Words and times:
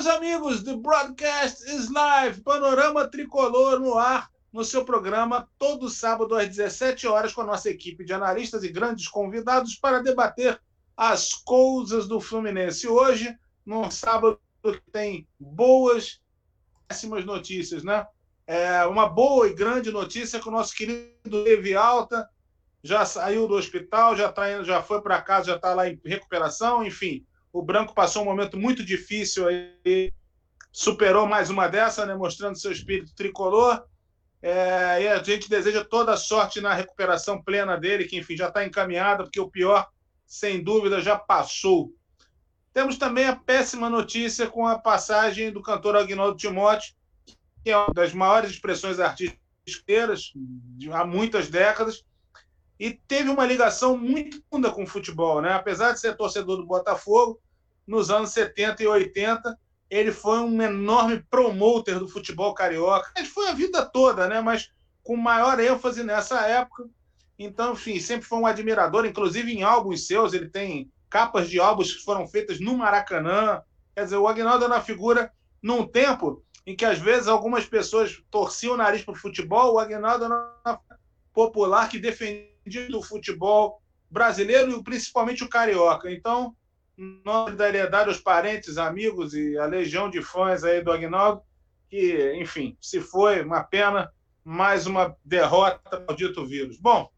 Caros 0.00 0.16
amigos 0.16 0.62
do 0.62 0.78
Broadcast 0.78 1.62
is 1.70 1.90
Live, 1.90 2.40
Panorama 2.40 3.06
Tricolor 3.06 3.78
no 3.78 3.98
ar, 3.98 4.30
no 4.50 4.64
seu 4.64 4.82
programa, 4.82 5.46
todo 5.58 5.90
sábado 5.90 6.34
às 6.34 6.48
17 6.48 7.06
horas, 7.06 7.34
com 7.34 7.42
a 7.42 7.46
nossa 7.46 7.68
equipe 7.68 8.02
de 8.02 8.14
analistas 8.14 8.64
e 8.64 8.72
grandes 8.72 9.08
convidados 9.08 9.74
para 9.74 10.02
debater 10.02 10.58
as 10.96 11.34
coisas 11.34 12.08
do 12.08 12.18
Fluminense. 12.18 12.88
Hoje, 12.88 13.36
num 13.66 13.90
sábado 13.90 14.40
que 14.62 14.80
tem 14.90 15.28
boas, 15.38 16.18
péssimas 16.88 17.26
notícias, 17.26 17.84
né? 17.84 18.06
É 18.46 18.86
uma 18.86 19.06
boa 19.06 19.48
e 19.48 19.54
grande 19.54 19.90
notícia 19.90 20.40
que 20.40 20.48
o 20.48 20.52
nosso 20.52 20.74
querido 20.74 21.12
Levi 21.26 21.74
Alta 21.74 22.26
já 22.82 23.04
saiu 23.04 23.46
do 23.46 23.54
hospital, 23.54 24.16
já, 24.16 24.32
tá, 24.32 24.64
já 24.64 24.82
foi 24.82 25.02
para 25.02 25.20
casa, 25.20 25.48
já 25.48 25.56
está 25.56 25.74
lá 25.74 25.90
em 25.90 26.00
recuperação, 26.02 26.82
enfim 26.82 27.22
o 27.52 27.62
Branco 27.62 27.94
passou 27.94 28.22
um 28.22 28.26
momento 28.26 28.58
muito 28.58 28.84
difícil 28.84 29.46
aí, 29.48 30.12
superou 30.72 31.26
mais 31.26 31.50
uma 31.50 31.68
dessa, 31.68 32.06
né, 32.06 32.14
mostrando 32.14 32.58
seu 32.58 32.70
espírito 32.70 33.14
tricolor. 33.14 33.84
É, 34.42 35.02
e 35.02 35.08
a 35.08 35.22
gente 35.22 35.50
deseja 35.50 35.84
toda 35.84 36.12
a 36.12 36.16
sorte 36.16 36.60
na 36.60 36.72
recuperação 36.72 37.42
plena 37.42 37.76
dele, 37.76 38.06
que 38.06 38.16
enfim 38.16 38.36
já 38.36 38.48
está 38.48 38.64
encaminhada, 38.64 39.24
porque 39.24 39.40
o 39.40 39.50
pior, 39.50 39.86
sem 40.24 40.62
dúvida, 40.62 41.02
já 41.02 41.18
passou. 41.18 41.92
Temos 42.72 42.96
também 42.96 43.26
a 43.26 43.36
péssima 43.36 43.90
notícia 43.90 44.46
com 44.46 44.66
a 44.66 44.78
passagem 44.78 45.52
do 45.52 45.60
cantor 45.60 45.96
Agnaldo 45.96 46.36
Timóteo, 46.36 46.94
que 47.62 47.70
é 47.70 47.76
uma 47.76 47.92
das 47.92 48.14
maiores 48.14 48.50
expressões 48.50 48.98
artísticas 48.98 49.40
há 50.92 51.04
muitas 51.04 51.48
décadas, 51.48 52.04
e 52.78 52.92
teve 52.92 53.28
uma 53.28 53.44
ligação 53.44 53.96
muito 53.96 54.42
funda 54.50 54.70
com 54.70 54.84
o 54.84 54.86
futebol, 54.86 55.42
né? 55.42 55.52
Apesar 55.52 55.92
de 55.92 56.00
ser 56.00 56.16
torcedor 56.16 56.56
do 56.56 56.66
Botafogo, 56.66 57.38
nos 57.86 58.10
anos 58.10 58.30
70 58.30 58.82
e 58.82 58.86
80, 58.86 59.58
ele 59.90 60.12
foi 60.12 60.38
um 60.38 60.62
enorme 60.62 61.24
promotor 61.28 61.98
do 61.98 62.08
futebol 62.08 62.54
carioca. 62.54 63.10
Ele 63.16 63.26
foi 63.26 63.48
a 63.48 63.54
vida 63.54 63.84
toda, 63.84 64.28
né? 64.28 64.40
Mas 64.40 64.70
com 65.02 65.16
maior 65.16 65.58
ênfase 65.58 66.04
nessa 66.04 66.40
época. 66.46 66.88
Então, 67.38 67.72
enfim, 67.72 67.98
sempre 67.98 68.26
foi 68.26 68.38
um 68.38 68.46
admirador, 68.46 69.06
inclusive 69.06 69.52
em 69.52 69.62
álbuns 69.62 70.06
seus, 70.06 70.32
ele 70.32 70.48
tem 70.48 70.90
capas 71.08 71.48
de 71.48 71.58
álbuns 71.58 71.92
que 71.92 72.04
foram 72.04 72.26
feitas 72.28 72.60
no 72.60 72.76
Maracanã. 72.76 73.62
Quer 73.94 74.04
dizer, 74.04 74.16
o 74.16 74.28
Agnaldo 74.28 74.64
era 74.64 74.74
uma 74.74 74.80
figura 74.80 75.32
num 75.62 75.86
tempo 75.86 76.44
em 76.66 76.76
que 76.76 76.84
às 76.84 76.98
vezes 76.98 77.26
algumas 77.26 77.66
pessoas 77.66 78.22
torciam 78.30 78.74
o 78.74 78.76
nariz 78.76 79.02
para 79.02 79.14
o 79.14 79.18
futebol, 79.18 79.74
o 79.74 79.78
Agnaldo 79.78 80.26
era 80.26 80.80
popular 81.32 81.88
que 81.88 81.98
defendia 81.98 82.88
do 82.88 83.02
futebol 83.02 83.82
brasileiro 84.10 84.70
e 84.70 84.84
principalmente 84.84 85.42
o 85.42 85.48
carioca. 85.48 86.12
Então, 86.12 86.54
nossa 87.24 87.44
solidariedade 87.44 88.10
aos 88.10 88.20
parentes, 88.20 88.76
amigos 88.76 89.32
e 89.32 89.56
a 89.56 89.64
legião 89.64 90.10
de 90.10 90.22
fãs 90.22 90.62
aí 90.62 90.82
do 90.82 90.92
Agnaldo, 90.92 91.42
que, 91.88 92.34
enfim, 92.34 92.76
se 92.80 93.00
foi 93.00 93.42
uma 93.42 93.64
pena, 93.64 94.12
mais 94.44 94.86
uma 94.86 95.16
derrota 95.24 96.04
ao 96.06 96.14
dito 96.14 96.44
vírus. 96.46 96.78
Bom, 96.78 97.10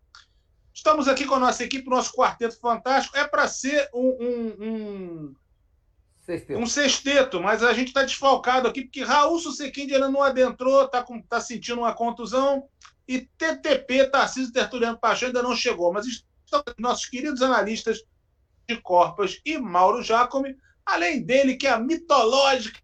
estamos 0.72 1.08
aqui 1.08 1.26
com 1.26 1.34
a 1.34 1.40
nossa 1.40 1.64
equipe, 1.64 1.88
nosso 1.90 2.12
quarteto 2.12 2.58
fantástico. 2.60 3.16
É 3.16 3.26
para 3.26 3.48
ser 3.48 3.88
um, 3.92 4.08
um, 4.20 4.56
um, 4.60 5.34
sexteto. 6.20 6.60
um 6.60 6.66
sexteto, 6.66 7.40
mas 7.40 7.64
a 7.64 7.72
gente 7.72 7.88
está 7.88 8.04
desfalcado 8.04 8.68
aqui, 8.68 8.82
porque 8.82 9.02
Raul 9.02 9.40
Susequinde 9.40 9.94
ainda 9.94 10.08
não 10.08 10.22
adentrou, 10.22 10.84
está 10.84 11.04
tá 11.28 11.40
sentindo 11.40 11.80
uma 11.80 11.94
contusão. 11.94 12.68
E 13.08 13.22
TTP, 13.36 14.08
Tarcísio 14.10 14.52
Tertuliano 14.52 14.98
Paixão, 14.98 15.26
ainda 15.26 15.42
não 15.42 15.56
chegou. 15.56 15.92
Mas 15.92 16.06
estão 16.06 16.62
nossos 16.78 17.06
queridos 17.06 17.42
analistas 17.42 18.00
de 18.68 18.76
Corpas 18.80 19.40
e 19.44 19.58
Mauro 19.58 20.02
Jacome, 20.02 20.56
além 20.84 21.22
dele, 21.22 21.56
que 21.56 21.66
é 21.66 21.70
a 21.70 21.78
mitológica 21.78 22.80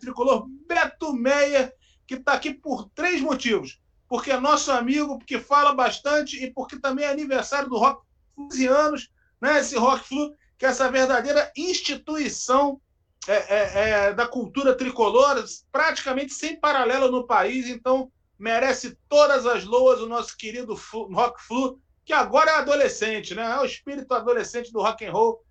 tricolor 0.00 0.46
Beto 0.66 1.12
Meia, 1.12 1.72
que 2.06 2.14
está 2.14 2.34
aqui 2.34 2.52
por 2.52 2.88
três 2.90 3.20
motivos. 3.20 3.80
Porque 4.08 4.30
é 4.30 4.38
nosso 4.38 4.70
amigo, 4.70 5.18
porque 5.18 5.38
fala 5.38 5.74
bastante 5.74 6.42
e 6.42 6.52
porque 6.52 6.78
também 6.78 7.04
é 7.04 7.10
aniversário 7.10 7.68
do 7.68 7.78
Rock 7.78 8.02
15 8.36 8.66
anos, 8.66 9.10
né? 9.40 9.60
esse 9.60 9.76
Rock 9.76 10.06
Flu, 10.06 10.34
que 10.58 10.66
é 10.66 10.68
essa 10.68 10.90
verdadeira 10.90 11.50
instituição 11.56 12.80
é, 13.26 13.32
é, 13.32 13.90
é, 13.90 14.12
da 14.12 14.26
cultura 14.26 14.76
tricolor, 14.76 15.42
praticamente 15.72 16.34
sem 16.34 16.58
paralelo 16.58 17.10
no 17.10 17.26
país. 17.26 17.68
Então, 17.68 18.10
merece 18.38 18.98
todas 19.08 19.46
as 19.46 19.64
loas 19.64 20.00
o 20.00 20.08
nosso 20.08 20.36
querido 20.36 20.74
Rock 20.74 21.42
Flu, 21.42 21.80
que 22.04 22.12
agora 22.12 22.50
é 22.50 22.54
adolescente, 22.56 23.34
né? 23.34 23.50
É 23.50 23.58
o 23.60 23.64
espírito 23.64 24.12
adolescente 24.12 24.70
do 24.70 24.82
rock 24.82 25.04
and 25.04 25.12
roll 25.12 25.44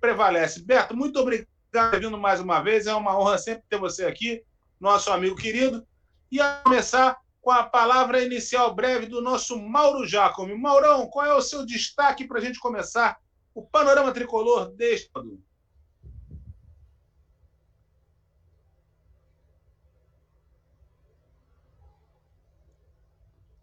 prevalece. 0.00 0.62
Beto, 0.62 0.96
muito 0.96 1.18
obrigado 1.18 1.48
por 1.72 2.00
vindo 2.00 2.16
mais 2.16 2.40
uma 2.40 2.60
vez. 2.60 2.86
É 2.86 2.94
uma 2.94 3.18
honra 3.18 3.38
sempre 3.38 3.64
ter 3.68 3.78
você 3.78 4.04
aqui, 4.06 4.42
nosso 4.80 5.10
amigo 5.10 5.36
querido. 5.36 5.86
E 6.30 6.40
a 6.40 6.62
começar 6.62 7.18
com 7.40 7.50
a 7.50 7.64
palavra 7.64 8.22
inicial 8.22 8.74
breve 8.74 9.06
do 9.06 9.20
nosso 9.20 9.60
Mauro 9.60 10.06
Jacome. 10.06 10.54
Maurão, 10.56 11.08
qual 11.08 11.26
é 11.26 11.34
o 11.34 11.42
seu 11.42 11.66
destaque 11.66 12.26
para 12.26 12.38
a 12.38 12.42
gente 12.42 12.58
começar 12.58 13.16
o 13.54 13.62
panorama 13.62 14.12
tricolor 14.12 14.70
deste 14.72 15.10
ano? 15.14 15.42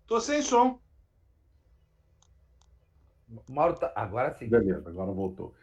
Tô 0.05 0.19
sem 0.19 0.41
som. 0.41 0.82
Mauro 3.49 3.75
tá... 3.75 3.91
Agora 3.95 4.31
sim. 4.33 4.47
Beleza, 4.47 4.89
agora 4.89 5.11
voltou. 5.11 5.53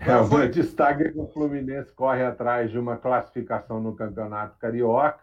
É, 0.00 0.16
o 0.16 0.48
destaque 0.48 1.02
é 1.02 1.10
que 1.10 1.18
o 1.18 1.26
Fluminense 1.26 1.92
corre 1.92 2.22
atrás 2.22 2.70
de 2.70 2.78
uma 2.78 2.96
classificação 2.96 3.80
no 3.80 3.94
Campeonato 3.94 4.56
Carioca. 4.58 5.20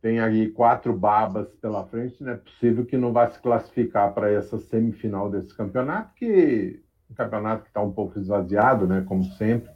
Tem 0.00 0.20
aí 0.20 0.50
quatro 0.50 0.96
babas 0.96 1.48
pela 1.56 1.84
frente, 1.86 2.22
não 2.22 2.32
é 2.32 2.36
possível 2.36 2.86
que 2.86 2.96
não 2.96 3.12
vá 3.12 3.28
se 3.28 3.38
classificar 3.38 4.14
para 4.14 4.30
essa 4.30 4.58
semifinal 4.58 5.28
desse 5.30 5.54
campeonato, 5.54 6.14
que 6.14 6.82
um 7.10 7.14
campeonato 7.14 7.64
que 7.64 7.68
está 7.68 7.82
um 7.82 7.92
pouco 7.92 8.18
esvaziado, 8.18 8.86
né, 8.86 9.04
como 9.06 9.24
sempre, 9.24 9.70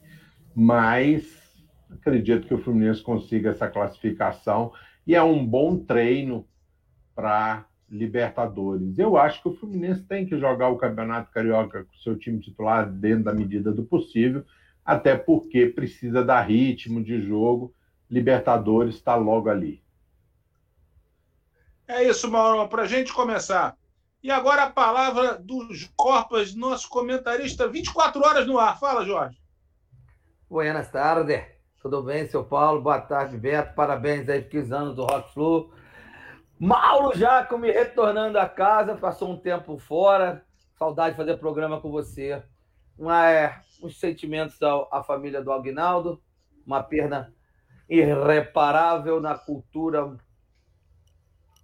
mas 0.54 1.26
acredito 1.90 2.46
que 2.46 2.54
o 2.54 2.58
Fluminense 2.62 3.02
consiga 3.02 3.50
essa 3.50 3.68
classificação 3.68 4.72
e 5.06 5.14
é 5.14 5.22
um 5.22 5.44
bom 5.44 5.78
treino 5.78 6.46
para 7.14 7.66
Libertadores. 7.94 8.98
Eu 8.98 9.16
acho 9.16 9.40
que 9.40 9.48
o 9.48 9.54
Fluminense 9.54 10.02
tem 10.02 10.26
que 10.26 10.36
jogar 10.36 10.68
o 10.68 10.76
Campeonato 10.76 11.30
Carioca 11.30 11.84
com 11.84 11.94
seu 11.98 12.18
time 12.18 12.40
titular 12.40 12.90
dentro 12.90 13.24
da 13.24 13.32
medida 13.32 13.70
do 13.70 13.84
possível, 13.84 14.44
até 14.84 15.16
porque 15.16 15.66
precisa 15.66 16.24
dar 16.24 16.42
ritmo 16.42 17.02
de 17.02 17.22
jogo. 17.22 17.72
Libertadores 18.10 18.96
está 18.96 19.14
logo 19.14 19.48
ali. 19.48 19.80
É 21.86 22.02
isso, 22.02 22.28
Mauro. 22.28 22.68
Para 22.68 22.82
a 22.82 22.86
gente 22.86 23.12
começar. 23.12 23.76
E 24.22 24.30
agora 24.30 24.64
a 24.64 24.70
palavra 24.70 25.38
dos 25.38 25.88
Corpas, 25.96 26.54
nosso 26.54 26.88
comentarista 26.88 27.68
24 27.68 28.20
horas 28.24 28.46
no 28.46 28.58
ar. 28.58 28.80
Fala, 28.80 29.04
Jorge. 29.04 29.38
Buenas 30.50 30.90
tardes. 30.90 31.44
Tudo 31.80 32.02
bem, 32.02 32.26
seu 32.26 32.42
Paulo? 32.42 32.80
Boa 32.80 33.00
tarde, 33.00 33.36
Beto. 33.36 33.74
Parabéns 33.74 34.28
aí 34.28 34.42
por 34.42 34.72
anos 34.72 34.96
do 34.96 35.04
Rock 35.04 35.32
Flu. 35.32 35.70
Mauro 36.58 37.16
Jacome 37.18 37.70
retornando 37.70 38.38
a 38.38 38.48
casa, 38.48 38.94
passou 38.94 39.30
um 39.32 39.36
tempo 39.36 39.76
fora. 39.76 40.44
Saudade 40.78 41.10
de 41.10 41.16
fazer 41.16 41.36
programa 41.36 41.80
com 41.80 41.90
você. 41.90 42.42
Uma, 42.96 43.28
é, 43.28 43.60
uns 43.82 43.98
sentimentos 43.98 44.60
à, 44.62 44.98
à 44.98 45.02
família 45.02 45.42
do 45.42 45.52
Agnaldo, 45.52 46.22
uma 46.64 46.80
perda 46.82 47.32
irreparável 47.88 49.20
na 49.20 49.36
cultura 49.36 50.16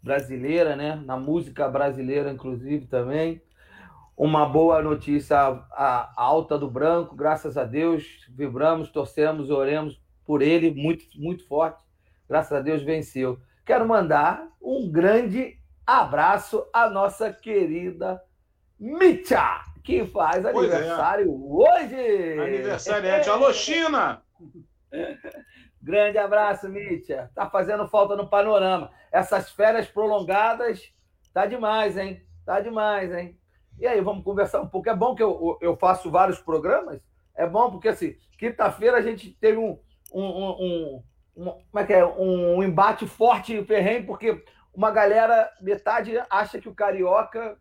brasileira, 0.03 0.75
né? 0.75 0.97
na 0.97 1.17
música 1.17 1.69
brasileira, 1.69 2.33
inclusive, 2.33 2.87
também. 2.87 3.41
Uma 4.17 4.45
boa 4.45 4.83
notícia 4.83 5.39
a, 5.39 5.63
a 5.73 6.13
alta 6.17 6.59
do 6.59 6.69
branco, 6.69 7.15
graças 7.15 7.57
a 7.57 7.65
Deus, 7.65 8.27
vibramos, 8.29 8.91
torcemos, 8.91 9.51
oremos 9.51 10.03
por 10.27 10.43
ele, 10.43 10.73
muito, 10.75 11.05
muito 11.15 11.47
forte. 11.47 11.83
Graças 12.29 12.53
a 12.53 12.61
Deus 12.61 12.83
venceu 12.83 13.41
quero 13.71 13.87
mandar 13.87 14.49
um 14.61 14.91
grande 14.91 15.57
abraço 15.87 16.67
à 16.73 16.91
nossa 16.91 17.33
querida 17.33 18.21
Mitya, 18.77 19.61
que 19.85 20.05
faz 20.07 20.43
pois 20.43 20.69
é. 20.69 20.77
aniversário 20.77 21.27
é. 21.27 21.29
hoje. 21.31 22.41
Aniversariante. 22.41 23.31
Alô, 23.31 23.53
China! 23.53 24.23
Grande 25.81 26.19
abraço, 26.19 26.69
Mitya. 26.69 27.31
Tá 27.33 27.49
fazendo 27.49 27.87
falta 27.87 28.17
no 28.17 28.29
panorama. 28.29 28.91
Essas 29.13 29.53
férias 29.53 29.87
prolongadas, 29.87 30.93
tá 31.33 31.47
demais, 31.47 31.97
hein? 31.97 32.27
Tá 32.45 32.61
demais, 32.61 33.15
hein? 33.15 33.39
E 33.79 33.87
aí, 33.87 34.01
vamos 34.01 34.25
conversar 34.25 34.61
um 34.61 34.67
pouco. 34.67 34.91
É 34.91 34.97
bom 34.97 35.15
que 35.15 35.23
eu, 35.23 35.57
eu 35.61 35.77
faço 35.77 36.11
vários 36.11 36.41
programas. 36.41 37.01
É 37.37 37.47
bom 37.47 37.71
porque, 37.71 37.89
assim, 37.89 38.17
quinta-feira 38.37 38.97
a 38.97 39.01
gente 39.01 39.31
teve 39.31 39.59
um, 39.59 39.79
um, 40.13 40.25
um, 40.25 41.03
como 41.45 41.83
é 41.83 41.85
que 41.85 41.93
é? 41.93 42.05
Um 42.05 42.63
embate 42.63 43.07
forte 43.07 43.57
e 43.57 43.65
ferrenho, 43.65 44.07
porque 44.07 44.45
uma 44.75 44.91
galera, 44.91 45.51
metade 45.61 46.21
acha 46.31 46.61
que 46.61 46.69
o 46.69 46.75
Carioca 46.75 47.57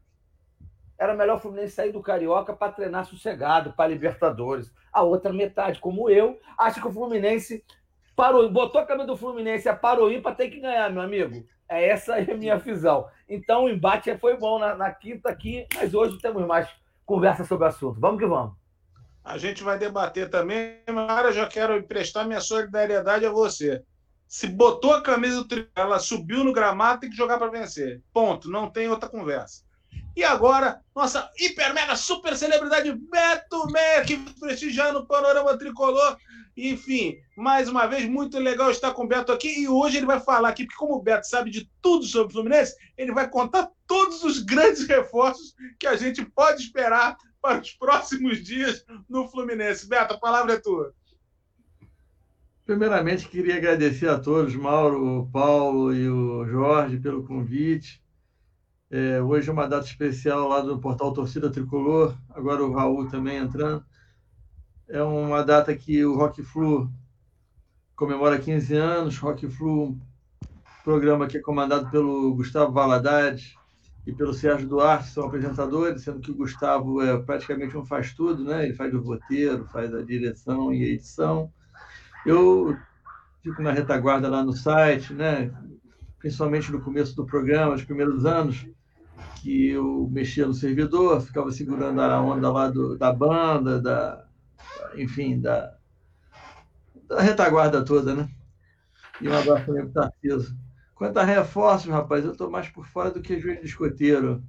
era 0.98 1.16
melhor 1.16 1.38
o 1.38 1.40
Fluminense 1.40 1.76
sair 1.76 1.92
do 1.92 2.02
Carioca 2.02 2.54
para 2.54 2.74
treinar 2.74 3.06
sossegado 3.06 3.72
para 3.74 3.88
Libertadores. 3.90 4.74
A 4.92 5.02
outra 5.02 5.32
metade, 5.32 5.80
como 5.80 6.10
eu, 6.10 6.38
acha 6.58 6.82
que 6.82 6.88
o 6.88 6.92
Fluminense 6.92 7.64
parou, 8.16 8.50
botou 8.50 8.82
a 8.82 8.86
camisa 8.86 9.08
do 9.08 9.16
Fluminense, 9.16 9.72
parou 9.76 10.12
ir 10.12 10.22
para 10.22 10.36
ter 10.36 10.50
que 10.50 10.60
ganhar, 10.60 10.92
meu 10.92 11.02
amigo. 11.02 11.46
É 11.70 11.88
essa 11.88 12.16
a 12.16 12.36
minha 12.36 12.58
visão. 12.58 13.08
Então 13.30 13.64
o 13.64 13.70
embate 13.70 14.16
foi 14.18 14.36
bom 14.36 14.60
na, 14.60 14.76
na 14.76 14.92
quinta 14.92 15.30
aqui, 15.30 15.66
mas 15.76 15.94
hoje 15.94 16.18
temos 16.18 16.46
mais 16.46 16.68
conversa 17.06 17.46
sobre 17.46 17.66
o 17.66 17.70
assunto. 17.70 18.00
Vamos 18.00 18.20
que 18.20 18.28
vamos. 18.28 18.59
A 19.30 19.38
gente 19.38 19.62
vai 19.62 19.78
debater 19.78 20.28
também, 20.28 20.80
mas 20.92 21.36
já 21.36 21.46
quero 21.46 21.78
emprestar 21.78 22.26
minha 22.26 22.42
solidariedade 22.42 23.28
a 23.28 23.30
você. 23.30 23.84
Se 24.28 24.48
botou 24.48 24.92
a 24.92 25.04
camisa 25.04 25.36
do 25.36 25.48
tricolor, 25.48 25.72
ela 25.76 26.00
subiu 26.00 26.44
no 26.44 26.52
gramado, 26.52 27.02
tem 27.02 27.12
que 27.12 27.16
jogar 27.16 27.38
para 27.38 27.52
vencer. 27.52 28.02
Ponto. 28.12 28.50
Não 28.50 28.72
tem 28.72 28.90
outra 28.90 29.08
conversa. 29.08 29.62
E 30.16 30.24
agora, 30.24 30.82
nossa 30.96 31.30
hiper 31.38 31.76
mega 31.76 31.96
super 31.96 32.36
celebridade 32.36 32.92
Beto 32.92 33.68
Meia, 33.72 34.04
que 34.04 34.18
prestigiando 34.40 34.98
o 34.98 35.06
panorama 35.06 35.56
tricolor. 35.60 36.18
Enfim, 36.58 37.16
mais 37.38 37.70
uma 37.70 37.86
vez, 37.86 38.10
muito 38.10 38.40
legal 38.40 38.72
estar 38.72 38.96
com 38.96 39.04
o 39.04 39.08
Beto 39.08 39.32
aqui. 39.32 39.62
E 39.62 39.68
hoje 39.68 39.98
ele 39.98 40.08
vai 40.08 40.20
falar 40.20 40.50
aqui, 40.50 40.66
porque 40.66 40.80
como 40.80 40.96
o 40.96 41.04
Beto 41.04 41.28
sabe 41.28 41.52
de 41.52 41.70
tudo 41.84 42.04
sobre 42.04 42.30
o 42.30 42.32
Fluminense, 42.32 42.76
ele 42.98 43.12
vai 43.12 43.30
contar 43.30 43.70
todos 43.86 44.24
os 44.24 44.40
grandes 44.40 44.88
reforços 44.90 45.54
que 45.80 45.86
a 45.86 45.96
gente 45.96 46.26
pode 46.26 46.64
esperar 46.64 47.16
para 47.42 47.62
os 47.62 47.72
próximos 47.72 48.44
dias 48.44 48.86
no 49.08 49.28
Fluminense. 49.28 49.88
Beto, 49.88 50.14
a 50.14 50.20
palavra 50.20 50.54
é 50.54 50.60
tua. 50.60 50.94
Primeiramente, 52.66 53.28
queria 53.28 53.58
agradecer 53.58 54.08
a 54.08 54.20
todos, 54.20 54.56
Mauro, 54.56 55.22
o 55.22 55.30
Paulo 55.32 55.94
e 55.94 56.08
o 56.08 56.46
Jorge, 56.46 57.00
pelo 57.00 57.26
convite. 57.26 58.04
É, 58.92 59.22
hoje 59.22 59.50
é 59.50 59.54
uma 59.54 59.68
data 59.68 59.86
especial 59.86 60.48
lá 60.48 60.62
do 60.62 60.80
portal 60.80 61.14
Torcida 61.14 61.50
Tricolor, 61.50 62.16
agora 62.30 62.64
o 62.64 62.74
Raul 62.74 63.08
também 63.08 63.38
entrando. 63.38 63.84
É 64.88 65.02
uma 65.02 65.44
data 65.44 65.76
que 65.76 66.04
o 66.04 66.16
Rock 66.16 66.44
Flu 66.44 66.92
comemora 67.96 68.40
15 68.40 68.76
anos. 68.76 69.18
Rock 69.18 69.48
Flu, 69.48 69.98
programa 70.84 71.28
que 71.28 71.38
é 71.38 71.42
comandado 71.42 71.90
pelo 71.92 72.34
Gustavo 72.34 72.72
Valadares 72.72 73.59
e 74.06 74.14
pelo 74.14 74.34
Sérgio 74.34 74.68
Duarte, 74.68 75.10
são 75.10 75.26
apresentadores, 75.26 76.04
sendo 76.04 76.20
que 76.20 76.32
o 76.32 76.36
Gustavo 76.36 77.02
é 77.02 77.18
praticamente 77.22 77.78
um 77.78 77.86
faz 77.86 78.14
tudo, 78.14 78.44
né? 78.44 78.66
Ele 78.66 78.74
faz 78.74 78.94
o 78.94 79.02
roteiro, 79.02 79.66
faz 79.66 79.94
a 79.94 80.02
direção 80.02 80.74
e 80.74 80.84
a 80.84 80.88
edição. 80.88 81.52
Eu 82.26 82.76
fico 83.44 83.62
na 83.62 83.72
retaguarda 83.72 84.30
lá 84.30 84.44
no 84.44 84.54
site, 84.54 85.14
né? 85.14 85.52
Principalmente 86.18 86.72
no 86.72 86.82
começo 86.82 87.16
do 87.16 87.26
programa, 87.26 87.76
os 87.76 87.84
primeiros 87.84 88.26
anos, 88.26 88.68
que 89.42 89.70
eu 89.70 90.10
mexia 90.12 90.48
no 90.48 90.54
servidor, 90.54 91.22
ficava 91.22 91.52
segurando 91.52 92.02
a 92.02 92.22
onda 92.22 92.52
lá 92.52 92.70
do, 92.70 92.98
da 92.98 93.14
banda, 93.14 93.82
da, 93.82 94.26
enfim, 94.96 95.40
da, 95.40 95.76
da 97.08 97.22
retaguarda 97.22 97.84
toda, 97.84 98.16
né? 98.16 98.30
E 99.22 99.28
um 99.28 99.38
abraço 99.38 99.66
também 99.66 99.88
para 99.88 99.90
o 99.90 100.10
Tarciso. 100.12 100.58
Quanto 101.00 101.18
a 101.18 101.24
reforços, 101.24 101.90
rapaz, 101.90 102.26
eu 102.26 102.34
estou 102.34 102.52
mais 102.52 102.68
por 102.68 102.86
fora 102.86 103.10
do 103.10 103.22
que 103.22 103.40
joelho 103.40 103.62
de 103.62 103.68
escoteiro. 103.68 104.44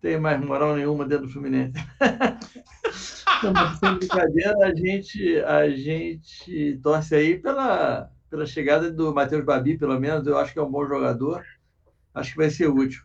Tem 0.00 0.16
mais 0.16 0.40
moral 0.40 0.76
nenhuma 0.76 1.04
dentro 1.04 1.26
do 1.26 1.32
Fluminense. 1.32 1.72
Não, 3.42 3.76
sem 3.76 3.94
brincadeira, 3.96 4.54
a 4.64 4.72
gente, 4.72 5.40
a 5.40 5.68
gente 5.68 6.78
torce 6.84 7.16
aí 7.16 7.36
pela, 7.36 8.12
pela 8.30 8.46
chegada 8.46 8.92
do 8.92 9.12
Matheus 9.12 9.44
Babi, 9.44 9.76
pelo 9.76 9.98
menos. 9.98 10.24
Eu 10.24 10.38
acho 10.38 10.52
que 10.52 10.60
é 10.60 10.62
um 10.62 10.70
bom 10.70 10.86
jogador. 10.86 11.44
Acho 12.14 12.30
que 12.30 12.36
vai 12.36 12.50
ser 12.50 12.68
útil. 12.68 13.02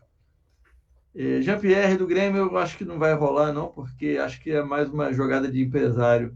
É, 1.16 1.40
Jean-Pierre 1.42 1.96
do 1.96 2.06
Grêmio, 2.06 2.42
eu 2.42 2.58
acho 2.58 2.78
que 2.78 2.84
não 2.84 2.96
vai 2.96 3.12
rolar, 3.12 3.52
não, 3.52 3.66
porque 3.66 4.18
acho 4.22 4.40
que 4.40 4.52
é 4.52 4.62
mais 4.62 4.88
uma 4.88 5.12
jogada 5.12 5.50
de 5.50 5.60
empresário. 5.60 6.32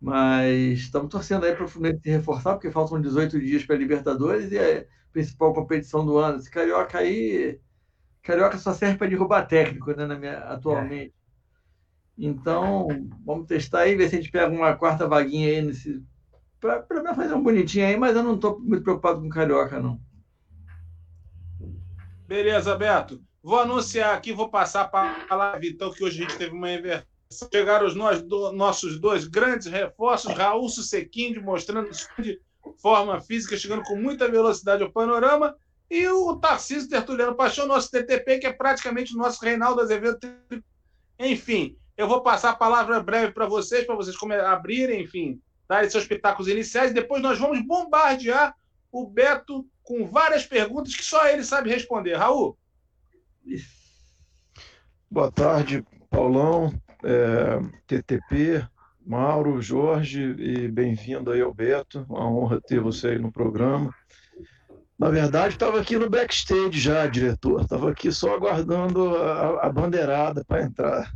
Mas 0.00 0.78
estamos 0.78 1.08
torcendo 1.08 1.46
aí 1.46 1.52
para 1.52 1.64
o 1.64 1.68
Fluminense 1.68 2.02
se 2.04 2.10
reforçar, 2.10 2.52
porque 2.52 2.70
faltam 2.70 3.00
18 3.00 3.40
dias 3.40 3.64
para 3.64 3.74
a 3.74 3.78
Libertadores 3.78 4.52
e 4.52 4.56
é 4.56 4.86
principal 5.12 5.52
competição 5.52 6.04
do 6.04 6.18
ano. 6.18 6.38
Esse 6.38 6.50
Carioca 6.50 6.98
aí. 6.98 7.60
Carioca 8.22 8.56
só 8.58 8.72
serve 8.72 8.98
para 8.98 9.08
derrubar 9.08 9.46
técnico, 9.46 9.92
né, 9.92 10.06
na 10.06 10.16
minha, 10.16 10.38
atualmente. 10.38 11.14
Então, 12.16 12.86
vamos 13.24 13.48
testar 13.48 13.80
aí, 13.80 13.96
ver 13.96 14.08
se 14.08 14.16
a 14.16 14.18
gente 14.20 14.30
pega 14.30 14.54
uma 14.54 14.76
quarta 14.76 15.08
vaguinha 15.08 15.48
aí 15.48 15.62
nesse. 15.62 16.02
Para 16.60 17.14
fazer 17.14 17.34
um 17.34 17.42
bonitinho 17.42 17.86
aí, 17.86 17.96
mas 17.96 18.14
eu 18.14 18.22
não 18.22 18.36
estou 18.36 18.60
muito 18.60 18.84
preocupado 18.84 19.20
com 19.20 19.28
Carioca, 19.28 19.80
não. 19.80 20.00
Beleza, 22.28 22.76
Beto. 22.76 23.20
Vou 23.42 23.58
anunciar 23.58 24.14
aqui, 24.14 24.32
vou 24.32 24.48
passar 24.48 24.88
para 24.88 25.26
a 25.28 25.34
live, 25.34 25.70
então, 25.70 25.92
que 25.92 26.04
hoje 26.04 26.22
a 26.22 26.22
gente 26.22 26.38
teve 26.38 26.54
uma 26.54 26.70
inversão. 26.70 27.06
Chegaram 27.52 27.86
os 27.86 27.96
nós, 27.96 28.22
do, 28.22 28.52
nossos 28.52 29.00
dois 29.00 29.26
grandes 29.26 29.66
reforços, 29.66 30.32
Raul 30.32 30.68
Sequinho, 30.68 31.42
mostrando 31.42 31.90
forma 32.80 33.20
física, 33.20 33.56
chegando 33.56 33.82
com 33.82 33.96
muita 33.96 34.30
velocidade 34.30 34.82
ao 34.82 34.92
panorama, 34.92 35.56
e 35.90 36.06
o 36.08 36.36
Tarcísio 36.36 36.88
Tertuliano 36.88 37.34
Paixão, 37.34 37.66
nosso 37.66 37.90
TTP, 37.90 38.38
que 38.38 38.46
é 38.46 38.52
praticamente 38.52 39.14
o 39.14 39.18
nosso 39.18 39.44
Reinaldo 39.44 39.80
Azevedo. 39.80 40.18
Enfim, 41.18 41.76
eu 41.96 42.08
vou 42.08 42.22
passar 42.22 42.50
a 42.50 42.56
palavra 42.56 43.02
breve 43.02 43.32
para 43.32 43.46
vocês, 43.46 43.84
para 43.84 43.94
vocês 43.94 44.16
abrirem, 44.46 45.02
enfim, 45.02 45.40
darem 45.68 45.90
seus 45.90 46.06
pitacos 46.06 46.48
iniciais, 46.48 46.94
depois 46.94 47.22
nós 47.22 47.38
vamos 47.38 47.60
bombardear 47.66 48.54
o 48.90 49.06
Beto 49.06 49.66
com 49.82 50.06
várias 50.06 50.46
perguntas 50.46 50.94
que 50.94 51.04
só 51.04 51.26
ele 51.28 51.44
sabe 51.44 51.70
responder. 51.70 52.14
Raul? 52.16 52.56
Boa 55.10 55.30
tarde, 55.30 55.84
Paulão, 56.10 56.72
é, 57.04 57.58
TTP, 57.86 58.66
Mauro, 59.04 59.60
Jorge 59.60 60.34
e 60.38 60.68
bem-vindo 60.68 61.32
aí 61.32 61.40
ao 61.40 61.52
Beto. 61.52 62.06
Uma 62.08 62.28
honra 62.28 62.60
ter 62.60 62.80
você 62.80 63.08
aí 63.08 63.18
no 63.18 63.32
programa. 63.32 63.92
Na 64.98 65.10
verdade, 65.10 65.54
estava 65.54 65.80
aqui 65.80 65.98
no 65.98 66.08
backstage 66.08 66.78
já, 66.78 67.06
diretor. 67.06 67.62
Estava 67.62 67.90
aqui 67.90 68.12
só 68.12 68.34
aguardando 68.34 69.16
a, 69.16 69.66
a 69.66 69.68
bandeirada 69.70 70.44
para 70.46 70.62
entrar. 70.62 71.10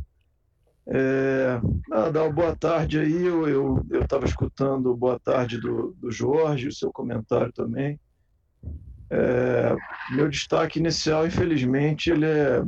É, 0.89 1.59
boa 2.33 2.55
tarde 2.55 2.99
aí. 2.99 3.25
Eu 3.25 3.81
estava 3.91 4.25
escutando 4.25 4.95
boa 4.95 5.19
tarde 5.19 5.59
do, 5.59 5.95
do 5.99 6.11
Jorge, 6.11 6.67
o 6.67 6.73
seu 6.73 6.91
comentário 6.91 7.53
também. 7.53 7.99
É, 9.09 9.73
meu 10.11 10.27
destaque 10.27 10.79
inicial, 10.79 11.25
infelizmente, 11.25 12.09
ele 12.09 12.25
é 12.25 12.61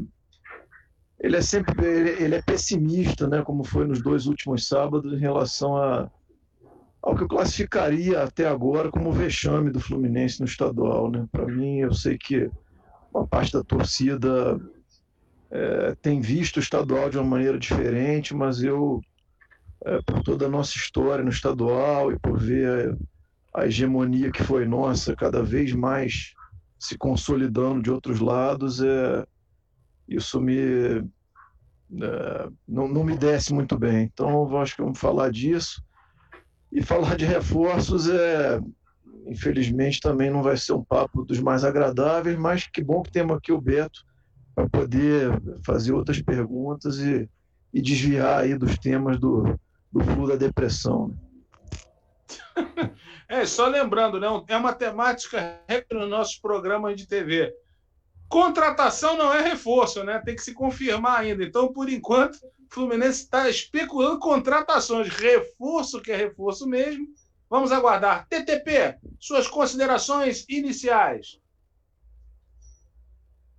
ele 1.19 1.35
é 1.35 1.41
sempre 1.41 1.85
ele, 1.85 2.35
é 2.35 2.41
pessimista, 2.41 3.27
né, 3.27 3.41
como 3.41 3.63
foi 3.63 3.85
nos 3.85 4.01
dois 4.01 4.25
últimos 4.25 4.67
sábados 4.67 5.11
em 5.13 5.19
relação 5.19 5.75
a, 5.75 6.09
ao 7.01 7.15
que 7.15 7.23
eu 7.23 7.27
classificaria 7.27 8.23
até 8.23 8.47
agora 8.47 8.89
como 8.89 9.11
vexame 9.11 9.69
do 9.69 9.79
Fluminense 9.79 10.39
no 10.39 10.45
estadual, 10.45 11.11
né? 11.11 11.25
Para 11.31 11.45
mim, 11.45 11.79
eu 11.79 11.93
sei 11.93 12.17
que 12.17 12.49
uma 13.13 13.25
parte 13.27 13.53
da 13.53 13.63
torcida 13.63 14.59
é, 15.51 15.95
tem 16.01 16.21
visto 16.21 16.57
o 16.57 16.59
estadual 16.59 17.09
de 17.09 17.17
uma 17.17 17.25
maneira 17.25 17.57
diferente, 17.57 18.35
mas 18.35 18.61
eu, 18.61 19.01
é, 19.85 20.01
por 20.01 20.21
toda 20.23 20.45
a 20.45 20.49
nossa 20.49 20.77
história 20.77 21.23
no 21.23 21.31
estadual 21.31 22.11
e 22.11 22.19
por 22.19 22.37
ver 22.37 22.95
a 23.53 23.65
hegemonia 23.65 24.31
que 24.31 24.43
foi 24.43 24.65
nossa 24.65 25.15
cada 25.15 25.41
vez 25.41 25.73
mais 25.73 26.33
se 26.77 26.97
consolidando 26.97 27.81
de 27.81 27.91
outros 27.91 28.19
lados, 28.19 28.81
é, 28.81 29.25
isso 30.09 30.41
me 30.41 31.03
é, 32.01 32.49
não, 32.67 32.87
não 32.87 33.03
me 33.03 33.17
desce 33.17 33.53
muito 33.53 33.77
bem. 33.77 34.03
Então, 34.03 34.57
acho 34.57 34.75
que 34.75 34.81
vamos 34.81 34.99
falar 34.99 35.31
disso. 35.31 35.81
E 36.71 36.83
falar 36.83 37.15
de 37.15 37.25
reforços 37.25 38.07
é, 38.09 38.59
infelizmente, 39.29 39.99
também 39.99 40.29
não 40.29 40.41
vai 40.41 40.57
ser 40.57 40.73
um 40.73 40.83
papo 40.83 41.23
dos 41.23 41.39
mais 41.39 41.63
agradáveis, 41.63 42.37
mas 42.37 42.67
que 42.67 42.83
bom 42.83 43.01
que 43.01 43.11
temos 43.11 43.37
aqui 43.37 43.51
o 43.51 43.61
Beto 43.61 44.03
para 44.55 44.67
poder 44.67 45.29
fazer 45.65 45.93
outras 45.93 46.21
perguntas 46.21 46.99
e, 46.99 47.29
e 47.73 47.81
desviar 47.81 48.41
aí 48.41 48.57
dos 48.57 48.77
temas 48.77 49.19
do, 49.19 49.43
do 49.91 50.03
fluxo 50.03 50.27
da 50.27 50.35
depressão. 50.35 51.07
Né? 51.09 51.15
É, 53.31 53.45
só 53.45 53.67
lembrando, 53.67 54.19
né? 54.19 54.25
É 54.47 54.57
uma 54.57 54.73
temática 54.73 55.61
no 55.91 56.07
nossos 56.07 56.39
programas 56.39 56.95
de 56.95 57.07
TV. 57.07 57.53
Contratação 58.29 59.17
não 59.17 59.33
é 59.33 59.41
reforço, 59.41 60.03
né? 60.03 60.21
Tem 60.23 60.35
que 60.35 60.43
se 60.43 60.53
confirmar 60.53 61.21
ainda. 61.21 61.43
Então, 61.43 61.73
por 61.73 61.89
enquanto, 61.89 62.35
o 62.35 62.73
Fluminense 62.73 63.23
está 63.23 63.49
especulando 63.49 64.19
contratações. 64.19 65.09
Reforço, 65.09 65.99
que 65.99 66.11
é 66.11 66.15
reforço 66.15 66.67
mesmo. 66.67 67.07
Vamos 67.49 67.71
aguardar. 67.71 68.27
TTP, 68.27 68.99
suas 69.19 69.47
considerações 69.47 70.45
iniciais. 70.47 71.39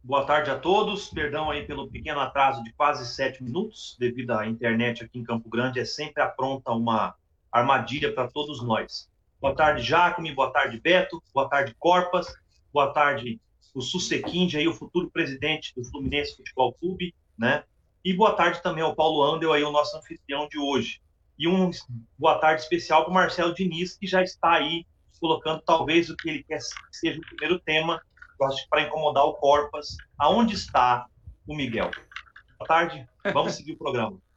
Boa 0.04 0.24
tarde 0.24 0.50
a 0.50 0.58
todos. 0.58 1.10
Perdão 1.10 1.50
aí 1.50 1.66
pelo 1.66 1.90
pequeno 1.90 2.20
atraso 2.20 2.62
de 2.62 2.72
quase 2.72 3.12
sete 3.12 3.42
minutos, 3.42 3.96
devido 3.98 4.30
à 4.30 4.46
internet 4.46 5.02
aqui 5.02 5.18
em 5.18 5.24
Campo 5.24 5.50
Grande. 5.50 5.80
É 5.80 5.84
sempre 5.84 6.22
apronta 6.22 6.70
uma 6.70 7.16
armadilha 7.50 8.14
para 8.14 8.28
todos 8.28 8.62
nós. 8.62 9.10
Boa 9.40 9.54
tarde, 9.54 9.82
Jacome. 9.82 10.32
Boa 10.32 10.52
tarde, 10.52 10.80
Beto. 10.80 11.20
Boa 11.34 11.48
tarde, 11.48 11.74
Corpas. 11.76 12.28
Boa 12.72 12.92
tarde, 12.92 13.40
o 13.74 13.80
Susequinde, 13.80 14.56
aí, 14.56 14.66
o 14.66 14.74
futuro 14.74 15.10
presidente 15.10 15.74
do 15.74 15.84
Fluminense 15.84 16.36
Futebol 16.36 16.72
Clube, 16.74 17.14
né? 17.38 17.64
E 18.04 18.14
boa 18.14 18.34
tarde 18.34 18.62
também 18.62 18.82
ao 18.82 18.94
Paulo 18.94 19.22
Andel, 19.22 19.52
aí, 19.52 19.62
o 19.62 19.70
nosso 19.70 19.96
anfitrião 19.96 20.48
de 20.48 20.58
hoje. 20.58 21.00
E 21.38 21.48
um 21.48 21.70
boa 22.18 22.38
tarde 22.38 22.62
especial 22.62 23.02
para 23.02 23.10
o 23.10 23.14
Marcelo 23.14 23.54
Diniz, 23.54 23.96
que 23.96 24.06
já 24.06 24.22
está 24.22 24.52
aí 24.52 24.86
colocando 25.20 25.62
talvez 25.62 26.08
o 26.08 26.16
que 26.16 26.28
ele 26.28 26.42
quer 26.42 26.58
que 26.58 26.96
seja 26.96 27.18
o 27.18 27.26
primeiro 27.26 27.60
tema, 27.60 28.00
eu 28.40 28.46
acho 28.46 28.66
para 28.68 28.82
incomodar 28.82 29.24
o 29.24 29.34
Corpas. 29.34 29.96
Aonde 30.18 30.54
está 30.54 31.06
o 31.46 31.54
Miguel? 31.54 31.90
Boa 32.58 32.66
tarde, 32.66 33.06
vamos 33.32 33.54
seguir 33.54 33.72
o 33.72 33.78
programa. 33.78 34.18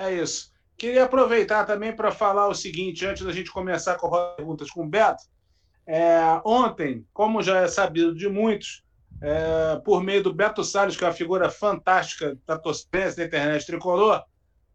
É 0.00 0.14
isso. 0.14 0.52
Queria 0.76 1.06
aproveitar 1.06 1.64
também 1.64 1.92
para 1.92 2.12
falar 2.12 2.46
o 2.46 2.54
seguinte, 2.54 3.04
antes 3.04 3.24
da 3.24 3.32
gente 3.32 3.50
começar 3.50 3.96
com 3.96 4.14
as 4.14 4.36
perguntas 4.36 4.70
com 4.70 4.84
o 4.84 4.88
Beto. 4.88 5.24
É, 5.90 6.20
ontem, 6.44 7.06
como 7.14 7.42
já 7.42 7.60
é 7.60 7.66
sabido 7.66 8.14
de 8.14 8.28
muitos, 8.28 8.84
é, 9.22 9.80
por 9.82 10.02
meio 10.02 10.22
do 10.22 10.34
Beto 10.34 10.62
Salles, 10.62 10.98
que 10.98 11.02
é 11.02 11.06
uma 11.06 11.14
figura 11.14 11.48
fantástica 11.48 12.36
da 12.46 12.58
torcida 12.58 13.10
da 13.16 13.24
internet 13.24 13.64
tricolor, 13.64 14.22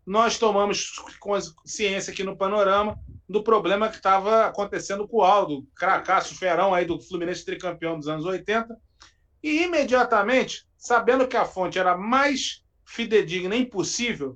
nós 0.03 0.39
tomamos 0.39 0.91
consciência 1.19 2.11
aqui 2.11 2.23
no 2.23 2.35
Panorama 2.35 2.97
do 3.29 3.43
problema 3.43 3.89
que 3.89 3.97
estava 3.97 4.47
acontecendo 4.47 5.07
com 5.07 5.17
o 5.17 5.23
Aldo, 5.23 5.67
cracaço 5.75 6.35
ferão 6.35 6.73
aí 6.73 6.83
do 6.83 6.99
Fluminense 6.99 7.45
tricampeão 7.45 7.99
dos 7.99 8.07
anos 8.07 8.25
80, 8.25 8.75
e 9.43 9.61
imediatamente, 9.61 10.65
sabendo 10.75 11.27
que 11.27 11.37
a 11.37 11.45
fonte 11.45 11.77
era 11.77 11.95
mais 11.95 12.63
fidedigna 12.85 13.55
impossível, 13.55 14.35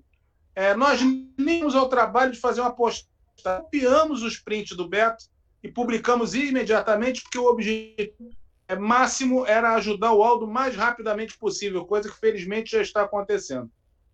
é, 0.53 0.75
nós 0.75 1.01
nimos 1.01 1.73
ao 1.73 1.89
trabalho 1.89 2.33
de 2.33 2.39
fazer 2.39 2.61
uma 2.61 2.73
postagem, 2.73 3.09
copiamos 3.43 4.21
os 4.21 4.37
prints 4.37 4.77
do 4.77 4.87
Beto 4.87 5.25
e 5.63 5.71
publicamos 5.71 6.35
imediatamente, 6.35 7.21
porque 7.21 7.37
o 7.37 7.47
objetivo 7.47 8.29
é, 8.67 8.75
máximo 8.75 9.45
era 9.45 9.75
ajudar 9.75 10.13
o 10.13 10.23
Aldo 10.23 10.45
o 10.45 10.51
mais 10.51 10.75
rapidamente 10.75 11.37
possível, 11.37 11.85
coisa 11.85 12.09
que 12.09 12.19
felizmente 12.19 12.71
já 12.71 12.81
está 12.81 13.03
acontecendo. 13.03 13.71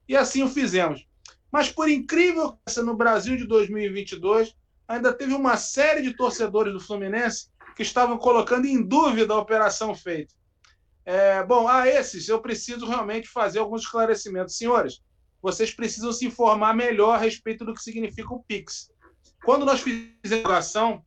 E 0.07 0.15
assim 0.15 0.43
o 0.43 0.49
fizemos. 0.49 1.07
Mas 1.51 1.69
por 1.69 1.89
incrível 1.89 2.53
que 2.53 2.57
seja, 2.71 2.85
no 2.85 2.95
Brasil 2.95 3.37
de 3.37 3.45
2022, 3.45 4.55
ainda 4.87 5.13
teve 5.13 5.33
uma 5.33 5.57
série 5.57 6.01
de 6.01 6.15
torcedores 6.15 6.73
do 6.73 6.79
Fluminense 6.79 7.49
que 7.75 7.81
estavam 7.81 8.17
colocando 8.17 8.65
em 8.65 8.81
dúvida 8.81 9.33
a 9.33 9.39
operação 9.39 9.95
feita. 9.95 10.33
É, 11.05 11.43
bom, 11.43 11.67
a 11.67 11.87
esses 11.87 12.29
eu 12.29 12.39
preciso 12.39 12.85
realmente 12.85 13.27
fazer 13.27 13.59
alguns 13.59 13.81
esclarecimentos. 13.81 14.57
Senhores, 14.57 15.01
vocês 15.41 15.73
precisam 15.73 16.11
se 16.13 16.25
informar 16.25 16.73
melhor 16.75 17.15
a 17.15 17.17
respeito 17.17 17.65
do 17.65 17.73
que 17.73 17.83
significa 17.83 18.33
o 18.33 18.43
Pix. 18.43 18.91
Quando 19.43 19.65
nós 19.65 19.81
fizemos 19.81 20.49
a 20.49 20.57
ação 20.57 21.03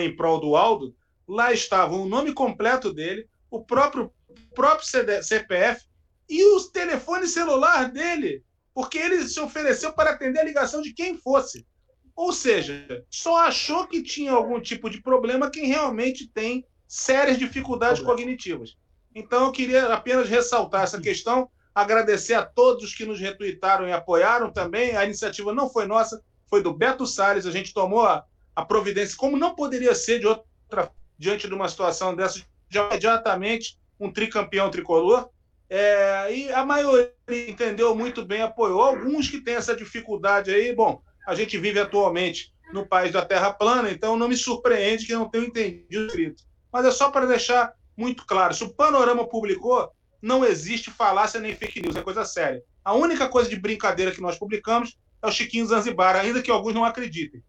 em 0.00 0.16
prol 0.16 0.40
do 0.40 0.56
Aldo, 0.56 0.94
lá 1.26 1.52
estava 1.52 1.94
o 1.94 2.08
nome 2.08 2.32
completo 2.32 2.92
dele, 2.92 3.28
o 3.50 3.64
próprio, 3.64 4.12
próprio 4.54 4.86
CPF 5.22 5.84
e 6.28 6.44
o 6.44 6.60
telefone 6.70 7.26
celular 7.26 7.90
dele, 7.90 8.42
porque 8.74 8.98
ele 8.98 9.26
se 9.26 9.40
ofereceu 9.40 9.92
para 9.92 10.10
atender 10.10 10.40
a 10.40 10.44
ligação 10.44 10.80
de 10.80 10.92
quem 10.92 11.16
fosse. 11.16 11.66
Ou 12.14 12.32
seja, 12.32 13.04
só 13.10 13.46
achou 13.46 13.86
que 13.86 14.02
tinha 14.02 14.32
algum 14.32 14.60
tipo 14.60 14.90
de 14.90 15.00
problema 15.00 15.50
quem 15.50 15.66
realmente 15.66 16.28
tem 16.28 16.64
sérias 16.86 17.38
dificuldades 17.38 18.02
cognitivas. 18.02 18.76
Então, 19.14 19.44
eu 19.44 19.52
queria 19.52 19.92
apenas 19.92 20.28
ressaltar 20.28 20.82
essa 20.82 21.00
questão 21.00 21.48
agradecer 21.80 22.34
a 22.34 22.44
todos 22.44 22.94
que 22.94 23.04
nos 23.04 23.20
retuitaram 23.20 23.86
e 23.86 23.92
apoiaram 23.92 24.50
também. 24.50 24.96
A 24.96 25.04
iniciativa 25.04 25.54
não 25.54 25.70
foi 25.70 25.86
nossa, 25.86 26.22
foi 26.48 26.62
do 26.62 26.74
Beto 26.74 27.06
Salles. 27.06 27.46
A 27.46 27.50
gente 27.50 27.72
tomou 27.72 28.04
a, 28.04 28.24
a 28.58 28.64
providência, 28.64 29.16
como 29.16 29.36
não 29.36 29.54
poderia 29.54 29.94
ser 29.94 30.18
de 30.18 30.26
outra, 30.26 30.90
diante 31.16 31.46
de 31.46 31.54
uma 31.54 31.68
situação 31.68 32.12
dessa, 32.12 32.40
de 32.68 32.76
imediatamente 32.76 33.78
um 34.00 34.12
tricampeão 34.12 34.68
tricolor. 34.68 35.30
É, 35.70 36.34
e 36.34 36.52
a 36.52 36.64
maioria 36.64 37.14
entendeu 37.28 37.94
muito 37.94 38.26
bem, 38.26 38.42
apoiou. 38.42 38.80
Alguns 38.82 39.30
que 39.30 39.40
têm 39.40 39.54
essa 39.54 39.76
dificuldade 39.76 40.50
aí, 40.50 40.74
bom, 40.74 41.00
a 41.24 41.36
gente 41.36 41.56
vive 41.56 41.78
atualmente 41.78 42.52
no 42.72 42.84
país 42.84 43.12
da 43.12 43.24
Terra 43.24 43.52
plana, 43.52 43.92
então 43.92 44.16
não 44.16 44.26
me 44.26 44.36
surpreende 44.36 45.06
que 45.06 45.14
não 45.14 45.30
tenham 45.30 45.46
entendido 45.46 46.02
o 46.02 46.06
escrito. 46.06 46.42
Mas 46.72 46.84
é 46.84 46.90
só 46.90 47.12
para 47.12 47.26
deixar 47.26 47.72
muito 47.96 48.26
claro: 48.26 48.52
se 48.54 48.64
o 48.64 48.74
Panorama 48.74 49.24
publicou, 49.24 49.88
não 50.20 50.44
existe 50.44 50.90
falácia 50.90 51.38
nem 51.38 51.54
fake 51.54 51.80
news, 51.80 51.94
é 51.94 52.02
coisa 52.02 52.24
séria. 52.24 52.60
A 52.84 52.92
única 52.92 53.28
coisa 53.28 53.48
de 53.48 53.54
brincadeira 53.54 54.10
que 54.10 54.20
nós 54.20 54.36
publicamos 54.36 54.98
é 55.22 55.28
o 55.28 55.30
Chiquinho 55.30 55.66
Zanzibar, 55.66 56.16
ainda 56.16 56.42
que 56.42 56.50
alguns 56.50 56.74
não 56.74 56.84
acreditem. 56.84 57.40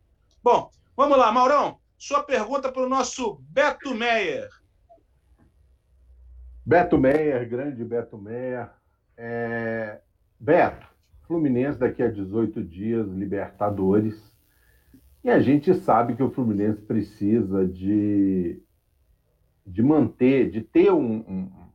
Bom, 0.44 0.70
vamos 1.00 1.18
lá, 1.18 1.32
Maurão. 1.32 1.80
Sua 1.98 2.22
pergunta 2.22 2.70
para 2.70 2.82
o 2.82 2.90
nosso 2.90 3.42
Beto 3.50 3.96
Meyer. 3.96 4.50
Beto 6.66 6.98
Meyer, 6.98 7.48
grande 7.48 7.86
Beto 7.86 8.18
Meyer. 8.18 8.70
É... 9.16 10.02
Beto, 10.38 10.86
Fluminense 11.26 11.80
daqui 11.80 12.04
a 12.04 12.12
18 12.12 12.62
dias, 12.62 13.08
Libertadores. 13.08 14.30
E 15.24 15.30
a 15.30 15.40
gente 15.40 15.74
sabe 15.74 16.18
que 16.18 16.24
o 16.24 16.32
Fluminense 16.32 16.82
precisa 16.82 17.66
de, 17.66 18.62
de 19.66 19.82
manter, 19.82 20.52
de 20.52 20.60
ter 20.62 20.92
um, 20.92 21.24
um 21.26 21.70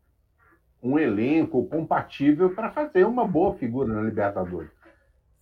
um 0.82 0.98
elenco 0.98 1.66
compatível 1.66 2.54
para 2.54 2.70
fazer 2.70 3.06
uma 3.06 3.26
boa 3.26 3.54
figura 3.54 3.90
na 3.90 4.02
Libertadores. 4.02 4.70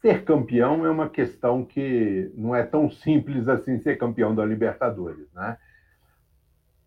Ser 0.03 0.25
campeão 0.25 0.85
é 0.85 0.91
uma 0.91 1.09
questão 1.09 1.65
que 1.65 2.31
não 2.35 2.55
é 2.55 2.63
tão 2.63 2.91
simples 2.91 3.49
assim 3.49 3.79
ser 3.79 3.97
campeão 3.97 4.35
da 4.35 4.45
Libertadores, 4.45 5.33
né? 5.33 5.57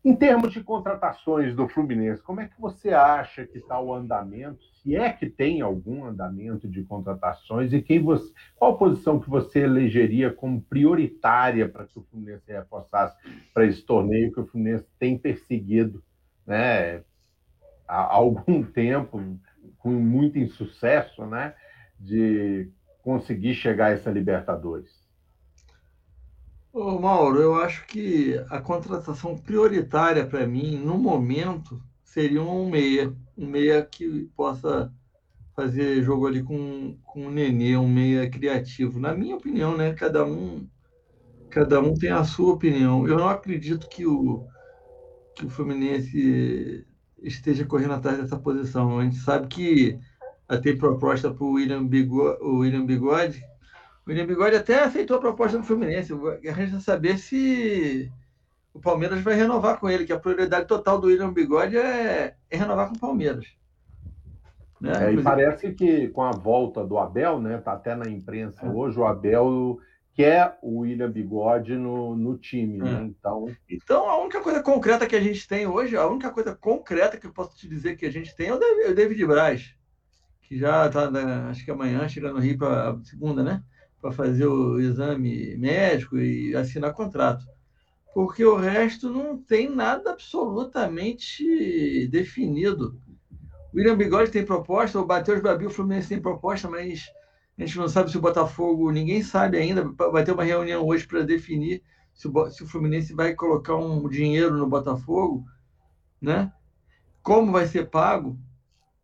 Em 0.04 0.16
termos 0.16 0.54
de 0.54 0.64
contratações 0.64 1.56
do 1.56 1.68
Fluminense, 1.68 2.22
como 2.22 2.40
é 2.40 2.48
que 2.48 2.62
você 2.62 2.90
acha 2.90 3.44
que 3.44 3.58
está 3.58 3.80
o 3.80 3.92
andamento? 3.92 4.64
Se 4.76 4.96
é 4.96 5.12
que 5.12 5.28
tem 5.28 5.62
algum 5.62 6.06
andamento 6.06 6.68
de 6.68 6.84
contratações 6.84 7.74
e 7.74 7.82
quem 7.82 8.04
você, 8.04 8.32
qual 8.56 8.78
posição 8.78 9.20
que 9.20 9.28
você 9.28 9.62
elegeria 9.62 10.32
como 10.32 10.62
prioritária 10.62 11.68
para 11.68 11.88
que 11.88 11.98
o 11.98 12.04
Fluminense 12.04 12.52
reforçasse 12.52 13.18
para 13.52 13.66
esse 13.66 13.82
torneio 13.84 14.32
que 14.32 14.42
o 14.42 14.46
Fluminense 14.46 14.86
tem 15.00 15.18
perseguido, 15.18 16.04
né? 16.46 17.02
há 17.88 18.14
algum 18.14 18.64
tempo, 18.64 19.40
com 19.78 19.92
muito 19.92 20.38
insucesso, 20.38 21.26
né, 21.26 21.54
de 22.00 22.70
conseguir 23.06 23.54
chegar 23.54 23.86
a 23.86 23.90
essa 23.92 24.10
Libertadores? 24.10 25.06
Ô, 26.74 27.00
Mauro, 27.00 27.40
eu 27.40 27.56
acho 27.56 27.86
que 27.86 28.36
a 28.50 28.60
contratação 28.60 29.38
prioritária 29.38 30.26
para 30.26 30.46
mim, 30.48 30.76
no 30.76 30.98
momento, 30.98 31.80
seria 32.04 32.42
um 32.42 32.68
meia. 32.68 33.16
Um 33.38 33.46
meia 33.46 33.86
que 33.86 34.28
possa 34.36 34.92
fazer 35.56 36.04
jogo 36.04 36.26
ali 36.26 36.44
com, 36.44 36.98
com 37.04 37.28
o 37.28 37.32
Nenê, 37.32 37.78
um 37.78 37.88
meia 37.88 38.28
criativo. 38.28 39.00
Na 39.00 39.14
minha 39.14 39.36
opinião, 39.36 39.78
né? 39.78 39.94
Cada 39.94 40.26
um, 40.26 40.68
cada 41.50 41.80
um 41.80 41.94
tem 41.94 42.10
a 42.10 42.24
sua 42.24 42.56
opinião. 42.56 43.08
Eu 43.08 43.18
não 43.18 43.30
acredito 43.30 43.88
que 43.88 44.06
o, 44.06 44.48
que 45.36 45.46
o 45.46 45.50
Fluminense 45.50 46.86
esteja 47.22 47.66
correndo 47.66 47.94
atrás 47.94 48.18
dessa 48.18 48.38
posição. 48.38 49.00
A 49.00 49.04
gente 49.04 49.18
sabe 49.18 49.48
que 49.48 50.00
tem 50.62 50.78
proposta 50.78 51.32
para 51.32 51.44
o 51.44 51.54
William, 51.54 51.86
Bigode, 51.86 52.44
o 52.44 52.60
William 52.60 52.86
Bigode. 52.86 53.44
O 54.06 54.10
William 54.10 54.26
Bigode 54.26 54.56
até 54.56 54.84
aceitou 54.84 55.18
a 55.18 55.20
proposta 55.20 55.58
do 55.58 55.64
Fluminense. 55.64 56.14
A 56.14 56.18
gente 56.18 56.54
precisa 56.54 56.80
saber 56.80 57.18
se 57.18 58.12
o 58.74 58.80
Palmeiras 58.80 59.22
vai 59.22 59.36
renovar 59.36 59.80
com 59.80 59.90
ele, 59.90 60.06
que 60.06 60.14
a 60.14 60.20
prioridade 60.20 60.68
total 60.68 61.00
do 61.00 61.08
William 61.08 61.34
Bigode 61.34 61.78
é, 61.78 62.36
é 62.50 62.58
renovar 62.58 62.90
com 62.90 62.96
o 62.96 63.00
Palmeiras. 63.00 63.46
Né? 64.80 64.92
É, 65.08 65.14
e 65.14 65.24
parece 65.24 65.72
que 65.74 66.10
com 66.10 66.22
a 66.22 66.32
volta 66.32 66.84
do 66.84 66.98
Abel, 66.98 67.40
né? 67.40 67.58
Tá 67.58 67.74
até 67.74 67.96
na 67.96 68.10
imprensa 68.10 68.66
é. 68.66 68.70
hoje, 68.70 69.00
o 69.00 69.06
Abel 69.06 69.80
quer 70.14 70.58
o 70.62 70.80
William 70.80 71.10
Bigode 71.10 71.76
no, 71.76 72.16
no 72.16 72.38
time, 72.38 72.78
né? 72.78 73.02
É. 73.02 73.04
Então... 73.04 73.48
então, 73.70 74.10
a 74.10 74.22
única 74.22 74.42
coisa 74.42 74.62
concreta 74.62 75.08
que 75.08 75.16
a 75.16 75.22
gente 75.22 75.48
tem 75.48 75.66
hoje, 75.66 75.96
a 75.98 76.06
única 76.08 76.30
coisa 76.30 76.56
concreta 76.56 77.18
que 77.18 77.28
eu 77.28 77.34
posso 77.34 77.58
te 77.58 77.68
dizer 77.68 77.96
que 77.96 78.06
a 78.06 78.12
gente 78.12 78.36
tem 78.36 78.48
é 78.48 78.54
o 78.54 78.58
o 78.58 78.96
David 78.96 79.26
Braz, 79.26 79.76
que 80.48 80.58
já 80.58 80.86
está, 80.88 81.10
acho 81.50 81.66
que 81.66 81.72
amanhã, 81.72 82.08
chega 82.08 82.32
no 82.32 82.40
Rio 82.40 82.58
para 82.58 82.98
segunda, 83.04 83.44
né? 83.44 83.64
Para 84.02 84.12
fazer 84.12 84.46
o 84.46 84.80
exame 84.80 85.58
médico 85.58 86.18
e 86.18 86.56
assinar 86.56 86.94
contrato. 86.94 87.46
Porque 88.14 88.46
o 88.46 88.56
resto 88.56 89.10
não 89.10 89.38
tem 89.38 89.70
nada 89.70 90.12
absolutamente 90.12 92.08
definido. 92.08 93.00
O 93.74 93.78
William 93.78 93.98
Bigode 93.98 94.32
tem 94.32 94.46
proposta, 94.46 95.02
o 95.02 95.08
Matheus 95.08 95.42
Babi, 95.42 95.66
o 95.66 95.70
Fluminense 95.70 96.10
tem 96.10 96.22
proposta, 96.22 96.70
mas 96.70 97.10
a 97.58 97.66
gente 97.66 97.78
não 97.78 97.90
sabe 97.90 98.12
se 98.12 98.18
o 98.18 98.22
Botafogo, 98.22 98.92
ninguém 98.92 99.22
sabe 99.22 99.58
ainda. 99.58 99.84
Vai 100.12 100.24
ter 100.24 100.32
uma 100.32 100.44
reunião 100.44 100.86
hoje 100.86 101.08
para 101.08 101.24
definir 101.24 101.82
se 102.14 102.28
o, 102.28 102.50
se 102.50 102.64
o 102.64 102.68
Fluminense 102.68 103.14
vai 103.14 103.34
colocar 103.34 103.76
um 103.76 104.08
dinheiro 104.08 104.56
no 104.56 104.68
Botafogo, 104.68 105.44
né? 106.22 106.54
Como 107.22 107.52
vai 107.52 107.68
ser 107.68 107.90
pago? 107.90 108.40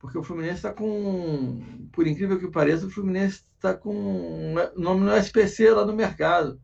Porque 0.02 0.18
o 0.18 0.24
Fluminense 0.24 0.56
está 0.56 0.74
com, 0.74 1.62
por 1.92 2.08
incrível 2.08 2.40
que 2.40 2.50
pareça, 2.50 2.88
o 2.88 2.90
Fluminense 2.90 3.44
está 3.56 3.76
com 3.76 4.56
nome 4.76 5.02
no 5.02 5.16
SPC 5.16 5.70
lá 5.70 5.86
no 5.86 5.94
mercado. 5.94 6.60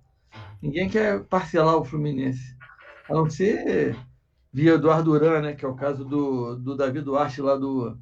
Ninguém 0.60 0.89
quer 0.89 1.24
parcelar 1.25 1.77
o 1.77 1.86
Fluminense. 1.86 2.58
A 3.08 3.13
não 3.13 3.29
ser 3.29 3.96
via 4.51 4.74
Eduardo 4.74 5.12
Duran, 5.12 5.41
né? 5.41 5.53
Que 5.53 5.63
é 5.63 5.67
o 5.67 5.75
caso 5.75 6.03
do, 6.03 6.56
do 6.56 6.75
Davi 6.75 7.00
Duarte 7.00 7.39
lá 7.39 7.56
do, 7.56 7.96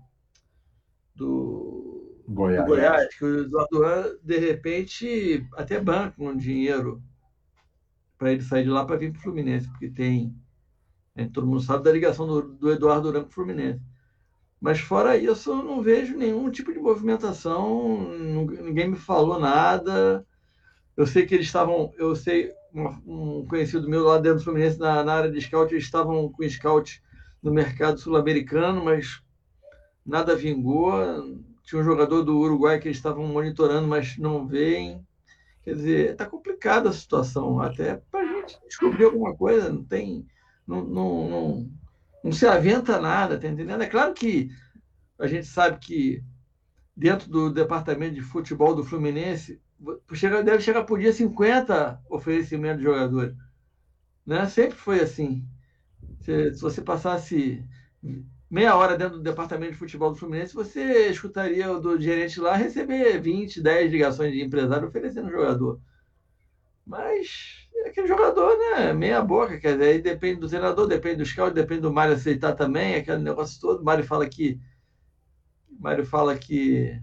do 1.14 2.24
Goiás. 2.30 2.64
do 2.64 2.68
Goiás, 2.70 3.16
que 3.16 3.26
o 3.26 3.40
Eduardo 3.42 4.20
de 4.24 4.38
repente 4.40 5.46
até 5.58 5.82
banca 5.82 6.16
um 6.18 6.36
dinheiro 6.36 7.04
para 8.18 8.32
ele 8.32 8.42
sair 8.42 8.64
de 8.64 8.70
lá 8.70 8.86
para 8.86 8.96
vir 8.96 9.12
para 9.12 9.20
o 9.20 9.24
Fluminense, 9.24 9.68
porque 9.70 9.90
tem. 9.90 10.34
Né, 11.14 11.30
todo 11.34 11.46
mundo 11.46 11.62
sabe 11.62 11.84
da 11.84 11.92
ligação 11.92 12.26
do, 12.26 12.42
do 12.42 12.72
Eduardo 12.72 13.12
Duran 13.12 13.24
com 13.24 13.30
o 13.30 13.34
Fluminense. 13.34 13.82
Mas 14.60 14.80
fora 14.80 15.18
isso, 15.18 15.52
eu 15.52 15.64
não 15.64 15.82
vejo 15.82 16.18
nenhum 16.18 16.50
tipo 16.50 16.74
de 16.74 16.80
movimentação, 16.80 18.10
ninguém 18.64 18.90
me 18.90 18.96
falou 18.96 19.40
nada. 19.40 20.26
Eu 20.98 21.06
sei 21.06 21.26
que 21.26 21.36
eles 21.36 21.48
estavam, 21.48 21.94
eu 21.98 22.16
sei, 22.16 22.52
um, 22.74 23.46
conhecido 23.48 23.90
meu 23.90 24.04
lá 24.04 24.18
dentro 24.18 24.40
do 24.40 24.44
Fluminense, 24.44 24.80
na, 24.80 25.04
na 25.04 25.14
área 25.14 25.32
de 25.32 25.42
scout, 25.42 25.74
eles 25.74 25.84
estavam 25.84 26.30
com 26.30 26.48
scout 26.50 27.02
no 27.42 27.52
mercado 27.52 28.00
sul-americano, 28.00 28.84
mas 28.84 29.22
nada 30.06 30.36
vingou. 30.36 30.92
Tinha 31.64 31.82
um 31.82 31.86
jogador 31.86 32.24
do 32.24 32.38
Uruguai 32.38 32.80
que 32.80 32.88
eles 32.88 32.98
estavam 32.98 33.26
monitorando, 33.28 33.88
mas 33.88 34.18
não 34.18 34.48
veem. 34.48 35.06
Quer 35.64 35.76
dizer, 35.76 36.12
está 36.12 36.26
complicada 36.26 36.90
a 36.90 36.94
situação, 36.94 37.60
até 37.60 38.02
para 38.12 38.20
a 38.20 38.26
gente 38.26 38.60
descobrir 38.68 39.06
alguma 39.06 39.36
coisa, 39.36 39.72
não 39.72 39.84
tem. 39.84 40.26
Não, 40.68 40.84
não, 40.84 41.30
não, 41.30 41.70
não 42.26 42.32
se 42.32 42.48
aventa 42.48 43.00
nada, 43.00 43.40
tá 43.40 43.48
entendendo? 43.48 43.84
É 43.84 43.88
claro 43.88 44.12
que 44.12 44.50
a 45.20 45.28
gente 45.28 45.46
sabe 45.46 45.78
que 45.78 46.24
dentro 46.98 47.30
do 47.30 47.52
departamento 47.52 48.16
de 48.16 48.22
futebol 48.22 48.74
do 48.74 48.84
Fluminense 48.84 49.62
chega, 50.12 50.42
deve 50.42 50.64
chegar 50.64 50.86
por 50.86 50.98
dia 50.98 51.14
50 51.14 52.02
oferecimentos 52.10 52.80
de 52.80 52.86
jogadores. 52.86 53.36
Né? 54.26 54.48
Sempre 54.48 54.76
foi 54.76 55.02
assim. 55.02 55.46
Se, 56.22 56.56
se, 56.56 56.62
você 56.62 56.82
passasse 56.82 57.64
meia 58.50 58.76
hora 58.76 58.98
dentro 58.98 59.18
do 59.18 59.24
departamento 59.24 59.74
de 59.74 59.78
futebol 59.78 60.10
do 60.10 60.18
Fluminense, 60.18 60.56
você 60.56 61.10
escutaria 61.10 61.72
o 61.72 61.80
do 61.80 62.02
gerente 62.02 62.40
lá 62.40 62.56
receber 62.56 63.22
20, 63.22 63.62
10 63.62 63.92
ligações 63.92 64.34
de 64.34 64.42
empresário 64.42 64.88
oferecendo 64.88 65.30
jogador. 65.30 65.80
Mas 66.84 67.65
aquele 67.88 68.08
jogador, 68.08 68.58
né? 68.58 68.94
Meia 68.94 69.22
boca, 69.22 69.60
quer 69.60 69.74
dizer, 69.74 69.90
aí 69.90 70.02
depende 70.02 70.40
do 70.40 70.50
treinador, 70.50 70.88
depende 70.88 71.18
do 71.18 71.26
scout, 71.26 71.54
depende 71.54 71.82
do 71.82 71.94
Mário 71.94 72.14
aceitar 72.14 72.54
também, 72.54 72.96
aquele 72.96 73.20
negócio 73.20 73.60
todo. 73.60 73.84
Mário 73.84 74.04
fala 74.04 74.28
que. 74.28 74.60
Mário 75.80 76.06
fala 76.06 76.38
que 76.38 77.00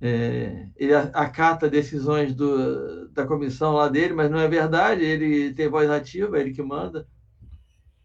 é, 0.00 0.68
ele 0.76 0.94
acata 0.94 1.70
decisões 1.70 2.34
do, 2.34 3.08
da 3.10 3.24
comissão 3.24 3.74
lá 3.74 3.88
dele, 3.88 4.12
mas 4.12 4.30
não 4.30 4.40
é 4.40 4.48
verdade, 4.48 5.04
ele 5.04 5.54
tem 5.54 5.68
voz 5.68 5.88
ativa, 5.88 6.38
ele 6.40 6.52
que 6.52 6.62
manda. 6.62 7.06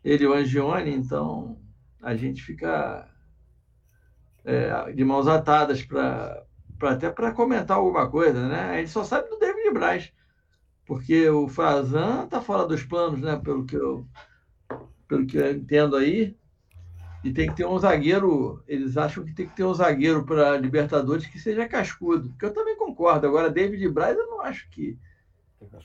Ele 0.03 0.25
o 0.25 0.33
Angione, 0.33 0.91
então 0.93 1.59
a 2.01 2.15
gente 2.15 2.43
fica 2.43 3.09
é, 4.45 4.93
de 4.93 5.03
mãos 5.03 5.27
atadas 5.27 5.83
para 5.83 6.45
até 6.81 7.09
para 7.09 7.33
comentar 7.33 7.77
alguma 7.77 8.09
coisa, 8.09 8.47
né? 8.47 8.69
A 8.69 8.77
gente 8.77 8.91
só 8.91 9.03
sabe 9.03 9.29
do 9.29 9.39
David 9.39 9.71
Braz 9.73 10.13
porque 10.88 11.29
o 11.29 11.50
Frazan 11.50 12.24
está 12.24 12.39
fora 12.41 12.65
dos 12.65 12.82
planos, 12.82 13.20
né? 13.20 13.36
Pelo 13.44 13.65
que 13.65 13.75
eu, 13.75 14.08
pelo 15.08 15.27
que 15.27 15.38
eu 15.38 15.51
entendo 15.51 15.98
aí. 15.98 16.36
E 17.24 17.34
tem 17.34 17.50
que 17.50 17.56
ter 17.58 17.65
um 17.65 17.77
zagueiro. 17.77 18.63
Eles 18.65 18.96
acham 18.96 19.25
que 19.25 19.34
tem 19.34 19.48
que 19.48 19.56
ter 19.56 19.65
um 19.65 19.74
zagueiro 19.74 20.25
para 20.25 20.58
Libertadores 20.58 21.25
que 21.25 21.38
seja 21.38 21.67
cascudo. 21.67 22.34
Que 22.39 22.46
eu 22.46 22.53
também 22.53 22.77
concordo. 22.77 23.27
Agora, 23.27 23.50
David 23.50 23.88
Braz, 23.89 24.17
eu 24.17 24.27
não 24.27 24.41
acho 24.41 24.70
que, 24.70 24.98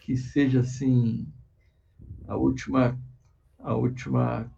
que 0.02 0.16
seja 0.16 0.60
assim 0.60 1.26
a 2.28 2.36
última 2.36 2.96
a 3.58 3.74
última 3.74 4.50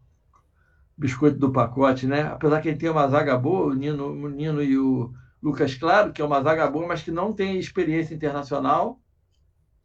biscoito 0.96 1.38
do 1.38 1.52
pacote, 1.52 2.06
né? 2.06 2.22
Apesar 2.22 2.60
que 2.60 2.68
ele 2.68 2.78
tem 2.78 2.90
uma 2.90 3.08
zaga 3.08 3.36
boa, 3.36 3.66
o 3.68 3.74
Nino, 3.74 4.08
o 4.08 4.28
Nino 4.28 4.62
e 4.62 4.78
o 4.78 5.12
Lucas 5.42 5.74
Claro, 5.74 6.12
que 6.12 6.22
é 6.22 6.24
uma 6.24 6.42
zaga 6.42 6.70
boa, 6.70 6.86
mas 6.86 7.02
que 7.02 7.10
não 7.10 7.32
tem 7.32 7.58
experiência 7.58 8.14
internacional. 8.14 9.00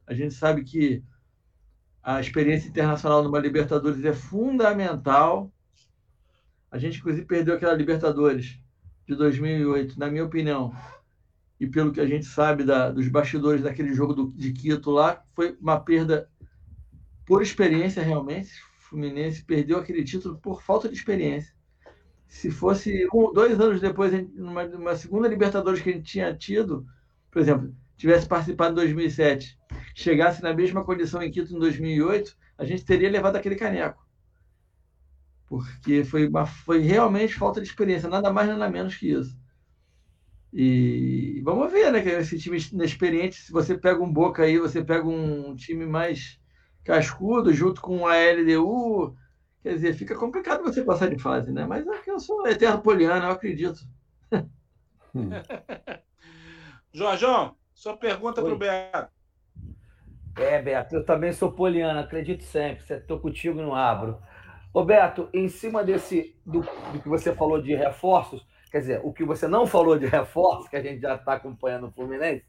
A 0.10 0.14
gente 0.16 0.34
sabe 0.34 0.64
que 0.64 1.04
a 2.02 2.20
experiência 2.20 2.68
internacional 2.68 3.24
numa 3.24 3.38
Libertadores 3.38 4.04
é 4.04 4.12
fundamental. 4.12 5.54
A 6.72 6.80
gente, 6.80 6.98
inclusive, 6.98 7.28
perdeu 7.28 7.54
aquela 7.54 7.76
Libertadores 7.76 8.60
de 9.08 9.16
2008, 9.16 10.00
na 10.00 10.10
minha 10.10 10.26
opinião, 10.26 10.76
e 11.60 11.68
pelo 11.68 11.92
que 11.92 12.02
a 12.02 12.08
gente 12.08 12.26
sabe 12.26 12.64
da, 12.64 12.90
dos 12.90 13.08
bastidores 13.08 13.62
daquele 13.62 13.94
jogo 13.94 14.16
do, 14.16 14.32
de 14.32 14.52
Quito 14.52 14.90
lá, 14.90 15.24
foi 15.36 15.56
uma 15.62 15.80
perda 15.80 16.28
por 17.24 17.44
experiência, 17.44 18.02
realmente. 18.02 18.50
O 18.80 18.90
Fluminense 18.90 19.44
perdeu 19.44 19.78
aquele 19.78 20.04
título 20.04 20.40
por 20.40 20.64
falta 20.64 20.90
de 20.90 20.96
experiência. 20.96 21.54
Se 22.28 22.50
fosse 22.50 23.08
um, 23.14 23.32
dois 23.32 23.60
anos 23.60 23.80
depois, 23.80 24.12
numa, 24.34 24.66
numa 24.66 24.96
segunda 24.96 25.28
Libertadores 25.28 25.84
que 25.84 25.92
a 25.92 25.94
gente 25.94 26.12
tinha 26.12 26.36
tido, 26.36 26.88
por 27.30 27.40
exemplo, 27.40 27.76
tivesse 27.96 28.28
participado 28.28 28.72
em 28.72 28.76
2007 28.76 29.59
chegasse 29.96 30.42
na 30.42 30.54
mesma 30.54 30.84
condição 30.84 31.22
em 31.22 31.32
Quito 31.32 31.56
em 31.56 31.60
2008, 31.60 32.36
a 32.58 32.66
gente 32.66 32.86
teria 32.86 33.10
levado 33.10 33.36
aquele 33.36 33.56
caneco. 33.56 34.06
Porque 35.48 36.04
foi, 36.04 36.28
uma, 36.28 36.46
foi 36.46 36.80
realmente 36.80 37.34
falta 37.34 37.60
de 37.60 37.68
experiência, 37.68 38.08
nada 38.08 38.32
mais, 38.32 38.48
nada 38.48 38.70
menos 38.70 38.96
que 38.96 39.12
isso. 39.12 39.38
E 40.52 41.42
vamos 41.44 41.72
ver, 41.72 41.92
né? 41.92 42.02
Que 42.02 42.10
esse 42.10 42.40
time 42.40 42.58
inexperiente, 42.72 43.36
se 43.36 43.52
você 43.52 43.78
pega 43.78 44.02
um 44.02 44.12
Boca 44.12 44.44
aí, 44.44 44.58
você 44.58 44.84
pega 44.84 45.08
um 45.08 45.56
time 45.56 45.86
mais 45.86 46.40
cascudo, 46.84 47.54
junto 47.54 47.82
com 47.82 48.08
a 48.08 48.16
LDU, 48.16 49.16
quer 49.62 49.76
dizer, 49.76 49.94
fica 49.94 50.16
complicado 50.16 50.64
você 50.64 50.84
passar 50.84 51.10
de 51.10 51.22
fase, 51.22 51.52
né? 51.52 51.66
Mas 51.66 51.86
é 51.86 51.98
que 52.00 52.10
eu 52.10 52.20
sou 52.20 52.48
eterno 52.48 52.82
poliano, 52.82 53.26
eu 53.26 53.32
acredito. 53.32 53.80
Jorjão, 56.92 57.56
sua 57.74 57.96
pergunta 57.96 58.42
para 58.42 58.54
o 58.54 58.58
Beto. 58.58 59.19
É, 60.38 60.62
Beto, 60.62 60.96
eu 60.96 61.06
também 61.06 61.32
sou 61.34 61.52
poliana, 61.52 62.02
acredito 62.02 62.44
sempre. 62.44 62.84
Estou 62.94 63.20
contigo 63.20 63.62
no 63.62 63.74
abro. 63.74 64.18
Ô, 64.74 64.84
Beto, 64.84 65.30
em 65.34 65.48
cima 65.48 65.84
desse 65.84 66.36
do, 66.46 66.62
do, 66.62 67.02
que 67.02 67.10
você 67.10 67.34
falou 67.34 67.62
de 67.62 67.74
reforços, 67.74 68.46
quer 68.72 68.80
dizer, 68.80 69.02
o 69.04 69.12
que 69.12 69.24
você 69.24 69.48
não 69.48 69.66
falou 69.66 69.98
de 69.98 70.06
reforços, 70.08 70.68
que 70.68 70.76
a 70.76 70.82
gente 70.82 71.02
já 71.02 71.16
está 71.16 71.34
acompanhando 71.34 71.88
o 71.88 71.92
Fluminense, 71.92 72.46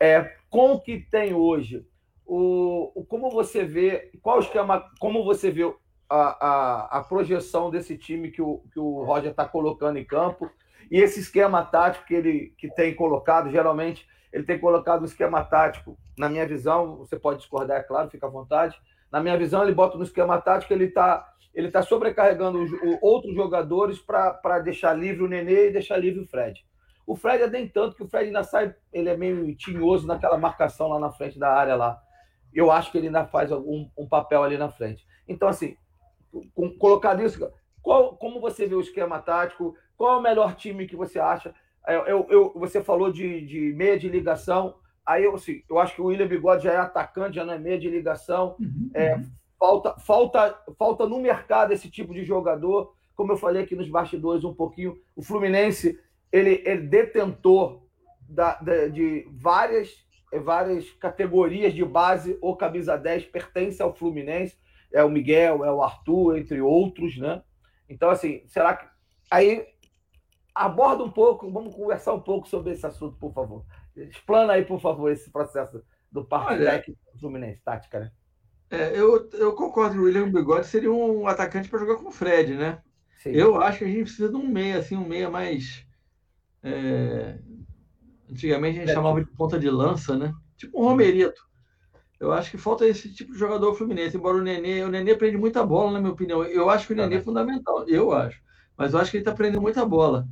é 0.00 0.36
com 0.48 0.72
o 0.72 0.80
que 0.80 0.98
tem 0.98 1.34
hoje, 1.34 1.86
o, 2.26 2.92
o 2.94 3.04
como 3.04 3.30
você 3.30 3.64
vê, 3.64 4.10
qual 4.22 4.40
esquema, 4.40 4.88
como 4.98 5.22
você 5.22 5.50
vê 5.50 5.64
a, 6.08 6.46
a, 6.46 6.98
a 6.98 7.04
projeção 7.04 7.70
desse 7.70 7.96
time 7.96 8.30
que 8.30 8.42
o, 8.42 8.64
que 8.72 8.80
o 8.80 9.04
Roger 9.04 9.30
está 9.30 9.44
colocando 9.44 9.98
em 9.98 10.04
campo 10.04 10.50
e 10.90 11.00
esse 11.00 11.20
esquema 11.20 11.64
tático 11.64 12.06
que 12.06 12.14
ele 12.14 12.54
que 12.58 12.68
tem 12.74 12.94
colocado, 12.94 13.50
geralmente 13.50 14.08
ele 14.32 14.44
tem 14.44 14.58
colocado 14.58 15.02
um 15.02 15.06
esquema 15.06 15.44
tático, 15.44 15.98
na 16.16 16.28
minha 16.28 16.46
visão, 16.46 16.98
você 16.98 17.18
pode 17.18 17.40
discordar, 17.40 17.80
é 17.80 17.82
claro, 17.82 18.10
fica 18.10 18.26
à 18.26 18.30
vontade. 18.30 18.78
Na 19.10 19.20
minha 19.20 19.36
visão, 19.36 19.62
ele 19.62 19.74
bota 19.74 19.96
no 19.96 20.04
esquema 20.04 20.40
tático, 20.40 20.72
ele 20.72 20.84
está 20.84 21.26
ele 21.52 21.70
tá 21.70 21.82
sobrecarregando 21.82 22.62
os, 22.62 22.72
o, 22.72 22.98
outros 23.02 23.34
jogadores 23.34 23.98
para 23.98 24.60
deixar 24.60 24.92
livre 24.94 25.24
o 25.24 25.28
Nenê 25.28 25.68
e 25.68 25.72
deixar 25.72 25.96
livre 25.96 26.20
o 26.20 26.26
Fred. 26.26 26.64
O 27.06 27.16
Fred 27.16 27.42
é 27.42 27.50
nem 27.50 27.66
tanto 27.66 27.96
que 27.96 28.04
o 28.04 28.08
Fred 28.08 28.26
ainda 28.26 28.44
sai, 28.44 28.72
ele 28.92 29.08
é 29.08 29.16
meio 29.16 29.54
tinhoso 29.56 30.06
naquela 30.06 30.38
marcação 30.38 30.88
lá 30.88 31.00
na 31.00 31.10
frente 31.10 31.38
da 31.38 31.52
área 31.52 31.74
lá. 31.74 32.00
Eu 32.54 32.70
acho 32.70 32.92
que 32.92 32.98
ele 32.98 33.08
ainda 33.08 33.26
faz 33.26 33.50
algum 33.50 33.88
um 33.98 34.08
papel 34.08 34.44
ali 34.44 34.56
na 34.56 34.68
frente. 34.68 35.04
Então, 35.26 35.48
assim, 35.48 35.76
com, 36.54 36.70
colocado 36.78 37.22
isso, 37.22 37.50
qual, 37.82 38.16
como 38.16 38.40
você 38.40 38.66
vê 38.66 38.74
o 38.74 38.80
esquema 38.80 39.18
tático? 39.18 39.74
Qual 39.96 40.14
é 40.14 40.16
o 40.18 40.22
melhor 40.22 40.54
time 40.54 40.86
que 40.86 40.96
você 40.96 41.18
acha? 41.18 41.54
Eu, 41.86 42.06
eu, 42.06 42.26
eu, 42.30 42.52
você 42.56 42.82
falou 42.82 43.10
de, 43.10 43.44
de 43.46 43.72
meia 43.72 43.98
de 43.98 44.08
ligação. 44.08 44.76
Aí 45.04 45.24
eu, 45.24 45.34
assim, 45.34 45.62
eu 45.68 45.78
acho 45.78 45.94
que 45.94 46.02
o 46.02 46.06
William 46.06 46.28
Bigode 46.28 46.64
já 46.64 46.72
é 46.72 46.76
atacante, 46.76 47.36
já 47.36 47.44
não 47.44 47.54
é 47.54 47.58
meia 47.58 47.78
de 47.78 47.88
ligação. 47.88 48.56
Uhum, 48.60 48.90
é, 48.94 49.14
uhum. 49.14 49.24
falta, 49.58 49.98
falta, 49.98 50.62
falta 50.78 51.06
no 51.06 51.20
mercado 51.20 51.72
esse 51.72 51.90
tipo 51.90 52.12
de 52.12 52.24
jogador. 52.24 52.94
Como 53.14 53.32
eu 53.32 53.36
falei 53.36 53.62
aqui 53.62 53.74
nos 53.74 53.88
bastidores 53.88 54.44
um 54.44 54.54
pouquinho, 54.54 54.96
o 55.16 55.22
Fluminense 55.22 55.98
ele, 56.32 56.62
ele 56.64 56.82
detentor 56.82 57.82
da, 58.28 58.54
da, 58.56 58.86
de 58.86 59.26
várias, 59.32 59.90
várias 60.44 60.88
categorias 60.92 61.74
de 61.74 61.84
base 61.84 62.38
ou 62.40 62.56
camisa 62.56 62.96
10 62.96 63.26
pertence 63.26 63.82
ao 63.82 63.94
Fluminense. 63.94 64.56
É 64.92 65.04
o 65.04 65.10
Miguel, 65.10 65.64
é 65.64 65.72
o 65.72 65.82
Arthur, 65.82 66.36
entre 66.36 66.60
outros, 66.60 67.16
né? 67.16 67.42
Então, 67.88 68.10
assim, 68.10 68.42
será 68.46 68.74
que. 68.74 68.86
Aí 69.30 69.66
aborda 70.54 71.04
um 71.04 71.10
pouco, 71.10 71.50
vamos 71.50 71.74
conversar 71.74 72.14
um 72.14 72.20
pouco 72.20 72.48
sobre 72.48 72.72
esse 72.72 72.86
assunto, 72.86 73.16
por 73.16 73.32
favor. 73.32 73.64
Explana 73.96 74.54
aí, 74.54 74.64
por 74.64 74.80
favor, 74.80 75.10
esse 75.10 75.30
processo 75.30 75.82
do 76.10 76.24
parque 76.24 76.64
técnico 76.64 77.00
Fluminense, 77.18 77.62
tática, 77.62 78.00
né? 78.00 78.12
É, 78.70 78.96
eu, 78.96 79.28
eu 79.32 79.52
concordo 79.54 79.94
que 79.94 80.00
o 80.00 80.04
William 80.04 80.30
Bigode 80.30 80.66
seria 80.66 80.92
um 80.92 81.26
atacante 81.26 81.68
para 81.68 81.80
jogar 81.80 81.96
com 81.96 82.08
o 82.08 82.12
Fred, 82.12 82.54
né? 82.54 82.80
Sim. 83.18 83.30
Eu 83.30 83.60
acho 83.60 83.78
que 83.78 83.84
a 83.84 83.88
gente 83.88 84.04
precisa 84.04 84.28
de 84.28 84.36
um 84.36 84.46
meia, 84.46 84.78
assim, 84.78 84.96
um 84.96 85.06
meia 85.06 85.28
mais. 85.28 85.84
É... 86.62 87.38
Antigamente 88.30 88.78
a 88.78 88.80
gente 88.80 88.90
é, 88.90 88.94
chamava 88.94 89.22
de 89.22 89.30
ponta 89.32 89.58
de 89.58 89.68
lança, 89.68 90.16
né? 90.16 90.32
Tipo 90.56 90.80
um 90.80 90.84
Romerito. 90.84 91.42
Eu 92.20 92.32
acho 92.32 92.50
que 92.50 92.58
falta 92.58 92.86
esse 92.86 93.12
tipo 93.12 93.32
de 93.32 93.38
jogador 93.38 93.74
Fluminense, 93.74 94.16
embora 94.16 94.36
o 94.36 94.42
Nenê, 94.42 94.84
o 94.84 94.88
Nenê 94.88 95.16
prende 95.16 95.36
muita 95.36 95.64
bola, 95.66 95.92
na 95.92 96.00
minha 96.00 96.12
opinião. 96.12 96.44
Eu 96.44 96.70
acho 96.70 96.86
que 96.86 96.92
o 96.92 96.96
Nenê 96.96 97.16
é 97.16 97.20
fundamental, 97.20 97.88
eu 97.88 98.12
acho. 98.12 98.40
Mas 98.80 98.94
eu 98.94 98.98
acho 98.98 99.10
que 99.10 99.18
ele 99.18 99.22
está 99.22 99.34
prendendo 99.34 99.60
muita 99.60 99.84
bola. 99.84 100.26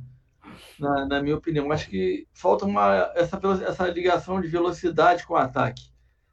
na, 0.79 1.05
na 1.05 1.21
minha 1.21 1.37
opinião. 1.37 1.71
Acho 1.71 1.87
que 1.87 2.27
falta 2.33 2.65
uma, 2.65 3.11
essa, 3.13 3.39
essa 3.63 3.87
ligação 3.87 4.41
de 4.41 4.47
velocidade 4.47 5.23
com 5.27 5.35
o 5.35 5.37
ataque. 5.37 5.83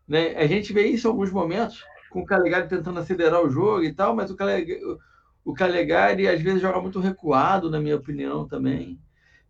Né? 0.08 0.34
A 0.34 0.46
gente 0.46 0.72
vê 0.72 0.86
isso 0.86 1.06
em 1.06 1.10
alguns 1.10 1.30
momentos, 1.30 1.84
com 2.08 2.20
o 2.20 2.24
Calegari 2.24 2.68
tentando 2.68 2.98
acelerar 3.00 3.44
o 3.44 3.50
jogo 3.50 3.82
e 3.82 3.92
tal, 3.92 4.16
mas 4.16 4.30
o 4.30 4.36
Calegari, 4.36 4.80
o 5.44 5.52
Calegari 5.52 6.26
às 6.26 6.40
vezes 6.40 6.62
joga 6.62 6.80
muito 6.80 7.00
recuado, 7.00 7.70
na 7.70 7.78
minha 7.78 7.96
opinião, 7.96 8.48
também. 8.48 8.98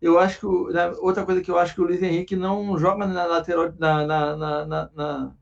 Eu 0.01 0.19
acho 0.19 0.41
que. 0.41 0.73
Né, 0.73 0.91
outra 0.99 1.23
coisa 1.23 1.41
que 1.41 1.49
eu 1.49 1.57
acho 1.57 1.73
que 1.73 1.79
o 1.79 1.85
Luiz 1.85 2.03
Henrique 2.03 2.35
não 2.35 2.77
joga 2.77 3.07
na 3.07 3.25
lateral, 3.25 3.73
na, 3.79 4.05
na, 4.05 4.35
na, 4.35 4.65
na 4.65 5.33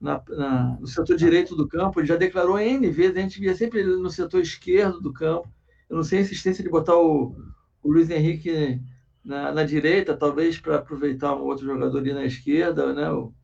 na, 0.00 0.22
na, 0.30 0.76
no 0.80 0.86
setor 0.86 1.16
direito 1.16 1.56
do 1.56 1.66
campo, 1.66 2.00
ele 2.00 2.08
já 2.08 2.16
declarou 2.16 2.58
N 2.58 2.88
vezes, 2.90 3.16
a 3.16 3.20
gente 3.20 3.40
via 3.40 3.54
sempre 3.54 3.80
ele 3.80 3.96
no 3.96 4.10
setor 4.10 4.40
esquerdo 4.40 5.00
do 5.00 5.12
campo. 5.12 5.48
Eu 5.92 5.96
não 5.96 6.02
sei 6.02 6.20
a 6.20 6.22
insistência 6.22 6.64
de 6.64 6.70
botar 6.70 6.96
o, 6.96 7.36
o 7.82 7.92
Luiz 7.92 8.08
Henrique 8.08 8.80
na, 9.22 9.52
na 9.52 9.62
direita, 9.62 10.16
talvez 10.16 10.58
para 10.58 10.76
aproveitar 10.76 11.36
um 11.36 11.42
outro 11.42 11.66
jogador 11.66 11.98
ali 11.98 12.14
na 12.14 12.24
esquerda, 12.24 12.94
né? 12.94 13.12
O, 13.12 13.34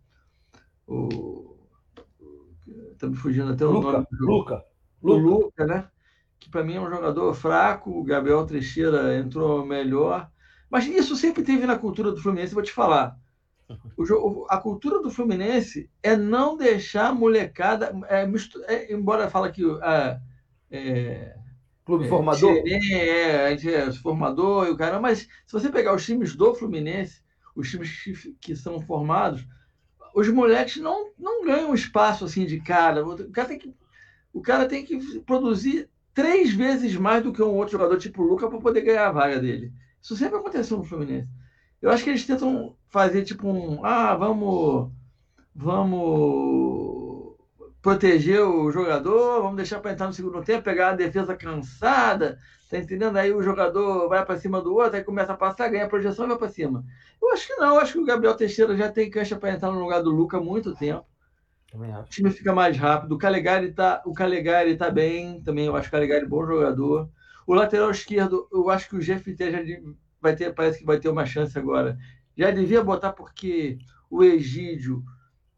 o, 0.87 1.59
tá 2.99 3.07
me 3.07 3.17
fugindo 3.17 3.53
até 3.53 3.67
o 3.67 3.71
Luca, 3.73 3.93
nome. 3.93 4.07
Luca. 4.13 4.65
O 5.03 5.13
Luca, 5.13 5.67
né? 5.67 5.89
Que 6.41 6.49
para 6.49 6.65
mim 6.65 6.77
é 6.77 6.81
um 6.81 6.89
jogador 6.89 7.35
fraco, 7.35 7.91
o 7.91 8.03
Gabriel 8.03 8.47
Teixeira 8.47 9.19
entrou 9.19 9.67
melhor. 9.67 10.31
Mas 10.71 10.87
isso 10.87 11.17
sempre 11.17 11.43
teve 11.43 11.67
na 11.67 11.77
cultura 11.79 12.13
do 12.13 12.23
Fluminense, 12.23 12.55
vou 12.55 12.63
te 12.63 12.73
falar. 12.73 13.15
O, 13.95 14.47
a 14.49 14.57
cultura 14.57 15.03
do 15.03 15.11
Fluminense 15.11 15.91
é 16.03 16.17
não 16.17 16.57
deixar 16.57 17.09
a 17.09 17.15
molecada. 17.15 17.95
É, 18.09 18.27
é, 18.69 18.95
embora 18.95 19.29
fala 19.29 19.53
que. 19.53 19.63
É, 19.83 20.19
é, 20.71 21.39
Clube 21.89 22.05
é, 22.05 22.09
formador? 22.09 22.63
É, 22.67 23.47
a 23.47 23.51
gente 23.51 23.75
é 23.75 23.91
formador 23.95 24.67
e 24.67 24.71
o 24.71 24.77
cara. 24.77 25.01
Mas 25.01 25.21
se 25.21 25.53
você 25.53 25.71
pegar 25.71 25.95
os 25.95 26.05
times 26.05 26.37
do 26.37 26.55
Fluminense, 26.55 27.23
os 27.57 27.71
times 27.71 28.03
que, 28.03 28.37
que 28.39 28.55
são 28.55 28.79
formados, 28.79 29.47
os 30.15 30.29
moleques 30.29 30.77
não, 30.77 31.11
não 31.19 31.47
ganham 31.47 31.73
espaço 31.73 32.27
assim 32.27 32.45
de 32.45 32.61
cara. 32.61 33.03
O 33.03 33.33
cara 33.33 33.49
tem 33.49 33.59
que, 33.59 33.75
o 34.35 34.43
cara 34.43 34.69
tem 34.69 34.85
que 34.85 35.21
produzir 35.21 35.89
três 36.13 36.53
vezes 36.53 36.95
mais 36.95 37.23
do 37.23 37.33
que 37.33 37.43
um 37.43 37.57
outro 37.57 37.73
jogador 37.73 37.97
tipo 37.97 38.23
o 38.23 38.27
Luca 38.27 38.51
para 38.51 38.61
poder 38.61 38.83
ganhar 38.83 39.09
a 39.09 39.13
vaga 39.13 39.41
dele. 39.41 39.73
Isso 40.03 40.15
sempre 40.15 40.37
aconteceu 40.37 40.77
no 40.77 40.85
Fluminense. 40.85 41.31
Eu 41.81 41.89
acho 41.91 42.05
que 42.05 42.11
eles 42.11 42.27
tentam 42.27 42.77
fazer 42.91 43.25
tipo 43.25 43.49
um, 43.49 43.83
ah, 43.83 44.15
vamos, 44.15 44.93
vamos 45.55 46.68
proteger 47.89 48.43
o 48.43 48.71
jogador, 48.71 49.41
vamos 49.41 49.57
deixar 49.57 49.81
para 49.81 49.93
entrar 49.93 50.07
no 50.07 50.13
segundo 50.13 50.43
tempo, 50.43 50.63
pegar 50.63 50.91
a 50.91 50.95
defesa 50.95 51.35
cansada, 51.35 52.39
tá 52.69 52.77
entendendo? 52.77 53.17
Aí 53.17 53.33
o 53.33 53.43
jogador 53.43 54.11
vai 54.11 54.23
para 54.27 54.39
cima 54.39 54.61
do 54.61 54.75
outro, 54.75 54.97
aí 54.97 55.03
começa 55.03 55.33
a 55.33 55.37
passar, 55.37 55.71
ganha 55.71 55.87
a 55.87 55.89
projeção 55.89 56.27
e 56.27 56.29
vai 56.29 56.37
para 56.37 56.51
cima. 56.51 56.85
Eu 57.21 57.33
acho 57.33 57.47
que 57.47 57.55
não, 57.55 57.77
eu 57.77 57.81
acho 57.81 57.95
que 57.95 57.99
o 57.99 58.05
Gabriel 58.05 58.37
Teixeira 58.37 58.77
já 58.77 58.93
tem 58.93 59.11
cancha 59.11 59.37
para 59.37 59.53
entrar 59.53 59.71
no 59.71 59.81
lugar 59.81 60.03
do 60.03 60.11
Luca 60.11 60.37
há 60.37 60.41
muito 60.41 60.75
tempo. 60.75 61.07
O 61.73 62.11
time 62.11 62.31
fica 62.31 62.53
mais 62.53 62.77
rápido. 62.77 63.15
O 63.15 63.19
Calegari 63.19 63.73
tá, 63.73 64.03
o 64.05 64.13
Calegari 64.13 64.77
tá 64.77 64.91
bem, 64.91 65.43
também 65.43 65.65
eu 65.65 65.75
acho 65.75 65.89
o 65.89 65.91
Calegari 65.91 66.27
bom 66.27 66.45
jogador. 66.45 67.09
O 67.47 67.55
lateral 67.55 67.91
esquerdo, 67.91 68.47
eu 68.53 68.69
acho 68.69 68.87
que 68.91 68.97
o 68.97 69.01
GFT 69.01 69.51
já 69.51 69.59
vai 70.21 70.37
ter, 70.37 70.55
parece 70.55 70.81
que 70.81 70.85
vai 70.85 71.01
ter 71.01 71.09
uma 71.09 71.25
chance 71.25 71.59
agora. 71.59 71.97
Já 72.37 72.51
devia 72.51 72.85
botar 72.85 73.15
porque 73.15 73.79
o 74.11 74.23
Egídio. 74.23 75.03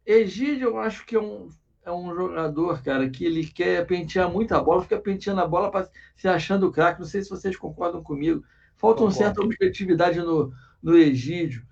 Egídio, 0.07 0.69
eu 0.69 0.79
acho 0.79 1.05
que 1.05 1.17
é 1.17 1.21
um, 1.21 1.49
é 1.91 1.95
um 1.95 2.15
jogador, 2.15 2.83
cara, 2.83 3.09
que 3.09 3.25
ele 3.25 3.47
quer 3.47 3.87
pentear 3.87 4.31
muita 4.31 4.61
bola, 4.61 4.83
fica 4.83 4.99
penteando 4.99 5.41
a 5.41 5.47
bola 5.47 5.71
para 5.71 5.89
se 6.17 6.29
achando 6.29 6.73
craque. 6.73 7.01
Não 7.01 7.07
sei 7.07 7.23
se 7.23 7.31
vocês 7.31 7.57
concordam 7.57 8.03
comigo. 8.03 8.43
Falta 8.77 9.03
uma 9.03 9.11
certa 9.11 9.43
objetividade 9.43 10.19
no, 10.21 10.53
no 10.83 10.97
Egídio. 10.97 11.67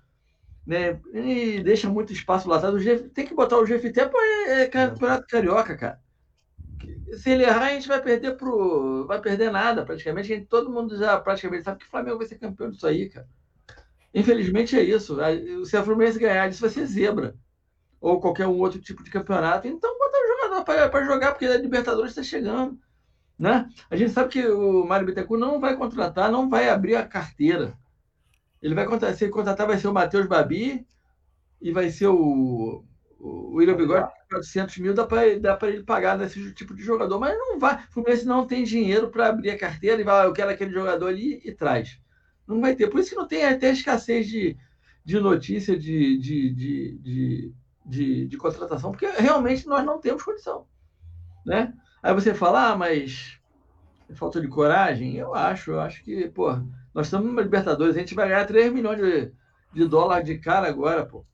Né? 0.65 0.99
E 1.13 1.61
deixa 1.63 1.89
muito 1.89 2.13
espaço 2.13 2.47
lá 2.47 2.57
atrás. 2.57 2.83
Tem 3.13 3.25
que 3.25 3.33
botar 3.33 3.57
o 3.57 3.65
GFT 3.65 3.93
para 3.93 4.21
é, 4.47 4.61
é 4.61 4.67
campeonato 4.67 5.25
carioca, 5.27 5.75
cara 5.75 5.99
se 7.17 7.29
ele 7.31 7.43
errar, 7.43 7.67
a 7.67 7.73
gente 7.73 7.87
vai 7.87 8.01
perder 8.01 8.37
pro. 8.37 9.05
Vai 9.05 9.19
perder 9.21 9.51
nada, 9.51 9.85
praticamente. 9.85 10.27
Gente, 10.27 10.45
todo 10.45 10.71
mundo 10.71 10.97
já 10.97 11.19
praticamente 11.19 11.63
sabe 11.63 11.79
que 11.79 11.85
o 11.85 11.89
Flamengo 11.89 12.17
vai 12.17 12.27
ser 12.27 12.37
campeão 12.37 12.69
disso 12.69 12.85
aí, 12.87 13.09
cara. 13.09 13.27
Infelizmente 14.13 14.77
é 14.77 14.83
isso. 14.83 15.17
Se 15.65 15.77
a 15.77 15.83
Fluminense 15.83 16.19
ganhar, 16.19 16.49
isso 16.49 16.61
vai 16.61 16.69
ser 16.69 16.85
zebra. 16.85 17.35
Ou 17.99 18.19
qualquer 18.19 18.47
um 18.47 18.59
outro 18.59 18.79
tipo 18.79 19.03
de 19.03 19.11
campeonato. 19.11 19.67
Então 19.67 19.98
para 20.63 21.05
jogar, 21.05 21.31
porque 21.31 21.45
a 21.45 21.57
Libertadores 21.57 22.11
está 22.11 22.23
chegando. 22.23 22.79
Né? 23.37 23.69
A 23.89 23.95
gente 23.95 24.11
sabe 24.11 24.29
que 24.29 24.45
o 24.47 24.85
Mário 24.85 25.05
Bittencourt 25.05 25.39
não 25.39 25.59
vai 25.59 25.75
contratar, 25.77 26.31
não 26.31 26.49
vai 26.49 26.69
abrir 26.69 26.95
a 26.95 27.07
carteira. 27.07 27.73
Ele 28.61 28.75
vai 28.75 28.85
contratar, 28.85 29.15
se 29.15 29.23
ele 29.23 29.31
contratar, 29.31 29.65
vai 29.65 29.77
ser 29.77 29.87
o 29.87 29.93
Matheus 29.93 30.27
Babi 30.27 30.85
e 31.61 31.71
vai 31.71 31.89
ser 31.89 32.07
o 32.07 32.83
o 33.19 33.55
William 33.55 33.75
Bigode, 33.75 34.09
400 34.29 34.77
mil 34.77 34.93
dá 34.93 35.05
para 35.05 35.27
ele 35.27 35.83
pagar 35.83 36.17
nesse 36.17 36.53
tipo 36.53 36.73
de 36.73 36.81
jogador, 36.81 37.19
mas 37.19 37.37
não 37.37 37.59
vai. 37.59 37.75
O 37.75 37.91
Fluminense 37.91 38.25
não 38.25 38.47
tem 38.47 38.63
dinheiro 38.63 39.09
para 39.09 39.27
abrir 39.27 39.51
a 39.51 39.57
carteira 39.57 39.99
e 39.99 40.03
vai, 40.03 40.25
eu 40.25 40.33
quero 40.33 40.49
aquele 40.49 40.71
jogador 40.71 41.07
ali 41.07 41.41
e 41.43 41.51
traz. 41.51 41.99
Não 42.47 42.61
vai 42.61 42.75
ter. 42.75 42.87
Por 42.87 42.99
isso 42.99 43.09
que 43.09 43.15
não 43.15 43.27
tem 43.27 43.43
até 43.45 43.71
escassez 43.71 44.27
de, 44.27 44.57
de 45.03 45.19
notícia 45.19 45.77
de, 45.77 46.17
de, 46.17 46.49
de, 46.53 46.97
de, 46.99 47.53
de, 47.85 48.27
de 48.27 48.37
contratação, 48.37 48.91
porque 48.91 49.07
realmente 49.07 49.67
nós 49.67 49.85
não 49.85 49.99
temos 49.99 50.23
condição. 50.23 50.65
Né? 51.45 51.73
Aí 52.03 52.13
você 52.13 52.33
fala, 52.33 52.71
ah, 52.71 52.75
mas 52.75 53.39
falta 54.15 54.41
de 54.41 54.47
coragem? 54.47 55.15
Eu 55.15 55.33
acho, 55.33 55.71
eu 55.71 55.79
acho 55.79 56.03
que, 56.03 56.29
pô, 56.29 56.51
nós 56.93 57.07
estamos 57.07 57.27
numa 57.27 57.41
Libertadores, 57.41 57.95
a 57.95 57.99
gente 57.99 58.15
vai 58.15 58.27
ganhar 58.27 58.45
3 58.45 58.71
milhões 58.73 58.97
de, 58.97 59.31
de 59.73 59.87
dólares 59.87 60.25
de 60.25 60.37
cara 60.37 60.67
agora, 60.67 61.05
pô 61.05 61.25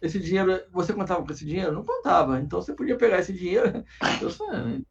esse 0.00 0.18
dinheiro, 0.18 0.62
você 0.72 0.92
contava 0.92 1.24
com 1.24 1.32
esse 1.32 1.44
dinheiro? 1.44 1.72
Não 1.72 1.84
contava. 1.84 2.40
Então 2.40 2.60
você 2.60 2.72
podia 2.72 2.96
pegar 2.96 3.18
esse 3.18 3.32
dinheiro. 3.32 3.84
Eu, 4.20 4.30
sei, 4.30 4.84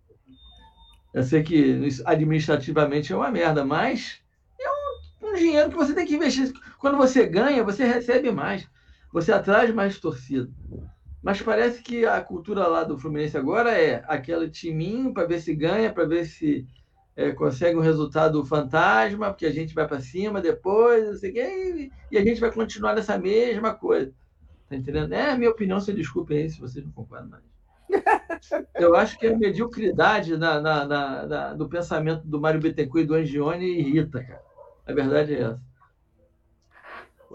eu 1.13 1.23
sei 1.23 1.43
que 1.43 1.87
administrativamente 2.05 3.11
é 3.11 3.15
uma 3.15 3.31
merda, 3.31 3.65
mas 3.65 4.21
é 4.59 4.69
um, 4.69 5.29
um, 5.29 5.33
dinheiro 5.33 5.69
que 5.69 5.75
você 5.75 5.93
tem 5.93 6.05
que 6.05 6.15
investir. 6.15 6.53
Quando 6.77 6.97
você 6.97 7.25
ganha, 7.25 7.63
você 7.63 7.85
recebe 7.85 8.31
mais. 8.31 8.67
Você 9.17 9.31
atrai 9.31 9.71
mais 9.71 9.99
torcida. 9.99 10.47
Mas 11.23 11.41
parece 11.41 11.81
que 11.81 12.05
a 12.05 12.21
cultura 12.21 12.67
lá 12.67 12.83
do 12.83 12.99
Fluminense 12.99 13.35
agora 13.35 13.71
é 13.71 14.03
aquele 14.07 14.47
timinho 14.47 15.11
para 15.11 15.25
ver 15.25 15.41
se 15.41 15.55
ganha, 15.55 15.91
para 15.91 16.05
ver 16.05 16.25
se 16.25 16.67
é, 17.15 17.31
consegue 17.31 17.75
um 17.75 17.81
resultado 17.81 18.45
fantasma, 18.45 19.31
porque 19.31 19.47
a 19.47 19.51
gente 19.51 19.73
vai 19.73 19.87
para 19.87 20.01
cima 20.01 20.39
depois, 20.39 21.07
não 21.07 21.15
sei 21.15 21.31
o 21.31 21.33
quê, 21.33 21.91
e 22.11 22.17
a 22.19 22.23
gente 22.23 22.39
vai 22.39 22.51
continuar 22.51 22.93
nessa 22.93 23.17
mesma 23.17 23.73
coisa. 23.73 24.13
Tá 24.69 24.75
entendendo? 24.75 25.11
É 25.11 25.31
a 25.31 25.35
minha 25.35 25.49
opinião, 25.49 25.79
se 25.79 25.91
desculpem 25.91 26.37
aí 26.37 26.49
se 26.51 26.59
vocês 26.59 26.85
não 26.85 26.91
concordam 26.91 27.29
mais. 27.29 27.43
Eu 28.75 28.95
acho 28.95 29.17
que 29.17 29.25
a 29.25 29.35
mediocridade 29.35 30.37
na, 30.37 30.61
na, 30.61 30.85
na, 30.85 31.53
do 31.55 31.67
pensamento 31.67 32.21
do 32.23 32.39
Mário 32.39 32.61
Bittencourt 32.61 33.03
e 33.03 33.07
do 33.07 33.15
Angione 33.15 33.65
irrita, 33.65 34.23
cara. 34.23 34.43
A 34.85 34.93
verdade 34.93 35.33
é 35.33 35.41
essa. 35.41 35.66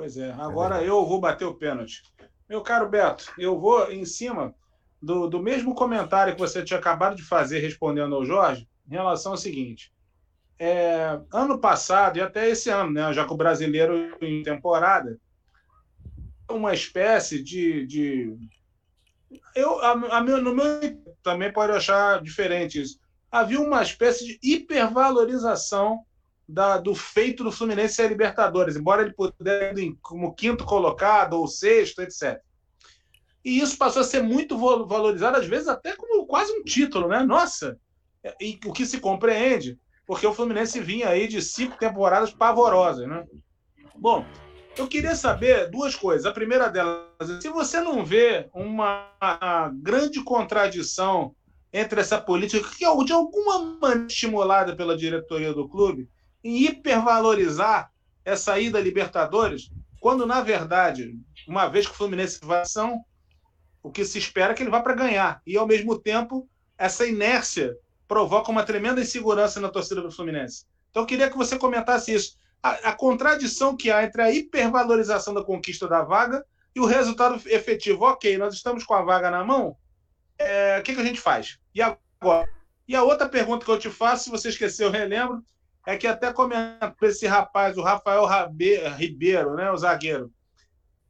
Pois 0.03 0.17
é. 0.17 0.33
Agora 0.33 0.83
eu 0.83 1.07
vou 1.07 1.21
bater 1.21 1.45
o 1.45 1.55
pênalti. 1.55 2.03
Meu 2.49 2.61
caro 2.61 2.89
Beto, 2.89 3.33
eu 3.39 3.57
vou 3.57 3.89
em 3.93 4.05
cima 4.05 4.53
do, 5.01 5.29
do 5.29 5.41
mesmo 5.41 5.77
comentário 5.77 6.35
que 6.35 6.41
você 6.41 6.61
tinha 6.65 6.77
acabado 6.77 7.15
de 7.15 7.23
fazer 7.23 7.61
respondendo 7.61 8.17
ao 8.17 8.25
Jorge, 8.25 8.69
em 8.85 8.95
relação 8.95 9.31
ao 9.31 9.39
seguinte. 9.39 9.95
É, 10.59 11.21
ano 11.33 11.57
passado, 11.57 12.19
e 12.19 12.21
até 12.21 12.51
esse 12.51 12.69
ano, 12.69 12.91
né, 12.91 13.13
já 13.13 13.25
que 13.25 13.33
o 13.33 13.37
brasileiro 13.37 14.19
em 14.21 14.43
temporada, 14.43 15.21
uma 16.51 16.75
espécie 16.75 17.41
de. 17.41 17.87
de... 17.87 18.37
Eu, 19.55 19.79
a, 19.85 19.93
a 20.19 20.21
meu, 20.21 20.43
no 20.43 20.53
meu 20.53 20.65
também 21.23 21.53
pode 21.53 21.71
achar 21.71 22.21
diferente 22.21 22.83
isso. 22.83 22.99
Havia 23.31 23.61
uma 23.61 23.81
espécie 23.85 24.27
de 24.27 24.41
hipervalorização 24.43 26.05
da, 26.49 26.79
do 26.79 26.95
feito 26.95 27.45
do 27.45 27.53
Fluminense 27.53 27.95
ser 27.95 28.09
Libertadores, 28.09 28.77
embora 28.77 29.03
ele 29.03 29.13
pudesse 29.13 29.87
ir 29.87 29.97
como 30.03 30.35
quinto 30.35 30.65
colocado 30.65 31.35
ou 31.35 31.47
sexto, 31.47 32.03
etc. 32.03 32.41
E 33.45 33.61
isso 33.61 33.77
passou 33.77 34.03
a 34.03 34.05
ser 34.05 34.23
muito 34.23 34.57
valorizado, 34.87 35.37
às 35.37 35.47
vezes 35.47 35.69
até 35.69 35.97
como 35.97 36.27
quase 36.27 36.53
um 36.53 36.63
título, 36.63 37.09
né? 37.09 37.23
Nossa! 37.23 37.79
E 38.41 38.59
o 38.67 38.73
que 38.73 38.87
se 38.87 39.01
compreende, 39.01 39.79
porque 40.07 40.27
o 40.27 40.35
Fluminense 40.35 40.81
vinha 40.81 41.09
aí 41.09 41.27
de 41.27 41.43
cinco 41.43 41.77
temporadas 41.77 42.31
pavorosas, 42.31 43.09
né? 43.09 43.25
Bom, 43.97 44.25
eu 44.77 44.87
queria 44.87 45.15
saber 45.15 45.71
duas 45.71 45.95
coisas. 45.95 46.25
A 46.25 46.33
primeira 46.33 46.69
delas, 46.69 47.09
se 47.41 47.49
você 47.49 47.81
não 47.81 48.05
vê 48.05 48.49
uma 48.55 49.11
grande 49.75 50.23
contradição 50.23 51.35
entre 51.73 52.01
essa 52.01 52.21
política, 52.21 52.69
que 52.77 52.85
é 52.85 53.05
de 53.05 53.13
alguma 53.13 53.77
maneira 53.81 54.07
estimulada 54.07 54.77
pela 54.77 54.97
diretoria 54.97 55.53
do 55.53 55.69
clube, 55.69 56.09
em 56.43 56.65
hipervalorizar 56.65 57.91
essa 58.25 58.59
ida 58.59 58.79
a 58.79 58.83
Libertadores, 58.83 59.71
quando, 60.01 60.27
na 60.27 60.41
verdade, 60.41 61.17
uma 61.47 61.69
vez 61.69 61.87
que 61.87 61.93
o 61.93 61.97
Fluminense 61.97 62.41
vai 62.43 62.61
ação, 62.61 63.05
o 63.83 63.91
que 63.91 64.05
se 64.05 64.19
espera 64.19 64.53
é 64.53 64.55
que 64.55 64.63
ele 64.63 64.71
vá 64.71 64.81
para 64.81 64.95
ganhar. 64.95 65.41
E, 65.47 65.57
ao 65.57 65.67
mesmo 65.67 65.99
tempo, 65.99 66.49
essa 66.77 67.07
inércia 67.07 67.77
provoca 68.07 68.51
uma 68.51 68.65
tremenda 68.65 69.01
insegurança 69.01 69.61
na 69.61 69.69
torcida 69.69 70.01
do 70.01 70.11
Fluminense. 70.11 70.67
Então, 70.91 71.03
eu 71.03 71.07
queria 71.07 71.31
que 71.31 71.37
você 71.37 71.59
comentasse 71.59 72.13
isso 72.13 72.37
a, 72.63 72.91
a, 72.91 72.93
contradição 72.93 73.77
que 73.77 73.91
há 73.91 74.05
entre 74.05 74.23
a 74.23 74.31
hipervalorização 74.31 75.35
da 75.35 75.43
conquista 75.43 75.89
da 75.89 76.03
vaga 76.03 76.45
e 76.75 76.81
o 76.81 76.87
resultado 76.87 77.41
efetivo. 77.47 78.05
Ok, 78.05 78.39
nós 78.39 78.55
estamos 78.55 78.85
com 78.85 78.95
a 78.95 79.03
vaga 79.03 79.31
na 79.31 79.45
mão, 79.45 79.77
é, 80.39 80.79
o 80.79 80.83
que, 80.83 80.95
que 80.95 81.01
a 81.01 81.05
gente 81.05 81.21
faz? 81.21 81.59
E 81.75 81.83
agora? 81.83 82.49
E 82.87 82.95
a 82.95 83.03
outra 83.03 83.29
pergunta 83.29 83.65
que 83.65 83.71
eu 83.71 83.79
te 83.79 83.91
faço, 83.91 84.25
se 84.25 84.31
você 84.31 84.49
esqueceu, 84.49 84.89
eu 84.89 84.93
relembro, 84.93 85.43
é 85.87 85.97
que 85.97 86.07
até 86.07 86.33
comentou 86.33 87.09
esse 87.09 87.27
rapaz, 87.27 87.77
o 87.77 87.83
Rafael 87.83 88.27
Ribeiro, 88.97 89.55
né, 89.55 89.71
o 89.71 89.77
zagueiro. 89.77 90.33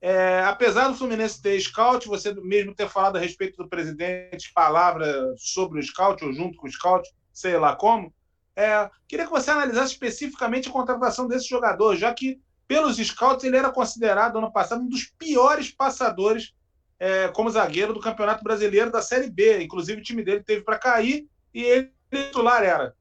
É, 0.00 0.42
apesar 0.44 0.88
do 0.88 0.94
Fluminense 0.94 1.40
ter 1.40 1.61
scout, 1.61 2.08
você 2.08 2.35
mesmo 2.35 2.74
ter 2.74 2.88
falado 2.88 3.16
a 3.16 3.20
respeito 3.20 3.56
do 3.56 3.68
presidente, 3.68 4.52
palavra 4.52 5.32
sobre 5.37 5.78
o 5.78 5.82
scout, 5.82 6.24
ou 6.24 6.32
junto 6.32 6.56
com 6.58 6.66
o 6.66 6.70
scout, 6.70 7.08
sei 7.32 7.56
lá 7.56 7.76
como, 7.76 8.12
é, 8.54 8.90
queria 9.08 9.26
que 9.26 9.30
você 9.30 9.50
analisasse 9.50 9.92
especificamente 9.92 10.68
a 10.68 10.72
contratação 10.72 11.26
desse 11.26 11.48
jogador, 11.48 11.96
já 11.96 12.12
que, 12.12 12.40
pelos 12.68 12.96
scouts, 12.96 13.44
ele 13.44 13.56
era 13.56 13.70
considerado, 13.70 14.38
ano 14.38 14.52
passado, 14.52 14.82
um 14.82 14.88
dos 14.88 15.04
piores 15.04 15.70
passadores 15.70 16.54
é, 16.98 17.28
como 17.28 17.50
zagueiro 17.50 17.92
do 17.92 18.00
Campeonato 18.00 18.44
Brasileiro 18.44 18.90
da 18.90 19.02
Série 19.02 19.30
B. 19.30 19.62
Inclusive, 19.62 20.00
o 20.00 20.04
time 20.04 20.22
dele 20.22 20.42
teve 20.42 20.62
para 20.62 20.78
cair 20.78 21.26
e 21.52 21.62
ele 21.62 21.92
titular 22.11 22.62
era. 22.62 22.94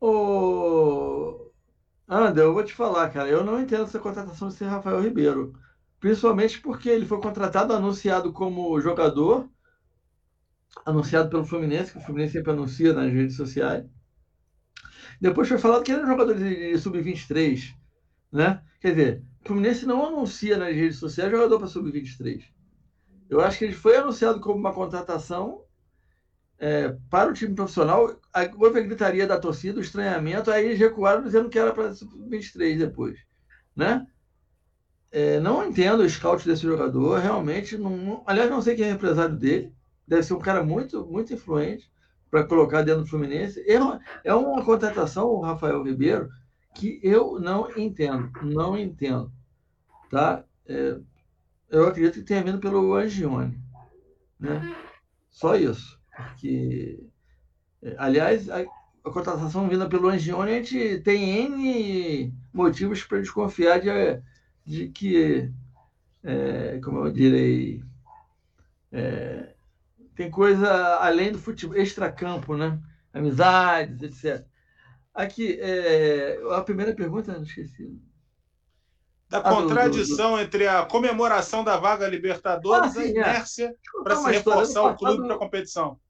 Ô, 0.00 1.52
André, 2.08 2.42
eu 2.42 2.54
vou 2.54 2.64
te 2.64 2.72
falar, 2.72 3.10
cara, 3.10 3.28
eu 3.28 3.44
não 3.44 3.60
entendo 3.60 3.84
essa 3.84 3.98
contratação 3.98 4.48
de 4.48 4.54
ser 4.54 4.64
Rafael 4.64 5.02
Ribeiro. 5.02 5.52
Principalmente 6.00 6.60
porque 6.60 6.88
ele 6.88 7.04
foi 7.04 7.20
contratado, 7.20 7.74
anunciado 7.74 8.32
como 8.32 8.80
jogador, 8.80 9.48
anunciado 10.86 11.28
pelo 11.28 11.44
Fluminense, 11.44 11.92
que 11.92 11.98
o 11.98 12.00
Fluminense 12.00 12.32
sempre 12.32 12.50
anuncia 12.52 12.94
nas 12.94 13.12
redes 13.12 13.36
sociais. 13.36 13.84
Depois 15.20 15.48
foi 15.48 15.58
falado 15.58 15.82
que 15.82 15.92
ele 15.92 16.00
era 16.00 16.08
um 16.08 16.10
jogador 16.10 16.34
de 16.34 16.78
sub-23, 16.78 17.74
né? 18.32 18.62
Quer 18.80 18.90
dizer, 18.92 19.24
o 19.44 19.48
Fluminense 19.48 19.84
não 19.84 20.06
anuncia 20.06 20.56
nas 20.56 20.74
redes 20.74 20.96
sociais 20.98 21.30
jogador 21.30 21.58
para 21.58 21.68
sub-23. 21.68 22.42
Eu 23.28 23.42
acho 23.42 23.58
que 23.58 23.66
ele 23.66 23.74
foi 23.74 23.96
anunciado 23.96 24.40
como 24.40 24.58
uma 24.58 24.72
contratação 24.72 25.62
é, 26.60 26.94
para 27.08 27.30
o 27.30 27.32
time 27.32 27.54
profissional. 27.54 28.14
Houve 28.58 28.78
a 28.78 28.82
gritaria 28.82 29.26
da 29.26 29.40
torcida, 29.40 29.78
o 29.78 29.82
estranhamento, 29.82 30.50
aí 30.50 30.66
eles 30.66 30.78
recuaram 30.78 31.24
dizendo 31.24 31.48
que 31.48 31.58
era 31.58 31.72
para 31.72 31.94
sub-23 31.94 32.78
depois. 32.78 33.18
Né? 33.74 34.06
É, 35.10 35.40
não 35.40 35.66
entendo 35.66 36.00
o 36.00 36.08
scout 36.08 36.46
desse 36.46 36.62
jogador, 36.62 37.18
realmente. 37.18 37.76
Não, 37.78 38.22
aliás, 38.26 38.50
não 38.50 38.62
sei 38.62 38.76
quem 38.76 38.88
é 38.88 38.92
o 38.92 38.94
empresário 38.94 39.34
dele. 39.34 39.74
Deve 40.06 40.22
ser 40.22 40.34
um 40.34 40.38
cara 40.38 40.62
muito, 40.62 41.04
muito 41.06 41.32
influente 41.32 41.90
para 42.30 42.44
colocar 42.44 42.82
dentro 42.82 43.02
do 43.02 43.08
Fluminense. 43.08 43.64
É 43.66 43.80
uma, 43.80 44.00
é 44.22 44.34
uma 44.34 44.64
contratação, 44.64 45.26
o 45.28 45.40
Rafael 45.40 45.82
Ribeiro, 45.82 46.28
que 46.74 47.00
eu 47.02 47.40
não 47.40 47.68
entendo, 47.76 48.30
não 48.42 48.78
entendo, 48.78 49.32
tá? 50.08 50.44
É, 50.66 50.98
eu 51.68 51.88
acredito 51.88 52.14
que 52.14 52.22
tenha 52.22 52.42
vindo 52.42 52.60
pelo 52.60 52.94
Angione, 52.94 53.58
né? 54.38 54.74
Só 55.28 55.56
isso, 55.56 55.99
porque, 56.28 57.00
é, 57.82 57.94
aliás, 57.98 58.48
a, 58.50 58.60
a 59.04 59.10
contratação 59.10 59.68
vinda 59.68 59.88
pelo 59.88 60.08
Angione, 60.08 60.52
a 60.52 60.62
gente 60.62 61.00
tem 61.00 61.46
N 61.46 62.34
motivos 62.52 63.02
para 63.04 63.20
desconfiar 63.20 63.80
de, 63.80 64.22
de 64.64 64.88
que, 64.88 65.50
é, 66.22 66.80
como 66.82 67.06
eu 67.06 67.12
direi, 67.12 67.82
é, 68.92 69.54
tem 70.14 70.30
coisa 70.30 70.96
além 70.96 71.32
do 71.32 71.38
futebol, 71.38 71.76
extracampo, 71.76 72.56
né? 72.56 72.78
Amizades, 73.12 74.02
etc. 74.02 74.46
Aqui, 75.14 75.58
é, 75.60 76.40
a 76.52 76.60
primeira 76.62 76.94
pergunta, 76.94 77.32
não 77.32 77.42
esqueci. 77.42 77.98
Da 79.28 79.38
ah, 79.38 79.42
contradição 79.42 80.32
do, 80.32 80.36
do, 80.36 80.36
do... 80.36 80.42
entre 80.42 80.66
a 80.66 80.84
comemoração 80.84 81.62
da 81.62 81.76
vaga 81.76 82.08
Libertadores 82.08 82.96
ah, 82.96 83.00
sim, 83.00 83.00
e 83.00 83.02
a 83.02 83.06
é. 83.06 83.10
inércia 83.10 83.74
para 84.02 84.16
se 84.16 84.30
reforçar 84.30 84.82
o 84.82 84.96
clube 84.96 85.24
para 85.24 85.36
a 85.36 85.38
competição. 85.38 86.00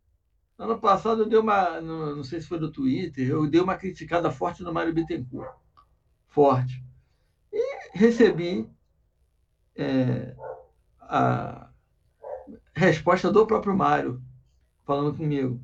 Ano 0.61 0.79
passado 0.79 1.23
eu 1.23 1.29
dei 1.29 1.39
uma, 1.39 1.81
não, 1.81 2.23
sei 2.23 2.39
se 2.39 2.47
foi 2.47 2.59
do 2.59 2.71
Twitter, 2.71 3.31
eu 3.31 3.49
dei 3.49 3.63
uma 3.63 3.77
criticada 3.77 4.31
forte 4.31 4.63
no 4.63 4.75
Mário 4.75 4.93
Bittencourt. 4.93 5.51
Forte. 6.29 6.85
E 7.51 7.99
recebi 7.99 8.69
é, 9.75 10.37
a 11.01 11.71
resposta 12.75 13.33
do 13.33 13.47
próprio 13.47 13.75
Mário 13.75 14.23
falando 14.85 15.17
comigo 15.17 15.59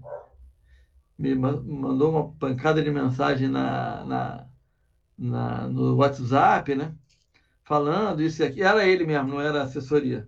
me 1.18 1.34
mandou 1.34 2.12
uma 2.12 2.32
pancada 2.32 2.82
de 2.82 2.90
mensagem 2.90 3.48
na, 3.48 4.02
na, 4.02 4.46
na, 5.18 5.68
no 5.68 5.96
WhatsApp, 5.96 6.74
né? 6.74 6.94
Falando 7.64 8.22
isso 8.22 8.42
aqui. 8.42 8.62
Era 8.62 8.86
ele 8.86 9.04
mesmo, 9.04 9.28
não 9.28 9.40
era 9.42 9.62
assessoria. 9.62 10.26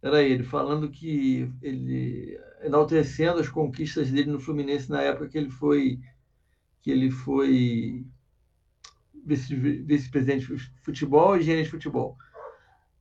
Era 0.00 0.22
ele, 0.22 0.44
falando 0.44 0.88
que 0.90 1.52
ele 1.60 2.38
enaltecendo 2.62 3.40
as 3.40 3.48
conquistas 3.48 4.10
dele 4.10 4.30
no 4.30 4.40
Fluminense 4.40 4.90
na 4.90 5.02
época 5.02 5.28
que 5.28 5.38
ele 5.38 5.50
foi 5.50 5.98
que 6.82 6.90
ele 6.90 7.10
foi 7.10 8.06
vice-presidente 9.24 10.46
de 10.46 10.72
futebol 10.82 11.36
e 11.36 11.42
gerente 11.42 11.66
de 11.66 11.70
futebol. 11.70 12.16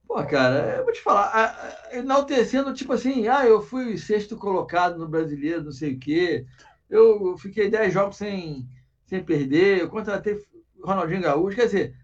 Pô, 0.06 0.16
cara, 0.26 0.78
eu 0.78 0.84
vou 0.84 0.92
te 0.92 1.02
falar, 1.02 1.88
enaltecendo, 1.94 2.74
tipo 2.74 2.92
assim, 2.92 3.28
ah, 3.28 3.46
eu 3.46 3.62
fui 3.62 3.98
sexto 3.98 4.36
colocado 4.36 4.98
no 4.98 5.08
brasileiro, 5.08 5.64
não 5.64 5.72
sei 5.72 5.94
o 5.94 6.00
quê, 6.00 6.46
eu 6.90 7.38
fiquei 7.38 7.70
10 7.70 7.94
jogos 7.94 8.18
sem, 8.18 8.68
sem 9.06 9.24
perder, 9.24 9.80
eu 9.80 9.90
contratei 9.90 10.38
Ronaldinho 10.84 11.22
Gaúcho, 11.22 11.56
quer 11.56 11.66
dizer, 11.66 11.96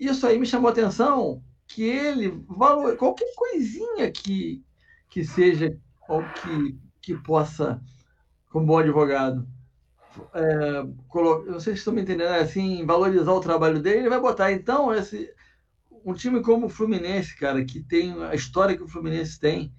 isso 0.00 0.26
aí 0.26 0.38
me 0.38 0.46
chamou 0.46 0.68
a 0.68 0.72
atenção 0.72 1.42
que 1.66 1.82
ele 1.82 2.28
valor 2.48 2.96
qualquer 2.96 3.32
coisinha 3.34 4.10
que, 4.10 4.64
que 5.08 5.24
seja 5.24 5.78
ou 6.08 6.22
que, 6.22 6.78
que 7.00 7.14
possa, 7.22 7.82
como 8.50 8.66
bom 8.66 8.78
advogado, 8.78 9.46
é, 10.34 10.82
sei 11.60 11.74
se 11.74 11.80
estão 11.80 11.92
me 11.92 12.02
entendendo, 12.02 12.30
é 12.30 12.40
assim, 12.40 12.84
valorizar 12.86 13.32
o 13.32 13.40
trabalho 13.40 13.80
dele, 13.80 13.98
ele 13.98 14.08
vai 14.08 14.20
botar. 14.20 14.52
Então, 14.52 14.94
esse, 14.94 15.32
um 16.04 16.14
time 16.14 16.40
como 16.40 16.66
o 16.66 16.70
Fluminense, 16.70 17.36
cara, 17.36 17.64
que 17.64 17.82
tem 17.82 18.22
a 18.24 18.34
história 18.34 18.76
que 18.76 18.82
o 18.82 18.88
Fluminense 18.88 19.38
tem, 19.38 19.72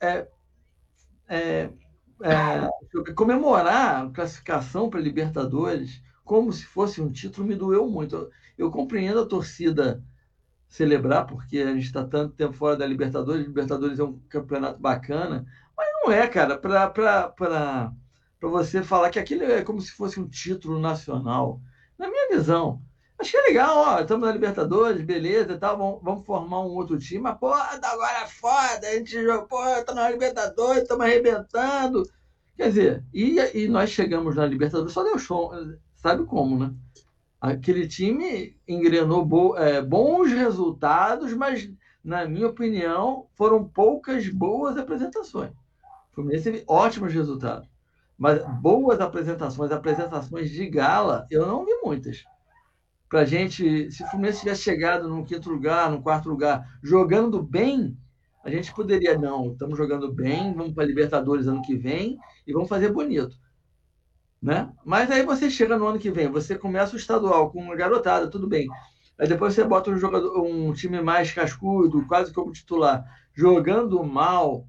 é, 0.00 0.28
é 1.28 1.70
é, 2.22 3.12
comemorar 3.14 4.06
a 4.06 4.10
classificação 4.10 4.88
para 4.88 5.00
Libertadores 5.00 6.02
como 6.24 6.52
se 6.52 6.64
fosse 6.64 7.00
um 7.00 7.10
título 7.10 7.46
me 7.46 7.54
doeu 7.54 7.88
muito. 7.88 8.16
Eu, 8.16 8.30
eu 8.56 8.70
compreendo 8.70 9.20
a 9.20 9.26
torcida 9.26 10.02
celebrar, 10.74 11.24
porque 11.24 11.58
a 11.58 11.72
gente 11.72 11.86
está 11.86 12.02
tanto 12.04 12.34
tempo 12.34 12.52
fora 12.52 12.76
da 12.76 12.84
Libertadores, 12.84 13.46
Libertadores 13.46 14.00
é 14.00 14.02
um 14.02 14.18
campeonato 14.28 14.80
bacana, 14.80 15.46
mas 15.76 15.86
não 15.92 16.10
é, 16.10 16.26
cara, 16.26 16.58
para 16.58 17.92
você 18.40 18.82
falar 18.82 19.10
que 19.10 19.20
aquilo 19.20 19.44
é 19.44 19.62
como 19.62 19.80
se 19.80 19.92
fosse 19.92 20.18
um 20.18 20.28
título 20.28 20.80
nacional. 20.80 21.60
Na 21.96 22.08
minha 22.08 22.28
visão, 22.28 22.82
Achei 23.16 23.40
legal, 23.42 23.76
ó, 23.78 24.00
estamos 24.00 24.26
na 24.26 24.32
Libertadores, 24.32 25.00
beleza 25.00 25.52
e 25.52 25.58
tal, 25.58 25.78
vamos, 25.78 26.00
vamos, 26.02 26.26
formar 26.26 26.60
um 26.62 26.74
outro 26.74 26.98
time, 26.98 27.20
mas, 27.20 27.38
pô, 27.38 27.52
agora 27.52 28.24
é 28.24 28.26
foda, 28.26 28.88
a 28.88 28.92
gente 28.96 29.12
jogou, 29.12 29.46
pô, 29.46 29.62
tá 29.84 29.94
na 29.94 30.10
Libertadores, 30.10 30.82
estamos 30.82 31.06
arrebentando. 31.06 32.02
Quer 32.56 32.68
dizer, 32.70 33.04
e, 33.14 33.38
e 33.54 33.68
nós 33.68 33.90
chegamos 33.90 34.34
na 34.34 34.44
Libertadores, 34.44 34.92
só 34.92 35.04
deu 35.04 35.16
show, 35.16 35.52
sabe 35.94 36.26
como, 36.26 36.58
né? 36.58 36.74
Aquele 37.44 37.86
time 37.86 38.56
engrenou 38.66 39.24
bo, 39.24 39.56
é, 39.56 39.82
bons 39.82 40.32
resultados, 40.32 41.34
mas, 41.34 41.70
na 42.02 42.26
minha 42.26 42.48
opinião, 42.48 43.26
foram 43.34 43.62
poucas 43.62 44.28
boas 44.28 44.78
apresentações. 44.78 45.50
O 45.50 46.14
Fluminense 46.14 46.44
teve 46.44 46.64
ótimos 46.66 47.12
resultados, 47.12 47.68
mas 48.16 48.42
boas 48.60 49.00
apresentações, 49.00 49.70
apresentações 49.70 50.50
de 50.50 50.66
gala, 50.66 51.26
eu 51.30 51.46
não 51.46 51.64
vi 51.64 51.72
muitas 51.82 52.24
para 53.14 53.24
gente, 53.24 53.92
se 53.92 54.02
o 54.02 54.06
Fluminense 54.08 54.40
tivesse 54.40 54.62
chegado 54.62 55.08
no 55.08 55.24
quinto 55.24 55.48
lugar, 55.48 55.88
no 55.88 56.02
quarto 56.02 56.28
lugar, 56.28 56.66
jogando 56.82 57.40
bem, 57.40 57.96
a 58.42 58.50
gente 58.50 58.74
poderia, 58.74 59.16
não, 59.16 59.52
estamos 59.52 59.78
jogando 59.78 60.12
bem, 60.12 60.52
vamos 60.52 60.72
para 60.72 60.82
a 60.82 60.86
Libertadores 60.86 61.46
ano 61.46 61.62
que 61.62 61.76
vem 61.76 62.18
e 62.44 62.52
vamos 62.52 62.68
fazer 62.68 62.92
bonito. 62.92 63.36
Né? 64.44 64.70
Mas 64.84 65.10
aí 65.10 65.24
você 65.24 65.48
chega 65.48 65.78
no 65.78 65.86
ano 65.86 65.98
que 65.98 66.10
vem, 66.10 66.28
você 66.28 66.54
começa 66.54 66.94
o 66.94 66.98
estadual 66.98 67.50
com 67.50 67.62
uma 67.62 67.74
garotada, 67.74 68.28
tudo 68.28 68.46
bem. 68.46 68.68
Aí 69.18 69.26
depois 69.26 69.54
você 69.54 69.64
bota 69.64 69.90
um, 69.90 69.96
jogador, 69.96 70.38
um 70.38 70.70
time 70.74 71.00
mais 71.00 71.32
cascudo, 71.32 72.06
quase 72.06 72.30
como 72.30 72.52
titular, 72.52 73.02
jogando 73.32 74.04
mal, 74.04 74.68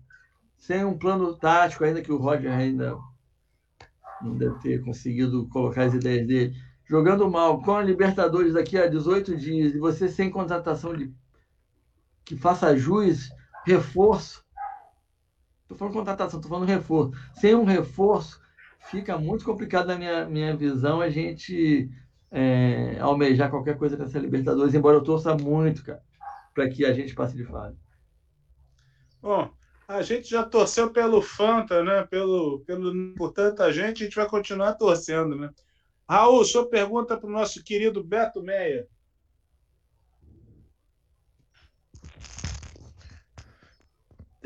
sem 0.58 0.86
um 0.86 0.98
plano 0.98 1.36
tático, 1.36 1.84
ainda 1.84 2.02
que 2.02 2.10
o 2.10 2.16
Roger 2.16 2.54
ainda 2.54 2.96
não 4.22 4.38
deve 4.38 4.58
ter 4.60 4.82
conseguido 4.82 5.46
colocar 5.50 5.84
as 5.84 5.94
ideias 5.94 6.26
dele 6.26 6.56
jogando 6.86 7.30
mal 7.30 7.62
com 7.62 7.76
a 7.76 7.82
Libertadores 7.82 8.54
daqui 8.54 8.78
a 8.78 8.88
18 8.88 9.36
dias 9.36 9.76
e 9.76 9.78
você 9.78 10.08
sem 10.08 10.30
contratação 10.30 10.96
de 10.96 11.14
que 12.24 12.38
faça 12.38 12.78
juiz, 12.78 13.30
reforço. 13.66 14.42
Estou 15.64 15.78
falando 15.78 15.94
contratação, 15.96 16.40
estou 16.40 16.50
falando 16.50 16.70
reforço. 16.70 17.12
Sem 17.34 17.54
um 17.56 17.66
reforço 17.66 18.40
fica 18.86 19.18
muito 19.18 19.46
complicado 19.46 19.88
na 19.88 19.96
minha, 19.96 20.26
minha 20.26 20.56
visão 20.56 21.02
a 21.02 21.10
gente 21.10 21.90
é, 22.32 22.98
almejar 23.00 23.50
qualquer 23.50 23.78
coisa 23.78 23.98
nessa 23.98 24.20
Libertadores, 24.20 24.74
embora 24.74 24.98
eu 24.98 25.04
torça 25.04 25.36
muito, 25.36 25.84
cara, 25.84 26.04
para 26.54 26.70
que 26.70 26.86
a 26.86 26.94
gente 26.94 27.14
passe 27.14 27.36
de 27.36 27.46
fase. 27.46 27.78
Bom, 29.22 29.52
a 29.88 30.02
gente 30.02 30.30
já 30.30 30.44
torceu 30.44 30.92
pelo 30.92 31.22
Fanta, 31.22 31.84
né? 31.84 32.04
Pelo, 32.04 32.60
pelo, 32.62 33.14
por 33.16 33.32
tanta 33.32 33.72
gente, 33.72 34.04
a 34.04 34.06
gente 34.06 34.16
vai 34.16 34.28
continuar 34.28 34.74
torcendo, 34.74 35.36
né? 35.36 35.50
Raul, 36.08 36.44
sua 36.44 36.70
pergunta 36.70 37.18
para 37.18 37.28
o 37.28 37.34
nosso 37.34 37.64
querido 37.64 38.04
Beto 38.04 38.42
Meia. 38.44 38.88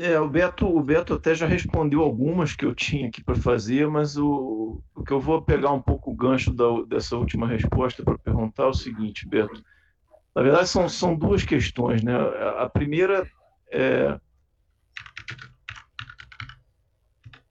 É, 0.02 0.18
o 0.18 0.26
Beto, 0.26 0.66
o 0.66 0.82
Beto 0.82 1.12
até 1.12 1.34
já 1.34 1.46
respondeu 1.46 2.00
algumas 2.00 2.56
que 2.56 2.64
eu 2.64 2.74
tinha 2.74 3.08
aqui 3.08 3.22
para 3.22 3.34
fazer, 3.34 3.86
mas 3.86 4.16
o, 4.16 4.82
o 4.94 5.04
que 5.04 5.12
eu 5.12 5.20
vou 5.20 5.42
pegar 5.42 5.72
um 5.72 5.82
pouco 5.82 6.10
o 6.10 6.16
gancho 6.16 6.54
da, 6.54 6.64
dessa 6.88 7.18
última 7.18 7.46
resposta 7.46 8.02
para 8.02 8.16
perguntar 8.16 8.62
é 8.62 8.68
o 8.68 8.72
seguinte, 8.72 9.28
Beto. 9.28 9.62
Na 10.34 10.40
verdade, 10.40 10.70
são, 10.70 10.88
são 10.88 11.14
duas 11.14 11.44
questões, 11.44 12.02
né? 12.02 12.14
A 12.56 12.66
primeira 12.66 13.28
é 13.70 14.18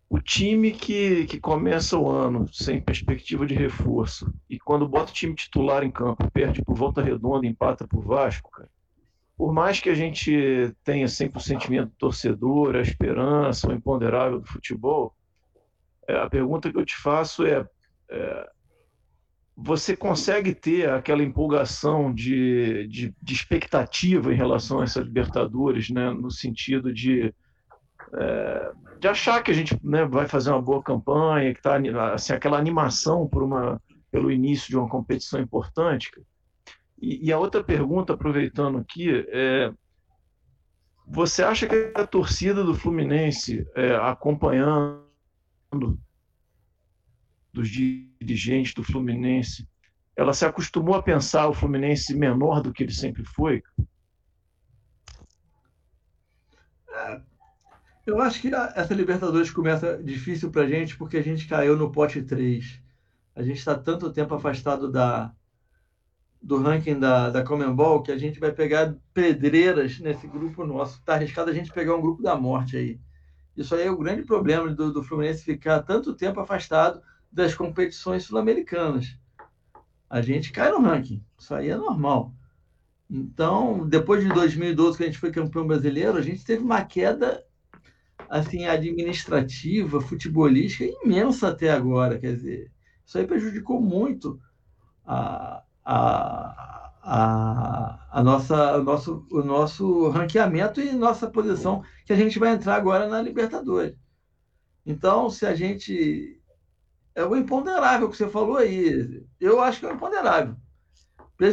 o 0.10 0.20
time 0.20 0.72
que, 0.72 1.28
que 1.28 1.40
começa 1.40 2.00
o 2.00 2.10
ano 2.10 2.52
sem 2.52 2.82
perspectiva 2.82 3.46
de 3.46 3.54
reforço 3.54 4.34
e 4.50 4.58
quando 4.58 4.90
bota 4.90 5.12
o 5.12 5.14
time 5.14 5.36
titular 5.36 5.84
em 5.84 5.92
campo, 5.92 6.32
perde 6.32 6.64
por 6.64 6.76
volta 6.76 7.00
redonda, 7.00 7.46
empata 7.46 7.88
por 7.88 8.04
Vasco, 8.04 8.50
cara, 8.50 8.70
por 9.40 9.54
mais 9.54 9.80
que 9.80 9.90
a 9.90 9.96
gente 9.96 10.76
tenha 10.84 11.08
sempre 11.08 11.38
o 11.38 11.42
sentimento 11.42 11.94
torcedor, 11.98 12.76
a 12.76 12.82
esperança, 12.82 13.70
o 13.70 13.74
imponderável 13.74 14.42
do 14.42 14.46
futebol, 14.46 15.16
é, 16.06 16.18
a 16.18 16.30
pergunta 16.30 16.70
que 16.70 16.78
eu 16.78 16.86
te 16.86 16.98
faço 16.98 17.46
é, 17.46 17.66
é 18.10 18.50
você 19.56 19.96
consegue 19.96 20.54
ter 20.54 20.90
aquela 20.90 21.24
empolgação 21.24 22.14
de, 22.14 22.86
de, 22.90 23.16
de, 23.22 23.34
expectativa 23.34 24.34
em 24.34 24.36
relação 24.36 24.82
a 24.82 24.84
essa 24.84 25.00
Libertadores, 25.00 25.90
né, 25.90 26.10
no 26.10 26.30
sentido 26.30 26.94
de 26.94 27.34
é, 28.14 28.72
de 29.00 29.08
achar 29.08 29.42
que 29.42 29.52
a 29.52 29.54
gente 29.54 29.80
né, 29.82 30.04
vai 30.04 30.28
fazer 30.28 30.50
uma 30.50 30.62
boa 30.62 30.84
campanha, 30.84 31.54
que 31.54 31.60
está 31.60 31.80
assim, 32.14 32.34
aquela 32.34 32.58
animação 32.58 33.26
por 33.26 33.42
uma, 33.42 33.82
pelo 34.12 34.30
início 34.30 34.68
de 34.68 34.78
uma 34.78 34.90
competição 34.90 35.40
importante. 35.40 36.12
E, 37.02 37.28
e 37.28 37.32
a 37.32 37.40
outra 37.40 37.64
pergunta, 37.64 38.14
aproveitando 38.14 38.78
aqui, 38.78 39.26
é, 39.30 39.72
você 41.08 41.42
acha 41.42 41.68
que 41.68 41.92
a 41.96 42.06
torcida 42.06 42.64
do 42.64 42.76
Fluminense, 42.76 43.66
é, 43.76 43.96
acompanhando 43.96 45.08
dos 47.52 47.70
dirigentes 47.70 48.74
do 48.74 48.84
Fluminense, 48.84 49.68
ela 50.16 50.34
se 50.34 50.46
acostumou 50.46 50.96
a 50.96 51.04
pensar 51.04 51.48
o 51.48 51.54
Fluminense 51.54 52.14
menor 52.14 52.62
do 52.62 52.74
que 52.74 52.84
ele 52.84 52.94
sempre 52.94 53.24
foi? 53.24 53.64
É, 56.90 57.22
eu 58.06 58.22
acho 58.22 58.42
que 58.42 58.54
essa 58.54 58.94
Libertadores 58.94 59.50
começa 59.50 60.02
difícil 60.04 60.52
para 60.52 60.64
a 60.64 60.68
gente 60.68 60.98
porque 60.98 61.18
a 61.18 61.24
gente 61.24 61.48
caiu 61.48 61.78
no 61.78 61.92
pote 61.92 62.22
3. 62.22 62.82
A 63.36 63.42
gente 63.42 63.58
está 63.58 63.78
tanto 63.78 64.12
tempo 64.12 64.36
afastado 64.36 64.92
da, 64.92 65.34
do 66.42 66.62
ranking 66.62 67.00
da, 67.00 67.30
da 67.30 67.44
Comembol 67.44 68.02
que 68.02 68.12
a 68.12 68.18
gente 68.18 68.40
vai 68.40 68.52
pegar 68.52 68.96
pedreiras 69.14 70.00
nesse 70.00 70.28
grupo 70.28 70.66
nosso. 70.66 71.00
Está 71.00 71.16
arriscado 71.16 71.50
a 71.50 71.54
gente 71.54 71.72
pegar 71.72 71.96
um 71.96 72.02
grupo 72.02 72.22
da 72.22 72.36
morte 72.36 72.78
aí. 72.78 73.00
Isso 73.56 73.76
aí 73.76 73.88
é 73.88 73.92
o 73.92 73.98
grande 73.98 74.24
problema 74.24 74.74
do, 74.74 74.92
do 74.94 75.04
Fluminense 75.04 75.44
ficar 75.44 75.84
tanto 75.84 76.16
tempo 76.16 76.40
afastado 76.40 77.02
das 77.32 77.54
competições 77.54 78.24
sul-americanas. 78.24 79.18
A 80.10 80.22
gente 80.22 80.52
cai 80.52 80.72
no 80.72 80.82
ranking. 80.82 81.24
Isso 81.38 81.54
aí 81.54 81.70
é 81.70 81.76
normal. 81.76 82.34
Então, 83.10 83.88
depois 83.88 84.24
de 84.24 84.30
2012, 84.30 84.98
que 84.98 85.04
a 85.04 85.06
gente 85.08 85.20
foi 85.20 85.32
campeão 85.32 85.68
brasileiro, 85.68 86.18
a 86.18 86.22
gente 86.22 86.46
teve 86.46 86.64
uma 86.64 86.84
queda 86.84 87.44
assim 88.30 88.66
administrativa, 88.66 90.00
futebolística 90.00 90.86
imensa 91.04 91.50
até 91.50 91.72
agora. 91.72 92.18
Quer 92.20 92.36
dizer, 92.36 92.72
isso 93.06 93.18
aí 93.18 93.26
prejudicou 93.26 93.82
muito 93.82 94.40
a, 95.06 95.64
a, 95.92 96.92
a, 97.02 98.08
a 98.12 98.24
nossa, 98.24 98.78
o, 98.78 98.84
nosso, 98.84 99.26
o 99.32 99.42
nosso 99.42 100.10
ranqueamento 100.10 100.80
e 100.80 100.92
nossa 100.92 101.28
posição 101.28 101.84
que 102.06 102.14
a 102.14 102.16
gente 102.16 102.38
vai 102.38 102.54
entrar 102.54 102.76
agora 102.76 103.08
na 103.08 103.20
Libertadores. 103.20 103.96
Então, 104.86 105.30
se 105.32 105.48
a 105.48 105.56
gente. 105.56 106.40
É 107.16 107.26
o 107.26 107.36
imponderável 107.36 108.08
que 108.08 108.16
você 108.16 108.30
falou 108.30 108.58
aí. 108.58 109.26
Eu 109.40 109.60
acho 109.60 109.80
que 109.80 109.88
é 109.88 109.92
o 109.92 109.96
imponderável. 109.96 110.56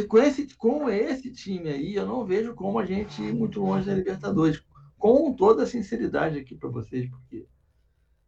Com 0.06 0.18
esse, 0.18 0.54
com 0.56 0.90
esse 0.90 1.32
time 1.32 1.70
aí, 1.70 1.94
eu 1.94 2.06
não 2.06 2.26
vejo 2.26 2.54
como 2.54 2.78
a 2.78 2.84
gente 2.84 3.22
ir 3.22 3.32
muito 3.32 3.60
longe 3.60 3.86
da 3.86 3.94
Libertadores 3.94 4.62
com 4.98 5.32
toda 5.32 5.62
a 5.62 5.66
sinceridade 5.66 6.38
aqui 6.38 6.54
para 6.54 6.68
vocês, 6.68 7.08
porque. 7.08 7.46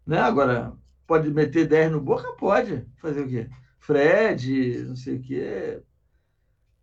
Né? 0.06 0.18
Agora, 0.18 0.72
pode 1.06 1.30
meter 1.30 1.68
10 1.68 1.92
no 1.92 2.00
boca? 2.00 2.32
Pode. 2.32 2.86
Fazer 2.96 3.20
o 3.20 3.28
quê? 3.28 3.50
Fred, 3.78 4.84
não 4.84 4.96
sei 4.96 5.16
o 5.16 5.22
quê. 5.22 5.82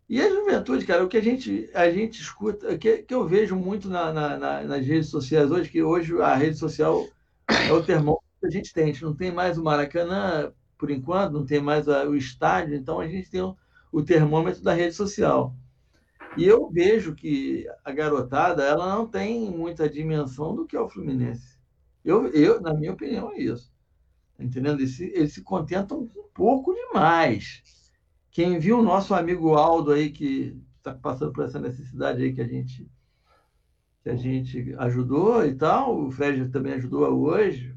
E 0.08 0.20
a 0.20 0.28
juventude, 0.30 0.86
cara, 0.86 1.04
o 1.04 1.08
que 1.08 1.16
a 1.16 1.22
gente, 1.22 1.68
a 1.74 1.90
gente 1.90 2.20
escuta, 2.20 2.78
que, 2.78 2.98
que 2.98 3.12
eu 3.14 3.26
vejo 3.26 3.56
muito 3.56 3.88
na, 3.88 4.12
na, 4.12 4.36
na, 4.38 4.62
nas 4.62 4.86
redes 4.86 5.08
sociais 5.08 5.50
hoje, 5.50 5.68
que 5.68 5.82
hoje 5.82 6.20
a 6.22 6.36
rede 6.36 6.56
social 6.56 7.06
é 7.48 7.72
o 7.72 7.82
termômetro 7.82 8.24
que 8.40 8.46
a 8.46 8.50
gente 8.50 8.72
tem. 8.72 8.84
A 8.84 8.86
gente 8.86 9.02
não 9.02 9.14
tem 9.14 9.32
mais 9.32 9.58
o 9.58 9.64
Maracanã, 9.64 10.52
por 10.78 10.90
enquanto, 10.90 11.32
não 11.32 11.44
tem 11.44 11.60
mais 11.60 11.88
a, 11.88 12.04
o 12.04 12.14
estádio, 12.14 12.76
então 12.76 13.00
a 13.00 13.08
gente 13.08 13.28
tem 13.30 13.40
o, 13.40 13.56
o 13.90 14.02
termômetro 14.02 14.62
da 14.62 14.72
rede 14.74 14.94
social. 14.94 15.52
E 16.36 16.46
eu 16.46 16.70
vejo 16.70 17.14
que 17.14 17.66
a 17.84 17.90
garotada 17.90 18.62
ela 18.62 18.94
não 18.94 19.06
tem 19.08 19.50
muita 19.50 19.88
dimensão 19.88 20.54
do 20.54 20.66
que 20.66 20.76
é 20.76 20.80
o 20.80 20.88
Fluminense. 20.88 21.58
Eu, 22.04 22.28
eu 22.28 22.60
na 22.60 22.74
minha 22.74 22.92
opinião, 22.92 23.32
é 23.32 23.38
isso. 23.38 23.72
Tá 24.36 24.44
entendendo? 24.44 24.80
Eles 24.80 25.00
eles 25.00 25.32
se 25.32 25.42
contentam 25.42 26.00
um 26.00 26.28
pouco 26.32 26.74
demais. 26.74 27.62
Quem 28.36 28.58
viu 28.58 28.80
o 28.80 28.82
nosso 28.82 29.14
amigo 29.14 29.54
Aldo 29.54 29.92
aí, 29.92 30.10
que 30.10 30.62
está 30.76 30.92
passando 30.92 31.32
por 31.32 31.46
essa 31.46 31.58
necessidade 31.58 32.22
aí 32.22 32.34
que 32.34 32.42
a 32.42 32.46
gente 32.46 32.86
que 34.02 34.10
a 34.10 34.14
gente 34.14 34.74
ajudou 34.76 35.46
e 35.46 35.54
tal, 35.54 36.04
o 36.04 36.10
Fred 36.10 36.50
também 36.50 36.74
ajudou 36.74 37.10
hoje, 37.18 37.74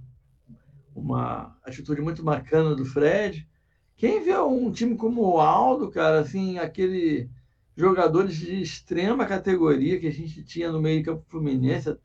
uma 0.93 1.57
atitude 1.63 2.01
muito 2.01 2.21
bacana 2.21 2.75
do 2.75 2.83
Fred. 2.83 3.47
Quem 3.95 4.21
vê 4.21 4.37
um 4.37 4.69
time 4.69 4.97
como 4.97 5.21
o 5.21 5.39
Aldo, 5.39 5.89
cara, 5.89 6.19
assim, 6.19 6.57
aquele 6.57 7.29
jogadores 7.73 8.35
de 8.35 8.61
extrema 8.61 9.25
categoria 9.25 9.97
que 9.97 10.07
a 10.07 10.11
gente 10.11 10.43
tinha 10.43 10.69
no 10.69 10.81
meio 10.81 11.05
campo 11.05 11.23
Fluminense 11.29 11.97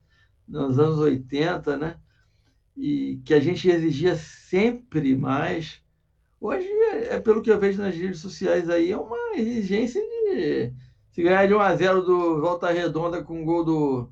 nos 0.47 0.79
anos 0.79 1.01
80, 1.01 1.77
né? 1.77 1.97
E 2.77 3.21
que 3.25 3.35
a 3.35 3.41
gente 3.41 3.69
exigia 3.69 4.15
sempre 4.15 5.17
mais. 5.17 5.83
Hoje, 6.45 6.69
é 7.09 7.19
pelo 7.19 7.41
que 7.41 7.51
eu 7.51 7.59
vejo 7.59 7.81
nas 7.81 7.95
redes 7.97 8.21
sociais 8.21 8.69
aí, 8.69 8.93
é 8.93 8.97
uma 8.99 9.17
exigência 9.35 9.99
de 9.99 10.75
se 11.11 11.23
ganhar 11.23 11.47
de 11.47 11.55
1 11.55 11.59
a 11.59 11.75
0 11.75 12.03
do 12.03 12.39
Volta 12.39 12.71
Redonda 12.71 13.25
com 13.25 13.47
gol 13.47 13.65
do 13.65 14.11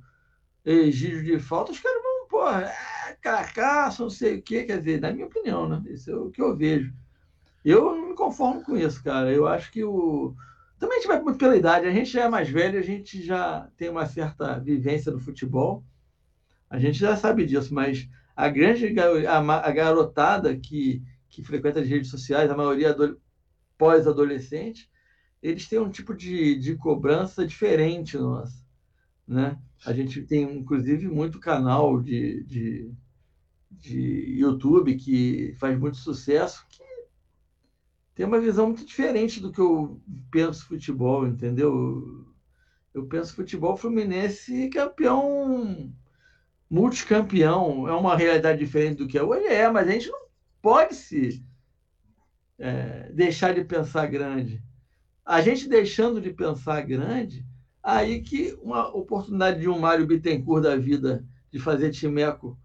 Egídio 0.65 1.23
de 1.23 1.39
falta, 1.39 1.73
os 1.73 1.79
caras 1.79 2.03
vão, 2.03 2.29
porra, 2.29 2.63
é, 2.63 3.15
cracaço, 3.21 4.05
não 4.05 4.09
sei 4.09 4.39
o 4.39 4.43
quê. 4.43 4.65
Quer 4.65 4.79
dizer, 4.79 5.03
na 5.03 5.13
minha 5.13 5.27
opinião, 5.27 5.69
né? 5.69 5.83
Isso 5.91 6.11
é 6.11 6.17
o 6.17 6.31
que 6.31 6.41
eu 6.41 6.57
vejo. 6.57 6.91
Eu 7.63 7.95
não 7.95 8.09
me 8.09 8.15
conformo 8.15 8.65
com 8.65 8.79
isso, 8.79 9.05
cara. 9.05 9.31
Eu 9.31 9.47
acho 9.47 9.71
que 9.71 9.85
o, 9.85 10.35
também 10.79 10.97
a 10.97 11.01
gente 11.03 11.09
vai 11.09 11.21
muito 11.21 11.37
pela 11.37 11.55
idade. 11.55 11.87
A 11.87 11.93
gente 11.93 12.11
já 12.11 12.23
é 12.23 12.29
mais 12.31 12.49
velho, 12.49 12.79
a 12.79 12.83
gente 12.83 13.23
já 13.23 13.69
tem 13.77 13.91
uma 13.91 14.07
certa 14.07 14.59
vivência 14.59 15.13
no 15.13 15.21
futebol. 15.21 15.85
A 16.71 16.79
gente 16.79 16.99
já 16.99 17.15
sabe 17.15 17.45
disso, 17.45 17.75
mas 17.75 18.09
a 18.35 18.49
grande 18.49 18.95
a 19.29 19.71
garotada 19.71 20.57
que, 20.57 21.03
que 21.33 21.43
frequenta 21.43 21.81
as 21.81 21.89
redes 21.89 22.11
sociais, 22.11 22.51
a 22.51 22.57
maioria 22.57 22.95
pós-adolescente, 23.79 24.91
eles 25.43 25.67
têm 25.67 25.79
um 25.79 25.91
tipo 25.91 26.15
de, 26.15 26.55
de 26.57 26.77
cobrança 26.77 27.47
diferente 27.47 28.19
nossa. 28.19 28.63
Né? 29.27 29.59
A 29.85 29.95
gente 29.95 30.21
tem, 30.23 30.43
inclusive, 30.43 31.09
muito 31.09 31.41
canal 31.41 32.03
de, 32.03 32.45
de, 32.45 32.93
de 33.71 34.39
YouTube 34.39 34.95
que 34.97 35.57
faz 35.59 35.77
muito 35.79 35.97
sucesso, 35.97 36.67
que 36.69 36.85
tem 38.15 38.27
uma 38.27 38.39
visão 38.39 38.67
muito 38.67 38.85
diferente 38.85 39.41
do 39.41 39.51
que 39.51 39.61
eu 39.61 39.99
penso 40.31 40.67
futebol, 40.67 41.27
entendeu? 41.27 42.27
Eu 42.93 43.07
penso 43.07 43.35
futebol 43.35 43.75
fluminense 43.75 44.69
campeão, 44.69 45.91
multicampeão, 46.69 47.89
é 47.89 47.93
uma 47.95 48.15
realidade 48.15 48.59
diferente 48.59 48.99
do 48.99 49.09
que 49.09 49.17
é 49.17 49.23
hoje, 49.23 49.47
é, 49.47 49.71
mas 49.71 49.89
a 49.89 49.93
gente 49.93 50.11
não 50.11 50.22
pode 50.63 50.95
se 50.95 51.45
é, 52.59 53.11
deixar 53.13 53.53
de 53.53 53.65
pensar 53.65 54.07
grande. 54.07 54.63
A 55.27 55.43
gente 55.43 55.69
deixando 55.69 56.21
de 56.21 56.33
pensar 56.33 56.81
grande, 56.83 57.45
aí 57.83 58.23
que 58.23 58.57
uma 58.63 58.89
oportunidade 58.97 59.61
de 59.61 59.69
um 59.69 59.79
Mário 59.79 60.07
Bittencourt 60.07 60.63
da 60.63 60.77
vida 60.77 61.25
de 61.51 61.59
fazer 61.59 61.91
timeco, 61.91 62.59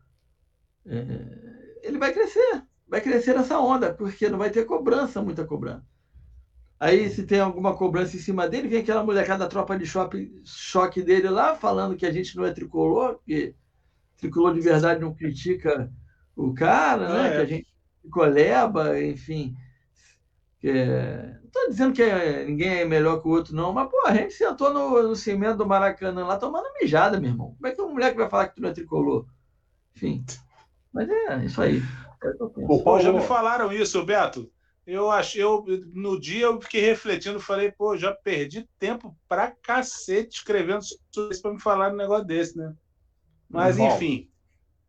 é, 0.85 1.79
ele 1.83 1.97
vai 1.97 2.13
crescer. 2.13 2.63
vai 2.87 3.01
crescer 3.01 3.35
essa 3.35 3.59
onda, 3.59 3.93
porque 3.93 4.29
não 4.29 4.37
vai 4.37 4.49
ter 4.49 4.65
cobrança, 4.65 5.21
muita 5.21 5.45
cobrança. 5.45 5.85
Aí, 6.79 7.09
se 7.09 7.25
tem 7.25 7.39
alguma 7.39 7.75
cobrança 7.75 8.15
em 8.15 8.19
cima 8.19 8.47
dele, 8.47 8.67
vem 8.67 8.79
aquela 8.79 9.03
molecada 9.03 9.43
da 9.43 9.49
tropa 9.49 9.77
de 9.77 9.85
choque, 9.85 10.31
choque 10.45 11.01
dele 11.01 11.27
lá, 11.27 11.55
falando 11.55 11.95
que 11.95 12.05
a 12.05 12.11
gente 12.11 12.35
não 12.35 12.45
é 12.45 12.51
tricolor, 12.51 13.19
que 13.25 13.55
tricolor 14.15 14.53
de 14.53 14.61
verdade 14.61 15.01
não 15.01 15.13
critica 15.13 15.91
o 16.35 16.53
cara, 16.53 17.09
né? 17.09 17.27
É. 17.27 17.31
Que 17.31 17.37
a 17.37 17.45
gente 17.45 17.76
coleba, 18.09 18.99
enfim. 19.01 19.55
É... 20.63 21.37
Não 21.41 21.45
estou 21.45 21.69
dizendo 21.69 21.93
que 21.93 22.01
é, 22.01 22.45
ninguém 22.45 22.79
é 22.79 22.85
melhor 22.85 23.21
que 23.21 23.27
o 23.27 23.31
outro, 23.31 23.55
não, 23.55 23.71
mas, 23.71 23.89
pô, 23.89 24.05
a 24.05 24.13
gente 24.13 24.33
sentou 24.33 24.73
no, 24.73 25.09
no 25.09 25.15
cimento 25.15 25.57
do 25.57 25.65
Maracanã 25.65 26.25
lá 26.25 26.37
tomando 26.37 26.73
mijada, 26.79 27.19
meu 27.19 27.31
irmão. 27.31 27.55
Como 27.55 27.67
é 27.67 27.71
que 27.71 27.81
um 27.81 27.89
moleque 27.89 28.17
vai 28.17 28.29
falar 28.29 28.47
que 28.47 28.55
tu 28.55 28.61
não 28.61 28.69
é 28.69 28.73
tricolor? 28.73 29.25
Enfim. 29.95 30.23
Mas 30.93 31.09
é 31.09 31.45
isso 31.45 31.61
aí. 31.61 31.81
É 32.23 32.31
pô, 32.83 32.99
já 32.99 33.13
me 33.13 33.21
falaram 33.21 33.71
isso, 33.71 34.03
Beto. 34.03 34.51
Eu 34.85 35.11
achei, 35.11 35.43
eu, 35.43 35.65
no 35.93 36.19
dia 36.19 36.45
eu 36.45 36.61
fiquei 36.61 36.81
refletindo, 36.81 37.39
falei, 37.41 37.71
pô, 37.71 37.97
já 37.97 38.13
perdi 38.13 38.67
tempo 38.79 39.15
pra 39.27 39.51
cacete 39.51 40.37
escrevendo 40.37 40.81
isso 40.81 41.41
pra 41.41 41.51
me 41.51 41.59
falar 41.59 41.91
um 41.91 41.97
negócio 41.97 42.25
desse, 42.25 42.57
né? 42.57 42.73
Mas, 43.49 43.77
enfim, 43.77 44.29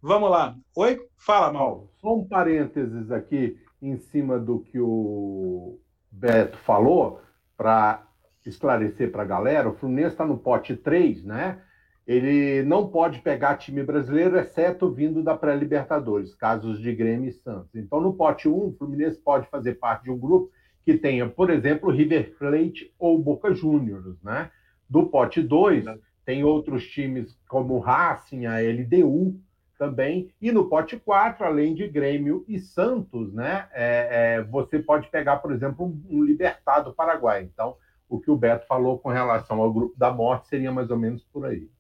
vamos 0.03 0.31
lá. 0.31 0.57
Oi? 0.77 1.01
Fala, 1.17 1.53
Mal. 1.53 1.89
Só 2.01 2.17
um 2.17 2.27
parênteses 2.27 3.11
aqui 3.11 3.57
em 3.81 3.97
cima 3.97 4.39
do 4.39 4.61
que 4.61 4.79
o 4.79 5.79
Beto 6.11 6.57
falou, 6.59 7.21
para 7.57 8.07
esclarecer 8.47 9.11
para 9.11 9.23
a 9.23 9.27
galera, 9.27 9.69
o 9.69 9.75
Fluminense 9.75 10.15
está 10.15 10.25
no 10.25 10.39
pote 10.39 10.77
3, 10.77 11.25
né? 11.25 11.61
Ele 12.07 12.63
não 12.63 12.89
pode 12.89 13.21
pegar 13.21 13.59
time 13.59 13.83
brasileiro, 13.83 14.39
exceto 14.39 14.91
vindo 14.91 15.23
da 15.23 15.37
pré-Libertadores, 15.37 16.35
casos 16.35 16.81
de 16.81 16.95
Grêmio 16.95 17.29
e 17.29 17.33
Santos. 17.33 17.75
Então, 17.75 18.01
no 18.01 18.15
pote 18.15 18.49
1, 18.49 18.53
o 18.53 18.77
Fluminense 18.79 19.21
pode 19.21 19.47
fazer 19.49 19.75
parte 19.75 20.05
de 20.05 20.11
um 20.11 20.19
grupo 20.19 20.51
que 20.85 20.97
tenha, 20.97 21.29
por 21.29 21.51
exemplo, 21.51 21.91
River 21.91 22.35
Plate 22.39 22.95
ou 22.99 23.19
Boca 23.19 23.53
Juniors, 23.53 24.23
né? 24.23 24.51
Do 24.89 25.07
pote 25.07 25.43
2, 25.43 25.85
tem 26.25 26.45
outros 26.45 26.87
times 26.89 27.39
como 27.47 27.79
Racing, 27.79 28.47
a 28.47 28.59
LDU, 28.59 29.39
também. 29.79 30.31
E 30.41 30.51
no 30.51 30.69
pote 30.69 30.99
4, 30.99 31.45
além 31.47 31.75
de 31.75 31.87
Grêmio 31.87 32.45
e 32.49 32.59
Santos, 32.59 33.33
né, 33.33 33.69
é, 33.73 34.09
é, 34.37 34.43
você 34.43 34.81
pode 34.81 35.09
pegar, 35.09 35.37
por 35.37 35.53
exemplo, 35.53 35.87
um, 35.87 36.19
um 36.19 36.25
Libertado 36.25 36.93
Paraguai. 36.93 37.43
Então, 37.45 37.77
o 38.09 38.19
que 38.19 38.31
o 38.31 38.37
Beto 38.37 38.67
falou 38.67 38.99
com 38.99 39.09
relação 39.09 39.61
ao 39.61 39.73
grupo 39.73 39.97
da 39.97 40.11
morte 40.11 40.49
seria 40.49 40.73
mais 40.73 40.91
ou 40.91 40.99
menos 40.99 41.23
por 41.33 41.47
aí. 41.47 41.71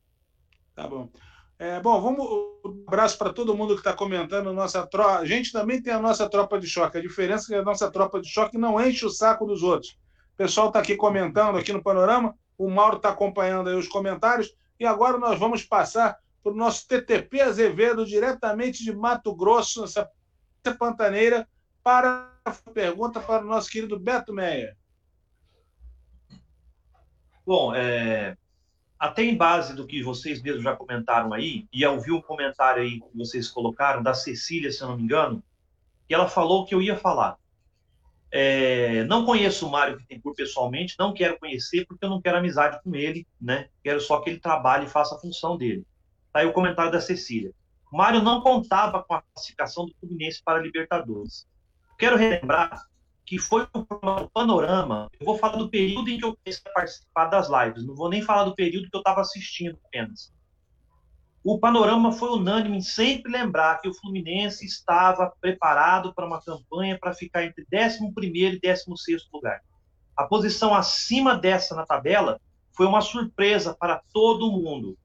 Tá 0.74 0.86
bom. 0.86 1.08
É, 1.58 1.80
bom, 1.80 2.00
vamos. 2.00 2.24
Um 2.64 2.84
abraço 2.86 3.18
para 3.18 3.32
todo 3.32 3.56
mundo 3.56 3.74
que 3.74 3.80
está 3.80 3.92
comentando. 3.92 4.52
Nossa 4.52 4.86
tropa. 4.86 5.18
A 5.18 5.24
gente 5.24 5.50
também 5.50 5.82
tem 5.82 5.92
a 5.92 5.98
nossa 5.98 6.28
tropa 6.28 6.60
de 6.60 6.68
choque. 6.68 6.98
A 6.98 7.02
diferença 7.02 7.46
é 7.46 7.56
que 7.56 7.60
a 7.60 7.64
nossa 7.64 7.90
tropa 7.90 8.20
de 8.20 8.28
choque 8.28 8.56
não 8.56 8.80
enche 8.80 9.04
o 9.04 9.10
saco 9.10 9.44
dos 9.44 9.64
outros. 9.64 9.98
O 10.34 10.36
pessoal 10.36 10.68
está 10.68 10.78
aqui 10.78 10.94
comentando 10.94 11.58
aqui 11.58 11.72
no 11.72 11.82
panorama. 11.82 12.36
O 12.56 12.70
Mauro 12.70 12.98
está 12.98 13.08
acompanhando 13.08 13.68
aí 13.68 13.74
os 13.74 13.88
comentários. 13.88 14.54
E 14.78 14.86
agora 14.86 15.18
nós 15.18 15.36
vamos 15.36 15.64
passar 15.64 16.16
para 16.48 16.54
o 16.54 16.56
nosso 16.56 16.86
TTP 16.88 17.40
Azevedo, 17.40 18.06
diretamente 18.06 18.82
de 18.82 18.92
Mato 18.92 19.34
Grosso, 19.34 19.82
nessa 19.82 20.10
pantaneira, 20.78 21.48
para 21.82 22.30
a 22.44 22.50
pergunta 22.72 23.20
para 23.20 23.44
o 23.44 23.48
nosso 23.48 23.70
querido 23.70 23.98
Beto 23.98 24.32
Meia. 24.32 24.76
Bom, 27.46 27.74
é, 27.74 28.36
até 28.98 29.22
em 29.22 29.36
base 29.36 29.74
do 29.74 29.86
que 29.86 30.02
vocês 30.02 30.42
mesmos 30.42 30.62
já 30.62 30.76
comentaram 30.76 31.32
aí, 31.32 31.66
e 31.72 31.82
eu 31.82 31.98
vi 32.00 32.12
um 32.12 32.20
comentário 32.20 32.82
aí 32.82 33.00
que 33.00 33.16
vocês 33.16 33.48
colocaram, 33.48 34.02
da 34.02 34.12
Cecília, 34.12 34.70
se 34.70 34.82
eu 34.82 34.88
não 34.88 34.96
me 34.96 35.02
engano, 35.02 35.42
que 36.06 36.14
ela 36.14 36.28
falou 36.28 36.66
que 36.66 36.74
eu 36.74 36.82
ia 36.82 36.96
falar. 36.96 37.36
É, 38.30 39.04
não 39.04 39.24
conheço 39.24 39.66
o 39.66 39.70
Mário 39.70 39.96
Bittencourt 39.96 40.36
pessoalmente, 40.36 40.94
não 40.98 41.14
quero 41.14 41.38
conhecer 41.38 41.86
porque 41.86 42.04
eu 42.04 42.10
não 42.10 42.20
quero 42.20 42.36
amizade 42.36 42.78
com 42.82 42.94
ele, 42.94 43.26
né? 43.40 43.70
Quero 43.82 44.00
só 44.00 44.20
que 44.20 44.28
ele 44.28 44.38
trabalhe 44.38 44.84
e 44.84 44.90
faça 44.90 45.14
a 45.14 45.18
função 45.18 45.56
dele. 45.56 45.86
Tá 46.32 46.40
aí 46.40 46.46
o 46.46 46.52
comentário 46.52 46.92
da 46.92 47.00
Cecília. 47.00 47.52
Mário 47.92 48.22
não 48.22 48.40
contava 48.40 49.02
com 49.02 49.14
a 49.14 49.22
classificação 49.22 49.86
do 49.86 49.94
Fluminense 49.98 50.42
para 50.44 50.58
a 50.58 50.62
Libertadores. 50.62 51.46
Quero 51.98 52.16
relembrar 52.16 52.86
que 53.24 53.38
foi 53.38 53.66
o 53.74 54.28
panorama. 54.28 55.10
Eu 55.18 55.26
vou 55.26 55.36
falar 55.36 55.56
do 55.56 55.68
período 55.68 56.08
em 56.08 56.18
que 56.18 56.24
eu 56.24 56.36
comecei 56.36 56.62
a 56.70 56.74
participar 56.74 57.26
das 57.26 57.48
lives, 57.48 57.86
não 57.86 57.94
vou 57.94 58.08
nem 58.08 58.22
falar 58.22 58.44
do 58.44 58.54
período 58.54 58.88
que 58.88 58.96
eu 58.96 59.00
estava 59.00 59.20
assistindo 59.20 59.78
apenas. 59.84 60.32
O 61.44 61.58
panorama 61.58 62.12
foi 62.12 62.30
unânime 62.30 62.78
em 62.78 62.82
sempre 62.82 63.30
lembrar 63.30 63.80
que 63.80 63.88
o 63.88 63.94
Fluminense 63.94 64.66
estava 64.66 65.32
preparado 65.40 66.14
para 66.14 66.26
uma 66.26 66.42
campanha 66.42 66.98
para 66.98 67.14
ficar 67.14 67.44
entre 67.44 67.66
11 67.72 67.98
e 68.32 68.60
16 68.60 69.28
lugar. 69.32 69.60
A 70.16 70.24
posição 70.24 70.74
acima 70.74 71.36
dessa 71.36 71.74
na 71.74 71.86
tabela 71.86 72.40
foi 72.72 72.86
uma 72.86 73.00
surpresa 73.00 73.74
para 73.78 74.02
todo 74.12 74.50
mundo. 74.50 74.96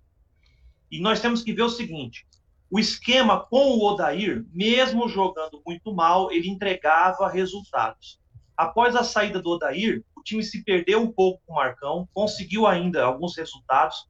E 0.93 1.01
nós 1.01 1.19
temos 1.19 1.41
que 1.41 1.51
ver 1.51 1.63
o 1.63 1.69
seguinte: 1.69 2.27
o 2.69 2.77
esquema 2.77 3.43
com 3.47 3.71
o 3.71 3.83
Odair, 3.83 4.45
mesmo 4.53 5.09
jogando 5.09 5.59
muito 5.65 5.91
mal, 5.91 6.31
ele 6.31 6.47
entregava 6.47 7.27
resultados. 7.27 8.19
Após 8.55 8.95
a 8.95 9.03
saída 9.03 9.41
do 9.41 9.49
Odair, 9.49 10.03
o 10.15 10.21
time 10.21 10.43
se 10.43 10.63
perdeu 10.63 11.01
um 11.01 11.11
pouco 11.11 11.41
com 11.47 11.53
o 11.53 11.55
Marcão, 11.55 12.07
conseguiu 12.13 12.67
ainda 12.67 13.03
alguns 13.05 13.35
resultados, 13.35 14.07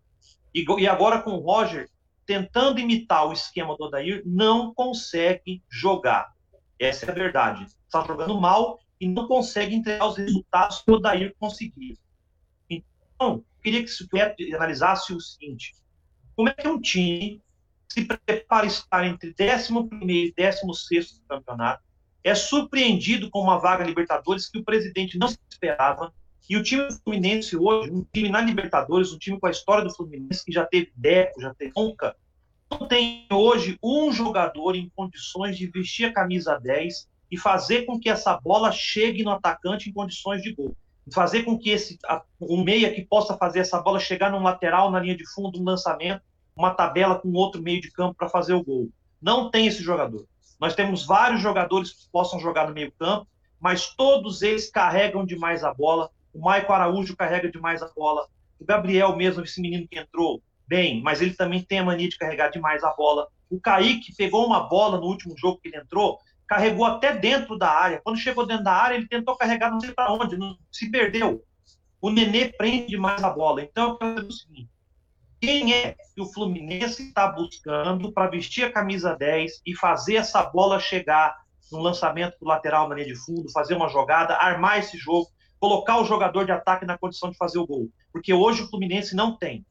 e, 0.53 0.65
e 0.77 0.85
agora 0.85 1.21
com 1.21 1.31
o 1.31 1.39
Roger, 1.39 1.89
tentando 2.25 2.81
imitar 2.81 3.29
o 3.29 3.31
esquema 3.31 3.77
do 3.77 3.85
Odair, 3.85 4.21
não 4.25 4.73
consegue 4.73 5.63
jogar. 5.71 6.33
Essa 6.77 7.05
é 7.05 7.11
a 7.11 7.13
verdade. 7.13 7.65
Está 7.85 8.05
jogando 8.05 8.41
mal 8.41 8.77
e 8.99 9.07
não 9.07 9.25
consegue 9.25 9.73
entregar 9.73 10.07
os 10.07 10.17
resultados 10.17 10.81
que 10.81 10.91
o 10.91 10.95
Odair 10.95 11.33
conseguia. 11.39 11.95
Então, 12.69 13.41
queria 13.63 13.81
que 13.81 13.87
você 13.87 14.05
analisasse 14.53 15.13
o 15.13 15.21
seguinte: 15.21 15.81
como 16.35 16.49
é 16.49 16.53
que 16.53 16.67
um 16.67 16.79
time 16.79 17.41
se 17.87 18.05
prepara 18.05 18.65
estar 18.65 19.05
entre 19.05 19.35
11 19.39 19.73
e 20.01 20.33
16 20.35 21.19
do 21.19 21.25
campeonato, 21.27 21.83
é 22.23 22.33
surpreendido 22.33 23.29
com 23.29 23.41
uma 23.41 23.59
vaga 23.59 23.83
Libertadores 23.83 24.49
que 24.49 24.57
o 24.57 24.63
presidente 24.63 25.17
não 25.17 25.27
esperava, 25.49 26.13
e 26.49 26.57
o 26.57 26.63
time 26.63 26.87
Fluminense 27.03 27.55
hoje, 27.55 27.91
um 27.91 28.05
time 28.13 28.29
na 28.29 28.41
Libertadores, 28.41 29.11
um 29.13 29.17
time 29.17 29.39
com 29.39 29.47
a 29.47 29.51
história 29.51 29.83
do 29.83 29.93
Fluminense, 29.93 30.43
que 30.43 30.51
já 30.51 30.65
teve 30.65 30.91
Deco, 30.95 31.39
já 31.39 31.53
teve 31.53 31.71
Conca, 31.71 32.15
não 32.69 32.87
tem 32.87 33.27
hoje 33.31 33.77
um 33.81 34.11
jogador 34.11 34.75
em 34.75 34.91
condições 34.95 35.57
de 35.57 35.67
vestir 35.67 36.05
a 36.05 36.13
camisa 36.13 36.57
10 36.57 37.07
e 37.31 37.37
fazer 37.37 37.85
com 37.85 37.99
que 37.99 38.09
essa 38.09 38.39
bola 38.39 38.71
chegue 38.71 39.23
no 39.23 39.31
atacante 39.31 39.89
em 39.89 39.93
condições 39.93 40.41
de 40.41 40.53
gol. 40.53 40.75
Fazer 41.11 41.43
com 41.43 41.57
que 41.57 41.69
esse 41.69 41.97
um 42.39 42.63
meia 42.63 42.93
que 42.93 43.03
possa 43.03 43.35
fazer 43.37 43.59
essa 43.59 43.81
bola 43.81 43.99
chegar 43.99 44.31
num 44.31 44.41
lateral, 44.41 44.89
na 44.89 44.99
linha 44.99 45.17
de 45.17 45.29
fundo, 45.33 45.59
um 45.59 45.63
lançamento, 45.63 46.21
uma 46.55 46.73
tabela 46.73 47.19
com 47.19 47.31
outro 47.33 47.61
meio 47.61 47.81
de 47.81 47.91
campo 47.91 48.15
para 48.15 48.29
fazer 48.29 48.53
o 48.53 48.63
gol. 48.63 48.89
Não 49.21 49.49
tem 49.49 49.67
esse 49.67 49.81
jogador. 49.81 50.25
Nós 50.59 50.75
temos 50.75 51.05
vários 51.05 51.41
jogadores 51.41 51.91
que 51.91 52.09
possam 52.11 52.39
jogar 52.39 52.67
no 52.67 52.73
meio 52.73 52.91
campo, 52.97 53.27
mas 53.59 53.93
todos 53.95 54.41
eles 54.41 54.69
carregam 54.69 55.25
demais 55.25 55.63
a 55.63 55.73
bola. 55.73 56.09
O 56.33 56.39
Maico 56.39 56.71
Araújo 56.71 57.15
carrega 57.15 57.51
demais 57.51 57.81
a 57.81 57.89
bola. 57.93 58.27
O 58.59 58.65
Gabriel 58.65 59.15
mesmo, 59.15 59.43
esse 59.43 59.59
menino 59.61 59.87
que 59.87 59.99
entrou 59.99 60.41
bem, 60.67 61.01
mas 61.01 61.21
ele 61.21 61.33
também 61.33 61.61
tem 61.61 61.79
a 61.79 61.83
mania 61.83 62.07
de 62.07 62.17
carregar 62.17 62.49
demais 62.49 62.83
a 62.83 62.93
bola. 62.93 63.27
O 63.49 63.59
Kaique 63.59 64.15
pegou 64.15 64.45
uma 64.45 64.61
bola 64.61 64.97
no 64.97 65.05
último 65.05 65.35
jogo 65.37 65.59
que 65.61 65.67
ele 65.67 65.77
entrou, 65.77 66.19
carregou 66.53 66.85
até 66.85 67.15
dentro 67.15 67.57
da 67.57 67.69
área. 67.69 67.99
Quando 68.03 68.19
chegou 68.19 68.45
dentro 68.45 68.63
da 68.63 68.73
área, 68.73 68.95
ele 68.95 69.07
tentou 69.07 69.35
carregar 69.35 69.71
não 69.71 69.79
sei 69.79 69.91
para 69.91 70.11
onde, 70.13 70.37
não, 70.37 70.55
se 70.71 70.89
perdeu. 70.91 71.43
O 71.99 72.11
Nenê 72.11 72.49
prende 72.49 72.87
demais 72.87 73.23
a 73.23 73.29
bola. 73.29 73.63
Então, 73.63 73.89
eu 73.89 73.97
quero 73.97 74.15
dizer 74.15 74.27
o 74.27 74.31
seguinte: 74.31 74.69
quem 75.41 75.73
é 75.73 75.95
que 76.13 76.21
o 76.21 76.25
Fluminense 76.25 77.07
está 77.07 77.27
buscando 77.27 78.11
para 78.11 78.29
vestir 78.29 78.65
a 78.65 78.71
camisa 78.71 79.15
10 79.15 79.61
e 79.65 79.75
fazer 79.75 80.15
essa 80.15 80.43
bola 80.43 80.79
chegar 80.79 81.35
no 81.71 81.79
lançamento 81.79 82.37
do 82.39 82.45
lateral 82.45 82.87
na 82.87 82.95
linha 82.95 83.07
de 83.07 83.15
fundo, 83.15 83.51
fazer 83.51 83.75
uma 83.75 83.89
jogada, 83.89 84.35
armar 84.35 84.77
esse 84.77 84.97
jogo, 84.97 85.27
colocar 85.59 85.99
o 85.99 86.05
jogador 86.05 86.45
de 86.45 86.51
ataque 86.51 86.85
na 86.85 86.97
condição 86.97 87.31
de 87.31 87.37
fazer 87.37 87.57
o 87.57 87.65
gol? 87.65 87.89
Porque 88.11 88.31
hoje 88.31 88.61
o 88.61 88.69
Fluminense 88.69 89.15
não 89.15 89.35
tem. 89.35 89.65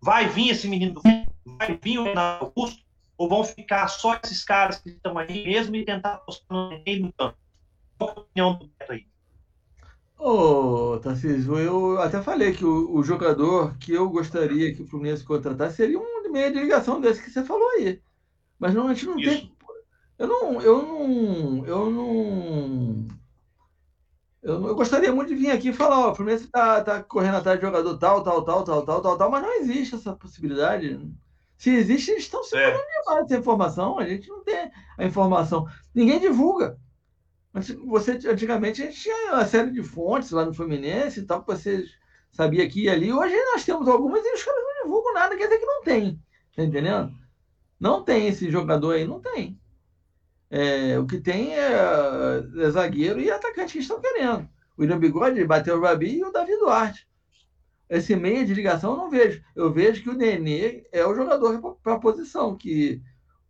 Vai 0.00 0.28
vir 0.28 0.50
esse 0.50 0.68
menino 0.68 1.00
vai 1.04 1.78
vir 1.82 1.98
o 1.98 2.04
Renato 2.04 2.44
Augusto, 2.44 2.82
ou 3.20 3.28
vão 3.28 3.44
ficar 3.44 3.86
só 3.88 4.18
esses 4.24 4.42
caras 4.42 4.78
que 4.78 4.88
estão 4.88 5.18
aí 5.18 5.44
mesmo 5.44 5.76
e 5.76 5.84
tentar 5.84 6.16
postar 6.20 6.54
no 6.54 6.82
meio 6.86 7.02
no 7.02 7.12
campo? 7.12 7.36
Qual 7.98 8.10
a 8.16 8.20
opinião 8.20 8.58
do 8.58 8.66
Beto 8.66 8.92
aí? 8.92 9.06
Ô, 10.18 10.98
Tarcísio, 11.02 11.58
eu 11.58 12.00
até 12.00 12.22
falei 12.22 12.54
que 12.54 12.64
o, 12.64 12.94
o, 12.94 13.02
jogador 13.02 13.76
que 13.76 13.92
eu 13.92 14.08
gostaria 14.08 14.74
que 14.74 14.80
o 14.80 14.86
Fluminense 14.86 15.22
contratasse 15.22 15.76
seria 15.76 15.98
um 15.98 16.30
meia 16.30 16.50
de 16.50 16.60
ligação 16.60 16.98
desse 16.98 17.22
que 17.22 17.30
você 17.30 17.44
falou 17.44 17.68
aí. 17.72 18.00
Mas 18.58 18.72
não, 18.72 18.88
a 18.88 18.94
gente 18.94 19.04
não 19.04 19.18
Isso. 19.18 19.30
tem. 19.30 19.52
Eu 20.18 20.26
não. 20.26 20.62
Eu 20.62 20.82
não. 20.82 21.66
Eu 21.66 21.90
não. 21.90 23.08
Eu, 24.42 24.66
eu 24.68 24.74
gostaria 24.74 25.12
muito 25.12 25.28
de 25.28 25.34
vir 25.34 25.50
aqui 25.50 25.68
e 25.68 25.74
falar, 25.74 26.06
ó, 26.06 26.12
o 26.12 26.14
Fluminense 26.14 26.46
tá, 26.46 26.82
tá 26.82 27.02
correndo 27.02 27.36
atrás 27.36 27.60
de 27.60 27.66
jogador 27.66 27.98
tal, 27.98 28.24
tal, 28.24 28.42
tal, 28.42 28.64
tal, 28.64 28.82
tal, 28.82 29.02
tal, 29.02 29.18
tal, 29.18 29.30
mas 29.30 29.42
não 29.42 29.60
existe 29.60 29.94
essa 29.94 30.14
possibilidade. 30.14 30.98
Se 31.60 31.68
existe, 31.68 32.12
eles 32.12 32.22
estão 32.22 32.42
segurando 32.42 32.80
é. 32.80 33.02
demais 33.02 33.24
essa 33.26 33.36
informação. 33.36 33.98
A 33.98 34.06
gente 34.06 34.26
não 34.30 34.42
tem. 34.42 34.70
a 34.96 35.04
informação. 35.04 35.68
Ninguém 35.94 36.18
divulga. 36.18 36.78
Você, 37.86 38.12
antigamente 38.26 38.82
a 38.82 38.86
gente 38.86 38.98
tinha 38.98 39.34
uma 39.34 39.44
série 39.44 39.70
de 39.70 39.82
fontes 39.82 40.30
lá 40.30 40.46
no 40.46 40.54
Fluminense 40.54 41.20
e 41.20 41.22
tal, 41.26 41.42
que 41.42 41.48
você 41.48 41.84
sabia 42.32 42.64
aqui 42.64 42.84
e 42.84 42.88
ali. 42.88 43.12
Hoje 43.12 43.36
nós 43.52 43.62
temos 43.62 43.86
algumas 43.88 44.24
e 44.24 44.32
os 44.32 44.42
caras 44.42 44.62
não 44.62 44.84
divulgam 44.84 45.12
nada, 45.12 45.36
quer 45.36 45.48
dizer 45.48 45.58
que 45.58 45.66
não 45.66 45.82
tem. 45.82 46.18
Tá 46.56 46.62
entendendo? 46.62 47.12
Não 47.78 48.02
tem 48.04 48.28
esse 48.28 48.50
jogador 48.50 48.94
aí, 48.94 49.06
não 49.06 49.20
tem. 49.20 49.60
É, 50.48 50.98
o 50.98 51.06
que 51.06 51.20
tem 51.20 51.54
é, 51.58 52.42
é, 52.56 52.70
zagueiro 52.70 53.20
e 53.20 53.30
atacante 53.30 53.74
que 53.74 53.80
estão 53.80 54.00
querendo. 54.00 54.48
O 54.78 54.80
William 54.80 54.98
Bigode 54.98 55.44
bateu 55.44 55.76
o 55.76 55.82
Rabi 55.82 56.20
e 56.20 56.24
o 56.24 56.32
Davi 56.32 56.56
Duarte. 56.56 57.06
Esse 57.90 58.14
meia 58.14 58.46
de 58.46 58.54
ligação 58.54 58.92
eu 58.92 58.96
não 58.96 59.10
vejo. 59.10 59.42
Eu 59.54 59.72
vejo 59.72 60.02
que 60.02 60.08
o 60.08 60.16
Nenê 60.16 60.84
é 60.92 61.04
o 61.04 61.14
jogador 61.14 61.76
para 61.82 61.94
a 61.94 61.98
posição 61.98 62.56
que 62.56 63.02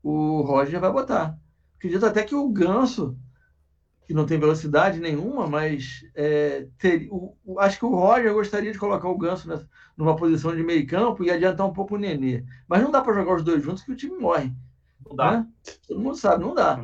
o 0.03 0.41
Roger 0.41 0.81
vai 0.81 0.91
botar. 0.91 1.39
Acredito 1.77 2.07
até 2.07 2.25
que 2.25 2.35
o 2.35 2.49
Ganso 2.49 3.17
que 4.11 4.15
não 4.15 4.27
tem 4.27 4.41
velocidade 4.41 4.99
nenhuma, 4.99 5.47
mas 5.47 6.05
é, 6.17 6.67
ter, 6.79 7.07
o, 7.13 7.37
o, 7.45 7.61
acho 7.61 7.79
que 7.79 7.85
o 7.85 7.95
Roger 7.95 8.35
gostaria 8.35 8.73
de 8.73 8.79
colocar 8.79 9.09
o 9.09 9.17
Ganso 9.17 9.49
nessa, 9.49 9.69
numa 9.97 10.17
posição 10.17 10.53
de 10.57 10.65
meio 10.65 10.85
campo 10.85 11.23
e 11.23 11.31
adiantar 11.31 11.65
um 11.65 11.73
pouco 11.73 11.95
o 11.95 11.99
Nenê. 11.99 12.45
Mas 12.67 12.83
não 12.83 12.91
dá 12.91 13.01
para 13.01 13.15
jogar 13.15 13.37
os 13.37 13.45
dois 13.45 13.63
juntos 13.63 13.85
que 13.85 13.93
o 13.93 13.97
time 13.97 14.19
morre. 14.19 14.53
Não 15.07 15.15
dá. 15.15 15.39
Né? 15.39 15.47
Todo 15.87 16.01
mundo 16.01 16.17
sabe, 16.17 16.43
não 16.43 16.53
dá. 16.53 16.77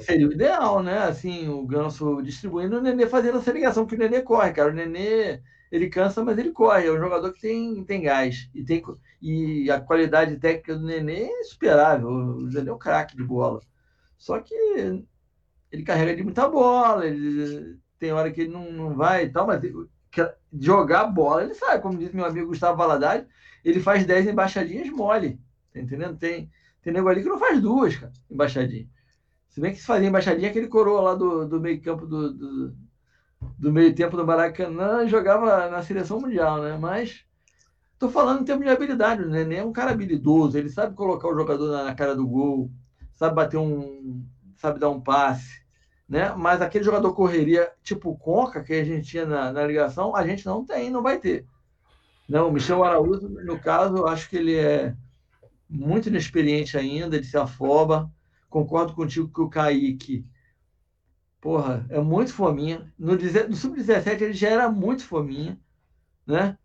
Seria 0.00 0.26
o 0.26 0.32
ideal, 0.32 0.82
né? 0.82 1.00
Assim, 1.00 1.50
o 1.50 1.66
Ganso 1.66 2.22
distribuindo 2.22 2.78
o 2.78 2.80
Nenê 2.80 3.06
fazendo 3.06 3.36
essa 3.36 3.52
ligação, 3.52 3.84
porque 3.84 3.96
o 3.96 3.98
Nenê 3.98 4.22
corre, 4.22 4.50
cara. 4.50 4.70
O 4.70 4.74
Nenê, 4.74 5.42
ele 5.70 5.88
cansa, 5.88 6.24
mas 6.24 6.38
ele 6.38 6.50
corre. 6.50 6.86
É 6.86 6.92
um 6.92 6.98
jogador 6.98 7.32
que 7.32 7.40
tem, 7.40 7.84
tem 7.84 8.02
gás. 8.02 8.50
E, 8.54 8.64
tem, 8.64 8.82
e 9.22 9.70
a 9.70 9.80
qualidade 9.80 10.36
técnica 10.38 10.76
do 10.76 10.86
Nenê 10.86 11.24
é 11.24 11.40
insuperável. 11.40 12.08
O 12.08 12.42
Nenê 12.42 12.70
é 12.70 12.72
um 12.72 12.78
craque 12.78 13.16
de 13.16 13.22
bola. 13.22 13.60
Só 14.18 14.38
que 14.40 14.54
ele 15.70 15.82
carrega 15.84 16.16
de 16.16 16.22
muita 16.22 16.48
bola, 16.48 17.06
ele 17.06 17.78
tem 17.98 18.12
hora 18.12 18.30
que 18.30 18.42
ele 18.42 18.50
não, 18.50 18.72
não 18.72 18.94
vai 18.94 19.24
e 19.24 19.30
tal, 19.30 19.46
mas 19.46 19.62
jogar 20.58 21.04
bola, 21.04 21.44
ele 21.44 21.54
sabe, 21.54 21.82
como 21.82 21.98
diz 21.98 22.12
meu 22.12 22.24
amigo 22.24 22.48
Gustavo 22.48 22.76
Valadares, 22.76 23.26
ele 23.64 23.80
faz 23.80 24.04
10 24.04 24.28
embaixadinhas 24.28 24.90
mole, 24.90 25.40
tá 25.72 25.80
entendendo? 25.80 26.18
Tem, 26.18 26.50
tem 26.82 26.92
nego 26.92 27.08
ali 27.08 27.22
que 27.22 27.28
não 27.28 27.38
faz 27.38 27.60
duas, 27.60 27.96
cara, 27.96 28.12
embaixadinha. 28.28 28.88
Se 29.48 29.60
bem 29.60 29.72
que 29.72 29.78
se 29.78 29.86
fazia 29.86 30.08
embaixadinha, 30.08 30.50
aquele 30.50 30.68
coroa 30.68 31.00
lá 31.00 31.14
do, 31.14 31.46
do 31.46 31.60
meio 31.60 31.80
campo 31.80 32.06
do, 32.06 32.32
do, 32.32 32.76
do 33.58 33.72
meio 33.72 33.94
tempo 33.94 34.16
do 34.16 34.26
Maracanã 34.26 35.06
jogava 35.06 35.68
na 35.68 35.82
seleção 35.82 36.20
mundial, 36.20 36.60
né? 36.62 36.76
Mas 36.78 37.24
tô 37.98 38.08
falando 38.08 38.42
em 38.42 38.44
termos 38.44 38.64
de 38.64 38.70
habilidade, 38.70 39.22
o 39.22 39.28
Nenê 39.28 39.56
é 39.56 39.64
um 39.64 39.72
cara 39.72 39.90
habilidoso, 39.90 40.56
ele 40.56 40.70
sabe 40.70 40.94
colocar 40.94 41.28
o 41.28 41.34
jogador 41.34 41.70
na, 41.70 41.94
cara 41.94 42.14
do 42.14 42.26
gol, 42.26 42.70
sabe 43.12 43.34
bater 43.34 43.58
um, 43.58 44.24
sabe 44.56 44.78
dar 44.78 44.90
um 44.90 45.00
passe, 45.00 45.62
né? 46.08 46.34
Mas 46.34 46.62
aquele 46.62 46.84
jogador 46.84 47.12
correria 47.14 47.70
tipo 47.82 48.16
Conca 48.16 48.62
que 48.62 48.72
a 48.72 48.84
gente 48.84 49.08
tinha 49.08 49.26
na, 49.26 49.52
na 49.52 49.66
ligação, 49.66 50.16
a 50.16 50.26
gente 50.26 50.46
não 50.46 50.64
tem, 50.64 50.90
não 50.90 51.02
vai 51.02 51.18
ter. 51.18 51.46
Não, 52.28 52.48
o 52.48 52.52
Michel 52.52 52.84
Araújo, 52.84 53.28
no 53.28 53.58
caso, 53.58 54.06
acho 54.06 54.30
que 54.30 54.36
ele 54.36 54.54
é 54.54 54.94
muito 55.68 56.08
inexperiente 56.08 56.78
ainda, 56.78 57.16
ele 57.16 57.24
se 57.24 57.36
afoba. 57.36 58.10
Concordo 58.48 58.94
contigo 58.94 59.28
que 59.28 59.40
o 59.40 59.48
Kaique, 59.48 60.24
porra, 61.40 61.86
é 61.88 62.00
muito 62.00 62.32
fominha. 62.32 62.92
No, 62.98 63.14
no 63.14 63.56
Sub-17 63.56 64.22
ele 64.22 64.32
já 64.32 64.48
era 64.48 64.70
muito 64.70 65.04
fominha, 65.04 65.58
né? 66.26 66.58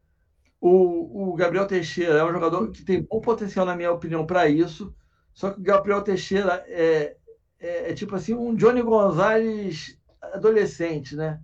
O, 0.60 1.32
o 1.32 1.36
Gabriel 1.36 1.68
Teixeira 1.68 2.14
é 2.20 2.26
um 2.26 2.32
jogador 2.32 2.72
que 2.72 2.84
tem 2.84 3.04
bom 3.04 3.22
potencial, 3.22 3.66
na 3.66 3.76
minha 3.76 3.92
opinião, 3.92 4.26
para 4.26 4.48
isso. 4.50 4.96
Só 5.34 5.52
que 5.52 5.60
o 5.60 5.64
Gabriel 5.64 6.02
Teixeira 6.02 6.64
é, 6.68 7.18
é, 7.60 7.92
é 7.92 7.94
tipo 7.94 8.16
assim, 8.16 8.34
um 8.34 8.56
Johnny 8.56 8.82
Gonzalez 8.82 9.98
adolescente, 10.22 11.16
né? 11.16 11.40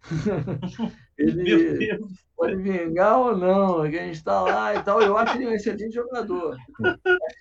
ele 1.16 1.98
pode 2.36 2.56
vingar 2.56 3.18
ou 3.18 3.36
não, 3.36 3.90
que 3.90 3.98
a 3.98 4.04
gente 4.04 4.16
está 4.16 4.40
lá 4.42 4.74
e 4.74 4.82
tal. 4.82 5.00
Eu 5.00 5.16
acho 5.16 5.36
ele 5.36 5.48
um 5.48 5.52
excelente 5.52 5.94
jogador. 5.94 6.56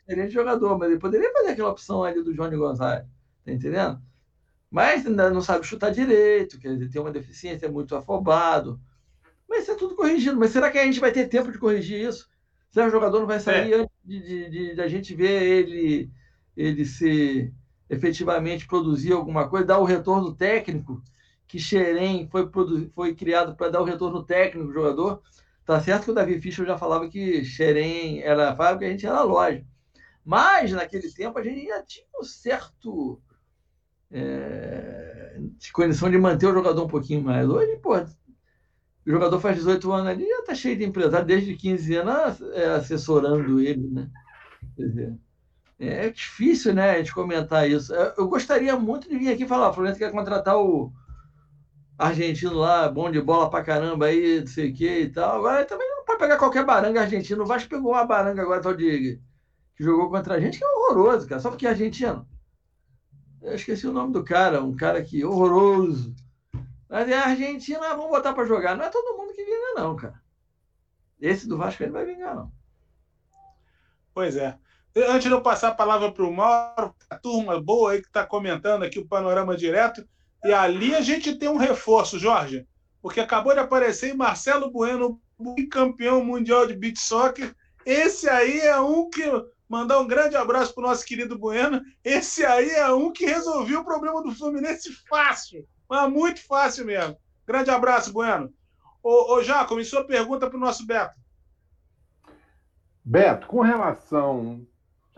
excelente 0.08 0.34
jogador, 0.34 0.78
mas 0.78 0.90
ele 0.90 1.00
poderia 1.00 1.32
fazer 1.34 1.50
aquela 1.50 1.70
opção 1.70 2.04
ali 2.04 2.24
do 2.24 2.34
Johnny 2.34 2.56
Gonzalez, 2.56 3.06
tá 3.46 3.52
entendendo? 3.52 4.02
Mas 4.70 5.06
ainda 5.06 5.30
não 5.30 5.42
sabe 5.42 5.66
chutar 5.66 5.92
direito, 5.92 6.60
quer 6.60 6.74
dizer, 6.74 6.90
tem 6.90 7.02
uma 7.02 7.12
deficiência, 7.12 7.66
é 7.66 7.70
muito 7.70 7.96
afobado. 7.96 8.80
Mas 9.48 9.64
isso 9.64 9.72
é 9.72 9.76
tudo 9.76 9.96
corrigido. 9.96 10.38
Mas 10.38 10.52
será 10.52 10.70
que 10.70 10.78
a 10.78 10.84
gente 10.84 11.00
vai 11.00 11.12
ter 11.12 11.28
tempo 11.28 11.52
de 11.52 11.58
corrigir 11.58 12.08
isso? 12.08 12.30
Será 12.70 12.86
que 12.86 12.90
o 12.90 13.00
jogador 13.00 13.20
não 13.20 13.28
vai 13.28 13.40
sair 13.40 13.74
é. 13.74 13.76
antes 13.78 13.96
de, 14.04 14.20
de, 14.22 14.50
de, 14.50 14.76
de, 14.76 14.82
a 14.82 14.88
gente 14.88 15.16
ver 15.16 15.42
ele, 15.42 16.12
ele 16.56 16.86
ser 16.86 17.54
efetivamente 17.90 18.68
produzir 18.68 19.14
alguma 19.14 19.48
coisa, 19.48 19.66
dar 19.66 19.80
o 19.80 19.86
retorno 19.86 20.36
técnico, 20.36 21.02
que 21.48 21.58
Xerém 21.58 22.28
foi, 22.30 22.50
foi 22.94 23.16
criado 23.16 23.56
para 23.56 23.72
dar 23.72 23.82
o 23.82 23.86
retorno 23.86 24.24
técnico 24.24 24.68
do 24.68 24.74
jogador. 24.74 25.22
Tá 25.66 25.80
certo 25.82 26.06
que 26.06 26.12
o 26.12 26.14
Davi 26.14 26.42
Fischer 26.42 26.66
já 26.66 26.78
falava 26.78 27.08
que 27.08 27.44
Xerém 27.46 28.22
era 28.22 28.56
fábrica, 28.56 28.86
a 28.86 28.90
gente 28.90 29.06
era 29.06 29.24
loja. 29.24 29.66
Mas, 30.24 30.74
naquele 30.74 31.10
tempo, 31.12 31.40
a 31.40 31.44
gente 31.44 31.66
já 31.66 31.82
tinha 31.84 32.06
um 32.20 32.24
certo 32.24 33.22
é, 34.12 35.40
de 35.58 35.72
condição 35.72 36.10
de 36.10 36.18
manter 36.18 36.48
o 36.48 36.54
jogador 36.54 36.84
um 36.84 36.88
pouquinho 36.88 37.22
mais. 37.22 37.48
Hoje, 37.48 37.78
pô, 37.78 37.98
o 37.98 39.12
jogador 39.12 39.40
faz 39.40 39.56
18 39.58 39.92
anos 39.92 40.08
ali, 40.08 40.28
já 40.28 40.40
está 40.40 40.56
cheio 40.56 40.78
de 40.78 40.84
empresário, 40.84 41.26
desde 41.26 41.56
15 41.56 41.96
anos 41.96 42.42
é, 42.54 42.76
assessorando 42.76 43.60
ele, 43.60 43.88
né? 43.88 44.10
Quer 44.76 44.84
dizer, 44.84 45.18
é 45.80 46.10
difícil, 46.10 46.74
né, 46.74 46.92
a 46.92 46.98
gente 46.98 47.14
comentar 47.14 47.70
isso. 47.70 47.94
Eu 47.94 48.28
gostaria 48.28 48.76
muito 48.76 49.08
de 49.08 49.18
vir 49.18 49.30
aqui 49.30 49.48
falar, 49.48 49.70
o 49.70 49.74
Fluminense 49.74 50.00
quer 50.00 50.12
contratar 50.12 50.58
o 50.58 50.92
argentino 51.98 52.54
lá, 52.54 52.90
bom 52.90 53.10
de 53.10 53.22
bola 53.22 53.50
pra 53.50 53.64
caramba 53.64 54.08
aí, 54.08 54.42
não 54.42 54.48
sei 54.48 54.72
o 54.72 54.74
que 54.74 55.00
e 55.02 55.10
tal. 55.10 55.38
Agora 55.38 55.66
também 55.66 55.90
não 55.90 56.06
pode 56.06 56.20
pegar 56.20 56.38
qualquer 56.38 56.66
baranga 56.66 57.02
argentino. 57.02 57.44
O 57.44 57.46
Vasco 57.46 57.70
pegou 57.70 57.92
uma 57.92 58.06
baranga 58.06 58.42
agora, 58.42 58.62
tal 58.62 58.74
de 58.74 59.20
que 59.76 59.84
jogou 59.84 60.10
contra 60.10 60.36
a 60.36 60.40
gente, 60.40 60.58
que 60.58 60.64
é 60.64 60.68
horroroso, 60.68 61.28
cara. 61.28 61.40
Só 61.40 61.50
porque 61.50 61.68
é 61.68 61.70
argentino. 61.70 62.28
Eu 63.42 63.54
esqueci 63.54 63.88
o 63.88 63.94
nome 63.94 64.14
do 64.14 64.24
cara, 64.24 64.64
um 64.64 64.76
cara 64.76 65.04
que 65.04 65.24
horroroso. 65.24 66.16
Mas 66.90 67.10
é 67.10 67.18
Argentina, 67.18 67.90
vamos 67.90 68.10
botar 68.10 68.34
para 68.34 68.46
jogar. 68.46 68.76
Não 68.76 68.86
é 68.86 68.90
todo 68.90 69.18
mundo 69.18 69.34
que 69.34 69.44
vinga, 69.44 69.74
não, 69.76 69.96
cara. 69.96 70.22
Esse 71.20 71.48
do 71.48 71.58
Vasco 71.58 71.84
ele 71.84 71.92
vai 71.92 72.06
vingar, 72.06 72.36
não. 72.36 72.52
Pois 74.14 74.36
é. 74.36 74.58
Antes 74.96 75.28
de 75.28 75.32
eu 75.32 75.42
passar 75.42 75.70
a 75.70 75.76
palavra 75.76 76.12
para 76.12 76.26
o 76.26 76.34
Mauro, 76.34 76.96
a 77.10 77.18
turma 77.18 77.62
boa 77.62 77.92
aí 77.92 78.02
que 78.02 78.08
está 78.08 78.26
comentando 78.26 78.84
aqui 78.84 78.98
o 78.98 79.08
panorama 79.08 79.56
direto, 79.56 80.08
e 80.44 80.52
ali 80.52 80.96
a 80.96 81.02
gente 81.02 81.36
tem 81.36 81.50
um 81.50 81.58
reforço, 81.58 82.18
Jorge, 82.18 82.68
porque 83.02 83.20
acabou 83.20 83.54
de 83.54 83.60
aparecer 83.60 84.16
Marcelo 84.16 84.72
Bueno, 84.72 85.22
campeão 85.70 86.24
mundial 86.24 86.66
de 86.66 86.76
beach 86.76 87.00
soccer. 87.00 87.56
Esse 87.86 88.28
aí 88.28 88.60
é 88.60 88.80
um 88.80 89.10
que 89.10 89.24
mandar 89.68 90.00
um 90.00 90.08
grande 90.08 90.36
abraço 90.36 90.74
para 90.74 90.84
o 90.84 90.88
nosso 90.88 91.06
querido 91.06 91.38
Bueno. 91.38 91.82
Esse 92.04 92.46
aí 92.46 92.70
é 92.70 92.92
um 92.92 93.12
que 93.12 93.26
resolveu 93.26 93.82
o 93.82 93.86
problema 93.86 94.22
do 94.22 94.34
Fluminense 94.34 94.92
fácil, 95.08 95.68
mas 95.90 96.12
muito 96.12 96.46
fácil 96.46 96.86
mesmo. 96.86 97.18
Grande 97.46 97.70
abraço, 97.70 98.12
Bueno. 98.12 98.54
Ô, 99.04 99.36
ô 99.36 99.44
Jacob, 99.44 99.82
sua 99.84 100.06
pergunta 100.06 100.48
para 100.48 100.58
o 100.58 100.60
nosso 100.60 100.86
Beto. 100.86 101.16
Beto, 103.04 103.48
com 103.48 103.62
relação 103.62 104.66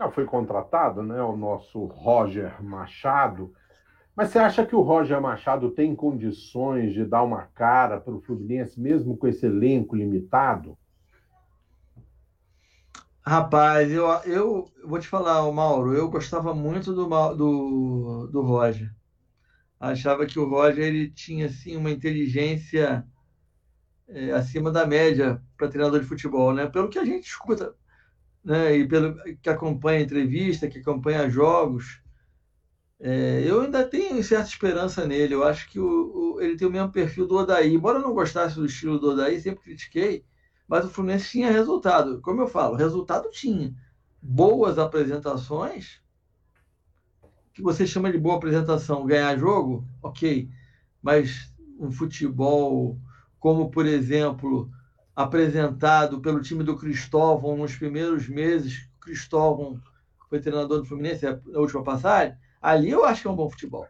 já 0.00 0.10
foi 0.10 0.24
contratado, 0.24 1.02
né? 1.02 1.20
O 1.22 1.36
nosso 1.36 1.84
Roger 1.84 2.62
Machado. 2.62 3.52
Mas 4.16 4.30
você 4.30 4.38
acha 4.38 4.64
que 4.64 4.74
o 4.74 4.80
Roger 4.80 5.20
Machado 5.20 5.70
tem 5.70 5.94
condições 5.94 6.94
de 6.94 7.04
dar 7.04 7.22
uma 7.22 7.42
cara 7.54 8.00
para 8.00 8.14
o 8.14 8.20
Fluminense, 8.22 8.80
mesmo 8.80 9.14
com 9.16 9.28
esse 9.28 9.44
elenco 9.44 9.94
limitado? 9.94 10.76
Rapaz, 13.30 13.92
eu, 13.92 14.08
eu 14.24 14.68
vou 14.84 14.98
te 14.98 15.06
falar, 15.06 15.48
Mauro, 15.52 15.94
eu 15.94 16.10
gostava 16.10 16.52
muito 16.52 16.92
do, 16.92 17.06
do, 17.36 18.26
do 18.26 18.42
Roger. 18.42 18.92
Achava 19.78 20.26
que 20.26 20.36
o 20.36 20.48
Roger 20.48 20.84
ele 20.84 21.08
tinha 21.08 21.46
assim, 21.46 21.76
uma 21.76 21.92
inteligência 21.92 23.06
é, 24.08 24.32
acima 24.32 24.72
da 24.72 24.84
média 24.84 25.40
para 25.56 25.68
treinador 25.68 26.00
de 26.00 26.06
futebol, 26.06 26.52
né? 26.52 26.66
Pelo 26.66 26.88
que 26.88 26.98
a 26.98 27.04
gente 27.04 27.28
escuta, 27.28 27.72
né, 28.44 28.76
e 28.76 28.88
pelo 28.88 29.14
que 29.40 29.48
acompanha 29.48 30.00
entrevista, 30.00 30.68
que 30.68 30.80
acompanha 30.80 31.30
jogos, 31.30 32.02
é, 32.98 33.44
eu 33.46 33.60
ainda 33.60 33.84
tenho 33.84 34.24
certa 34.24 34.48
esperança 34.48 35.06
nele. 35.06 35.34
Eu 35.34 35.44
acho 35.44 35.70
que 35.70 35.78
o, 35.78 36.34
o, 36.36 36.40
ele 36.40 36.56
tem 36.56 36.66
o 36.66 36.72
mesmo 36.72 36.90
perfil 36.90 37.28
do 37.28 37.36
Odaí. 37.36 37.74
Embora 37.74 37.98
eu 37.98 38.02
não 38.02 38.12
gostasse 38.12 38.56
do 38.56 38.66
estilo 38.66 38.98
do 38.98 39.12
Odaí, 39.12 39.40
sempre 39.40 39.62
critiquei, 39.62 40.24
mas 40.70 40.84
o 40.84 40.88
Fluminense 40.88 41.30
tinha 41.30 41.50
resultado. 41.50 42.20
Como 42.20 42.40
eu 42.40 42.46
falo, 42.46 42.76
resultado 42.76 43.28
tinha. 43.28 43.74
Boas 44.22 44.78
apresentações, 44.78 46.00
que 47.52 47.60
você 47.60 47.84
chama 47.84 48.12
de 48.12 48.16
boa 48.16 48.36
apresentação, 48.36 49.04
ganhar 49.04 49.36
jogo, 49.36 49.84
ok. 50.00 50.48
Mas 51.02 51.52
um 51.76 51.90
futebol 51.90 52.96
como, 53.40 53.68
por 53.68 53.84
exemplo, 53.84 54.70
apresentado 55.16 56.20
pelo 56.20 56.40
time 56.40 56.62
do 56.62 56.76
Cristóvão 56.76 57.56
nos 57.56 57.74
primeiros 57.74 58.28
meses. 58.28 58.88
Cristóvão 59.00 59.80
foi 60.28 60.38
treinador 60.38 60.78
do 60.78 60.84
Fluminense 60.84 61.26
na 61.46 61.58
última 61.58 61.82
passagem. 61.82 62.36
Ali 62.62 62.90
eu 62.90 63.04
acho 63.04 63.22
que 63.22 63.26
é 63.28 63.30
um 63.30 63.36
bom 63.36 63.50
futebol. 63.50 63.88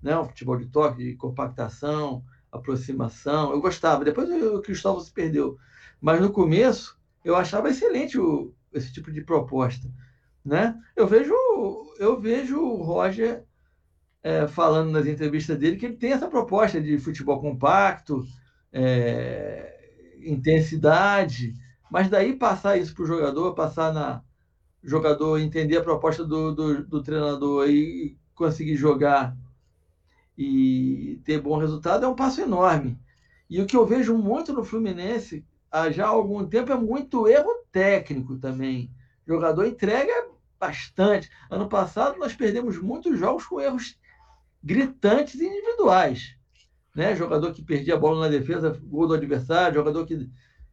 Né? 0.00 0.18
Um 0.18 0.24
futebol 0.24 0.56
de 0.56 0.64
toque, 0.64 1.04
de 1.04 1.16
compactação, 1.16 2.24
aproximação. 2.50 3.50
Eu 3.52 3.60
gostava. 3.60 4.02
Depois 4.02 4.30
o 4.30 4.62
Cristóvão 4.62 5.02
se 5.02 5.12
perdeu. 5.12 5.58
Mas 6.00 6.20
no 6.20 6.30
começo, 6.30 6.98
eu 7.24 7.36
achava 7.36 7.68
excelente 7.68 8.18
o, 8.18 8.54
esse 8.72 8.92
tipo 8.92 9.12
de 9.12 9.22
proposta. 9.22 9.88
Né? 10.44 10.78
Eu 10.96 11.06
vejo 11.06 11.34
eu 11.98 12.18
vejo 12.18 12.58
o 12.58 12.82
Roger 12.82 13.44
é, 14.22 14.46
falando 14.48 14.90
nas 14.90 15.06
entrevistas 15.06 15.58
dele 15.58 15.76
que 15.76 15.84
ele 15.84 15.96
tem 15.96 16.12
essa 16.12 16.28
proposta 16.28 16.80
de 16.80 16.98
futebol 16.98 17.40
compacto, 17.40 18.24
é, 18.72 19.78
intensidade, 20.22 21.54
mas 21.90 22.08
daí 22.08 22.34
passar 22.34 22.78
isso 22.78 22.94
para 22.94 23.04
o 23.04 23.06
jogador, 23.06 23.54
passar 23.54 23.92
na 23.92 24.22
jogador 24.82 25.38
entender 25.38 25.76
a 25.76 25.82
proposta 25.82 26.24
do, 26.24 26.54
do, 26.54 26.86
do 26.86 27.02
treinador 27.02 27.68
e 27.68 28.16
conseguir 28.34 28.76
jogar 28.76 29.36
e 30.38 31.20
ter 31.24 31.38
bom 31.38 31.58
resultado 31.58 32.06
é 32.06 32.08
um 32.08 32.14
passo 32.14 32.40
enorme. 32.40 32.98
E 33.48 33.60
o 33.60 33.66
que 33.66 33.76
eu 33.76 33.84
vejo 33.84 34.16
muito 34.16 34.54
no 34.54 34.64
Fluminense 34.64 35.44
há 35.70 35.90
já 35.90 36.06
algum 36.06 36.46
tempo 36.46 36.72
é 36.72 36.76
muito 36.76 37.28
erro 37.28 37.64
técnico 37.70 38.36
também. 38.38 38.90
O 39.26 39.32
jogador 39.32 39.66
entrega 39.66 40.28
bastante. 40.58 41.30
Ano 41.50 41.68
passado 41.68 42.18
nós 42.18 42.34
perdemos 42.34 42.78
muitos 42.78 43.18
jogos 43.18 43.46
com 43.46 43.60
erros 43.60 43.98
gritantes 44.62 45.40
individuais. 45.40 46.36
Né? 46.94 47.14
Jogador 47.14 47.52
que 47.52 47.62
perdia 47.62 47.94
a 47.94 47.98
bola 47.98 48.22
na 48.22 48.28
defesa, 48.28 48.78
gol 48.82 49.06
do 49.06 49.14
adversário, 49.14 49.76
jogador 49.76 50.04
que 50.04 50.28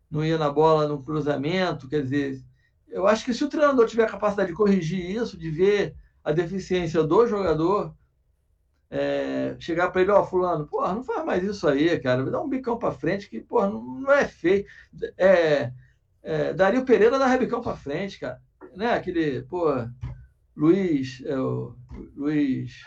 não 0.09 0.25
ia 0.25 0.37
na 0.37 0.49
bola 0.49 0.87
no 0.87 1.03
cruzamento. 1.03 1.87
Quer 1.87 2.03
dizer, 2.03 2.41
eu 2.87 3.07
acho 3.07 3.23
que 3.23 3.33
se 3.33 3.43
o 3.43 3.49
treinador 3.49 3.87
tiver 3.87 4.03
a 4.03 4.11
capacidade 4.11 4.49
de 4.49 4.55
corrigir 4.55 5.09
isso, 5.09 5.37
de 5.37 5.49
ver 5.49 5.95
a 6.23 6.31
deficiência 6.31 7.03
do 7.03 7.27
jogador, 7.27 7.95
é, 8.89 9.55
chegar 9.59 9.91
para 9.91 10.01
ele, 10.01 10.11
ó, 10.11 10.21
oh, 10.21 10.25
fulano, 10.25 10.65
porra, 10.67 10.93
não 10.93 11.03
faz 11.03 11.25
mais 11.25 11.43
isso 11.43 11.67
aí, 11.67 11.99
cara, 11.99 12.23
dá 12.23 12.41
um 12.41 12.49
bicão 12.49 12.77
para 12.77 12.93
frente 12.93 13.29
que, 13.29 13.39
porra, 13.41 13.69
não, 13.69 13.81
não 13.81 14.11
é 14.11 14.25
feio. 14.25 14.65
É, 15.17 15.71
é, 16.23 16.53
Dario 16.53 16.85
Pereira 16.85 17.19
dá 17.19 17.37
bicão 17.37 17.61
para 17.61 17.75
frente, 17.75 18.19
cara, 18.19 18.41
né? 18.75 18.93
Aquele, 18.93 19.43
porra, 19.43 19.93
Luiz, 20.55 21.21
é, 21.25 21.37
o, 21.37 21.75
Luiz 22.15 22.85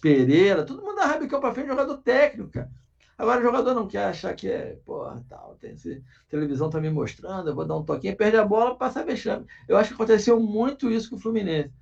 Pereira, 0.00 0.64
todo 0.64 0.82
mundo 0.82 0.96
dá 0.96 1.06
rabicão 1.06 1.40
para 1.40 1.54
frente, 1.54 1.68
jogador 1.68 1.98
técnico, 1.98 2.50
cara. 2.50 2.70
Agora 3.16 3.40
o 3.40 3.42
jogador 3.42 3.74
não 3.74 3.88
quer 3.88 4.04
achar 4.04 4.32
que 4.34 4.48
é, 4.48 4.78
porra, 4.84 5.24
tal, 5.28 5.56
tem 5.60 5.72
esse, 5.72 6.02
televisão 6.28 6.70
tá 6.70 6.80
me 6.80 6.88
mostrando, 6.88 7.50
eu 7.50 7.54
vou 7.54 7.64
dar 7.64 7.76
um 7.76 7.82
toquinho, 7.82 8.16
perde 8.16 8.36
a 8.36 8.44
bola, 8.44 8.76
passa 8.76 9.04
vexame. 9.04 9.44
Eu 9.66 9.76
acho 9.76 9.88
que 9.88 9.94
aconteceu 9.94 10.38
muito 10.38 10.88
isso 10.88 11.10
com 11.10 11.16
o 11.16 11.18
Fluminense 11.18 11.72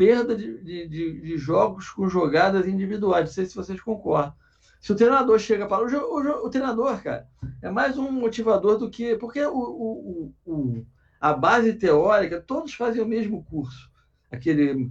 perda 0.00 0.34
de, 0.34 0.56
de, 0.64 0.88
de, 0.88 1.36
jogos 1.36 1.90
com 1.90 2.08
jogadas 2.08 2.66
individuais. 2.66 3.26
Não 3.26 3.32
sei 3.34 3.44
se 3.44 3.54
vocês 3.54 3.78
concordam. 3.82 4.32
Se 4.80 4.90
o 4.90 4.96
treinador 4.96 5.38
chega 5.38 5.66
para. 5.66 5.84
O, 5.84 5.86
o, 5.86 6.46
o, 6.46 6.48
treinador, 6.48 7.02
cara, 7.02 7.28
é 7.60 7.70
mais 7.70 7.98
um 7.98 8.10
motivador 8.10 8.78
do 8.78 8.88
que. 8.88 9.14
Porque 9.16 9.44
o, 9.44 9.52
o, 9.52 10.34
o, 10.46 10.86
a 11.20 11.34
base 11.34 11.74
teórica, 11.74 12.40
todos 12.40 12.72
fazem 12.72 13.02
o 13.02 13.06
mesmo 13.06 13.44
curso. 13.44 13.90
Aquele 14.30 14.90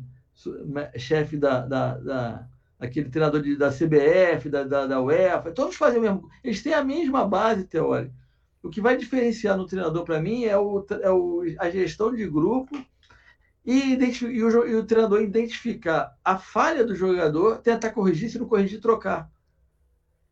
chefe 0.96 1.38
da, 1.38 1.66
da, 1.66 1.98
da 1.98 2.48
aquele 2.80 3.10
treinador 3.10 3.42
de, 3.42 3.56
da 3.56 3.72
CBF, 3.72 4.48
da, 4.48 4.64
da, 4.64 4.86
da, 4.86 5.02
UEFA, 5.02 5.52
todos 5.52 5.76
fazem 5.76 5.98
o 5.98 6.04
mesmo. 6.04 6.30
Eles 6.44 6.62
têm 6.62 6.76
a 6.76 6.84
mesma 6.84 7.28
base 7.28 7.64
teórica. 7.64 8.14
O 8.62 8.70
que 8.70 8.80
vai 8.80 8.96
diferenciar 8.96 9.58
no 9.58 9.66
treinador, 9.66 10.04
para 10.04 10.22
mim, 10.22 10.46
é, 10.46 10.56
o, 10.56 10.86
é 11.02 11.10
o, 11.10 11.42
a 11.58 11.68
gestão 11.72 12.14
de 12.14 12.28
grupo 12.28 12.78
e, 13.66 13.94
e, 13.94 14.44
o, 14.44 14.68
e 14.68 14.76
o 14.76 14.86
treinador 14.86 15.22
identificar 15.22 16.16
a 16.24 16.38
falha 16.38 16.84
do 16.84 16.96
jogador, 16.96 17.60
tentar 17.60 17.92
corrigir, 17.92 18.30
se 18.30 18.40
não 18.40 18.48
corrigir, 18.48 18.80
trocar. 18.80 19.30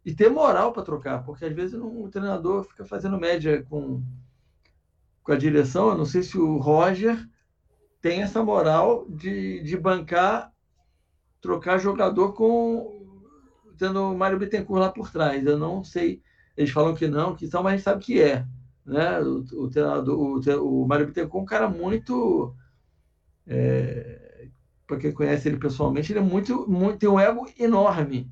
E 0.05 0.13
ter 0.13 0.29
moral 0.29 0.71
para 0.71 0.83
trocar, 0.83 1.23
porque 1.23 1.45
às 1.45 1.53
vezes 1.53 1.77
não, 1.77 2.03
o 2.03 2.09
treinador 2.09 2.63
fica 2.63 2.85
fazendo 2.85 3.19
média 3.19 3.63
com, 3.69 4.01
com 5.21 5.31
a 5.31 5.37
direção. 5.37 5.89
Eu 5.89 5.97
não 5.97 6.05
sei 6.05 6.23
se 6.23 6.37
o 6.37 6.57
Roger 6.57 7.27
tem 8.01 8.21
essa 8.21 8.41
moral 8.41 9.05
de, 9.09 9.61
de 9.61 9.75
bancar, 9.77 10.53
trocar 11.41 11.77
jogador 11.77 12.33
com 12.33 13.05
tendo 13.77 14.11
o 14.11 14.17
Mário 14.17 14.39
Bittencourt 14.39 14.81
lá 14.81 14.91
por 14.91 15.11
trás. 15.11 15.45
Eu 15.45 15.57
não 15.57 15.83
sei. 15.83 16.21
Eles 16.55 16.71
falam 16.71 16.95
que 16.95 17.07
não, 17.07 17.35
que 17.35 17.47
são, 17.47 17.61
mas 17.61 17.73
a 17.73 17.75
gente 17.75 17.83
sabe 17.83 18.03
que 18.03 18.21
é. 18.21 18.45
Né? 18.85 19.19
O, 19.19 19.65
o 19.65 19.69
treinador, 19.69 20.17
o, 20.17 20.83
o 20.83 20.87
Mário 20.87 21.05
Bittencourt 21.05 21.41
é 21.41 21.43
um 21.43 21.45
cara 21.45 21.69
muito 21.69 22.55
é, 23.47 24.49
para 24.85 24.97
quem 24.97 25.11
conhece 25.11 25.47
ele 25.47 25.57
pessoalmente, 25.57 26.11
ele 26.11 26.19
é 26.19 26.23
muito, 26.23 26.69
muito, 26.69 26.99
tem 26.99 27.09
um 27.09 27.19
ego 27.19 27.49
enorme. 27.57 28.31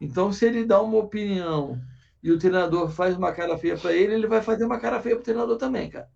Então, 0.00 0.32
se 0.32 0.46
ele 0.46 0.64
dá 0.64 0.80
uma 0.80 0.98
opinião 0.98 1.80
e 2.22 2.30
o 2.30 2.38
treinador 2.38 2.90
faz 2.90 3.16
uma 3.16 3.32
cara 3.32 3.56
feia 3.58 3.76
para 3.76 3.92
ele, 3.92 4.14
ele 4.14 4.26
vai 4.26 4.42
fazer 4.42 4.64
uma 4.64 4.78
cara 4.78 5.00
feia 5.00 5.16
para 5.16 5.22
o 5.22 5.24
treinador 5.24 5.56
também, 5.56 5.90
cara. 5.90 6.08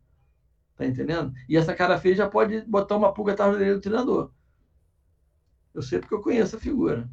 Tá 0.76 0.86
entendendo? 0.86 1.32
E 1.48 1.56
essa 1.56 1.74
cara 1.74 1.98
feia 1.98 2.14
já 2.14 2.28
pode 2.28 2.62
botar 2.62 2.96
uma 2.96 3.12
pulga 3.12 3.32
atrás 3.32 3.56
do 3.56 3.80
treinador. 3.80 4.32
Eu 5.74 5.82
sei 5.82 6.00
porque 6.00 6.14
eu 6.14 6.22
conheço 6.22 6.56
a 6.56 6.60
figura. 6.60 7.08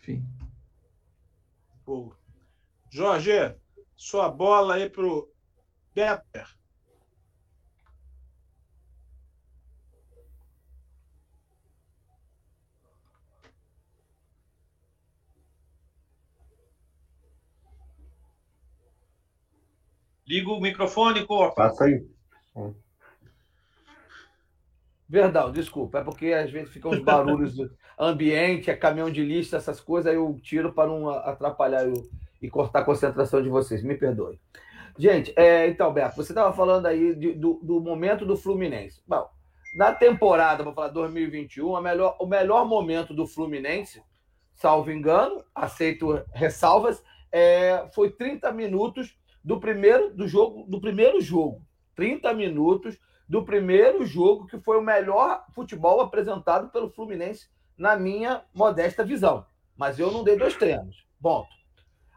Enfim. 0.00 0.24
Jorge, 2.90 3.54
sua 3.96 4.30
bola 4.30 4.74
aí 4.74 4.88
pro 4.88 5.30
Better. 5.94 6.46
Liga 20.26 20.50
o 20.50 20.60
microfone, 20.60 21.24
Corpo. 21.24 21.54
Passa 21.54 21.84
aí. 21.84 22.04
Verdão, 25.08 25.52
desculpa. 25.52 25.98
É 25.98 26.04
porque 26.04 26.32
às 26.32 26.50
vezes 26.50 26.72
ficam 26.72 26.90
os 26.90 26.98
barulhos 26.98 27.54
do 27.54 27.70
ambiente, 27.98 28.70
é 28.70 28.76
caminhão 28.76 29.10
de 29.10 29.22
lista, 29.22 29.56
essas 29.56 29.80
coisas, 29.80 30.10
aí 30.10 30.16
eu 30.16 30.38
tiro 30.42 30.72
para 30.72 30.88
não 30.88 31.08
atrapalhar 31.08 31.86
eu, 31.86 31.94
e 32.42 32.50
cortar 32.50 32.80
a 32.80 32.84
concentração 32.84 33.40
de 33.40 33.48
vocês. 33.48 33.82
Me 33.82 33.94
perdoe. 33.94 34.40
Gente, 34.98 35.32
é, 35.36 35.68
então, 35.68 35.92
Beto, 35.92 36.16
você 36.16 36.32
estava 36.32 36.52
falando 36.52 36.86
aí 36.86 37.14
de, 37.14 37.32
do, 37.32 37.60
do, 37.62 37.80
momento 37.80 38.24
do 38.24 38.36
Fluminense. 38.36 39.02
Bom, 39.06 39.28
na 39.76 39.92
temporada, 39.92 40.64
vou 40.64 40.72
falar 40.72 40.88
2021, 40.88 41.76
a 41.76 41.82
melhor, 41.82 42.16
o 42.18 42.26
melhor 42.26 42.66
momento 42.66 43.12
do 43.12 43.26
Fluminense, 43.26 44.02
salvo 44.54 44.90
engano, 44.90 45.44
aceito 45.54 46.24
ressalvas, 46.32 47.02
é, 47.30 47.86
foi 47.94 48.10
30 48.10 48.50
minutos 48.52 49.14
do 49.46 49.60
primeiro 49.60 50.12
do 50.12 50.26
jogo, 50.26 50.64
do 50.68 50.80
primeiro 50.80 51.20
jogo. 51.20 51.62
30 51.94 52.34
minutos 52.34 52.98
do 53.28 53.44
primeiro 53.44 54.04
jogo 54.04 54.48
que 54.48 54.58
foi 54.58 54.76
o 54.76 54.82
melhor 54.82 55.44
futebol 55.54 56.00
apresentado 56.00 56.68
pelo 56.70 56.90
Fluminense 56.90 57.48
na 57.78 57.96
minha 57.96 58.42
modesta 58.52 59.04
visão. 59.04 59.46
Mas 59.76 60.00
eu 60.00 60.10
não 60.10 60.24
dei 60.24 60.36
dois 60.36 60.56
treinos. 60.56 61.06
Ponto. 61.22 61.48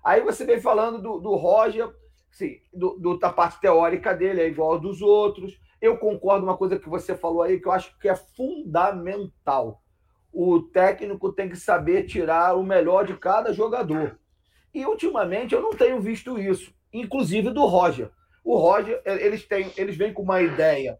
Aí 0.03 0.21
você 0.21 0.43
vem 0.43 0.59
falando 0.59 0.99
do, 0.99 1.19
do 1.19 1.35
Roger, 1.35 1.93
sim, 2.31 2.61
do, 2.73 2.97
do, 2.97 3.19
da 3.19 3.31
parte 3.31 3.61
teórica 3.61 4.15
dele, 4.15 4.41
é 4.41 4.47
igual 4.47 4.71
ao 4.71 4.79
dos 4.79 4.99
outros. 4.99 5.55
Eu 5.79 5.99
concordo 5.99 6.47
uma 6.47 6.57
coisa 6.57 6.79
que 6.79 6.89
você 6.89 7.15
falou 7.15 7.43
aí 7.43 7.59
que 7.59 7.67
eu 7.67 7.71
acho 7.71 7.95
que 7.99 8.09
é 8.09 8.15
fundamental. 8.15 9.83
O 10.33 10.63
técnico 10.63 11.31
tem 11.31 11.47
que 11.47 11.57
saber 11.57 12.07
tirar 12.07 12.55
o 12.55 12.63
melhor 12.63 13.05
de 13.05 13.15
cada 13.15 13.53
jogador. 13.53 14.17
E 14.73 14.83
ultimamente 14.83 15.53
eu 15.53 15.61
não 15.61 15.71
tenho 15.71 16.01
visto 16.01 16.39
isso 16.39 16.73
inclusive 16.93 17.51
do 17.51 17.65
Roger. 17.65 18.11
O 18.43 18.57
Roger, 18.57 19.01
eles 19.05 19.45
têm, 19.45 19.71
eles 19.77 19.95
vêm 19.95 20.13
com 20.13 20.23
uma 20.23 20.41
ideia 20.41 20.99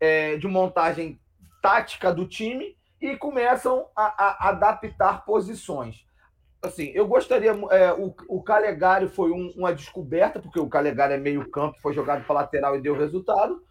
é, 0.00 0.36
de 0.36 0.46
montagem 0.46 1.18
tática 1.60 2.12
do 2.12 2.26
time 2.26 2.76
e 3.00 3.16
começam 3.16 3.86
a, 3.94 4.46
a 4.46 4.48
adaptar 4.48 5.24
posições. 5.24 6.06
Assim, 6.62 6.90
eu 6.94 7.06
gostaria. 7.06 7.50
É, 7.70 7.92
o, 7.92 8.14
o 8.28 8.42
Calegari 8.42 9.08
foi 9.08 9.30
um, 9.30 9.52
uma 9.56 9.74
descoberta, 9.74 10.40
porque 10.40 10.58
o 10.58 10.68
Calegari 10.68 11.14
é 11.14 11.18
meio 11.18 11.48
campo, 11.50 11.78
foi 11.80 11.92
jogado 11.92 12.24
para 12.24 12.36
lateral 12.36 12.76
e 12.76 12.80
deu 12.80 12.96
resultado. 12.96 13.62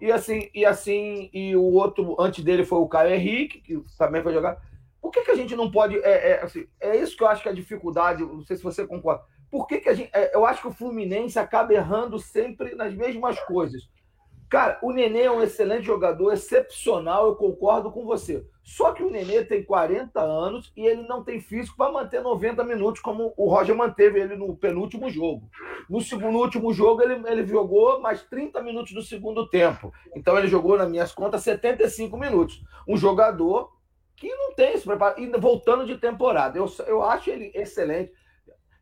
E 0.00 0.12
assim, 0.12 0.50
e 0.54 0.64
assim, 0.64 1.30
e 1.32 1.56
o 1.56 1.62
outro 1.62 2.14
antes 2.20 2.44
dele 2.44 2.64
foi 2.64 2.78
o 2.78 2.88
Caio 2.88 3.14
Henrique, 3.14 3.60
que 3.60 3.82
também 3.96 4.22
foi 4.22 4.34
jogado. 4.34 4.60
Por 5.00 5.10
que, 5.10 5.22
que 5.22 5.30
a 5.30 5.36
gente 5.36 5.56
não 5.56 5.70
pode. 5.70 5.96
É, 6.00 6.32
é, 6.32 6.42
assim, 6.42 6.66
é 6.80 6.96
isso 6.96 7.16
que 7.16 7.22
eu 7.22 7.28
acho 7.28 7.42
que 7.42 7.48
é 7.48 7.52
a 7.52 7.54
dificuldade, 7.54 8.22
não 8.22 8.44
sei 8.44 8.56
se 8.56 8.62
você 8.62 8.86
concorda 8.86 9.24
por 9.50 9.66
que, 9.66 9.80
que 9.80 9.88
a 9.88 9.94
gente. 9.94 10.10
É, 10.12 10.34
eu 10.34 10.44
acho 10.44 10.62
que 10.62 10.68
o 10.68 10.72
Fluminense 10.72 11.38
acaba 11.38 11.72
errando 11.72 12.18
sempre 12.18 12.74
nas 12.74 12.94
mesmas 12.94 13.38
coisas. 13.40 13.88
Cara, 14.48 14.78
o 14.80 14.92
Nenê 14.92 15.22
é 15.22 15.30
um 15.30 15.42
excelente 15.42 15.84
jogador, 15.84 16.32
excepcional, 16.32 17.26
eu 17.26 17.34
concordo 17.34 17.90
com 17.90 18.04
você. 18.04 18.46
Só 18.62 18.92
que 18.92 19.02
o 19.02 19.10
Nenê 19.10 19.44
tem 19.44 19.64
40 19.64 20.20
anos 20.20 20.72
e 20.76 20.86
ele 20.86 21.02
não 21.02 21.24
tem 21.24 21.40
físico 21.40 21.76
para 21.76 21.90
manter 21.90 22.20
90 22.20 22.62
minutos, 22.62 23.00
como 23.00 23.34
o 23.36 23.48
Roger 23.48 23.74
manteve 23.74 24.20
ele 24.20 24.36
no 24.36 24.56
penúltimo 24.56 25.10
jogo. 25.10 25.48
No, 25.90 26.00
segundo, 26.00 26.38
último 26.38 26.72
jogo, 26.72 27.02
ele, 27.02 27.20
ele 27.28 27.44
jogou 27.44 28.00
mais 28.00 28.22
30 28.22 28.62
minutos 28.62 28.92
do 28.92 29.02
segundo 29.02 29.48
tempo. 29.48 29.92
Então, 30.14 30.38
ele 30.38 30.46
jogou, 30.46 30.78
nas 30.78 30.88
minhas 30.88 31.12
contas, 31.12 31.42
75 31.42 32.16
minutos. 32.16 32.62
Um 32.86 32.96
jogador 32.96 33.72
que 34.16 34.32
não 34.32 34.54
tem 34.54 34.74
esse 34.74 34.84
preparo. 34.84 35.20
E 35.20 35.28
voltando 35.38 35.84
de 35.84 35.98
temporada, 35.98 36.56
eu, 36.56 36.66
eu 36.86 37.02
acho 37.02 37.30
ele 37.30 37.50
excelente. 37.54 38.12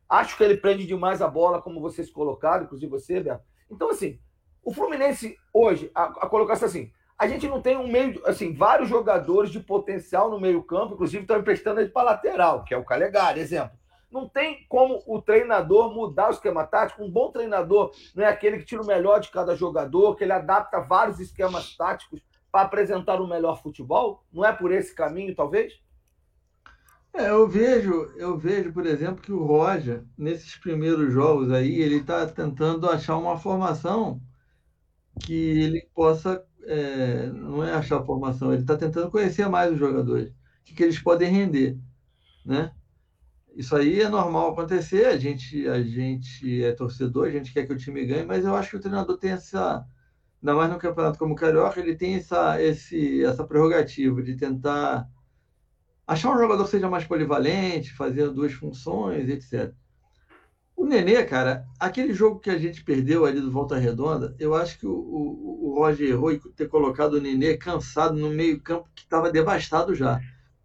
Acho 0.09 0.37
que 0.37 0.45
ele 0.45 0.57
prende 0.57 0.87
demais 0.87 1.23
a 1.23 1.29
bola, 1.29 1.63
como 1.63 1.81
vocês 1.81 2.11
colocaram, 2.11 2.65
inclusive 2.65 2.91
você, 2.91 3.21
Beto. 3.21 3.43
Então, 3.71 3.91
assim, 3.91 4.19
o 4.63 4.73
Fluminense 4.73 5.37
hoje, 5.53 5.91
a, 5.95 6.05
a 6.05 6.29
colocação 6.29 6.69
assim, 6.69 6.91
a 7.19 7.27
gente 7.29 7.49
não 7.49 7.61
tem 7.61 7.77
um 7.77 7.87
meio, 7.87 8.21
assim, 8.27 8.53
vários 8.53 8.89
jogadores 8.89 9.51
de 9.51 9.61
potencial 9.61 10.31
no 10.31 10.41
meio-campo, 10.41 10.95
inclusive 10.95 11.23
estão 11.23 11.39
emprestando 11.39 11.81
ele 11.81 11.91
para 11.91 12.11
lateral, 12.11 12.65
que 12.65 12.75
é 12.75 12.77
o 12.77 12.85
Calegari, 12.85 13.41
exemplo. 13.41 13.79
Não 14.11 14.29
tem 14.29 14.65
como 14.69 15.03
o 15.07 15.21
treinador 15.21 15.93
mudar 15.93 16.29
o 16.29 16.33
esquema 16.33 16.65
tático. 16.65 17.03
Um 17.03 17.11
bom 17.11 17.33
treinador 17.33 17.91
não 18.15 18.25
é 18.25 18.29
aquele 18.29 18.59
que 18.59 18.65
tira 18.65 18.81
o 18.81 18.87
melhor 18.87 19.19
de 19.19 19.29
cada 19.29 19.57
jogador, 19.57 20.15
que 20.15 20.23
ele 20.23 20.33
adapta 20.33 20.81
vários 20.81 21.19
esquemas 21.19 21.77
táticos 21.77 22.21
para 22.51 22.63
apresentar 22.63 23.21
o 23.21 23.27
melhor 23.27 23.61
futebol? 23.61 24.23
Não 24.33 24.45
é 24.45 24.53
por 24.53 24.71
esse 24.71 24.95
caminho, 24.95 25.35
talvez? 25.35 25.73
É, 27.15 27.31
eu 27.31 27.47
vejo, 27.49 27.93
eu 28.17 28.37
vejo, 28.37 28.73
por 28.73 28.85
exemplo, 28.87 29.23
que 29.23 29.33
o 29.33 29.45
Roger, 29.45 30.05
nesses 30.19 30.57
primeiros 30.57 31.13
jogos 31.13 31.51
aí, 31.53 31.81
ele 31.81 31.97
está 31.97 32.27
tentando 32.27 32.89
achar 32.91 33.17
uma 33.17 33.39
formação 33.39 34.21
que 35.21 35.33
ele 35.35 35.89
possa. 35.95 36.45
É, 36.67 37.27
não 37.29 37.63
é 37.65 37.73
achar 37.75 38.01
a 38.01 38.05
formação, 38.05 38.53
ele 38.53 38.63
está 38.63 38.77
tentando 38.77 39.11
conhecer 39.11 39.47
mais 39.49 39.73
os 39.73 39.79
jogadores, 39.79 40.31
o 40.31 40.35
que, 40.65 40.75
que 40.75 40.83
eles 40.83 40.99
podem 40.99 41.31
render. 41.31 41.79
Né? 42.45 42.73
Isso 43.57 43.77
aí 43.77 44.01
é 44.01 44.09
normal 44.09 44.53
acontecer, 44.53 45.07
a 45.07 45.19
gente, 45.19 45.69
a 45.69 45.83
gente 45.83 46.65
é 46.65 46.73
torcedor, 46.73 47.29
a 47.29 47.31
gente 47.31 47.53
quer 47.53 47.67
que 47.67 47.73
o 47.73 47.77
time 47.79 48.07
ganhe, 48.07 48.25
mas 48.27 48.45
eu 48.45 48.57
acho 48.57 48.71
que 48.71 48.77
o 48.77 48.81
treinador 48.81 49.19
tem 49.19 49.33
essa, 49.33 49.87
ainda 50.43 50.55
mais 50.57 50.71
no 50.73 50.79
campeonato 50.79 51.19
como 51.19 51.35
o 51.35 51.37
Carioca, 51.37 51.81
ele 51.81 51.97
tem 51.97 52.17
essa, 52.17 52.61
esse, 52.63 53.25
essa 53.25 53.47
prerrogativa 53.47 54.23
de 54.23 54.37
tentar 54.37 55.09
achar 56.07 56.35
um 56.35 56.39
jogador 56.39 56.65
que 56.65 56.71
seja 56.71 56.89
mais 56.89 57.05
polivalente, 57.05 57.95
fazer 57.95 58.31
duas 58.31 58.53
funções, 58.53 59.29
etc. 59.29 59.73
O 60.77 60.85
Nenê, 60.85 61.25
cara, 61.25 61.65
aquele 61.79 62.13
jogo 62.13 62.41
que 62.41 62.51
a 62.51 62.59
gente 62.59 62.83
perdeu 62.83 63.25
ali 63.25 63.41
do 63.41 63.51
Volta 63.51 63.79
Redonda, 63.79 64.35
eu 64.39 64.55
acho 64.55 64.79
que 64.79 64.87
o, 64.87 64.93
o, 64.93 65.71
o 65.71 65.75
Roger 65.79 66.11
errou 66.11 66.37
ter 66.57 66.69
colocado 66.69 67.15
o 67.15 67.21
Nenê 67.21 67.57
cansado 67.57 68.17
no 68.19 68.31
meio 68.31 68.61
campo 68.61 68.89
que 68.95 69.03
estava 69.03 69.31
devastado 69.31 69.95
já. 69.95 70.21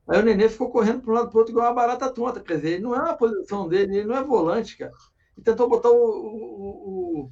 Aí 0.08 0.20
o 0.20 0.24
Nenê 0.24 0.50
ficou 0.50 0.72
correndo 0.72 1.02
para 1.02 1.12
um 1.12 1.16
lado 1.16 1.30
para 1.30 1.38
o 1.38 1.40
outro 1.40 1.54
igual 1.54 1.68
uma 1.68 1.76
barata 1.76 2.10
tonta. 2.10 2.40
Quer 2.40 2.56
dizer, 2.56 2.82
não 2.82 2.96
é 2.96 3.00
uma 3.00 3.16
posição 3.16 3.68
dele, 3.70 3.98
ele 3.98 4.08
não 4.08 4.18
é 4.18 4.24
volante, 4.24 4.76
cara. 4.78 4.92
E 5.38 5.42
tentou 5.42 5.70
botar 5.70 5.90
o, 5.90 5.96
o, 5.96 7.32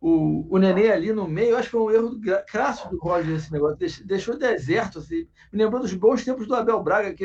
o 0.00 0.58
Nenê 0.58 0.90
ali 0.90 1.12
no 1.12 1.28
meio, 1.28 1.56
acho 1.56 1.68
que 1.68 1.72
foi 1.72 1.80
um 1.80 1.90
erro 1.90 2.20
crasso 2.46 2.88
do 2.88 2.98
Roger 2.98 3.36
esse 3.36 3.52
negócio, 3.52 3.76
deixou 4.06 4.38
deserto, 4.38 4.98
assim. 4.98 5.28
Me 5.52 5.62
lembrou 5.62 5.82
dos 5.82 5.92
bons 5.92 6.24
tempos 6.24 6.46
do 6.46 6.54
Abel 6.54 6.82
Braga, 6.82 7.12
que 7.12 7.24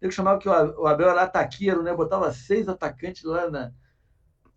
ele 0.00 0.12
chamava 0.12 0.38
que 0.38 0.48
o 0.48 0.86
Abel 0.86 1.10
era 1.10 1.22
ataqueiro, 1.22 1.82
né? 1.82 1.92
Botava 1.92 2.32
seis 2.32 2.68
atacantes 2.68 3.24
lá 3.24 3.50
na. 3.50 3.72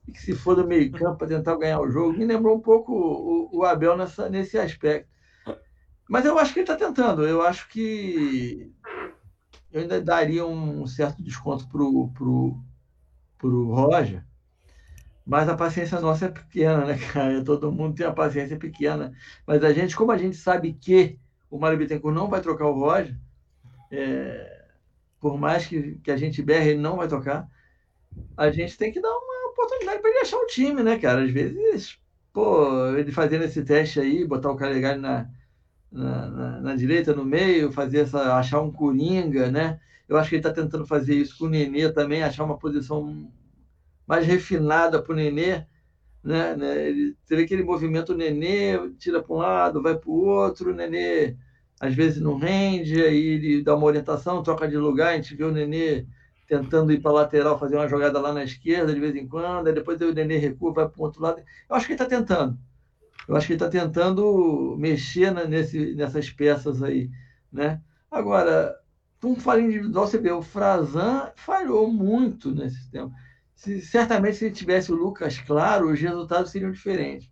Que 0.06 0.22
se 0.22 0.36
for 0.36 0.56
do 0.56 0.68
meio 0.68 0.92
campo 0.92 1.18
para 1.18 1.28
tentar 1.28 1.56
ganhar 1.58 1.80
o 1.80 1.90
jogo. 1.90 2.16
Me 2.16 2.26
lembrou 2.26 2.56
um 2.56 2.62
pouco 2.62 2.94
o, 2.94 3.60
o 3.60 3.66
Abel 3.66 3.98
nessa, 3.98 4.30
nesse 4.30 4.60
aspecto. 4.60 5.10
Mas 6.08 6.24
eu 6.24 6.38
acho 6.38 6.54
que 6.54 6.60
ele 6.60 6.72
está 6.72 6.76
tentando. 6.76 7.26
Eu 7.26 7.42
acho 7.42 7.68
que 7.70 8.72
eu 9.72 9.82
ainda 9.82 10.00
daria 10.00 10.46
um 10.46 10.86
certo 10.86 11.24
desconto 11.24 11.68
pro, 11.68 12.10
pro, 12.10 12.60
pro 13.40 13.74
Roger 13.74 14.24
mas 15.26 15.50
a 15.50 15.56
paciência 15.56 16.00
nossa 16.00 16.26
é 16.26 16.30
pequena, 16.30 16.86
né, 16.86 16.98
cara? 17.12 17.42
Todo 17.44 17.72
mundo 17.72 17.96
tem 17.96 18.06
a 18.06 18.14
paciência 18.14 18.58
pequena. 18.58 19.12
Mas 19.48 19.64
a 19.64 19.74
gente, 19.74 19.96
como 19.96 20.12
a 20.12 20.18
gente 20.18 20.38
sabe 20.38 20.74
que 20.74 21.18
o 21.50 21.58
Mário 21.58 21.78
Bittencourt 21.78 22.14
não 22.14 22.30
vai 22.30 22.42
trocar 22.42 22.68
o 22.68 22.80
Roger, 22.80 23.16
é, 23.92 24.66
por 25.20 25.38
mais 25.40 25.66
que, 25.66 25.96
que 26.04 26.12
a 26.12 26.18
gente 26.18 26.44
berre, 26.44 26.72
ele 26.72 26.82
não 26.82 26.98
vai 26.98 27.08
tocar, 27.08 27.50
a 28.38 28.52
gente 28.52 28.78
tem 28.78 28.92
que 28.92 29.02
dar 29.02 29.10
uma 29.10 29.50
oportunidade 29.50 30.00
para 30.00 30.10
ele 30.12 30.20
achar 30.20 30.38
o 30.38 30.46
time, 30.46 30.84
né, 30.84 31.00
cara? 31.00 31.24
Às 31.24 31.32
vezes, 31.32 31.98
pô, 32.32 32.96
ele 32.96 33.12
fazendo 33.12 33.46
esse 33.46 33.64
teste 33.64 34.00
aí, 34.00 34.26
botar 34.26 34.52
o 34.52 34.56
Calegari 34.56 35.00
na, 35.00 35.28
na, 35.92 36.28
na, 36.28 36.62
na, 36.62 36.76
direita, 36.76 37.16
no 37.16 37.26
meio, 37.26 37.72
fazer 37.72 38.00
essa, 38.02 38.36
achar 38.38 38.62
um 38.62 38.72
coringa, 38.72 39.50
né? 39.50 39.80
Eu 40.08 40.18
acho 40.18 40.30
que 40.30 40.36
ele 40.36 40.48
está 40.48 40.54
tentando 40.54 40.86
fazer 40.86 41.16
isso 41.16 41.38
com 41.40 41.46
o 41.46 41.50
Nenê 41.50 41.92
também, 41.92 42.22
achar 42.22 42.44
uma 42.44 42.58
posição 42.58 43.32
mais 44.08 44.26
refinada 44.26 45.02
para 45.02 45.14
o 45.14 45.16
Nenê. 45.16 45.66
Né, 46.24 46.56
né? 46.56 46.90
Ele, 46.90 47.16
vê 47.28 47.44
aquele 47.44 47.64
movimento, 47.64 48.14
o 48.14 48.18
Nenê 48.18 48.90
tira 48.98 49.22
para 49.22 49.36
um 49.36 49.38
lado, 49.38 49.82
vai 49.82 49.96
para 49.96 50.10
o 50.10 50.26
outro, 50.26 50.72
o 50.72 50.76
Nenê 50.76 51.36
às 51.80 51.94
vezes 51.94 52.22
não 52.22 52.38
rende, 52.38 53.02
aí 53.04 53.28
ele 53.28 53.62
dá 53.62 53.76
uma 53.76 53.86
orientação, 53.86 54.42
troca 54.42 54.68
de 54.68 54.78
lugar, 54.78 55.10
a 55.10 55.16
gente 55.18 55.36
vê 55.36 55.44
o 55.44 55.52
Nenê 55.52 56.06
tentando 56.48 56.92
ir 56.92 57.02
para 57.02 57.12
a 57.12 57.16
lateral, 57.16 57.60
fazer 57.60 57.76
uma 57.76 57.88
jogada 57.88 58.20
lá 58.20 58.34
na 58.34 58.44
esquerda 58.44 58.94
de 58.94 59.00
vez 59.00 59.16
em 59.16 59.28
quando, 59.28 59.68
aí 59.68 59.74
depois 59.74 60.00
o 60.02 60.14
Nenê 60.14 60.38
recua, 60.38 60.74
vai 60.74 60.88
para 60.88 61.00
o 61.00 61.04
outro 61.04 61.22
lado. 61.22 61.42
Eu 61.70 61.76
acho 61.76 61.86
que 61.86 61.94
ele 61.94 62.02
está 62.02 62.18
tentando. 62.18 62.58
Eu 63.28 63.36
acho 63.36 63.48
que 63.48 63.54
ele 63.54 63.64
está 63.64 63.70
tentando 63.70 64.76
mexer 64.78 65.32
nesse, 65.48 65.96
nessas 65.96 66.30
peças 66.30 66.82
aí. 66.82 67.10
Né? 67.52 67.82
Agora, 68.10 68.76
um 69.24 69.36
falha 69.36 69.62
individual, 69.62 70.08
você 70.08 70.20
vê, 70.20 70.32
o 70.32 70.42
Frazan 70.42 71.32
falhou 71.36 71.92
muito 71.92 72.54
nesse 72.54 72.90
tempo 72.92 73.12
se, 73.66 73.82
certamente 73.82 74.38
se 74.38 74.52
tivesse 74.52 74.92
o 74.92 74.96
Lucas 74.96 75.40
Claro, 75.40 75.92
os 75.92 76.00
resultados 76.00 76.52
seriam 76.52 76.72
diferentes. 76.72 77.30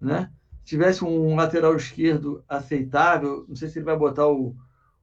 Né? 0.00 0.30
Se 0.60 0.66
tivesse 0.66 1.04
um 1.04 1.34
lateral 1.34 1.74
esquerdo 1.74 2.44
aceitável, 2.46 3.46
não 3.48 3.56
sei 3.56 3.68
se 3.68 3.78
ele 3.78 3.86
vai 3.86 3.96
botar 3.96 4.28
o, 4.28 4.54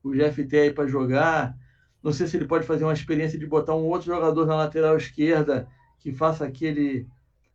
o 0.04 0.12
GFT 0.12 0.58
aí 0.58 0.74
para 0.74 0.88
jogar, 0.88 1.58
não 2.04 2.14
sei 2.14 2.28
se 2.28 2.38
ele 2.38 2.46
pode 2.46 2.66
fazer 2.66 2.84
uma 2.84 2.94
experiência 2.94 3.40
de 3.40 3.48
botar 3.48 3.76
um 3.76 3.86
outro 3.88 4.08
jogador 4.08 4.46
na 4.46 4.56
lateral 4.56 4.96
esquerda 4.96 5.68
que 6.00 6.14
faça 6.14 6.46
aquele, 6.46 7.08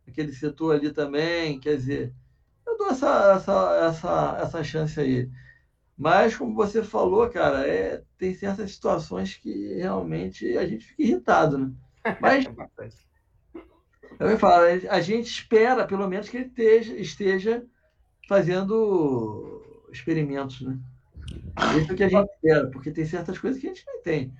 aquele 0.07 0.33
setor 0.33 0.75
ali 0.75 0.91
também. 0.91 1.59
Quer 1.59 1.77
dizer, 1.77 2.13
eu 2.67 2.77
dou 2.77 2.89
essa, 2.89 3.33
essa, 3.33 3.87
essa, 3.87 4.37
essa 4.41 4.63
chance 4.63 4.99
aí. 4.99 5.29
Mas, 5.97 6.35
como 6.35 6.53
você 6.53 6.83
falou, 6.83 7.29
cara, 7.29 7.65
é, 7.65 8.03
tem 8.17 8.33
certas 8.33 8.71
situações 8.71 9.35
que 9.35 9.75
realmente 9.75 10.57
a 10.57 10.67
gente 10.67 10.85
fica 10.85 11.01
irritado, 11.03 11.57
né? 11.57 11.71
Mas 12.21 12.45
eu 14.19 14.39
falar, 14.39 14.67
a 14.89 15.01
gente 15.01 15.27
espera, 15.27 15.85
pelo 15.85 16.07
menos, 16.07 16.29
que 16.29 16.37
ele 16.37 16.45
esteja, 16.45 16.95
esteja 16.95 17.65
fazendo 18.27 19.61
experimentos, 19.91 20.61
né? 20.61 20.79
Isso 21.79 21.91
é 21.91 21.95
que 21.95 22.03
a 22.03 22.09
gente 22.09 22.29
espera, 22.31 22.69
porque 22.69 22.91
tem 22.91 23.05
certas 23.05 23.37
coisas 23.37 23.59
que 23.59 23.67
a 23.67 23.73
gente 23.73 23.85
não 23.85 24.01
tem. 24.01 24.33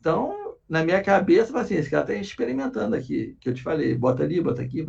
Então, 0.00 0.56
na 0.68 0.84
minha 0.84 1.02
cabeça, 1.02 1.58
assim, 1.58 1.74
esse 1.74 1.90
cara 1.90 2.02
está 2.02 2.14
experimentando 2.14 2.96
aqui, 2.96 3.36
que 3.40 3.48
eu 3.48 3.54
te 3.54 3.62
falei, 3.62 3.94
bota 3.94 4.22
ali, 4.22 4.40
bota 4.40 4.62
aqui. 4.62 4.84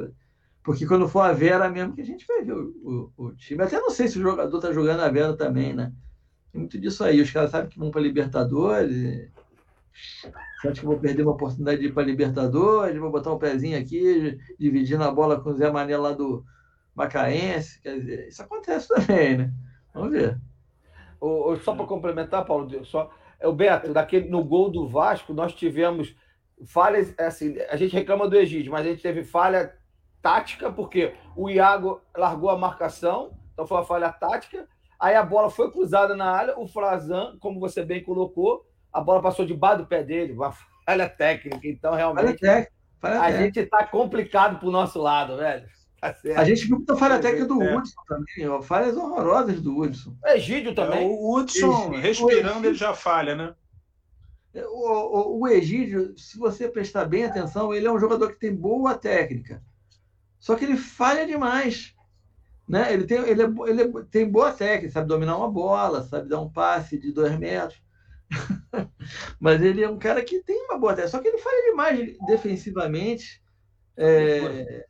Porque 0.63 0.85
quando 0.85 1.07
for 1.07 1.21
a 1.21 1.33
Vera 1.33 1.69
mesmo, 1.69 1.93
que 1.93 2.01
a 2.01 2.05
gente 2.05 2.25
vai 2.25 2.43
ver 2.43 2.53
o, 2.53 3.11
o, 3.17 3.25
o 3.25 3.35
time. 3.35 3.63
Até 3.63 3.79
não 3.79 3.89
sei 3.89 4.07
se 4.07 4.17
o 4.17 4.21
jogador 4.21 4.57
está 4.57 4.71
jogando 4.71 5.01
a 5.01 5.09
Vera 5.09 5.35
também, 5.35 5.73
né? 5.73 5.93
Tem 6.51 6.61
muito 6.61 6.79
disso 6.79 7.03
aí. 7.03 7.21
Os 7.21 7.31
caras 7.31 7.51
sabem 7.51 7.69
que 7.69 7.77
vão 7.77 7.91
para 7.91 8.01
Libertadores. 8.01 9.29
Você 9.93 10.67
acha 10.67 10.79
que 10.81 10.85
vou 10.85 10.99
perder 10.99 11.23
uma 11.23 11.33
oportunidade 11.33 11.79
de 11.79 11.87
ir 11.87 11.93
para 11.93 12.03
Libertadores? 12.03 12.97
Vou 12.97 13.11
botar 13.11 13.33
um 13.33 13.37
pezinho 13.37 13.77
aqui, 13.77 14.37
dividindo 14.59 15.03
a 15.03 15.11
bola 15.11 15.39
com 15.39 15.51
o 15.51 15.53
Zé 15.53 15.71
Mané 15.71 15.97
lá 15.97 16.11
do 16.11 16.43
Macaense? 16.95 17.81
Quer 17.81 17.99
dizer, 17.99 18.27
isso 18.27 18.41
acontece 18.41 18.87
também, 18.87 19.37
né? 19.37 19.53
Vamos 19.93 20.11
ver. 20.11 20.39
O, 21.21 21.55
só 21.57 21.75
para 21.75 21.85
complementar, 21.85 22.45
Paulo, 22.45 22.83
só 22.85 23.11
é 23.39 23.47
o 23.47 23.53
Beto, 23.53 23.93
daquele, 23.93 24.29
no 24.29 24.43
gol 24.43 24.69
do 24.69 24.87
Vasco, 24.87 25.33
nós 25.33 25.53
tivemos 25.53 26.15
falhas, 26.65 27.13
assim, 27.19 27.57
a 27.69 27.75
gente 27.75 27.93
reclama 27.93 28.27
do 28.27 28.37
Egídio, 28.37 28.71
mas 28.71 28.85
a 28.85 28.89
gente 28.89 29.01
teve 29.01 29.23
falha 29.23 29.75
tática, 30.21 30.71
porque 30.71 31.13
o 31.35 31.49
Iago 31.49 32.01
largou 32.15 32.49
a 32.49 32.57
marcação, 32.57 33.37
então 33.51 33.67
foi 33.67 33.77
uma 33.77 33.83
falha 33.83 34.09
tática, 34.13 34.65
aí 34.97 35.15
a 35.15 35.23
bola 35.23 35.49
foi 35.49 35.69
cruzada 35.71 36.15
na 36.15 36.31
área, 36.31 36.57
o 36.57 36.65
Frazan, 36.65 37.37
como 37.39 37.59
você 37.59 37.83
bem 37.83 38.01
colocou, 38.01 38.65
a 38.93 39.01
bola 39.01 39.21
passou 39.21 39.45
debaixo 39.45 39.79
do 39.79 39.87
pé 39.87 40.03
dele, 40.03 40.33
uma 40.33 40.53
falha 40.85 41.09
técnica. 41.09 41.67
Então, 41.67 41.95
realmente, 41.95 42.39
falha 42.39 42.67
falha 43.01 43.17
a 43.17 43.21
técnica. 43.21 43.43
gente 43.43 43.59
está 43.59 43.85
complicado 43.85 44.59
para 44.59 44.67
o 44.67 44.71
nosso 44.71 45.01
lado, 45.01 45.37
velho. 45.37 45.65
Tá 45.99 46.13
a 46.35 46.43
gente 46.43 46.67
viu 46.67 46.77
muita 46.77 46.97
falha 46.97 47.17
técnica 47.17 47.45
do 47.45 47.63
é. 47.63 47.75
Hudson 47.75 48.01
também, 48.07 48.47
ó, 48.49 48.61
falhas 48.61 48.97
horrorosas 48.97 49.61
do 49.61 49.77
Hudson. 49.79 50.13
O 50.21 50.27
Egídio 50.27 50.75
também. 50.75 51.03
É, 51.03 51.07
o 51.07 51.33
Hudson, 51.33 51.93
Egídio, 51.93 51.99
respirando, 52.01 52.67
ele 52.67 52.75
já 52.75 52.93
falha, 52.93 53.35
né? 53.35 53.55
É, 54.53 54.65
o, 54.65 54.69
o, 54.69 55.39
o 55.41 55.47
Egídio, 55.47 56.13
se 56.17 56.37
você 56.37 56.67
prestar 56.67 57.05
bem 57.05 57.25
atenção, 57.25 57.73
ele 57.73 57.87
é 57.87 57.91
um 57.91 57.99
jogador 57.99 58.33
que 58.33 58.39
tem 58.39 58.53
boa 58.53 58.95
técnica. 58.95 59.63
Só 60.37 60.55
que 60.55 60.65
ele 60.65 60.77
falha 60.77 61.25
demais. 61.25 61.95
Né? 62.67 62.93
Ele, 62.93 63.05
tem, 63.05 63.17
ele, 63.19 63.41
é, 63.41 63.45
ele 63.67 64.03
tem 64.05 64.29
boa 64.29 64.51
técnica, 64.51 64.93
sabe 64.93 65.07
dominar 65.07 65.37
uma 65.37 65.49
bola, 65.49 66.03
sabe 66.03 66.29
dar 66.29 66.41
um 66.41 66.49
passe 66.49 66.97
de 66.97 67.11
dois 67.11 67.37
metros. 67.39 67.82
Mas 69.39 69.61
ele 69.61 69.83
é 69.83 69.89
um 69.89 69.97
cara 69.97 70.23
que 70.23 70.41
tem 70.43 70.65
uma 70.65 70.77
boa 70.77 70.93
técnica, 70.93 71.11
só 71.11 71.21
que 71.21 71.27
ele 71.27 71.37
falha 71.37 71.69
demais 71.69 72.17
defensivamente. 72.25 73.41
É, 73.95 74.85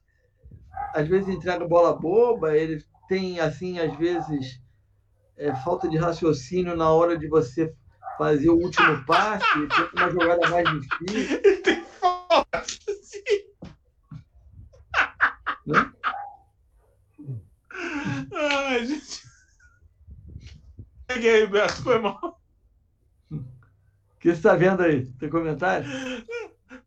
às 0.93 1.07
vezes 1.07 1.29
entrega 1.29 1.67
bola 1.67 1.93
boba, 1.93 2.55
ele 2.55 2.83
tem, 3.07 3.39
assim, 3.39 3.79
às 3.79 3.95
vezes, 3.97 4.61
é, 5.37 5.53
falta 5.55 5.89
de 5.89 5.97
raciocínio 5.97 6.75
na 6.75 6.89
hora 6.89 7.17
de 7.17 7.27
você 7.27 7.73
fazia 8.17 8.51
o 8.51 8.57
último 8.57 9.03
passe, 9.05 9.45
tinha 9.67 9.89
uma 9.95 10.11
jogada 10.11 10.49
mais 10.49 10.69
difícil. 10.69 11.41
Ele 11.43 11.57
tem 11.57 11.83
falta, 11.99 12.63
né? 15.65 15.91
Ai, 18.33 18.85
gente. 18.85 19.23
Peguei 21.07 21.47
Beto, 21.47 21.83
foi 21.83 21.99
mal. 21.99 22.42
O 24.23 24.25
que 24.25 24.29
você 24.29 24.35
está 24.37 24.55
vendo 24.55 24.81
aí? 24.81 25.05
Tem 25.19 25.29
comentário? 25.29 25.85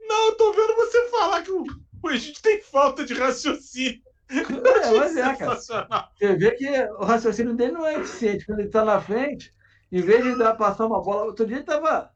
Não, 0.01 0.29
eu 0.29 0.37
tô 0.39 0.55
vendo 0.55 0.75
você 0.75 1.07
falar 1.11 1.43
que 1.43 1.51
o, 1.51 1.67
o 2.03 2.11
Egito 2.11 2.41
tem 2.41 2.63
falta 2.63 3.05
de 3.05 3.13
raciocínio. 3.13 4.01
É, 4.31 4.91
mas 4.97 5.17
é, 5.19 5.37
cara. 5.37 5.55
Você 5.55 6.35
vê 6.35 6.53
que 6.53 6.67
o 6.99 7.05
raciocínio 7.05 7.55
dele 7.55 7.73
não 7.73 7.87
é 7.87 7.97
eficiente. 7.97 8.47
Quando 8.47 8.61
ele 8.61 8.69
está 8.69 8.87
na 8.87 9.03
frente, 9.03 9.53
em 9.93 10.01
vez 10.01 10.25
de 10.25 10.35
dar, 10.39 10.55
passar 10.55 10.87
uma 10.87 11.03
bola. 11.03 11.27
Outro 11.27 11.47
dia 11.47 11.61
estava 11.61 12.11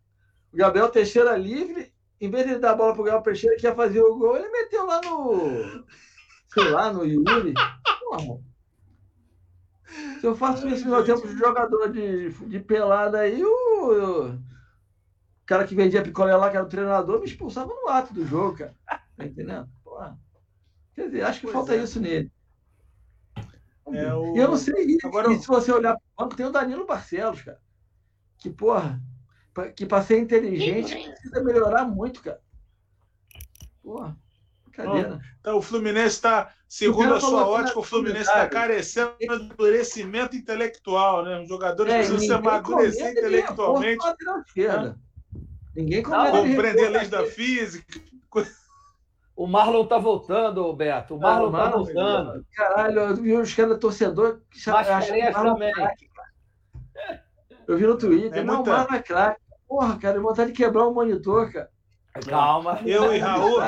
o 0.50 0.56
Gabriel 0.56 0.88
Teixeira 0.88 1.36
livre, 1.36 1.92
em 2.18 2.30
vez 2.30 2.46
de 2.46 2.56
dar 2.56 2.70
a 2.70 2.76
bola 2.76 2.94
para 2.94 3.02
o 3.02 3.04
Gabriel 3.04 3.22
Teixeira 3.22 3.56
que 3.56 3.66
ia 3.66 3.74
fazer 3.74 4.00
o 4.00 4.16
gol, 4.16 4.38
ele 4.38 4.48
meteu 4.48 4.86
lá 4.86 5.02
no. 5.02 5.84
Sei 6.48 6.70
lá, 6.70 6.90
no 6.90 7.04
Yuri. 7.04 7.52
Porra. 8.00 8.40
Se 10.18 10.26
eu 10.26 10.34
faço 10.34 10.66
isso 10.66 10.88
no 10.88 11.04
tempo 11.04 11.28
de 11.28 11.36
jogador 11.36 11.92
de, 11.92 12.30
de 12.30 12.58
pelada 12.58 13.18
aí, 13.18 13.44
o 13.44 14.38
cara 15.50 15.66
que 15.66 15.74
vendia 15.74 16.00
picolé 16.00 16.36
lá, 16.36 16.48
que 16.48 16.56
era 16.56 16.64
o 16.64 16.68
treinador, 16.68 17.18
me 17.18 17.26
expulsava 17.26 17.74
no 17.74 17.88
ato 17.88 18.14
do 18.14 18.24
jogo, 18.24 18.58
cara. 18.58 18.72
Tá 18.86 19.24
entendendo? 19.26 19.68
Porra. 19.82 20.16
Quer 20.94 21.06
dizer, 21.06 21.22
acho 21.24 21.40
que 21.40 21.46
pois 21.46 21.54
falta 21.54 21.74
é. 21.74 21.82
isso 21.82 21.98
nele. 21.98 22.30
É 23.92 24.14
o... 24.14 24.36
Eu 24.36 24.50
não 24.50 24.56
sei, 24.56 24.96
Agora... 25.02 25.36
se 25.36 25.48
você 25.48 25.72
olhar 25.72 25.94
para 25.94 26.02
o 26.04 26.22
banco, 26.22 26.36
tem 26.36 26.46
o 26.46 26.52
Danilo 26.52 26.86
Barcelos, 26.86 27.42
cara. 27.42 27.60
Que, 28.38 28.48
porra, 28.48 29.02
que 29.74 29.84
para 29.84 30.04
ser 30.04 30.20
inteligente 30.20 30.94
precisa 30.94 31.42
melhorar 31.42 31.84
muito, 31.84 32.22
cara. 32.22 32.40
Porra, 33.82 34.16
brincadeira. 34.62 35.20
Então, 35.40 35.58
o 35.58 35.62
Fluminense 35.62 36.14
está, 36.14 36.54
segundo 36.68 37.12
a 37.12 37.20
sua 37.20 37.44
ótica, 37.44 37.80
o 37.80 37.82
Fluminense 37.82 38.28
está 38.28 38.48
carecendo 38.48 39.16
de 39.18 39.28
amadurecimento 39.28 40.36
intelectual, 40.36 41.24
né? 41.24 41.40
Os 41.40 41.48
jogadores 41.48 41.92
é, 41.92 41.96
precisam 41.96 42.20
se 42.20 42.32
amadurecer 42.32 43.10
intelectualmente. 43.10 43.98
Ninguém 45.74 46.02
compreender 46.02 46.86
a 46.86 46.90
lei 46.90 47.08
da 47.08 47.26
física. 47.26 48.00
O 49.36 49.46
Marlon 49.46 49.86
tá 49.86 49.98
voltando, 49.98 50.72
Beto. 50.74 51.16
O 51.16 51.18
Marlon, 51.18 51.48
ah, 51.56 51.62
tá 51.62 51.70
voltando. 51.70 52.46
Caralho, 52.54 52.98
eu 53.00 53.16
vi 53.16 53.32
os 53.34 53.54
caras 53.54 53.78
torcedor 53.78 54.40
que 54.50 54.58
chamaram. 54.58 55.32
também. 55.32 55.72
Eu 57.66 57.78
vi 57.78 57.86
no 57.86 57.96
Twitter. 57.96 58.40
É 58.40 58.44
não, 58.44 58.56
muita... 58.56 58.70
o 58.70 58.72
Marlon 58.74 58.96
é 58.96 59.02
craque. 59.02 59.40
Porra, 59.66 59.98
cara, 59.98 60.18
eu 60.18 60.22
vontade 60.22 60.50
de 60.50 60.56
quebrar 60.56 60.86
o 60.86 60.92
monitor, 60.92 61.52
cara. 61.52 61.70
Calma. 62.28 62.80
Eu 62.84 63.14
e 63.14 63.18
Raul, 63.18 63.60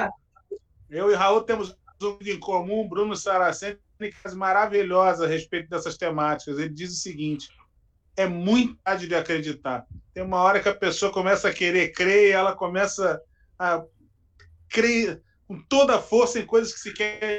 eu 0.90 1.11
e 1.11 1.14
Raul 1.14 1.42
temos 1.42 1.76
um 2.03 2.18
em 2.20 2.38
comum, 2.38 2.88
Bruno 2.88 3.14
Saraceni, 3.16 3.78
maravilhosa 4.34 5.24
a 5.24 5.28
respeito 5.28 5.70
dessas 5.70 5.96
temáticas. 5.96 6.59
Ele 6.59 6.68
diz 6.68 6.92
o 6.92 7.00
seguinte: 7.00 7.48
é 8.16 8.26
muito 8.26 8.76
tarde 8.76 9.06
de 9.06 9.14
acreditar. 9.14 9.86
Tem 10.12 10.22
uma 10.22 10.42
hora 10.42 10.60
que 10.60 10.68
a 10.68 10.74
pessoa 10.74 11.12
começa 11.12 11.48
a 11.48 11.52
querer 11.52 11.92
crer 11.92 12.28
e 12.28 12.32
ela 12.32 12.54
começa 12.54 13.20
a 13.58 13.82
crer 14.68 15.22
com 15.46 15.60
toda 15.62 15.96
a 15.96 16.02
força 16.02 16.38
em 16.38 16.46
coisas 16.46 16.72
que 16.72 16.80
se 16.80 16.92
quer. 16.92 17.38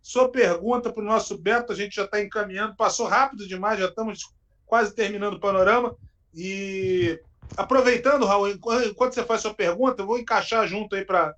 Sua 0.00 0.28
pergunta 0.28 0.92
para 0.92 1.02
o 1.02 1.06
nosso 1.06 1.38
Beto, 1.38 1.72
a 1.72 1.76
gente 1.76 1.96
já 1.96 2.04
está 2.04 2.20
encaminhando, 2.20 2.76
passou 2.76 3.06
rápido 3.06 3.46
demais, 3.46 3.78
já 3.78 3.86
estamos 3.86 4.32
quase 4.66 4.94
terminando 4.94 5.34
o 5.34 5.40
panorama. 5.40 5.96
E 6.34 7.20
aproveitando, 7.56 8.26
Raul, 8.26 8.50
enquanto 8.50 9.14
você 9.14 9.24
faz 9.24 9.42
sua 9.42 9.54
pergunta, 9.54 10.02
eu 10.02 10.06
vou 10.06 10.18
encaixar 10.18 10.66
junto 10.66 10.96
aí 10.96 11.04
para 11.04 11.34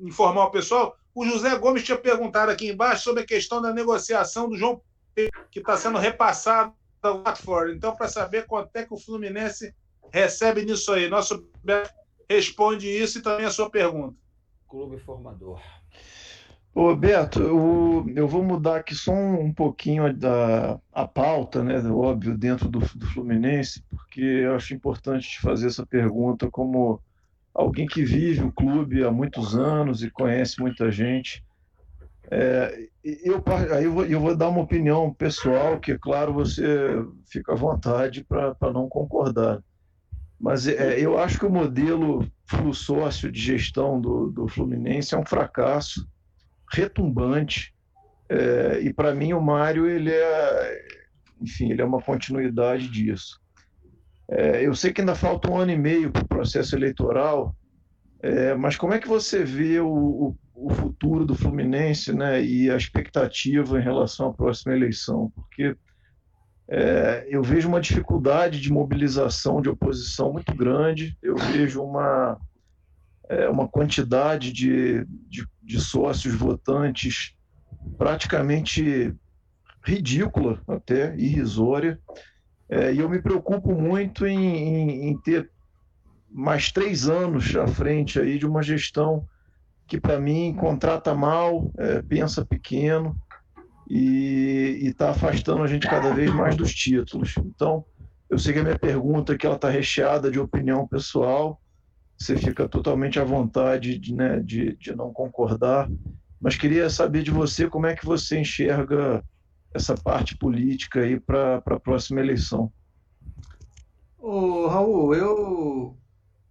informar 0.00 0.44
o 0.44 0.50
pessoal. 0.50 0.96
O 1.14 1.24
José 1.24 1.56
Gomes 1.56 1.84
tinha 1.84 1.96
perguntado 1.96 2.50
aqui 2.50 2.68
embaixo 2.68 3.04
sobre 3.04 3.22
a 3.22 3.26
questão 3.26 3.62
da 3.62 3.72
negociação 3.72 4.48
do 4.48 4.56
João 4.56 4.82
Pedro, 5.14 5.46
que 5.50 5.60
está 5.60 5.76
sendo 5.76 5.98
repassado 5.98 6.74
da 7.04 7.12
Watford. 7.12 7.76
Então, 7.76 7.94
para 7.94 8.08
saber 8.08 8.46
quanto 8.46 8.74
é 8.74 8.84
que 8.84 8.94
o 8.94 8.98
Fluminense 8.98 9.74
recebe 10.10 10.64
nisso 10.64 10.90
aí. 10.90 11.06
Nosso 11.08 11.46
Beto 11.62 11.92
responde 12.28 12.88
isso 12.88 13.18
e 13.18 13.22
também 13.22 13.44
a 13.44 13.50
sua 13.50 13.68
pergunta. 13.68 14.16
Clube 14.66 14.98
Formador. 14.98 15.60
Ô, 16.74 16.96
Beto, 16.96 17.40
eu, 17.40 18.06
eu 18.16 18.26
vou 18.26 18.42
mudar 18.42 18.76
aqui 18.76 18.94
só 18.94 19.12
um, 19.12 19.44
um 19.44 19.52
pouquinho 19.52 20.12
da, 20.12 20.80
a 20.92 21.06
pauta, 21.06 21.62
né, 21.62 21.78
óbvio, 21.88 22.36
dentro 22.36 22.68
do, 22.68 22.80
do 22.80 23.06
Fluminense, 23.06 23.84
porque 23.88 24.20
eu 24.20 24.56
acho 24.56 24.74
importante 24.74 25.28
te 25.28 25.40
fazer 25.40 25.68
essa 25.68 25.86
pergunta 25.86 26.50
como 26.50 27.00
alguém 27.54 27.86
que 27.86 28.02
vive 28.02 28.42
o 28.42 28.50
clube 28.50 29.04
há 29.04 29.10
muitos 29.12 29.54
anos 29.54 30.02
e 30.02 30.10
conhece 30.10 30.58
muita 30.58 30.90
gente. 30.90 31.43
É, 32.36 32.88
eu, 33.04 33.40
aí 33.72 33.84
eu 33.84 33.92
vou, 33.92 34.04
eu 34.04 34.20
vou 34.20 34.36
dar 34.36 34.48
uma 34.48 34.62
opinião 34.62 35.14
pessoal, 35.14 35.78
que, 35.78 35.96
claro, 35.96 36.32
você 36.32 36.66
fica 37.30 37.52
à 37.52 37.54
vontade 37.54 38.24
para 38.24 38.72
não 38.72 38.88
concordar. 38.88 39.62
Mas 40.40 40.66
é, 40.66 40.98
eu 40.98 41.16
acho 41.16 41.38
que 41.38 41.46
o 41.46 41.50
modelo 41.50 42.26
sócio 42.72 43.30
de 43.30 43.40
gestão 43.40 44.00
do, 44.00 44.30
do 44.32 44.48
Fluminense 44.48 45.14
é 45.14 45.18
um 45.18 45.24
fracasso 45.24 46.08
retumbante. 46.72 47.72
É, 48.28 48.80
e 48.80 48.92
para 48.92 49.14
mim 49.14 49.32
o 49.32 49.40
Mário 49.40 49.86
ele 49.86 50.10
é, 50.10 50.82
enfim, 51.40 51.70
ele 51.70 51.82
é 51.82 51.84
uma 51.84 52.02
continuidade 52.02 52.88
disso. 52.88 53.38
É, 54.28 54.66
eu 54.66 54.74
sei 54.74 54.92
que 54.92 55.02
ainda 55.02 55.14
falta 55.14 55.48
um 55.48 55.56
ano 55.56 55.70
e 55.70 55.78
meio 55.78 56.10
para 56.10 56.24
o 56.24 56.28
processo 56.28 56.74
eleitoral, 56.74 57.54
é, 58.20 58.54
mas 58.54 58.74
como 58.74 58.92
é 58.92 58.98
que 58.98 59.06
você 59.06 59.44
vê 59.44 59.78
o, 59.78 59.88
o, 59.88 60.36
o, 60.54 60.70
futuro 60.70 61.24
do 61.24 61.34
Fluminense, 61.34 62.12
né, 62.12 62.42
e 62.42 62.70
a 62.70 62.76
expectativa 62.76 63.78
em 63.78 63.82
relação 63.82 64.28
à 64.28 64.32
próxima 64.32 64.74
eleição? 64.74 65.30
Porque 65.34 65.76
é, 66.68 67.26
eu 67.28 67.42
vejo 67.42 67.68
uma 67.68 67.80
dificuldade 67.80 68.60
de 68.60 68.72
mobilização 68.72 69.60
de 69.60 69.68
oposição 69.68 70.32
muito 70.32 70.54
grande, 70.54 71.16
eu 71.22 71.36
vejo 71.36 71.82
uma, 71.82 72.40
é, 73.28 73.48
uma 73.48 73.68
quantidade 73.68 74.52
de, 74.52 75.04
de, 75.28 75.46
de, 75.62 75.80
sócios 75.80 76.34
votantes 76.34 77.34
praticamente 77.98 79.14
ridícula, 79.82 80.62
até 80.66 81.14
irrisória, 81.16 82.00
é, 82.68 82.94
e 82.94 82.98
eu 82.98 83.10
me 83.10 83.20
preocupo 83.20 83.74
muito 83.74 84.26
em, 84.26 84.38
em, 84.38 85.08
em, 85.10 85.20
ter 85.20 85.50
mais 86.30 86.72
três 86.72 87.08
anos 87.08 87.54
à 87.54 87.66
frente 87.66 88.18
aí 88.18 88.38
de 88.38 88.46
uma 88.46 88.62
gestão 88.62 89.28
que, 89.94 90.00
para 90.00 90.18
mim, 90.18 90.52
contrata 90.54 91.14
mal, 91.14 91.70
é, 91.78 92.02
pensa 92.02 92.44
pequeno, 92.44 93.16
e 93.88 94.80
está 94.82 95.10
afastando 95.10 95.62
a 95.62 95.68
gente 95.68 95.86
cada 95.86 96.12
vez 96.12 96.34
mais 96.34 96.56
dos 96.56 96.74
títulos. 96.74 97.36
Então, 97.38 97.84
eu 98.28 98.36
sei 98.38 98.52
que 98.52 98.58
a 98.58 98.64
minha 98.64 98.78
pergunta 98.78 99.36
que 99.36 99.46
ela 99.46 99.54
está 99.54 99.68
recheada 99.68 100.30
de 100.32 100.40
opinião 100.40 100.88
pessoal, 100.88 101.60
você 102.18 102.36
fica 102.36 102.68
totalmente 102.68 103.20
à 103.20 103.24
vontade 103.24 103.96
de, 103.98 104.14
né, 104.14 104.40
de, 104.40 104.76
de 104.76 104.96
não 104.96 105.12
concordar, 105.12 105.88
mas 106.40 106.56
queria 106.56 106.90
saber 106.90 107.22
de 107.22 107.30
você 107.30 107.68
como 107.68 107.86
é 107.86 107.94
que 107.94 108.04
você 108.04 108.40
enxerga 108.40 109.24
essa 109.72 109.94
parte 109.94 110.36
política 110.36 111.00
aí 111.00 111.20
para 111.20 111.62
a 111.64 111.80
próxima 111.80 112.20
eleição. 112.20 112.72
Ô, 114.18 114.66
Raul, 114.66 115.14
eu 115.14 116.03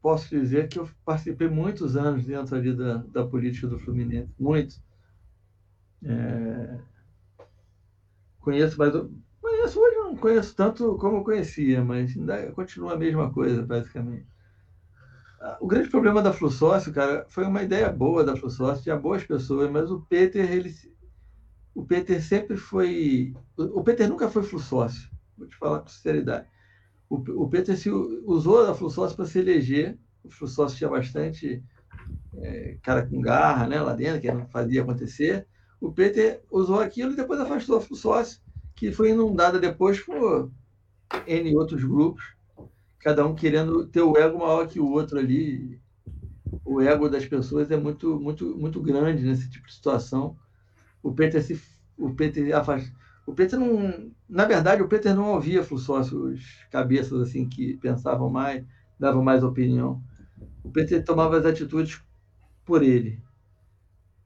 posso 0.03 0.29
dizer 0.29 0.67
que 0.67 0.77
eu 0.77 0.89
participei 1.05 1.47
muitos 1.47 1.95
anos 1.95 2.25
dentro 2.25 2.57
ali 2.57 2.75
da, 2.75 2.97
da 2.97 3.25
política 3.25 3.67
do 3.67 3.79
Fluminense, 3.79 4.29
muitos. 4.37 4.83
É, 6.03 6.77
conheço, 8.41 8.77
mas 8.77 8.91
conheço 9.41 9.79
hoje 9.79 9.95
não 9.95 10.17
conheço 10.17 10.53
tanto 10.53 10.97
como 10.97 11.23
conhecia, 11.23 11.81
mas 11.85 12.17
ainda 12.17 12.51
continua 12.51 12.93
a 12.93 12.97
mesma 12.97 13.31
coisa, 13.31 13.65
basicamente. 13.65 14.27
O 15.59 15.67
grande 15.67 15.89
problema 15.89 16.21
da 16.21 16.33
Flussócio, 16.33 16.93
cara, 16.93 17.25
foi 17.29 17.45
uma 17.45 17.63
ideia 17.63 17.89
boa 17.89 18.25
da 18.25 18.35
Flussócio, 18.35 18.83
tinha 18.83 18.97
boas 18.97 19.23
pessoas, 19.23 19.71
mas 19.71 19.89
o 19.89 20.01
Peter, 20.01 20.51
ele, 20.51 20.73
o 21.73 21.85
Peter 21.85 22.21
sempre 22.21 22.57
foi, 22.57 23.33
o 23.57 23.81
Peter 23.83 24.09
nunca 24.09 24.29
foi 24.29 24.43
Flussócio, 24.43 25.09
vou 25.37 25.47
te 25.47 25.55
falar 25.57 25.79
com 25.79 25.87
sinceridade. 25.87 26.47
O, 27.09 27.17
o 27.17 27.49
usou 28.25 28.65
da 28.65 28.73
Flussócio 28.73 29.15
para 29.15 29.25
se 29.25 29.39
eleger, 29.39 29.97
o 30.23 30.29
Flussócio 30.29 30.77
tinha 30.77 30.89
bastante 30.89 31.63
é, 32.37 32.77
cara 32.81 33.05
com 33.05 33.21
garra, 33.21 33.67
né, 33.67 33.79
lá 33.81 33.93
dentro, 33.93 34.21
que 34.21 34.31
não 34.31 34.47
fazia 34.47 34.81
acontecer, 34.81 35.47
o 35.79 35.91
Peter 35.91 36.41
usou 36.49 36.79
aquilo 36.79 37.11
e 37.11 37.15
depois 37.15 37.39
afastou 37.39 37.77
o 37.77 37.95
sócio, 37.95 38.39
que 38.75 38.91
foi 38.91 39.09
inundada 39.09 39.59
depois 39.59 39.99
por 39.99 40.49
N 41.27 41.55
outros 41.55 41.83
grupos, 41.83 42.23
cada 42.99 43.25
um 43.25 43.35
querendo 43.35 43.85
ter 43.85 44.01
o 44.01 44.17
ego 44.17 44.39
maior 44.39 44.67
que 44.67 44.79
o 44.79 44.89
outro 44.89 45.19
ali. 45.19 45.81
O 46.63 46.79
ego 46.79 47.09
das 47.09 47.25
pessoas 47.25 47.69
é 47.69 47.77
muito, 47.77 48.19
muito, 48.19 48.57
muito 48.57 48.81
grande 48.81 49.23
nesse 49.23 49.49
tipo 49.49 49.67
de 49.67 49.73
situação. 49.73 50.37
O 51.01 51.13
Peter 51.13 51.43
se, 51.43 51.61
o 51.97 52.13
Peter 52.13 52.55
afastou. 52.55 53.02
O 53.25 53.33
Peter 53.33 53.57
não, 53.57 54.11
na 54.27 54.45
verdade, 54.45 54.81
o 54.81 54.87
Peter 54.87 55.15
não 55.15 55.33
ouvia 55.33 55.61
os 55.61 56.65
cabeças 56.69 57.21
assim 57.21 57.47
que 57.47 57.77
pensavam 57.77 58.29
mais 58.29 58.65
dava 58.99 59.21
mais 59.21 59.43
opinião. 59.43 60.01
O 60.63 60.69
PT 60.69 61.01
tomava 61.01 61.37
as 61.37 61.45
atitudes 61.45 62.01
por 62.65 62.81
ele, 62.81 63.21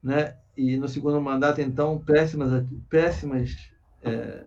né? 0.02 0.36
E 0.56 0.76
no 0.76 0.88
segundo 0.88 1.20
mandato, 1.20 1.60
então, 1.60 1.98
péssimas, 1.98 2.64
péssimas 2.88 3.70
é, 4.02 4.44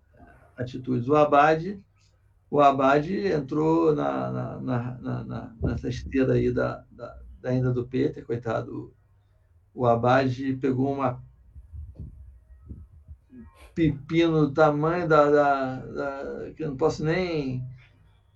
atitudes. 0.58 1.08
O 1.08 1.16
Abad, 1.16 1.82
o 2.50 2.60
Abad 2.60 3.10
entrou 3.28 3.96
na, 3.96 4.32
na, 4.32 4.60
na, 4.60 5.24
na, 5.24 5.56
nessa 5.64 5.90
esteira 5.90 6.34
aí 6.34 6.52
da, 6.52 6.84
da, 6.92 7.18
da 7.42 7.50
ainda 7.50 7.72
do 7.72 7.86
PT, 7.86 8.22
coitado. 8.24 8.94
O 9.74 9.86
Abad 9.86 10.58
pegou 10.58 10.94
uma 10.94 11.22
pepino 13.74 14.48
do 14.48 14.54
tamanho 14.54 15.08
da, 15.08 15.30
da, 15.30 15.76
da, 15.78 16.52
que 16.56 16.64
eu 16.64 16.70
não 16.70 16.78
posso 16.78 17.04
nem 17.04 17.64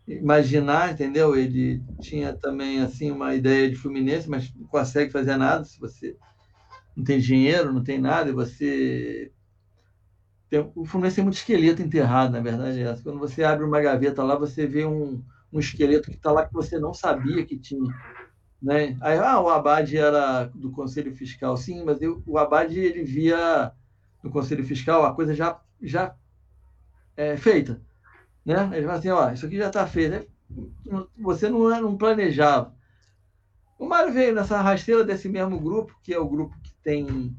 imaginar, 0.07 0.91
entendeu? 0.91 1.35
Ele 1.35 1.81
tinha 1.99 2.33
também 2.33 2.81
assim 2.81 3.11
uma 3.11 3.33
ideia 3.33 3.69
de 3.69 3.75
Fluminense, 3.75 4.29
mas 4.29 4.53
não 4.55 4.67
consegue 4.67 5.11
fazer 5.11 5.35
nada 5.37 5.63
se 5.63 5.79
você 5.79 6.15
não 6.95 7.03
tem 7.03 7.19
dinheiro, 7.19 7.73
não 7.73 7.83
tem 7.83 7.99
nada, 7.99 8.29
e 8.29 8.33
você 8.33 9.31
tem... 10.49 10.71
o 10.75 10.85
Fluminense 10.85 11.17
tem 11.17 11.25
muito 11.25 11.37
esqueleto 11.37 11.81
enterrado, 11.81 12.31
na 12.31 12.39
verdade 12.39 12.81
é. 12.81 12.95
Quando 13.03 13.19
você 13.19 13.43
abre 13.43 13.65
uma 13.65 13.81
gaveta 13.81 14.23
lá, 14.23 14.35
você 14.35 14.65
vê 14.65 14.85
um, 14.85 15.21
um 15.51 15.59
esqueleto 15.59 16.09
que 16.09 16.17
está 16.17 16.31
lá 16.31 16.45
que 16.45 16.53
você 16.53 16.79
não 16.79 16.93
sabia 16.93 17.45
que 17.45 17.57
tinha. 17.57 17.93
Né? 18.61 18.97
Aí, 19.01 19.17
ah, 19.17 19.39
o 19.41 19.49
Abad 19.49 19.95
era 19.95 20.45
do 20.55 20.71
Conselho 20.71 21.13
Fiscal, 21.15 21.57
sim, 21.57 21.83
mas 21.83 22.01
eu, 22.01 22.23
o 22.25 22.37
Abad 22.37 22.75
ele 22.77 23.03
via 23.03 23.71
no 24.25 24.31
Conselho 24.31 24.65
Fiscal 24.65 25.05
a 25.05 25.13
coisa 25.13 25.35
já, 25.35 25.61
já 25.79 26.15
é, 27.15 27.37
feita. 27.37 27.79
Né? 28.43 28.71
Ele 28.73 28.85
fala 28.87 28.97
assim, 28.97 29.09
ó, 29.09 29.31
isso 29.31 29.45
aqui 29.45 29.57
já 29.57 29.67
está 29.67 29.85
feito. 29.85 30.27
Você 31.17 31.47
não, 31.47 31.69
não 31.79 31.95
planejava. 31.95 32.73
O 33.77 33.85
Mário 33.85 34.11
veio 34.11 34.33
nessa 34.33 34.59
rasteira 34.61 35.03
desse 35.03 35.29
mesmo 35.29 35.59
grupo, 35.59 35.95
que 36.01 36.13
é 36.13 36.19
o 36.19 36.27
grupo 36.27 36.57
que 36.63 36.73
tem 36.83 37.37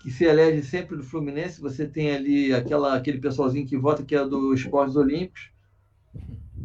que 0.00 0.10
se 0.10 0.24
elege 0.24 0.62
sempre 0.62 0.96
do 0.96 1.02
Fluminense. 1.02 1.60
Você 1.60 1.86
tem 1.86 2.14
ali 2.14 2.54
aquela, 2.54 2.96
aquele 2.96 3.18
pessoalzinho 3.18 3.66
que 3.66 3.76
vota, 3.76 4.04
que 4.04 4.14
é 4.14 4.24
do 4.24 4.54
Esportes 4.54 4.96
Olímpicos. 4.96 5.50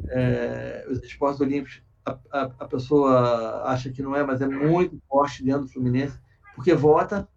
É, 0.09 0.85
os 0.89 1.03
Esportes 1.03 1.41
Olímpicos, 1.41 1.81
a, 2.05 2.17
a, 2.31 2.41
a, 2.43 2.67
pessoa 2.67 3.63
acha 3.63 3.89
que 3.89 4.01
não 4.01 4.15
é, 4.15 4.23
mas 4.23 4.41
é 4.41 4.47
muito 4.47 5.01
forte 5.09 5.43
dentro 5.43 5.63
do 5.63 5.69
Fluminense, 5.69 6.19
porque 6.55 6.73
vota, 6.73 7.27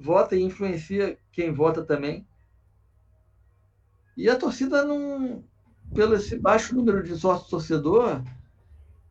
vota 0.00 0.34
e 0.34 0.42
influencia 0.42 1.18
quem 1.30 1.52
vota 1.52 1.84
também. 1.84 2.26
E 4.16 4.28
a 4.28 4.36
torcida 4.36 4.84
não, 4.84 5.44
pelo 5.94 6.14
esse 6.14 6.38
baixo 6.38 6.74
número 6.74 7.02
de 7.02 7.14
sócios 7.16 7.50
torcedor, 7.50 8.22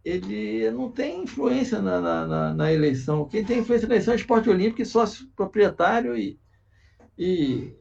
ele 0.04 0.70
não 0.72 0.92
tem 0.92 1.24
influência 1.24 1.82
na, 1.82 2.02
na, 2.02 2.54
na, 2.54 2.74
eleição. 2.74 3.28
Quem 3.28 3.46
tem 3.46 3.60
influência 3.60 3.88
na 3.88 3.96
eleição 3.96 4.14
é 4.14 4.18
esporte 4.18 4.50
olímpico 4.50 4.82
e 4.82 4.86
sócio 4.86 5.28
proprietário 5.36 6.18
e, 6.18 6.40
e, 7.18 7.76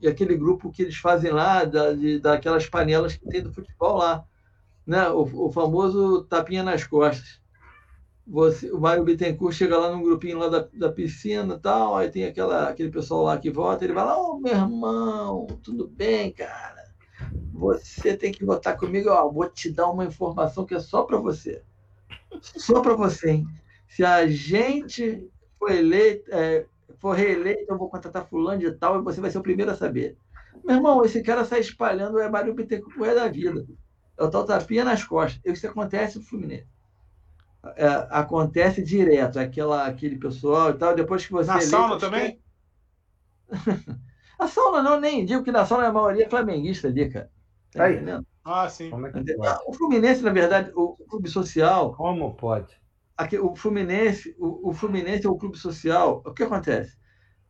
e, 0.00 0.06
aquele 0.06 0.36
grupo 0.36 0.70
que 0.70 0.82
eles 0.82 0.96
fazem 0.96 1.32
lá, 1.32 1.64
da, 1.64 1.92
de, 1.92 2.20
daquelas 2.20 2.68
panelas 2.68 3.16
que 3.16 3.28
tem 3.28 3.42
do 3.42 3.52
futebol 3.52 3.96
lá. 3.96 4.24
Né? 4.86 5.08
O, 5.10 5.46
o 5.46 5.52
famoso 5.52 6.24
tapinha 6.24 6.62
nas 6.62 6.84
costas. 6.84 7.40
Você, 8.26 8.70
o 8.72 8.80
Mário 8.80 9.04
Bittencourt 9.04 9.54
chega 9.54 9.76
lá 9.76 9.90
num 9.90 10.02
grupinho 10.02 10.38
lá 10.38 10.48
da, 10.48 10.66
da 10.72 10.90
piscina 10.90 11.54
e 11.54 11.58
tal, 11.58 11.96
aí 11.96 12.10
tem 12.10 12.24
aquela, 12.24 12.68
aquele 12.68 12.90
pessoal 12.90 13.22
lá 13.24 13.36
que 13.36 13.50
vota, 13.50 13.84
ele 13.84 13.92
vai 13.92 14.04
lá, 14.04 14.18
ô 14.18 14.32
oh, 14.32 14.38
meu 14.38 14.52
irmão, 14.54 15.46
tudo 15.62 15.86
bem, 15.86 16.32
cara? 16.32 16.84
você 17.54 18.16
tem 18.16 18.32
que 18.32 18.44
votar 18.44 18.76
comigo. 18.76 19.08
Ó, 19.08 19.30
vou 19.30 19.48
te 19.48 19.70
dar 19.70 19.88
uma 19.88 20.04
informação 20.04 20.66
que 20.66 20.74
é 20.74 20.80
só 20.80 21.04
para 21.04 21.16
você. 21.16 21.62
Só 22.40 22.80
para 22.80 22.94
você, 22.94 23.30
hein? 23.30 23.46
Se 23.88 24.04
a 24.04 24.26
gente 24.26 25.30
for 25.58 25.70
eleito, 25.70 26.28
é, 26.32 26.66
for 26.98 27.12
reeleito, 27.12 27.64
eu 27.68 27.78
vou 27.78 27.88
contratar 27.88 28.26
fulano 28.26 28.58
de 28.58 28.72
tal 28.72 28.98
e 28.98 29.02
você 29.02 29.20
vai 29.20 29.30
ser 29.30 29.38
o 29.38 29.42
primeiro 29.42 29.70
a 29.70 29.76
saber. 29.76 30.16
Meu 30.64 30.76
irmão, 30.76 31.04
esse 31.04 31.22
cara 31.22 31.44
sai 31.44 31.60
espalhando 31.60 32.18
é 32.18 32.28
Mário 32.28 32.54
Bittencourt 32.54 33.14
da 33.14 33.28
vida. 33.28 33.64
É 34.18 34.24
o 34.24 34.30
tal 34.30 34.44
tapinha 34.44 34.84
nas 34.84 35.04
costas. 35.04 35.40
Isso 35.44 35.66
acontece 35.66 36.18
no 36.18 36.24
Fluminense. 36.24 36.66
É, 37.76 37.86
acontece 38.10 38.82
direto. 38.82 39.38
Aquela, 39.38 39.86
aquele 39.86 40.16
pessoal 40.16 40.70
e 40.70 40.74
tal. 40.74 40.94
Depois 40.94 41.24
que 41.26 41.32
você. 41.32 41.50
Na 41.50 41.60
sauna 41.60 41.98
também? 41.98 42.40
a 44.38 44.48
sauna 44.48 44.82
não, 44.82 45.00
nem 45.00 45.24
digo 45.24 45.42
que 45.42 45.52
na 45.52 45.64
sauna 45.64 45.88
a 45.88 45.92
maioria 45.92 46.26
é 46.26 46.30
flamenguista 46.30 46.88
ali, 46.88 47.10
cara. 47.10 47.30
Tá 47.72 47.84
aí. 47.84 47.96
Entendendo? 47.96 48.26
Ah, 48.44 48.68
sim. 48.68 48.90
É 48.90 49.58
o 49.66 49.72
Fluminense, 49.72 50.22
na 50.22 50.30
verdade, 50.30 50.70
o 50.74 50.96
clube 51.08 51.30
social. 51.30 51.94
Como 51.94 52.34
pode? 52.34 52.78
Aqui, 53.16 53.38
o 53.38 53.54
Fluminense, 53.56 54.34
o, 54.38 54.70
o 54.70 54.72
Fluminense 54.74 55.26
é 55.26 55.30
o 55.30 55.36
clube 55.36 55.56
social. 55.56 56.22
O 56.26 56.32
que 56.32 56.42
acontece? 56.42 56.96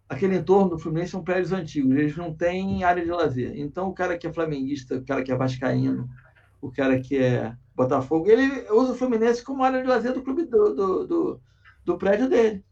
Aquele 0.08 0.36
entorno 0.36 0.70
do 0.70 0.78
Fluminense 0.78 1.12
são 1.12 1.24
prédios 1.24 1.52
antigos, 1.52 1.96
eles 1.96 2.16
não 2.16 2.32
têm 2.32 2.84
área 2.84 3.02
de 3.02 3.10
lazer. 3.10 3.58
Então, 3.58 3.88
o 3.88 3.94
cara 3.94 4.16
que 4.16 4.26
é 4.26 4.32
flamenguista, 4.32 4.96
o 4.96 5.04
cara 5.04 5.24
que 5.24 5.32
é 5.32 5.36
vascaíno, 5.36 6.08
o 6.60 6.70
cara 6.70 7.00
que 7.00 7.16
é 7.16 7.56
Botafogo, 7.74 8.30
ele 8.30 8.70
usa 8.70 8.92
o 8.92 8.96
Fluminense 8.96 9.42
como 9.42 9.64
área 9.64 9.82
de 9.82 9.88
lazer 9.88 10.12
do 10.12 10.22
clube 10.22 10.44
do, 10.44 10.74
do, 10.74 11.06
do, 11.06 11.40
do 11.84 11.98
prédio 11.98 12.28
dele. 12.28 12.64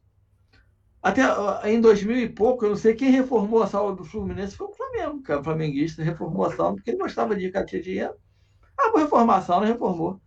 Até 1.03 1.23
em 1.69 1.81
2000 1.81 2.17
e 2.17 2.29
pouco, 2.29 2.65
eu 2.65 2.71
não 2.71 2.77
sei 2.77 2.95
quem 2.95 3.11
reformou 3.11 3.63
a 3.63 3.67
sala 3.67 3.95
do 3.95 4.05
Fluminense, 4.05 4.57
foi 4.57 4.69
o 4.69 4.73
Flamengo, 4.73 5.21
cara, 5.23 5.41
o 5.41 5.45
flamenguista 5.45 6.03
reformou 6.03 6.47
a 6.47 6.55
sala 6.55 6.75
porque 6.75 6.91
ele 6.91 6.99
gostava 6.99 7.35
de 7.35 7.47
ficar 7.47 7.65
dinheiro. 7.65 8.15
Ah, 8.79 8.91
vou 8.91 9.01
reformar 9.01 9.39
a 9.39 9.43
sala, 9.43 9.67
reformou. 9.67 10.21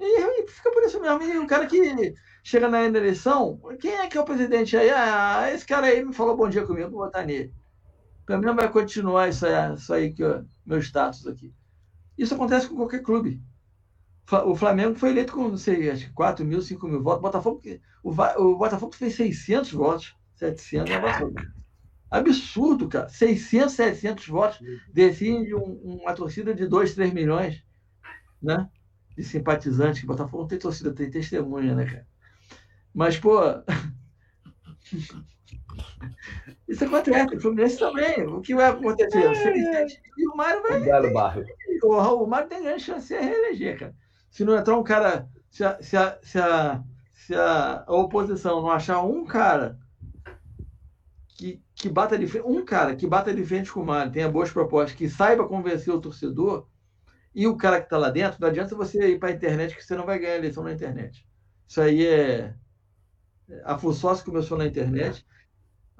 E, 0.00 0.42
e, 0.42 0.48
fica 0.48 0.72
por 0.72 0.82
isso 0.82 1.00
mesmo. 1.00 1.22
E 1.22 1.38
o 1.38 1.46
cara 1.46 1.66
que 1.66 2.14
chega 2.42 2.68
na 2.68 2.82
eleição, 2.82 3.60
quem 3.80 3.92
é 3.92 4.08
que 4.08 4.18
é 4.18 4.20
o 4.20 4.24
presidente 4.24 4.76
aí? 4.76 4.90
Ah, 4.90 5.50
esse 5.52 5.66
cara 5.66 5.86
aí 5.86 6.04
me 6.04 6.12
falou 6.12 6.36
bom 6.36 6.48
dia 6.48 6.66
comigo, 6.66 6.90
vou 6.90 7.04
votar 7.04 7.24
nele. 7.24 7.54
Para 8.26 8.38
mim 8.38 8.46
não 8.46 8.56
vai 8.56 8.70
continuar 8.70 9.28
isso 9.28 9.46
aí, 9.46 9.74
isso 9.74 9.92
aí 9.92 10.12
que 10.12 10.22
meu 10.66 10.78
status 10.78 11.26
aqui. 11.26 11.52
Isso 12.16 12.34
acontece 12.34 12.68
com 12.68 12.76
qualquer 12.76 13.02
clube. 13.02 13.42
O 14.46 14.54
Flamengo 14.54 14.94
foi 14.94 15.10
eleito 15.10 15.32
com, 15.32 15.48
não 15.48 15.56
sei, 15.56 15.90
acho 15.90 16.06
que 16.06 16.12
4 16.12 16.44
mil, 16.44 16.62
5 16.62 16.86
mil 16.86 17.02
votos. 17.02 17.18
O 17.18 17.22
Botafogo, 17.22 17.62
o, 18.02 18.10
o 18.10 18.58
Botafogo 18.58 18.94
fez 18.94 19.14
600 19.14 19.72
votos. 19.72 20.16
700 20.36 20.90
é 20.90 20.96
absurdo. 20.96 22.88
cara. 22.88 23.08
600, 23.08 23.74
700 23.74 24.28
votos 24.28 24.58
decide 24.92 25.54
um, 25.54 25.98
uma 26.02 26.14
torcida 26.14 26.54
de 26.54 26.66
2, 26.66 26.94
3 26.94 27.12
milhões 27.12 27.62
né? 28.42 28.68
de 29.16 29.24
simpatizantes. 29.24 30.00
Que 30.00 30.06
Botafogo 30.06 30.42
não 30.42 30.48
tem 30.48 30.58
torcida, 30.58 30.92
tem 30.92 31.10
testemunha, 31.10 31.74
né, 31.74 31.84
cara? 31.84 32.06
Mas, 32.94 33.18
pô. 33.18 33.40
Isso 36.68 36.84
acontece, 36.84 37.36
o 37.36 37.40
Fluminense 37.40 37.78
também. 37.78 38.26
O 38.26 38.40
que 38.40 38.54
vai 38.54 38.70
acontecer? 38.70 39.18
É, 39.18 39.86
e 40.16 40.28
o 40.28 40.36
Mário 40.36 40.62
vai. 40.62 40.80
O, 41.82 42.24
o 42.24 42.26
Mário 42.26 42.48
tem 42.48 42.62
grande 42.62 42.82
chance 42.82 43.08
de 43.08 43.20
se 43.20 43.20
reeleger, 43.20 43.78
cara 43.78 43.94
se 44.30 44.44
não 44.44 44.56
entrar 44.56 44.78
um 44.78 44.84
cara, 44.84 45.28
se 45.50 45.64
a, 45.64 45.82
se 45.82 45.96
a, 45.96 46.18
se 46.22 46.38
a, 46.38 46.82
se 47.12 47.34
a 47.34 47.84
oposição 47.88 48.62
não 48.62 48.70
achar 48.70 49.02
um 49.02 49.24
cara 49.24 49.78
que, 51.28 51.60
que 51.74 51.88
bata 51.88 52.16
de 52.16 52.26
frente, 52.26 52.46
um 52.46 52.64
cara 52.64 52.94
que 52.94 53.06
bata 53.06 53.34
de 53.34 53.44
frente 53.44 53.72
com 53.72 53.80
o 53.80 53.86
Mário, 53.86 54.12
tenha 54.12 54.28
boas 54.28 54.50
propostas, 54.50 54.96
que 54.96 55.08
saiba 55.08 55.48
convencer 55.48 55.92
o 55.92 56.00
torcedor, 56.00 56.68
e 57.34 57.46
o 57.46 57.56
cara 57.56 57.78
que 57.78 57.86
está 57.86 57.98
lá 57.98 58.10
dentro, 58.10 58.40
não 58.40 58.48
adianta 58.48 58.74
você 58.74 59.12
ir 59.12 59.18
para 59.18 59.30
a 59.30 59.32
internet 59.32 59.76
que 59.76 59.84
você 59.84 59.96
não 59.96 60.06
vai 60.06 60.18
ganhar 60.18 60.34
a 60.34 60.38
eleição 60.38 60.64
na 60.64 60.72
internet. 60.72 61.26
Isso 61.66 61.80
aí 61.80 62.06
é. 62.06 62.54
A 63.64 63.78
FUSOS 63.78 64.22
começou 64.22 64.58
na 64.58 64.66
internet. 64.66 65.24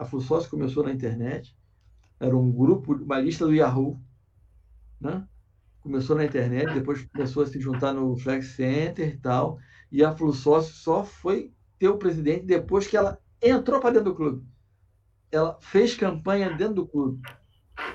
A 0.00 0.04
FUSOS 0.06 0.46
começou 0.46 0.82
na 0.82 0.92
internet. 0.92 1.54
Era 2.18 2.36
um 2.36 2.50
grupo, 2.50 2.94
uma 2.94 3.20
lista 3.20 3.46
do 3.46 3.54
Yahoo. 3.54 4.00
Né? 5.00 5.26
começou 5.80 6.14
na 6.14 6.24
internet, 6.24 6.72
depois 6.74 7.02
começou 7.06 7.42
a 7.42 7.46
se 7.46 7.58
juntar 7.58 7.92
no 7.92 8.16
Flex 8.16 8.48
Center 8.48 9.08
e 9.08 9.16
tal. 9.16 9.58
E 9.90 10.04
a 10.04 10.12
Flusócio 10.12 10.74
só 10.74 11.02
foi 11.04 11.52
ter 11.78 11.88
o 11.88 11.98
presidente 11.98 12.44
depois 12.44 12.86
que 12.86 12.96
ela 12.96 13.18
entrou 13.42 13.80
para 13.80 13.90
dentro 13.90 14.10
do 14.10 14.14
clube. 14.14 14.46
Ela 15.32 15.56
fez 15.60 15.94
campanha 15.96 16.50
dentro 16.50 16.74
do 16.74 16.86
clube. 16.86 17.20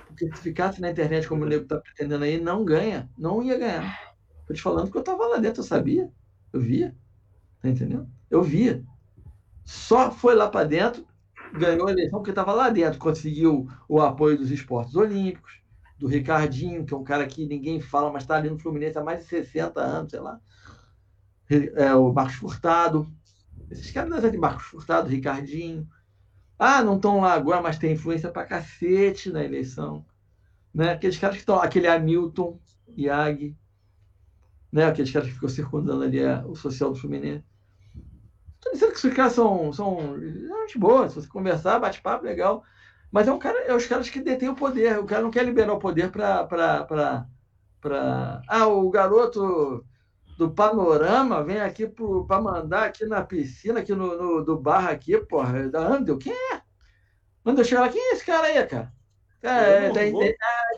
Porque 0.07 0.27
se 0.27 0.41
ficasse 0.41 0.81
na 0.81 0.89
internet 0.89 1.27
como 1.27 1.43
o 1.43 1.47
nego 1.47 1.63
está 1.63 1.77
pretendendo 1.77 2.23
aí, 2.23 2.39
não 2.39 2.65
ganha. 2.65 3.09
Não 3.17 3.43
ia 3.43 3.57
ganhar. 3.57 4.15
Estou 4.41 4.55
te 4.55 4.61
falando 4.61 4.89
que 4.89 4.97
eu 4.97 5.01
estava 5.01 5.27
lá 5.27 5.37
dentro, 5.37 5.61
eu 5.61 5.65
sabia. 5.65 6.11
Eu 6.51 6.59
via. 6.59 6.95
Tá 7.61 7.69
entendendo? 7.69 8.09
Eu 8.29 8.41
via. 8.41 8.83
Só 9.63 10.11
foi 10.11 10.35
lá 10.35 10.49
para 10.49 10.67
dentro, 10.67 11.05
ganhou 11.53 11.87
a 11.87 11.91
eleição 11.91 12.19
porque 12.19 12.31
estava 12.31 12.53
lá 12.53 12.69
dentro. 12.69 12.99
Conseguiu 12.99 13.67
o 13.87 14.01
apoio 14.01 14.37
dos 14.37 14.51
esportes 14.51 14.95
olímpicos 14.95 15.61
do 15.97 16.07
Ricardinho, 16.07 16.85
que 16.85 16.93
é 16.93 16.97
um 16.97 17.03
cara 17.03 17.25
que 17.25 17.45
ninguém 17.45 17.79
fala, 17.79 18.11
mas 18.11 18.23
está 18.23 18.35
ali 18.35 18.49
no 18.49 18.59
Fluminense 18.59 18.97
há 18.97 19.03
mais 19.03 19.19
de 19.19 19.25
60 19.25 19.79
anos, 19.79 20.11
sei 20.11 20.19
lá. 20.19 20.39
É, 21.49 21.93
o 21.93 22.11
Marcos 22.11 22.35
Furtado. 22.35 23.07
Esses 23.69 23.91
caras 23.91 24.31
de 24.31 24.37
Marcos 24.37 24.65
Furtado, 24.65 25.07
Ricardinho. 25.07 25.87
Ah, 26.57 26.83
não 26.83 26.95
estão 26.95 27.21
lá 27.21 27.33
agora, 27.33 27.61
mas 27.61 27.77
tem 27.77 27.93
influência 27.93 28.31
pra 28.31 28.45
cacete 28.45 29.29
na 29.29 29.43
eleição. 29.43 30.05
Né? 30.73 30.91
Aqueles 30.91 31.17
caras 31.17 31.35
que 31.35 31.41
estão. 31.41 31.61
Aquele 31.61 31.87
Hamilton, 31.87 32.59
Iag. 32.97 33.55
né? 34.71 34.85
Aqueles 34.85 35.11
caras 35.11 35.27
que 35.27 35.33
ficam 35.33 35.49
circundando 35.49 36.03
ali 36.03 36.23
a, 36.23 36.45
o 36.45 36.55
social 36.55 36.91
do 36.91 36.99
Fluminense. 36.99 37.45
Estou 38.65 38.73
dizendo 38.73 38.91
que 38.91 38.97
esses 38.97 39.13
caras 39.13 39.33
são, 39.33 39.71
são 39.71 40.19
gente 40.65 40.79
boa, 40.79 41.07
se 41.07 41.15
você 41.15 41.27
conversar, 41.27 41.79
bate 41.79 42.01
papo, 42.01 42.25
legal. 42.25 42.63
Mas 43.11 43.27
é 43.27 43.31
um 43.31 43.39
cara, 43.39 43.59
é 43.59 43.73
os 43.73 43.85
caras 43.85 44.09
que 44.09 44.19
detêm 44.19 44.49
o 44.49 44.55
poder. 44.55 44.99
O 44.99 45.05
cara 45.05 45.21
não 45.21 45.31
quer 45.31 45.45
liberar 45.45 45.73
o 45.73 45.79
poder 45.79 46.11
para. 46.11 47.27
Ah, 48.47 48.67
o 48.67 48.89
garoto 48.89 49.85
do 50.37 50.49
panorama 50.51 51.43
vem 51.43 51.61
aqui 51.61 51.87
para 52.27 52.41
mandar 52.41 52.85
aqui 52.85 53.05
na 53.05 53.23
piscina, 53.23 53.79
aqui 53.79 53.93
no, 53.93 54.17
no 54.17 54.43
do 54.43 54.57
bar 54.57 54.89
aqui, 54.89 55.17
porra, 55.17 55.69
da 55.69 55.79
Andel. 55.79 56.17
Quem 56.17 56.33
é? 56.33 56.61
Andel 57.45 57.63
chega 57.63 57.81
lá, 57.81 57.89
quem 57.89 58.01
é 58.01 58.13
esse 58.13 58.25
cara 58.25 58.47
aí, 58.47 58.65
cara? 58.65 58.91
É, 59.43 59.91
da, 59.91 60.03
é, 60.03 60.33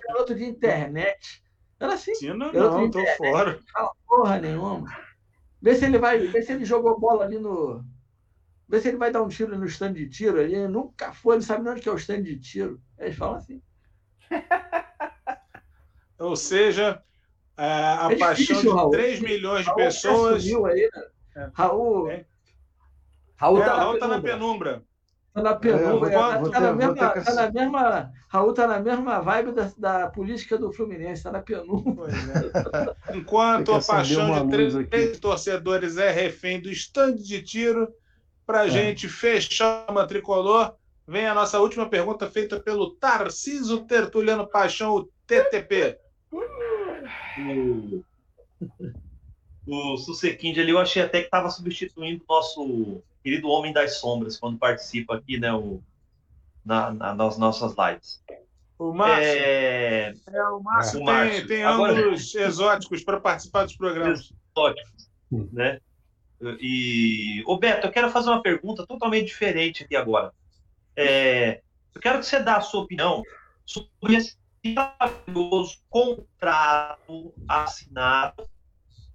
garoto 0.07 0.35
de 0.35 0.43
internet. 0.43 1.41
Era 1.79 1.93
assim. 1.93 2.11
Piscina 2.11 2.51
não, 2.51 2.91
tô 2.91 3.05
fora. 3.15 3.59
Não 3.73 3.91
porra 4.05 4.39
nenhuma. 4.39 5.06
Vê 5.61 5.75
se 5.75 5.85
ele 5.85 5.97
vai, 5.97 6.19
vê 6.19 6.41
se 6.41 6.51
ele 6.53 6.65
jogou 6.65 6.99
bola 6.99 7.25
ali 7.25 7.39
no. 7.39 7.83
Vê 8.67 8.79
se 8.79 8.89
ele 8.89 8.97
vai 8.97 9.11
dar 9.11 9.23
um 9.23 9.27
tiro 9.27 9.57
no 9.57 9.65
stand 9.65 9.93
de 9.93 10.09
tiro 10.09 10.39
ali. 10.39 10.55
Ele 10.55 10.67
nunca 10.67 11.13
foi, 11.13 11.35
ele 11.35 11.43
sabe 11.43 11.67
onde 11.67 11.81
que 11.81 11.89
é 11.89 11.91
o 11.91 11.97
stand 11.97 12.21
de 12.23 12.37
tiro. 12.39 12.81
Eles 12.97 13.15
falam 13.15 13.37
assim. 13.37 13.61
Ou 16.19 16.35
seja, 16.35 17.01
é, 17.55 17.65
a 17.65 18.09
é 18.11 18.15
paixão 18.17 18.33
difícil, 18.35 18.71
de 18.71 18.77
Raul. 18.77 18.91
3 18.91 19.19
milhões 19.21 19.61
de 19.61 19.67
Raul 19.67 19.77
pessoas. 19.77 20.45
Aí, 20.45 20.89
né? 20.95 21.03
é. 21.35 21.49
Raul. 21.53 22.09
É. 22.09 22.25
Raul, 23.35 23.59
tá, 23.59 23.75
Raul 23.75 23.99
tá 23.99 24.07
na 24.07 24.21
penumbra. 24.21 24.83
Tá 25.37 25.43
na 25.43 25.53
penumbra. 25.53 26.09
É, 26.09 26.13
tá, 26.13 26.49
tá, 26.49 26.59
na 26.59 26.73
mesma, 26.73 26.95
tá 26.95 27.33
na 27.35 27.51
mesma. 27.51 28.11
Raul 28.27 28.53
tá 28.53 28.65
na 28.65 28.79
mesma 28.79 29.19
vibe 29.19 29.51
da, 29.51 29.71
da 29.77 30.07
política 30.09 30.57
do 30.57 30.73
Fluminense, 30.73 31.21
tá 31.21 31.31
na 31.31 31.41
penumbra. 31.43 32.11
É. 32.11 33.13
Enquanto 33.15 33.71
a 33.71 33.79
paixão 33.79 34.47
de 34.47 34.51
três, 34.51 34.73
três 34.89 35.19
torcedores 35.19 35.97
é 35.97 36.09
refém 36.09 36.59
do 36.59 36.71
estande 36.71 37.23
de 37.23 37.43
tiro, 37.43 37.87
para 38.47 38.61
a 38.61 38.65
é. 38.65 38.69
gente 38.71 39.07
fechar 39.07 39.85
uma 39.87 40.07
tricolor, 40.07 40.73
vem 41.07 41.27
a 41.27 41.35
nossa 41.35 41.59
última 41.59 41.87
pergunta 41.87 42.27
feita 42.27 42.59
pelo 42.59 42.95
Tarciso 42.95 43.85
Tertuliano 43.85 44.47
Paixão, 44.47 44.95
o 44.95 45.09
TTP. 45.27 45.99
O, 49.67 49.93
o 49.93 49.97
Susequinde 49.97 50.59
ali, 50.61 50.71
eu 50.71 50.79
achei 50.79 51.03
até 51.03 51.19
que 51.19 51.25
estava 51.25 51.51
substituindo 51.51 52.23
o 52.27 52.33
nosso 52.33 53.03
querido 53.27 53.49
Homem 53.49 53.73
das 53.73 53.97
Sombras, 53.97 54.39
quando 54.39 54.57
participa 54.57 55.17
aqui, 55.17 55.37
né, 55.37 55.51
o, 55.51 55.81
na, 56.63 56.93
na, 56.93 57.13
nas 57.13 57.37
nossas 57.37 57.75
lives. 57.77 58.23
O 58.79 58.93
Márcio. 58.93 59.21
É, 59.21 60.13
é 60.29 60.43
o 60.43 60.61
Márcio, 60.61 61.01
o 61.01 61.03
Márcio. 61.03 61.39
tem, 61.39 61.57
tem 61.57 61.63
Agora... 61.65 61.91
ângulos 61.91 62.33
exóticos 62.33 63.03
para 63.03 63.19
participar 63.19 63.65
dos 63.65 63.75
programas. 63.75 64.31
Exóticos, 64.55 65.09
né? 65.51 65.81
E, 66.61 67.43
ô 67.45 67.57
Beto, 67.57 67.87
eu 67.87 67.91
quero 67.91 68.09
fazer 68.11 68.29
uma 68.29 68.41
pergunta 68.41 68.87
totalmente 68.87 69.25
diferente 69.25 69.83
aqui 69.83 69.97
agora. 69.97 70.31
É, 70.95 71.59
eu 71.93 71.99
quero 71.99 72.19
que 72.19 72.25
você 72.27 72.39
dê 72.39 72.49
a 72.49 72.61
sua 72.61 72.83
opinião 72.83 73.23
sobre 73.65 74.15
esse 74.15 74.37
maravilhoso 74.63 75.79
contrato 75.89 77.33
assinado 77.45 78.47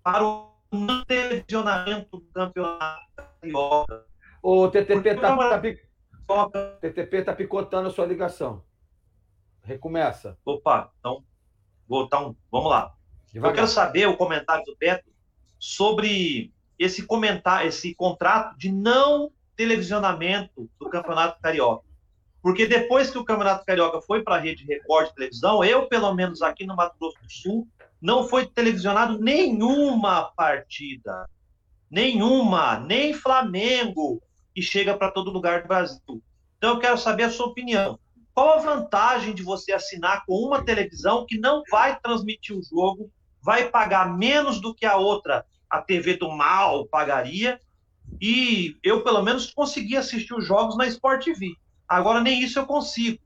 para 0.03 0.23
o 0.23 0.52
não 0.77 1.05
televisionamento 1.05 2.19
do 2.19 2.27
campeonato 2.33 3.03
carioca. 3.41 4.07
O 4.43 4.69
TTP 4.69 5.11
está 5.11 5.37
tá, 5.37 5.61
TTP 6.81 7.23
tá 7.23 7.35
picotando 7.35 7.89
a 7.89 7.93
sua 7.93 8.07
ligação. 8.07 8.65
Recomeça. 9.63 10.37
Opa, 10.45 10.91
então, 10.99 11.25
vou, 11.87 12.05
então 12.05 12.37
vamos 12.51 12.71
lá. 12.71 12.95
Devagar. 13.33 13.53
Eu 13.53 13.55
quero 13.55 13.69
saber 13.69 14.09
o 14.09 14.17
comentário 14.17 14.65
do 14.65 14.77
Beto 14.77 15.11
sobre 15.59 16.53
esse 16.79 17.07
comentário, 17.07 17.69
esse 17.69 17.95
contrato 17.95 18.59
de 18.59 18.73
não 18.73 19.31
televisionamento 19.55 20.69
do 20.79 20.91
Campeonato 20.91 21.41
Carioca. 21.41 21.85
Porque 22.43 22.67
depois 22.67 23.09
que 23.11 23.19
o 23.19 23.25
Campeonato 23.25 23.65
Carioca 23.65 24.01
foi 24.01 24.23
para 24.23 24.35
a 24.35 24.39
rede 24.39 24.65
Record 24.65 25.09
de 25.09 25.15
televisão, 25.15 25.63
eu, 25.63 25.87
pelo 25.87 26.13
menos 26.13 26.43
aqui 26.43 26.67
no 26.67 26.75
Mato 26.75 26.97
Grosso 26.99 27.17
do 27.23 27.31
Sul, 27.31 27.69
não 28.03 28.29
foi 28.29 28.47
televisionado 28.47 29.19
nenhuma 29.19 30.33
partida. 30.37 31.31
Nenhuma, 31.89 32.81
nem 32.81 33.15
Flamengo, 33.15 34.21
que 34.53 34.61
chega 34.61 34.97
para 34.97 35.11
todo 35.11 35.31
lugar 35.31 35.63
do 35.63 35.69
Brasil. 35.69 36.23
Então 36.59 36.71
eu 36.71 36.79
quero 36.81 36.99
saber 36.99 37.25
a 37.25 37.31
sua 37.31 37.47
opinião. 37.47 37.99
Qual 38.35 38.59
a 38.59 38.63
vantagem 38.63 39.35
de 39.35 39.43
você 39.43 39.73
assinar 39.73 40.25
com 40.27 40.35
uma 40.35 40.63
televisão 40.63 41.25
que 41.27 41.39
não 41.39 41.63
vai 41.71 41.99
transmitir 42.01 42.57
o 42.57 42.63
jogo, 42.63 43.11
vai 43.41 43.69
pagar 43.69 44.17
menos 44.17 44.61
do 44.61 44.75
que 44.75 44.85
a 44.87 44.97
outra 44.97 45.45
a 45.73 45.81
TV 45.81 46.19
do 46.19 46.31
mal 46.31 46.87
pagaria. 46.87 47.59
E 48.21 48.77
eu, 48.83 49.03
pelo 49.03 49.23
menos, 49.23 49.51
consegui 49.51 49.97
assistir 49.97 50.35
os 50.35 50.47
jogos 50.47 50.77
na 50.77 50.87
Sport 50.87 51.25
TV. 51.25 51.57
Agora, 51.89 52.21
nem 52.21 52.43
isso 52.43 52.59
eu 52.59 52.67
consigo. 52.67 53.19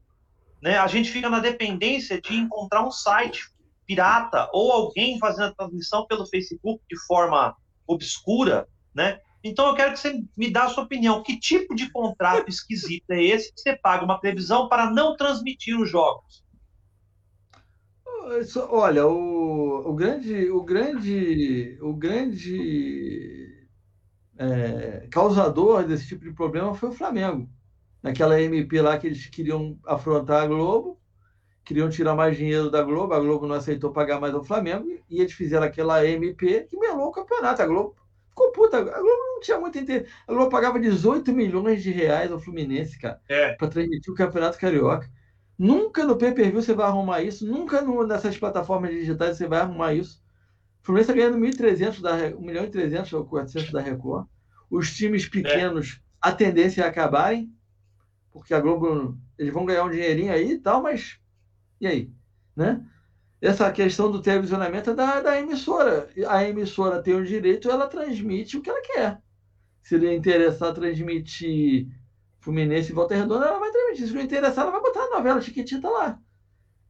Né? 0.63 0.79
A 0.79 0.87
gente 0.87 1.11
fica 1.11 1.29
na 1.29 1.41
dependência 1.41 2.21
de 2.21 2.37
encontrar 2.37 2.87
um 2.87 2.91
site 2.91 3.51
pirata 3.87 4.49
ou 4.53 4.73
alguém 4.73 5.19
fazendo 5.19 5.49
a 5.49 5.55
transmissão 5.55 6.07
pelo 6.07 6.27
Facebook 6.27 6.83
de 6.91 6.99
forma 7.07 7.57
obscura, 7.87 8.67
né? 8.95 9.21
Então 9.43 9.69
eu 9.69 9.75
quero 9.75 9.93
que 9.93 10.01
você 10.01 10.25
me 10.37 10.51
dê 10.51 10.59
a 10.59 10.69
sua 10.69 10.85
opinião. 10.85 11.23
Que 11.23 11.39
tipo 11.39 11.75
de 11.75 11.91
contrato 11.91 12.49
esquisito 12.49 13.11
é 13.11 13.23
esse 13.23 13.53
que 13.55 13.61
você 13.61 13.77
paga 13.77 14.05
uma 14.05 14.21
previsão 14.21 14.69
para 14.69 14.91
não 14.91 15.17
transmitir 15.17 15.79
os 15.79 15.89
jogos? 15.89 16.45
Olha, 18.71 19.07
o, 19.07 19.89
o 19.89 19.95
grande, 19.95 20.51
o 20.51 20.63
grande, 20.65 21.79
o 21.81 21.95
grande 21.95 23.69
é, 24.37 25.07
causador 25.11 25.85
desse 25.85 26.09
tipo 26.09 26.25
de 26.25 26.33
problema 26.33 26.75
foi 26.75 26.89
o 26.89 26.93
Flamengo. 26.93 27.49
Naquela 28.03 28.41
MP 28.41 28.81
lá 28.81 28.99
que 28.99 29.07
eles 29.07 29.27
queriam 29.27 29.79
afrontar 29.87 30.43
a 30.43 30.47
Globo, 30.47 31.01
queriam 31.67 31.91
tirar 31.91 32.15
mais 32.15 32.37
dinheiro 32.37 32.71
da 32.71 32.81
Globo, 32.81 33.13
a 33.13 33.19
Globo 33.19 33.45
não 33.45 33.57
aceitou 33.57 33.91
pagar 33.91 34.21
mais 34.21 34.33
ao 34.33 34.45
Flamengo, 34.45 34.87
e 35.11 35.21
eles 35.21 35.33
fizeram 35.33 35.67
aquela 35.67 36.07
MP 36.07 36.65
que 36.71 36.79
melou 36.79 37.09
o 37.09 37.13
campeonato. 37.13 37.61
A 37.61 37.67
Globo 37.67 37.97
ficou 38.29 38.53
puta. 38.53 38.79
A 38.79 38.83
Globo 38.83 39.35
não 39.35 39.41
tinha 39.41 39.59
muito 39.59 39.77
interesse. 39.77 40.09
A 40.29 40.33
Globo 40.33 40.49
pagava 40.49 40.79
18 40.79 41.33
milhões 41.33 41.83
de 41.83 41.91
reais 41.91 42.31
ao 42.31 42.39
Fluminense, 42.39 42.97
cara, 42.97 43.21
é. 43.29 43.53
para 43.55 43.67
transmitir 43.67 44.13
o 44.13 44.17
Campeonato 44.17 44.59
Carioca. 44.59 45.11
Nunca 45.59 46.05
no 46.05 46.17
pay-per-view 46.17 46.63
você 46.63 46.73
vai 46.73 46.87
arrumar 46.87 47.23
isso, 47.23 47.45
nunca 47.45 47.83
no, 47.83 48.07
nessas 48.07 48.39
plataformas 48.39 48.93
digitais 48.93 49.37
você 49.37 49.49
vai 49.49 49.61
arrumar 49.61 49.93
isso. 49.93 50.23
O 50.83 50.87
Fluminense 50.87 51.11
está 51.11 51.21
ganhando 51.21 51.45
1.300 51.45 52.01
da 52.01 52.37
1 52.37 52.41
milhão 52.41 52.65
e 52.65 52.71
300 52.71 53.13
ou 53.15 53.25
400 53.25 53.73
da 53.73 53.81
Record. 53.81 54.29
Os 54.71 54.95
times 54.95 55.29
pequenos, 55.29 55.99
é. 55.99 56.29
a 56.29 56.33
tendência 56.33 56.83
é 56.83 56.87
acabarem, 56.87 57.53
porque 58.31 58.55
a 58.55 58.61
Globo, 58.61 59.19
eles 59.37 59.53
vão 59.53 59.67
ganhar 59.67 59.83
um 59.83 59.91
dinheirinho 59.91 60.33
aí 60.33 60.53
e 60.53 60.59
tal, 60.59 60.81
mas 60.81 61.19
e 61.81 61.87
aí? 61.87 62.11
Né? 62.55 62.85
Essa 63.41 63.71
questão 63.71 64.11
do 64.11 64.23
televisionamento 64.23 64.91
é 64.91 64.95
da, 64.95 65.21
da 65.21 65.39
emissora. 65.39 66.09
A 66.29 66.45
emissora 66.45 67.03
tem 67.03 67.15
o 67.15 67.25
direito, 67.25 67.71
ela 67.71 67.87
transmite 67.87 68.57
o 68.57 68.63
que 68.63 68.71
ela 68.71 68.81
quer. 68.83 69.21
Se 69.83 69.97
lhe 69.97 70.15
interessar 70.15 70.75
transmitir 70.75 71.89
Fluminense 72.41 72.91
e 72.91 72.95
Volta 72.95 73.15
Redonda, 73.15 73.47
ela 73.47 73.59
vai 73.59 73.71
transmitir. 73.71 74.09
Se 74.09 74.15
não 74.15 74.23
interessar, 74.23 74.65
ela 74.65 74.73
vai 74.73 74.81
botar 74.81 75.03
a 75.03 75.17
novela 75.17 75.41
Chiquitita 75.41 75.89
lá. 75.89 76.19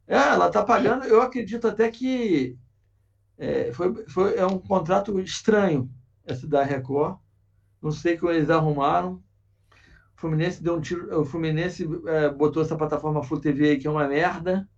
É, 0.07 0.17
ela 0.17 0.47
está 0.47 0.63
pagando, 0.65 1.05
eu 1.05 1.21
acredito 1.21 1.67
até 1.67 1.91
que 1.91 2.57
é, 3.37 3.73
foi, 3.73 4.07
foi, 4.07 4.37
é 4.37 4.47
um 4.47 4.59
contrato 4.59 5.19
estranho 5.21 5.91
esse 6.27 6.47
da 6.47 6.63
Record. 6.63 7.19
Não 7.83 7.91
sei 7.91 8.17
como 8.17 8.33
eles 8.33 8.51
arrumaram. 8.51 9.23
O 10.17 10.21
Fluminense 10.21 10.63
deu 10.63 10.77
um 10.77 10.81
tiro. 10.81 11.21
O 11.21 11.25
Fluminense 11.25 11.87
é, 12.07 12.31
botou 12.31 12.63
essa 12.63 12.77
plataforma 12.77 13.23
Flu 13.23 13.41
TV 13.41 13.71
aí 13.71 13.79
que 13.79 13.87
é 13.87 13.91
uma 13.91 14.09
merda. 14.09 14.69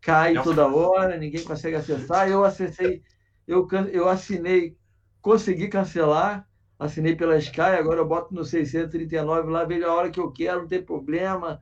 Cai 0.00 0.32
Não. 0.32 0.42
toda 0.42 0.66
hora, 0.66 1.16
ninguém 1.16 1.44
consegue 1.44 1.76
acessar. 1.76 2.28
Eu 2.28 2.44
acessei, 2.44 3.02
eu, 3.46 3.66
eu 3.92 4.08
assinei, 4.08 4.76
consegui 5.20 5.68
cancelar 5.68 6.48
assinei 6.78 7.16
pela 7.16 7.36
Sky, 7.36 7.60
agora 7.60 8.00
eu 8.00 8.06
boto 8.06 8.32
no 8.32 8.44
639 8.44 9.50
lá, 9.50 9.64
vejo 9.64 9.84
a 9.84 9.94
hora 9.94 10.10
que 10.10 10.20
eu 10.20 10.30
quero, 10.30 10.60
não 10.60 10.68
tem 10.68 10.82
problema. 10.82 11.60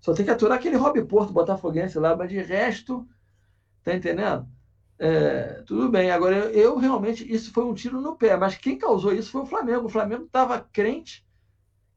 Só 0.00 0.12
tem 0.12 0.24
que 0.24 0.30
aturar 0.30 0.58
aquele 0.58 0.76
Rob 0.76 1.02
Porto, 1.04 1.32
Botafoguense 1.32 1.98
lá, 1.98 2.16
mas 2.16 2.28
de 2.28 2.38
resto, 2.38 3.06
tá 3.82 3.94
entendendo? 3.94 4.46
É, 4.98 5.62
tudo 5.66 5.88
bem. 5.88 6.10
Agora, 6.10 6.36
eu, 6.36 6.50
eu, 6.50 6.78
realmente, 6.78 7.30
isso 7.32 7.52
foi 7.52 7.64
um 7.64 7.74
tiro 7.74 8.00
no 8.00 8.16
pé, 8.16 8.36
mas 8.36 8.56
quem 8.56 8.78
causou 8.78 9.12
isso 9.12 9.30
foi 9.30 9.42
o 9.42 9.46
Flamengo. 9.46 9.86
O 9.86 9.90
Flamengo 9.90 10.24
estava 10.24 10.58
crente 10.60 11.24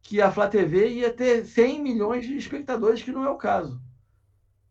que 0.02 0.22
a 0.22 0.32
Flá 0.32 0.48
TV 0.48 0.90
ia 0.90 1.12
ter 1.12 1.46
100 1.46 1.82
milhões 1.82 2.26
de 2.26 2.36
espectadores, 2.38 3.02
que 3.02 3.12
não 3.12 3.24
é 3.24 3.30
o 3.30 3.38
caso. 3.38 3.82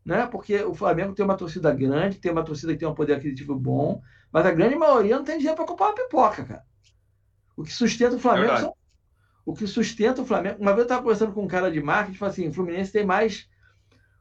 Né? 0.08 0.26
Porque 0.26 0.62
o 0.62 0.72
Flamengo 0.72 1.12
tem 1.12 1.22
uma 1.22 1.36
torcida 1.36 1.70
grande, 1.70 2.18
tem 2.18 2.32
uma 2.32 2.42
torcida 2.42 2.72
que 2.72 2.78
tem 2.78 2.88
um 2.88 2.94
poder 2.94 3.12
aquisitivo 3.12 3.54
bom, 3.54 4.00
mas 4.32 4.46
a 4.46 4.50
grande 4.50 4.74
maioria 4.74 5.16
não 5.16 5.22
tem 5.22 5.36
dinheiro 5.36 5.54
para 5.54 5.66
comprar 5.66 5.88
uma 5.88 5.94
pipoca, 5.94 6.44
cara. 6.46 6.64
O 7.54 7.62
que 7.62 7.70
sustenta 7.70 8.16
o 8.16 8.18
Flamengo 8.18 8.56
são, 8.56 8.74
o 9.44 9.52
que 9.52 9.66
sustenta 9.66 10.22
o 10.22 10.24
Flamengo. 10.24 10.62
Uma 10.62 10.70
vez 10.70 10.78
eu 10.78 10.84
estava 10.84 11.02
conversando 11.02 11.34
com 11.34 11.44
um 11.44 11.46
cara 11.46 11.70
de 11.70 11.82
marketing, 11.82 12.16
falou 12.16 12.32
assim: 12.32 12.48
o 12.48 12.52
Fluminense 12.54 12.90
tem 12.90 13.04
mais, 13.04 13.50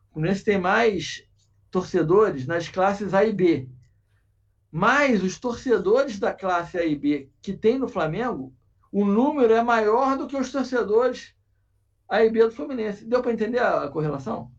o 0.10 0.16
Fluminense 0.16 0.44
tem 0.44 0.60
mais 0.60 1.24
torcedores 1.72 2.46
nas 2.46 2.68
classes 2.68 3.14
A 3.14 3.24
e 3.24 3.32
B. 3.32 3.70
Mas 4.70 5.24
os 5.24 5.40
torcedores 5.40 6.20
da 6.20 6.34
classe 6.34 6.78
A 6.78 6.84
e 6.84 6.98
B 6.98 7.30
que 7.42 7.54
tem 7.54 7.80
no 7.80 7.88
Flamengo, 7.88 8.54
o 8.92 9.06
número 9.06 9.54
é 9.54 9.64
maior 9.64 10.18
do 10.18 10.28
que 10.28 10.36
os 10.36 10.52
torcedores 10.52 11.34
A 12.10 12.26
e 12.26 12.30
B 12.30 12.44
do 12.44 12.52
Fluminense. 12.52 13.06
Deu 13.06 13.22
para 13.22 13.32
entender 13.32 13.60
a 13.60 13.88
correlação? 13.88 14.52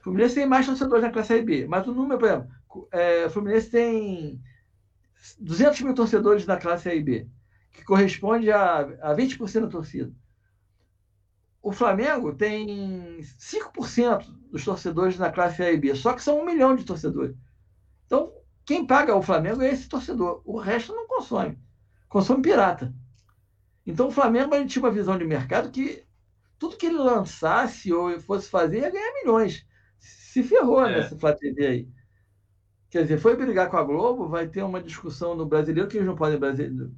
O 0.00 0.02
Fluminense 0.02 0.34
tem 0.34 0.46
mais 0.46 0.64
torcedores 0.64 1.02
na 1.04 1.10
classe 1.10 1.42
B, 1.42 1.66
mas 1.68 1.86
o 1.86 1.92
número, 1.92 2.18
por 2.18 2.26
exemplo, 2.26 2.48
é, 2.90 3.26
o 3.26 3.30
Fluminense 3.30 3.70
tem 3.70 4.40
200 5.38 5.82
mil 5.82 5.94
torcedores 5.94 6.46
na 6.46 6.56
classe 6.56 6.88
A 6.88 6.94
e 6.94 7.02
B, 7.02 7.28
que 7.70 7.84
corresponde 7.84 8.50
a, 8.50 8.78
a 8.78 9.14
20% 9.14 9.60
da 9.60 9.68
torcida. 9.68 10.10
O 11.62 11.70
Flamengo 11.70 12.34
tem 12.34 13.18
5% 13.20 14.24
dos 14.50 14.64
torcedores 14.64 15.18
na 15.18 15.30
classe 15.30 15.62
A 15.62 15.70
e 15.70 15.76
B, 15.76 15.94
só 15.94 16.14
que 16.14 16.22
são 16.22 16.40
um 16.40 16.46
milhão 16.46 16.74
de 16.74 16.84
torcedores. 16.84 17.36
Então, 18.06 18.32
quem 18.64 18.86
paga 18.86 19.14
o 19.14 19.22
Flamengo 19.22 19.60
é 19.60 19.70
esse 19.70 19.86
torcedor. 19.86 20.40
O 20.46 20.56
resto 20.58 20.94
não 20.94 21.06
consome. 21.06 21.58
Consome 22.08 22.40
pirata. 22.40 22.94
Então, 23.86 24.08
o 24.08 24.10
Flamengo 24.10 24.54
ele 24.54 24.66
tinha 24.66 24.82
uma 24.82 24.90
visão 24.90 25.18
de 25.18 25.24
mercado 25.26 25.70
que 25.70 26.06
tudo 26.58 26.78
que 26.78 26.86
ele 26.86 26.96
lançasse 26.96 27.92
ou 27.92 28.18
fosse 28.20 28.48
fazer 28.48 28.80
ia 28.80 28.90
ganhar 28.90 29.12
milhões. 29.22 29.68
Se 30.30 30.44
ferrou 30.44 30.86
é. 30.86 30.92
nessa 30.92 31.18
Flá 31.18 31.32
TV 31.32 31.66
aí. 31.66 31.88
Quer 32.88 33.02
dizer, 33.02 33.18
foi 33.18 33.34
brigar 33.34 33.68
com 33.68 33.76
a 33.76 33.82
Globo, 33.82 34.28
vai 34.28 34.46
ter 34.46 34.62
uma 34.62 34.80
discussão 34.80 35.34
no 35.34 35.44
brasileiro 35.44 35.88
que 35.88 35.96
eles 35.96 36.06
não 36.06 36.14
podem 36.14 36.38
brasileiro, 36.38 36.94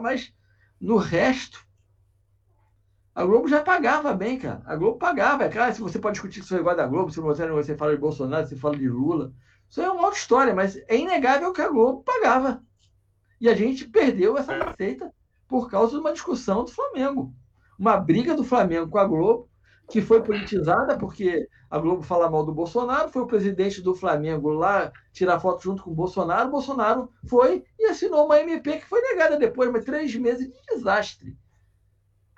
mas 0.00 0.32
no 0.80 0.96
resto, 0.96 1.66
a 3.12 3.24
Globo 3.24 3.48
já 3.48 3.60
pagava 3.60 4.14
bem, 4.14 4.38
cara. 4.38 4.62
A 4.64 4.76
Globo 4.76 4.98
pagava. 4.98 5.42
É 5.42 5.48
claro, 5.48 5.74
se 5.74 5.80
você 5.80 5.98
pode 5.98 6.14
discutir 6.14 6.40
que 6.40 6.46
você 6.46 6.62
gosta 6.62 6.76
da 6.76 6.86
Globo, 6.86 7.10
se 7.10 7.18
você, 7.18 7.44
você 7.48 7.76
fala 7.76 7.92
de 7.92 8.00
Bolsonaro, 8.00 8.46
se 8.46 8.54
fala 8.54 8.76
de 8.76 8.88
Lula. 8.88 9.32
Isso 9.68 9.80
é 9.80 9.90
uma 9.90 10.02
outra 10.04 10.20
história, 10.20 10.54
mas 10.54 10.76
é 10.76 10.96
inegável 10.96 11.52
que 11.52 11.62
a 11.62 11.68
Globo 11.68 12.04
pagava. 12.04 12.62
E 13.40 13.48
a 13.48 13.54
gente 13.56 13.84
perdeu 13.88 14.38
essa 14.38 14.52
receita 14.52 15.12
por 15.48 15.68
causa 15.68 15.94
de 15.94 15.98
uma 15.98 16.12
discussão 16.12 16.64
do 16.64 16.70
Flamengo. 16.70 17.34
Uma 17.76 17.96
briga 17.96 18.32
do 18.36 18.44
Flamengo 18.44 18.88
com 18.88 18.98
a 18.98 19.04
Globo 19.04 19.48
que 19.88 20.02
foi 20.02 20.22
politizada, 20.22 20.98
porque 20.98 21.48
a 21.70 21.78
Globo 21.78 22.02
fala 22.02 22.30
mal 22.30 22.44
do 22.44 22.52
Bolsonaro, 22.52 23.10
foi 23.10 23.22
o 23.22 23.26
presidente 23.26 23.80
do 23.80 23.94
Flamengo 23.94 24.50
lá 24.50 24.92
tirar 25.12 25.40
foto 25.40 25.62
junto 25.62 25.82
com 25.82 25.90
o 25.90 25.94
Bolsonaro, 25.94 26.48
o 26.48 26.52
Bolsonaro 26.52 27.10
foi 27.26 27.64
e 27.78 27.86
assinou 27.86 28.26
uma 28.26 28.40
MP 28.40 28.78
que 28.78 28.86
foi 28.86 29.00
negada 29.00 29.38
depois, 29.38 29.70
mas 29.70 29.84
três 29.84 30.14
meses 30.16 30.48
de 30.48 30.74
desastre, 30.74 31.36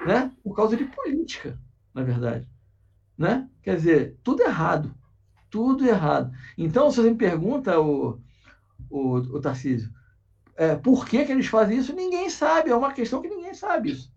né? 0.05 0.33
Por 0.43 0.55
causa 0.55 0.77
de 0.77 0.85
política, 0.85 1.59
na 1.95 2.03
verdade, 2.03 2.49
né? 3.17 3.49
Quer 3.63 3.77
dizer, 3.77 4.17
tudo 4.23 4.43
errado, 4.43 4.95
tudo 5.51 5.87
errado. 5.87 6.31
Então, 6.57 6.91
se 6.91 6.97
você 6.97 7.11
me 7.11 7.17
pergunta, 7.17 7.81
o, 7.81 8.21
o, 8.91 9.15
o 9.17 9.41
Tarcísio, 9.41 9.91
é, 10.55 10.75
por 10.75 11.07
que, 11.07 11.25
que 11.25 11.33
eles 11.33 11.47
fazem 11.47 11.79
isso? 11.79 11.95
Ninguém 11.95 12.29
sabe, 12.29 12.71
é 12.71 12.77
uma 12.77 12.93
questão 12.93 13.23
que 13.23 13.29
ninguém 13.29 13.55
sabe 13.55 13.93
isso. 13.93 14.13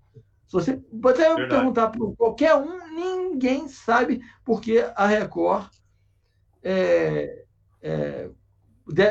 Se 0.52 0.54
você 0.54 0.74
pode 1.02 1.18
perguntar 1.48 1.88
para 1.88 2.02
qualquer 2.18 2.54
um, 2.56 2.94
ninguém 2.94 3.70
sabe 3.70 4.22
porque 4.44 4.86
a 4.98 5.08
Record 5.08 5.70
é, 6.62 7.46
é, 7.82 8.30
de, 8.86 9.04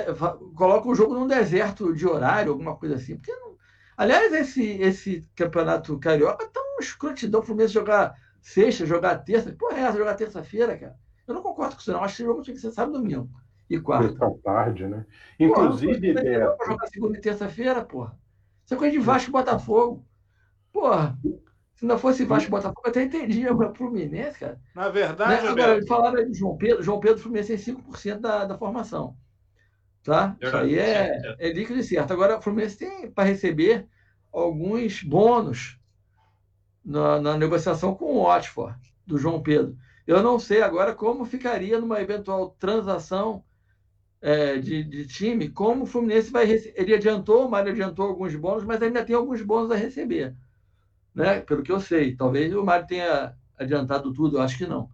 coloca 0.55 0.87
o 0.87 0.95
jogo 0.95 1.15
num 1.15 1.27
deserto 1.27 1.95
de 1.95 2.07
horário, 2.07 2.53
alguma 2.53 2.77
coisa 2.77 2.97
assim. 2.97 3.17
Porque 3.17 3.33
não... 3.33 3.57
Aliás, 3.97 4.31
esse, 4.35 4.63
esse 4.83 5.27
campeonato 5.35 5.99
carioca 5.99 6.47
tá 6.47 6.61
um 6.61 6.79
escrotidão. 6.79 7.41
O 7.41 7.43
Fluminense 7.43 7.73
jogar 7.73 8.15
sexta, 8.43 8.85
jogar 8.85 9.17
terça. 9.25 9.51
Porra, 9.59 9.79
é 9.79 9.81
essa 9.85 9.97
jogar 9.97 10.17
terça-feira, 10.17 10.77
cara? 10.77 10.97
Eu 11.27 11.33
não 11.33 11.43
concordo 11.43 11.75
com 11.75 11.81
isso, 11.81 11.91
não. 11.91 12.05
Acho 12.05 12.17
que 12.17 12.23
esse 12.23 12.29
jogo 12.29 12.43
tinha 12.43 12.55
que 12.55 12.61
ser 12.61 12.71
sábado 12.71 12.99
e 12.99 13.01
domingo. 13.01 13.31
E 13.71 13.81
quarta. 13.81 14.09
Sexta 14.09 14.31
tarde, 14.45 14.87
né? 14.87 15.07
Inclusive, 15.39 16.13
porra, 16.13 16.23
Beto... 16.23 16.67
jogar 16.67 16.87
segunda 16.89 17.17
e 17.17 17.21
terça-feira, 17.23 17.83
porra. 17.83 18.15
Isso 18.63 18.75
é 18.75 18.77
coisa 18.77 18.93
de 18.93 18.99
Vasco 18.99 19.31
e 19.31 19.33
Botafogo. 19.33 20.05
Porra, 20.73 21.19
se 21.81 21.87
não 21.87 21.99
fosse 21.99 22.27
Vasco 22.27 22.49
e 22.49 22.51
Botafogo, 22.51 22.83
eu 22.85 22.91
até 22.91 23.03
entendia, 23.03 23.55
mas 23.55 23.75
Fluminense, 23.75 24.39
cara. 24.39 24.61
Na 24.75 24.91
verdade, 24.91 25.45
né? 25.45 25.49
Agora, 25.49 25.87
falaram 25.87 26.31
de 26.31 26.39
João 26.39 26.55
Pedro, 26.59 26.83
João 26.83 27.01
Pedro 27.01 27.23
Fluminense 27.23 27.57
tem 27.57 27.75
5% 27.75 28.19
da, 28.19 28.45
da 28.45 28.59
formação. 28.59 29.17
Tá? 30.03 30.37
Isso 30.43 30.57
aí 30.59 30.79
é, 30.79 31.37
é 31.39 31.51
líquido 31.51 31.79
e 31.79 31.83
certo. 31.83 32.13
Agora, 32.13 32.37
o 32.37 32.43
Fluminense 32.43 32.77
tem 32.77 33.11
para 33.11 33.25
receber 33.25 33.89
alguns 34.31 35.03
bônus 35.03 35.79
na, 36.85 37.19
na, 37.19 37.39
negociação 37.39 37.95
com 37.95 38.15
o 38.15 38.25
Watford, 38.25 38.79
do 39.07 39.17
João 39.17 39.43
Pedro. 39.43 39.75
Eu 40.07 40.23
não 40.23 40.39
sei 40.39 40.61
agora 40.61 40.95
como 40.95 41.25
ficaria 41.25 41.81
numa 41.81 42.03
eventual 42.03 42.51
transação 42.59 43.43
é, 44.21 44.59
de, 44.59 44.85
de, 44.85 45.07
time, 45.07 45.49
como 45.49 45.85
o 45.85 45.87
Fluminense 45.87 46.31
vai 46.31 46.45
receber. 46.45 46.79
Ele 46.79 46.95
adiantou, 46.95 47.47
o 47.47 47.51
Mário 47.51 47.73
adiantou 47.73 48.07
alguns 48.07 48.37
bônus, 48.37 48.65
mas 48.65 48.83
ainda 48.83 49.03
tem 49.03 49.17
alguns 49.17 49.41
bônus 49.41 49.71
a 49.71 49.77
receber 49.77 50.37
né? 51.15 51.41
pelo 51.41 51.63
que 51.63 51.73
eu 51.73 51.81
sei. 51.81 52.17
Talvez 52.17 52.55
o 52.55 52.65
Mário 52.65 52.87
tenha 52.87 53.35
adiantado 53.59 54.13
tudo, 54.13 54.39
eu 54.39 54.43
acho 54.43 54.57
que 54.57 54.67
não. 54.67 54.89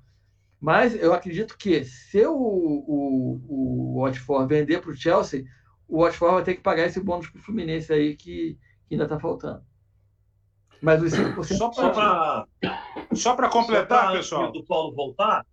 Mas 0.60 0.94
eu 0.94 1.12
acredito 1.12 1.56
que 1.56 1.84
se 1.84 2.26
o, 2.26 2.34
o, 2.34 3.40
o 3.48 4.02
Watford 4.02 4.52
vender 4.52 4.80
para 4.80 4.90
o 4.90 4.96
Chelsea, 4.96 5.44
o 5.86 6.02
Watford 6.02 6.34
vai 6.34 6.44
ter 6.44 6.54
que 6.54 6.62
pagar 6.62 6.86
esse 6.86 7.00
bônus 7.00 7.28
para 7.28 7.38
o 7.38 7.42
Fluminense 7.42 7.92
aí 7.92 8.16
que, 8.16 8.58
que 8.88 8.94
ainda 8.94 9.04
está 9.04 9.20
faltando. 9.20 9.62
Mas 10.80 11.02
os 11.02 11.12
5% 11.14 11.44
só 11.74 11.90
para 11.90 12.46
só 13.14 13.34
para 13.34 13.48
completar, 13.48 14.00
só 14.00 14.06
pra, 14.06 14.16
pessoal. 14.16 14.52
Do 14.52 14.64
Paulo 14.64 14.94
voltar. 14.94 15.46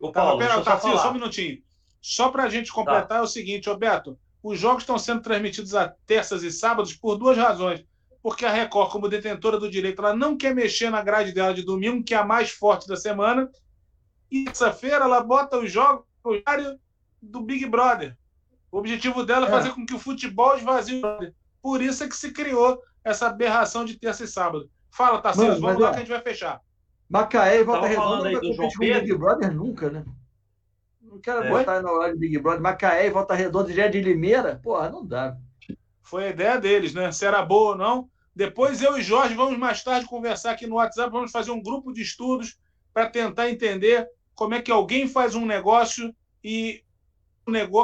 O 0.00 0.10
Paulo, 0.10 0.38
pera, 0.38 0.60
tá, 0.62 0.78
só, 0.78 0.96
só 0.98 1.10
um 1.10 1.14
minutinho. 1.14 1.62
Só 2.00 2.30
para 2.30 2.44
a 2.44 2.48
gente 2.48 2.72
completar 2.72 3.06
tá. 3.06 3.16
é 3.16 3.20
o 3.20 3.26
seguinte, 3.26 3.68
Roberto. 3.68 4.18
Os 4.42 4.58
jogos 4.58 4.82
estão 4.82 4.98
sendo 4.98 5.22
transmitidos 5.22 5.74
a 5.74 5.88
terças 6.06 6.42
e 6.42 6.50
sábados 6.50 6.92
por 6.92 7.16
duas 7.16 7.38
razões 7.38 7.84
porque 8.24 8.46
a 8.46 8.50
Record, 8.50 8.90
como 8.90 9.06
detentora 9.06 9.58
do 9.58 9.70
direito, 9.70 10.00
ela 10.00 10.16
não 10.16 10.34
quer 10.34 10.54
mexer 10.54 10.88
na 10.88 11.02
grade 11.02 11.30
dela 11.30 11.52
de 11.52 11.62
domingo, 11.62 12.02
que 12.02 12.14
é 12.14 12.16
a 12.16 12.24
mais 12.24 12.48
forte 12.48 12.88
da 12.88 12.96
semana. 12.96 13.50
E 14.30 14.46
terça-feira 14.46 15.04
ela 15.04 15.22
bota 15.22 15.58
os 15.58 15.70
jogos 15.70 16.06
no 16.24 16.30
horário 16.30 16.80
do 17.20 17.42
Big 17.42 17.66
Brother. 17.66 18.16
O 18.72 18.78
objetivo 18.78 19.26
dela 19.26 19.44
é, 19.44 19.48
é 19.50 19.52
fazer 19.52 19.72
com 19.72 19.84
que 19.84 19.92
o 19.92 19.98
futebol 19.98 20.56
esvazie. 20.56 21.02
Por 21.60 21.82
isso 21.82 22.02
é 22.02 22.08
que 22.08 22.16
se 22.16 22.32
criou 22.32 22.80
essa 23.04 23.26
aberração 23.26 23.84
de 23.84 23.98
terça 23.98 24.24
e 24.24 24.26
sábado. 24.26 24.70
Fala, 24.90 25.20
Tarcísio, 25.20 25.60
vamos 25.60 25.82
lá 25.82 25.88
é. 25.88 25.90
que 25.90 25.96
a 25.96 26.00
gente 26.00 26.08
vai 26.12 26.22
fechar. 26.22 26.62
Macaé 27.06 27.60
e 27.60 27.62
Volta 27.62 27.86
Redonda 27.86 28.16
não 28.16 28.22
vai 28.22 28.34
competir 28.36 28.56
com 28.56 28.84
o 28.84 29.00
Big 29.00 29.18
Brother 29.18 29.52
nunca, 29.54 29.90
né? 29.90 30.02
Não 31.02 31.20
quero 31.20 31.44
é. 31.44 31.50
botar 31.50 31.82
no 31.82 31.90
horário 31.90 32.14
do 32.14 32.20
Big 32.20 32.38
Brother. 32.38 32.62
Macaé 32.62 33.06
e 33.06 33.10
Volta 33.10 33.34
Redonda 33.34 33.70
já 33.70 33.84
é 33.84 33.88
de 33.90 34.00
Limeira? 34.00 34.58
Porra, 34.62 34.88
não 34.88 35.04
dá. 35.04 35.36
Foi 36.00 36.28
a 36.28 36.30
ideia 36.30 36.58
deles, 36.58 36.94
né? 36.94 37.12
Se 37.12 37.26
era 37.26 37.42
boa 37.42 37.72
ou 37.72 37.76
não. 37.76 38.13
Depois 38.34 38.82
eu 38.82 38.98
e 38.98 39.02
Jorge 39.02 39.34
vamos 39.34 39.58
mais 39.58 39.82
tarde 39.82 40.06
conversar 40.06 40.52
aqui 40.52 40.66
no 40.66 40.76
WhatsApp, 40.76 41.12
vamos 41.12 41.30
fazer 41.30 41.50
um 41.50 41.62
grupo 41.62 41.92
de 41.92 42.02
estudos 42.02 42.58
para 42.92 43.08
tentar 43.08 43.48
entender 43.48 44.08
como 44.34 44.54
é 44.54 44.62
que 44.62 44.70
alguém 44.70 45.06
faz 45.06 45.34
um 45.34 45.46
negócio 45.46 46.14
e 46.42 46.82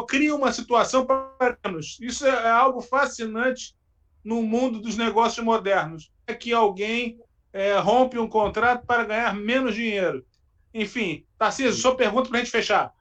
cria 0.08 0.34
uma 0.34 0.52
situação 0.52 1.06
para 1.06 1.56
menos. 1.64 1.98
Isso 2.00 2.26
é, 2.26 2.30
é 2.30 2.50
algo 2.50 2.80
fascinante 2.80 3.76
no 4.24 4.42
mundo 4.42 4.80
dos 4.80 4.96
negócios 4.96 5.44
modernos. 5.44 6.10
É 6.26 6.34
que 6.34 6.52
alguém 6.52 7.20
é, 7.52 7.78
rompe 7.78 8.18
um 8.18 8.28
contrato 8.28 8.84
para 8.86 9.04
ganhar 9.04 9.34
menos 9.34 9.74
dinheiro. 9.74 10.24
Enfim, 10.72 11.24
Tarcísio, 11.38 11.72
sua 11.72 11.96
pergunta 11.96 12.28
para 12.28 12.38
a 12.38 12.40
gente 12.42 12.52
fechar. 12.52 12.92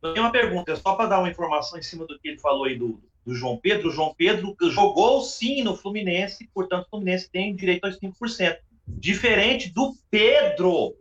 Tem 0.00 0.20
uma 0.20 0.30
pergunta, 0.30 0.76
só 0.76 0.94
para 0.94 1.08
dar 1.08 1.18
uma 1.18 1.28
informação 1.28 1.78
em 1.78 1.82
cima 1.82 2.06
do 2.06 2.18
que 2.18 2.28
ele 2.28 2.38
falou 2.38 2.64
aí 2.64 2.78
do, 2.78 3.02
do 3.24 3.34
João 3.34 3.56
Pedro. 3.56 3.88
O 3.88 3.92
João 3.92 4.14
Pedro 4.16 4.56
jogou 4.70 5.22
sim 5.22 5.62
no 5.62 5.76
Fluminense, 5.76 6.48
portanto, 6.54 6.86
o 6.86 6.90
Fluminense 6.90 7.30
tem 7.30 7.54
direito 7.54 7.84
aos 7.84 7.98
5%. 7.98 8.58
Diferente 8.86 9.70
do 9.70 9.94
Pedro, 10.10 10.96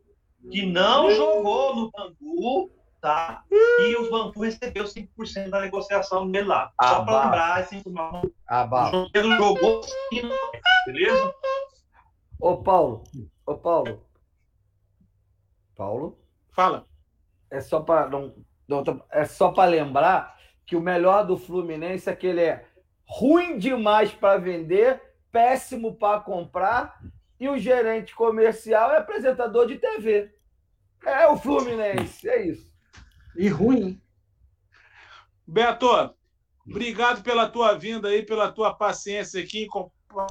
que 0.51 0.65
não 0.65 1.09
jogou 1.11 1.75
no 1.75 1.91
Bangu, 1.91 2.69
tá? 2.99 3.43
E 3.51 3.95
o 3.95 4.09
Bangu 4.09 4.41
recebeu 4.41 4.83
5% 4.83 5.49
da 5.49 5.61
negociação 5.61 6.29
dele 6.29 6.47
lá. 6.47 6.71
Só 6.81 7.05
para 7.05 7.23
lembrar 7.23 7.61
essa 7.61 7.75
informação. 7.75 8.21
O 8.23 8.91
João 8.91 9.09
Pedro 9.11 9.31
jogou 9.37 9.83
sim, 9.83 10.21
beleza? 10.85 11.33
Ô, 12.39 12.57
Paulo. 12.57 13.03
Ô, 13.45 13.55
Paulo. 13.55 14.03
Paulo? 15.75 16.19
Fala. 16.51 16.85
É 17.49 17.61
só 17.61 17.79
para 17.79 18.09
não, 18.09 18.33
não, 18.67 18.83
é 19.11 19.25
só 19.25 19.51
para 19.51 19.69
lembrar 19.69 20.36
que 20.67 20.75
o 20.75 20.81
melhor 20.81 21.25
do 21.25 21.37
Fluminense 21.37 22.09
é 22.09 22.15
que 22.15 22.27
ele 22.27 22.41
é 22.41 22.65
ruim 23.05 23.57
demais 23.57 24.11
para 24.11 24.37
vender, 24.37 25.01
péssimo 25.31 25.95
para 25.95 26.19
comprar, 26.19 27.01
e 27.39 27.47
o 27.47 27.57
gerente 27.57 28.13
comercial 28.13 28.91
é 28.91 28.97
apresentador 28.97 29.65
de 29.65 29.77
TV. 29.77 30.35
É 31.05 31.25
o 31.27 31.37
Fluminense, 31.37 32.27
é 32.27 32.45
isso. 32.45 32.69
E 33.37 33.47
ruim. 33.47 34.01
Beto, 35.47 36.13
obrigado 36.69 37.23
pela 37.23 37.47
tua 37.47 37.73
vinda 37.73 38.09
aí, 38.09 38.23
pela 38.23 38.51
tua 38.51 38.73
paciência 38.73 39.41
aqui, 39.41 39.67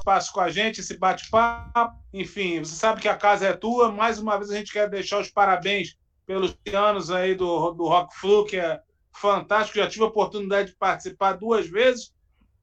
passo 0.03 0.31
com 0.31 0.41
a 0.41 0.49
gente, 0.49 0.81
esse 0.81 0.97
bate-papo. 0.97 1.97
Enfim, 2.13 2.59
você 2.59 2.75
sabe 2.75 3.01
que 3.01 3.09
a 3.09 3.17
casa 3.17 3.47
é 3.47 3.53
tua. 3.53 3.91
Mais 3.91 4.19
uma 4.19 4.37
vez 4.37 4.51
a 4.51 4.55
gente 4.55 4.71
quer 4.71 4.87
deixar 4.87 5.19
os 5.19 5.31
parabéns 5.31 5.97
pelos 6.27 6.55
anos 6.71 7.09
aí 7.09 7.33
do, 7.33 7.71
do 7.71 7.87
Rock 7.87 8.15
Flu, 8.15 8.45
que 8.45 8.57
é 8.57 8.79
fantástico. 9.19 9.77
Já 9.77 9.87
tive 9.87 10.03
a 10.03 10.07
oportunidade 10.07 10.69
de 10.71 10.75
participar 10.77 11.33
duas 11.33 11.67
vezes 11.67 12.13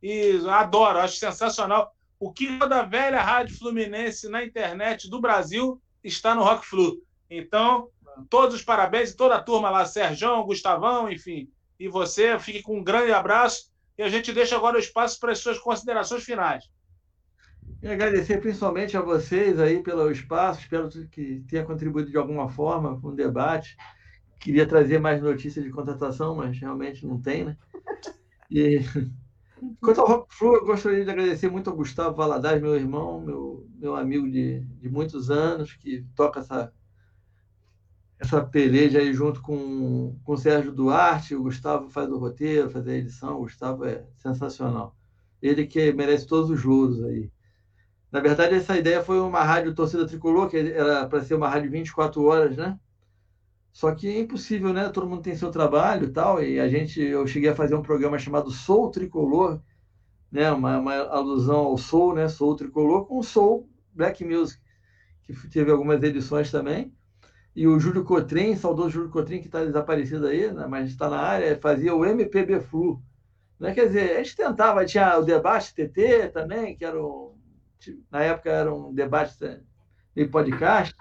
e 0.02 0.40
adoro, 0.48 0.98
acho 0.98 1.16
sensacional. 1.16 1.94
O 2.18 2.32
que 2.32 2.58
da 2.58 2.82
velha 2.82 3.20
Rádio 3.20 3.56
Fluminense 3.56 4.28
na 4.28 4.44
internet 4.44 5.08
do 5.08 5.20
Brasil 5.20 5.80
está 6.02 6.34
no 6.34 6.42
Rock 6.42 6.66
Flu. 6.66 7.02
Então, 7.30 7.88
todos 8.28 8.54
os 8.54 8.62
parabéns 8.62 9.10
e 9.10 9.16
toda 9.16 9.36
a 9.36 9.42
turma 9.42 9.70
lá, 9.70 9.84
Serjão, 9.84 10.44
Gustavão, 10.44 11.10
enfim, 11.10 11.48
e 11.78 11.88
você, 11.88 12.38
fique 12.38 12.62
com 12.62 12.78
um 12.78 12.84
grande 12.84 13.12
abraço 13.12 13.72
e 13.98 14.02
a 14.02 14.08
gente 14.08 14.32
deixa 14.32 14.56
agora 14.56 14.76
o 14.76 14.80
espaço 14.80 15.18
para 15.18 15.32
as 15.32 15.38
suas 15.38 15.58
considerações 15.58 16.24
finais. 16.24 16.64
E 17.82 17.88
agradecer 17.88 18.40
principalmente 18.40 18.96
a 18.96 19.00
vocês 19.00 19.58
aí 19.60 19.82
pelo 19.82 20.10
espaço, 20.10 20.60
espero 20.60 20.88
que 21.10 21.44
tenha 21.48 21.64
contribuído 21.64 22.10
de 22.10 22.16
alguma 22.16 22.48
forma 22.48 22.98
com 23.00 23.08
o 23.08 23.14
debate. 23.14 23.76
Queria 24.44 24.68
trazer 24.68 24.98
mais 24.98 25.22
notícias 25.22 25.64
de 25.64 25.70
contratação, 25.70 26.34
mas 26.36 26.58
realmente 26.58 27.06
não 27.06 27.18
tem, 27.18 27.46
né? 27.46 27.56
E 28.50 28.78
quanto 29.80 30.02
ao 30.02 30.06
Rock 30.06 30.34
Flu, 30.34 30.54
eu 30.54 30.66
gostaria 30.66 31.02
de 31.02 31.10
agradecer 31.10 31.50
muito 31.50 31.70
ao 31.70 31.76
Gustavo 31.76 32.14
Valadares, 32.14 32.60
meu 32.60 32.76
irmão, 32.76 33.22
meu, 33.22 33.66
meu 33.74 33.96
amigo 33.96 34.30
de, 34.30 34.60
de 34.60 34.90
muitos 34.90 35.30
anos, 35.30 35.72
que 35.72 36.04
toca 36.14 36.40
essa, 36.40 36.70
essa 38.18 38.44
peleja 38.44 38.98
aí 38.98 39.14
junto 39.14 39.40
com, 39.40 40.14
com 40.22 40.32
o 40.34 40.36
Sérgio 40.36 40.72
Duarte. 40.72 41.34
O 41.34 41.44
Gustavo 41.44 41.88
faz 41.88 42.10
o 42.10 42.18
roteiro, 42.18 42.68
faz 42.68 42.86
a 42.86 42.92
edição. 42.92 43.36
O 43.38 43.44
Gustavo 43.44 43.86
é 43.86 44.04
sensacional. 44.18 44.94
Ele 45.40 45.66
que 45.66 45.90
merece 45.94 46.26
todos 46.26 46.50
os 46.50 46.62
louros 46.62 47.02
aí. 47.02 47.32
Na 48.12 48.20
verdade, 48.20 48.56
essa 48.56 48.76
ideia 48.76 49.02
foi 49.02 49.18
uma 49.20 49.42
rádio 49.42 49.74
torcida 49.74 50.06
tricolor, 50.06 50.50
que 50.50 50.58
era 50.58 51.08
para 51.08 51.24
ser 51.24 51.34
uma 51.34 51.48
rádio 51.48 51.70
24 51.70 52.22
horas, 52.24 52.58
né? 52.58 52.78
Só 53.74 53.92
que 53.92 54.06
é 54.08 54.20
impossível, 54.20 54.72
né? 54.72 54.88
Todo 54.88 55.08
mundo 55.08 55.20
tem 55.20 55.34
seu 55.34 55.50
trabalho 55.50 56.04
e 56.06 56.12
tal. 56.12 56.40
E 56.40 56.60
a 56.60 56.68
gente, 56.68 57.00
eu 57.00 57.26
cheguei 57.26 57.50
a 57.50 57.56
fazer 57.56 57.74
um 57.74 57.82
programa 57.82 58.16
chamado 58.20 58.48
Soul 58.52 58.92
Tricolor, 58.92 59.60
né? 60.30 60.50
Uma, 60.52 60.78
uma 60.78 60.94
alusão 60.94 61.56
ao 61.56 61.76
Soul, 61.76 62.14
né? 62.14 62.28
Soul 62.28 62.54
Tricolor 62.54 63.04
com 63.04 63.20
Soul 63.20 63.68
Black 63.92 64.24
Music, 64.24 64.62
que 65.24 65.34
teve 65.48 65.72
algumas 65.72 66.00
edições 66.04 66.52
também. 66.52 66.94
E 67.54 67.66
o 67.66 67.78
Júlio 67.80 68.04
Cotrim, 68.04 68.54
saudoso 68.54 68.90
Júlio 68.90 69.10
Cotrim, 69.10 69.40
que 69.40 69.46
está 69.46 69.64
desaparecido 69.64 70.28
aí, 70.28 70.52
né? 70.52 70.66
mas 70.68 70.88
está 70.90 71.10
na 71.10 71.20
área, 71.20 71.58
fazia 71.60 71.94
o 71.94 72.04
MPB 72.04 72.60
Flu. 72.60 73.02
Né? 73.58 73.74
Quer 73.74 73.86
dizer, 73.88 74.16
a 74.16 74.22
gente 74.22 74.36
tentava, 74.36 74.84
tinha 74.84 75.18
o 75.18 75.24
debate 75.24 75.74
TT 75.74 76.30
também, 76.32 76.76
que 76.76 76.84
era 76.84 77.00
um, 77.00 77.34
na 78.10 78.22
época 78.22 78.50
era 78.50 78.72
um 78.72 78.94
debate 78.94 79.34
meio 80.14 80.30
podcast. 80.30 80.94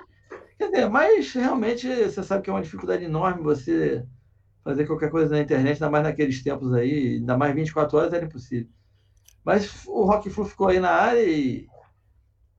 Quer 0.57 0.69
dizer, 0.69 0.89
mas 0.89 1.33
realmente 1.33 1.87
você 1.87 2.23
sabe 2.23 2.43
que 2.43 2.49
é 2.49 2.53
uma 2.53 2.61
dificuldade 2.61 3.03
enorme 3.03 3.41
você 3.41 4.05
fazer 4.63 4.85
qualquer 4.87 5.09
coisa 5.09 5.35
na 5.35 5.41
internet, 5.41 5.73
ainda 5.73 5.89
mais 5.89 6.03
naqueles 6.03 6.41
tempos 6.41 6.73
aí, 6.73 7.15
ainda 7.17 7.37
mais 7.37 7.53
24 7.53 7.97
horas 7.97 8.13
era 8.13 8.25
impossível. 8.25 8.69
Mas 9.43 9.85
o 9.85 10.05
Rock 10.05 10.29
Flu 10.29 10.45
ficou 10.45 10.69
aí 10.69 10.79
na 10.79 10.91
área 10.91 11.23
e 11.23 11.67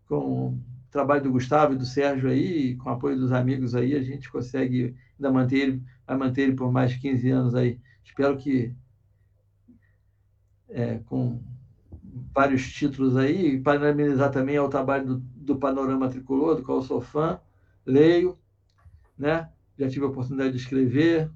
com 0.07 0.49
o 0.49 0.61
trabalho 0.91 1.23
do 1.23 1.33
Gustavo 1.33 1.73
e 1.73 1.79
do 1.79 1.87
Sérgio 1.87 2.29
aí, 2.29 2.77
com 2.77 2.91
o 2.91 2.93
apoio 2.93 3.17
dos 3.17 3.33
amigos 3.33 3.75
aí, 3.75 3.95
a 3.95 4.03
gente 4.03 4.31
consegue 4.31 4.95
ainda 5.19 5.33
manter 5.33 5.59
ele, 5.59 5.83
vai 6.07 6.17
manter 6.17 6.43
ele 6.43 6.55
por 6.55 6.71
mais 6.71 6.93
de 6.93 7.01
15 7.01 7.31
anos 7.31 7.55
aí. 7.55 7.81
Espero 8.05 8.37
que 8.37 8.75
é, 10.69 10.99
com 11.07 11.41
vários 12.35 12.71
títulos 12.73 13.17
aí, 13.17 13.55
e 13.55 13.61
parabenizar 13.61 14.31
também 14.31 14.57
ao 14.57 14.69
trabalho 14.69 15.07
do, 15.07 15.17
do 15.17 15.57
Panorama 15.57 16.09
Tricolor, 16.09 16.57
do 16.57 16.63
qual 16.63 16.79
eu 16.79 16.83
sou 16.83 17.01
fã, 17.01 17.41
leio, 17.87 18.39
né? 19.19 19.51
Já 19.79 19.89
tive 19.89 20.05
a 20.05 20.09
oportunidade 20.09 20.53
de 20.53 20.59
escrever 20.59 21.31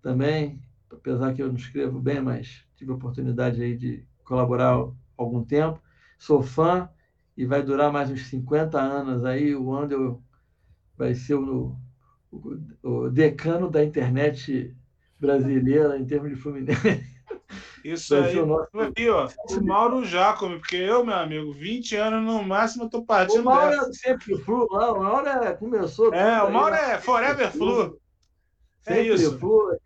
também, 0.00 0.60
apesar 0.90 1.34
que 1.34 1.42
eu 1.42 1.48
não 1.48 1.56
escrevo 1.56 2.00
bem, 2.00 2.20
mas 2.20 2.64
tive 2.76 2.92
a 2.92 2.94
oportunidade 2.94 3.62
aí 3.62 3.76
de 3.76 4.04
colaborar 4.24 4.76
algum 5.16 5.44
tempo. 5.44 5.80
Sou 6.18 6.42
fã 6.42 6.88
e 7.36 7.44
vai 7.44 7.62
durar 7.62 7.92
mais 7.92 8.10
uns 8.10 8.26
50 8.26 8.80
anos 8.80 9.24
aí. 9.24 9.54
O 9.54 9.74
Andel 9.74 10.22
vai 10.96 11.14
ser 11.14 11.34
o, 11.34 11.76
o, 12.30 12.58
o 12.82 13.10
decano 13.10 13.70
da 13.70 13.84
internet 13.84 14.76
brasileira 15.18 15.98
em 15.98 16.04
termos 16.04 16.30
de 16.30 16.36
Fluminense. 16.36 17.04
Isso 17.84 18.14
aí, 18.14 18.38
aí, 18.96 19.10
ó, 19.10 19.28
o 19.50 19.64
Mauro 19.64 20.04
Jacome, 20.04 20.58
porque 20.58 20.76
eu, 20.76 21.04
meu 21.04 21.16
amigo, 21.16 21.52
20 21.52 21.96
anos 21.96 22.22
no 22.24 22.42
máximo, 22.42 22.84
eu 22.84 22.90
tô 22.90 23.04
partindo 23.04 23.40
O 23.40 23.44
Mauro 23.44 23.70
dessa. 23.70 23.90
é 23.90 23.92
sempre 23.92 24.38
flu, 24.38 24.68
lá, 24.70 24.92
o 24.92 25.02
Mauro 25.02 25.28
é, 25.28 25.52
começou... 25.54 26.14
É, 26.14 26.42
o 26.42 26.52
Mauro 26.52 26.74
é 26.74 26.98
forever 26.98 27.50
flu. 27.50 27.98
É 28.86 28.94
sempre 28.94 29.14
isso. 29.14 29.38
Flu. 29.38 29.78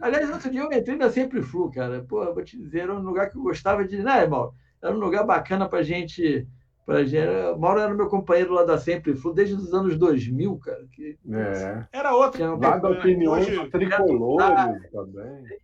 Aliás, 0.00 0.30
outro 0.30 0.50
dia 0.50 0.60
eu 0.60 0.72
entrei 0.72 0.96
na 0.96 1.10
Sempre 1.10 1.42
Flu, 1.42 1.70
cara. 1.70 2.04
Pô, 2.08 2.24
vou 2.32 2.44
te 2.44 2.56
dizer, 2.56 2.80
era 2.82 2.94
um 2.94 3.02
lugar 3.02 3.28
que 3.28 3.36
eu 3.36 3.42
gostava 3.42 3.84
de... 3.84 4.00
Né, 4.02 4.26
Mauro? 4.26 4.54
Era 4.80 4.94
um 4.94 5.00
lugar 5.00 5.24
bacana 5.24 5.68
pra 5.68 5.82
gente... 5.82 6.46
Pra 6.86 7.04
gente... 7.04 7.28
O 7.54 7.58
Mauro 7.58 7.80
era 7.80 7.92
meu 7.92 8.08
companheiro 8.08 8.52
lá 8.54 8.64
da 8.64 8.78
Sempre 8.78 9.16
Flu 9.16 9.34
desde 9.34 9.54
os 9.54 9.74
anos 9.74 9.98
2000, 9.98 10.56
cara. 10.58 10.86
Que... 10.92 11.18
É. 11.28 11.86
Era 11.92 12.14
outro. 12.14 12.56
Lá 12.56 12.78
da 12.78 12.90
opiniões 12.90 13.48
Hoje... 13.48 13.68
tricolores 13.70 14.90
também 14.92 15.58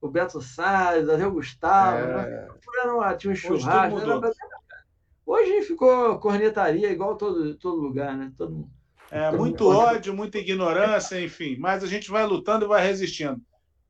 o 0.00 0.08
Beto 0.08 0.40
Salles, 0.40 1.08
até 1.08 1.26
o 1.26 1.32
Gustavo. 1.32 1.98
É. 1.98 2.46
Né? 2.46 3.16
tinha 3.18 3.32
um 3.32 3.36
churrasco. 3.36 3.98
Era... 3.98 4.32
Hoje 5.26 5.62
ficou 5.62 6.18
cornetaria 6.18 6.90
igual 6.90 7.16
todo, 7.16 7.54
todo 7.56 7.80
lugar, 7.80 8.16
né? 8.16 8.32
Todo, 8.36 8.68
é, 9.10 9.30
muito 9.32 9.68
ódio, 9.68 10.14
muita 10.14 10.38
ignorância, 10.38 11.20
enfim. 11.20 11.56
Mas 11.58 11.82
a 11.82 11.86
gente 11.86 12.10
vai 12.10 12.24
lutando 12.24 12.64
e 12.64 12.68
vai 12.68 12.84
resistindo. 12.84 13.40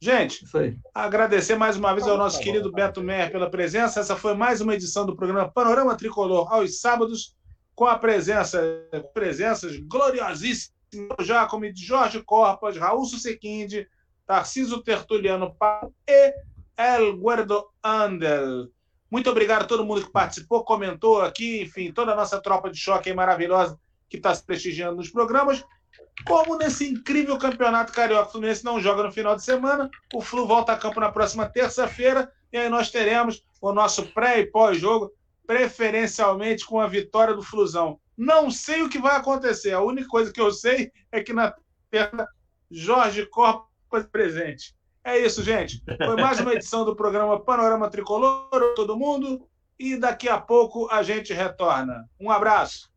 Gente, 0.02 0.46
agradecer 0.94 1.56
mais 1.56 1.76
uma 1.76 1.92
vez 1.92 2.08
ao 2.08 2.16
nosso 2.16 2.40
querido 2.40 2.72
Beto 2.72 3.02
Mer 3.02 3.30
pela 3.30 3.50
presença. 3.50 4.00
Essa 4.00 4.16
foi 4.16 4.34
mais 4.34 4.62
uma 4.62 4.74
edição 4.74 5.04
do 5.04 5.14
programa 5.14 5.50
Panorama 5.50 5.94
Tricolor 5.94 6.50
aos 6.50 6.80
sábados, 6.80 7.36
com 7.74 7.84
a 7.84 7.98
presença, 7.98 8.62
presenças 9.12 9.76
gloriosíssimas 9.76 10.72
Jacome, 11.20 11.70
de 11.70 11.84
Jorge 11.84 12.22
Corpas, 12.22 12.78
Raul 12.78 13.04
Susequinde, 13.04 13.86
Tarciso 14.30 14.80
Tertuliano 14.80 15.56
e 16.06 16.32
El 16.76 17.16
Guardo 17.16 17.68
Andel. 17.82 18.68
Muito 19.10 19.28
obrigado 19.28 19.62
a 19.62 19.66
todo 19.66 19.84
mundo 19.84 20.04
que 20.04 20.12
participou, 20.12 20.62
comentou 20.62 21.20
aqui, 21.20 21.62
enfim, 21.62 21.92
toda 21.92 22.12
a 22.12 22.14
nossa 22.14 22.40
tropa 22.40 22.70
de 22.70 22.78
choque 22.78 23.12
maravilhosa 23.12 23.76
que 24.08 24.18
está 24.18 24.32
se 24.32 24.46
prestigiando 24.46 24.98
nos 24.98 25.10
programas. 25.10 25.64
Como 26.24 26.56
nesse 26.56 26.88
incrível 26.88 27.36
campeonato 27.38 27.92
carioca, 27.92 28.28
o 28.28 28.30
Fluminense 28.30 28.64
não 28.64 28.80
joga 28.80 29.02
no 29.02 29.10
final 29.10 29.34
de 29.34 29.42
semana, 29.42 29.90
o 30.14 30.20
Flu 30.20 30.46
volta 30.46 30.74
a 30.74 30.78
campo 30.78 31.00
na 31.00 31.10
próxima 31.10 31.48
terça-feira 31.48 32.30
e 32.52 32.56
aí 32.56 32.68
nós 32.68 32.88
teremos 32.88 33.44
o 33.60 33.72
nosso 33.72 34.14
pré 34.14 34.38
e 34.38 34.46
pós-jogo, 34.46 35.10
preferencialmente 35.44 36.64
com 36.64 36.78
a 36.78 36.86
vitória 36.86 37.34
do 37.34 37.42
Flusão. 37.42 37.98
Não 38.16 38.48
sei 38.48 38.82
o 38.82 38.88
que 38.88 39.00
vai 39.00 39.16
acontecer, 39.16 39.72
a 39.72 39.82
única 39.82 40.06
coisa 40.06 40.32
que 40.32 40.40
eu 40.40 40.52
sei 40.52 40.92
é 41.10 41.20
que 41.20 41.32
na 41.32 41.52
terça, 41.90 42.28
Jorge 42.70 43.26
Corpo 43.26 43.69
presente. 44.10 44.74
É 45.02 45.18
isso, 45.18 45.42
gente. 45.42 45.82
Foi 45.96 46.16
mais 46.16 46.38
uma 46.40 46.54
edição 46.54 46.84
do 46.84 46.94
programa 46.94 47.40
Panorama 47.40 47.90
Tricolor, 47.90 48.48
todo 48.74 48.96
mundo. 48.96 49.46
E 49.78 49.96
daqui 49.96 50.28
a 50.28 50.38
pouco 50.38 50.88
a 50.90 51.02
gente 51.02 51.32
retorna. 51.32 52.08
Um 52.20 52.30
abraço. 52.30 52.88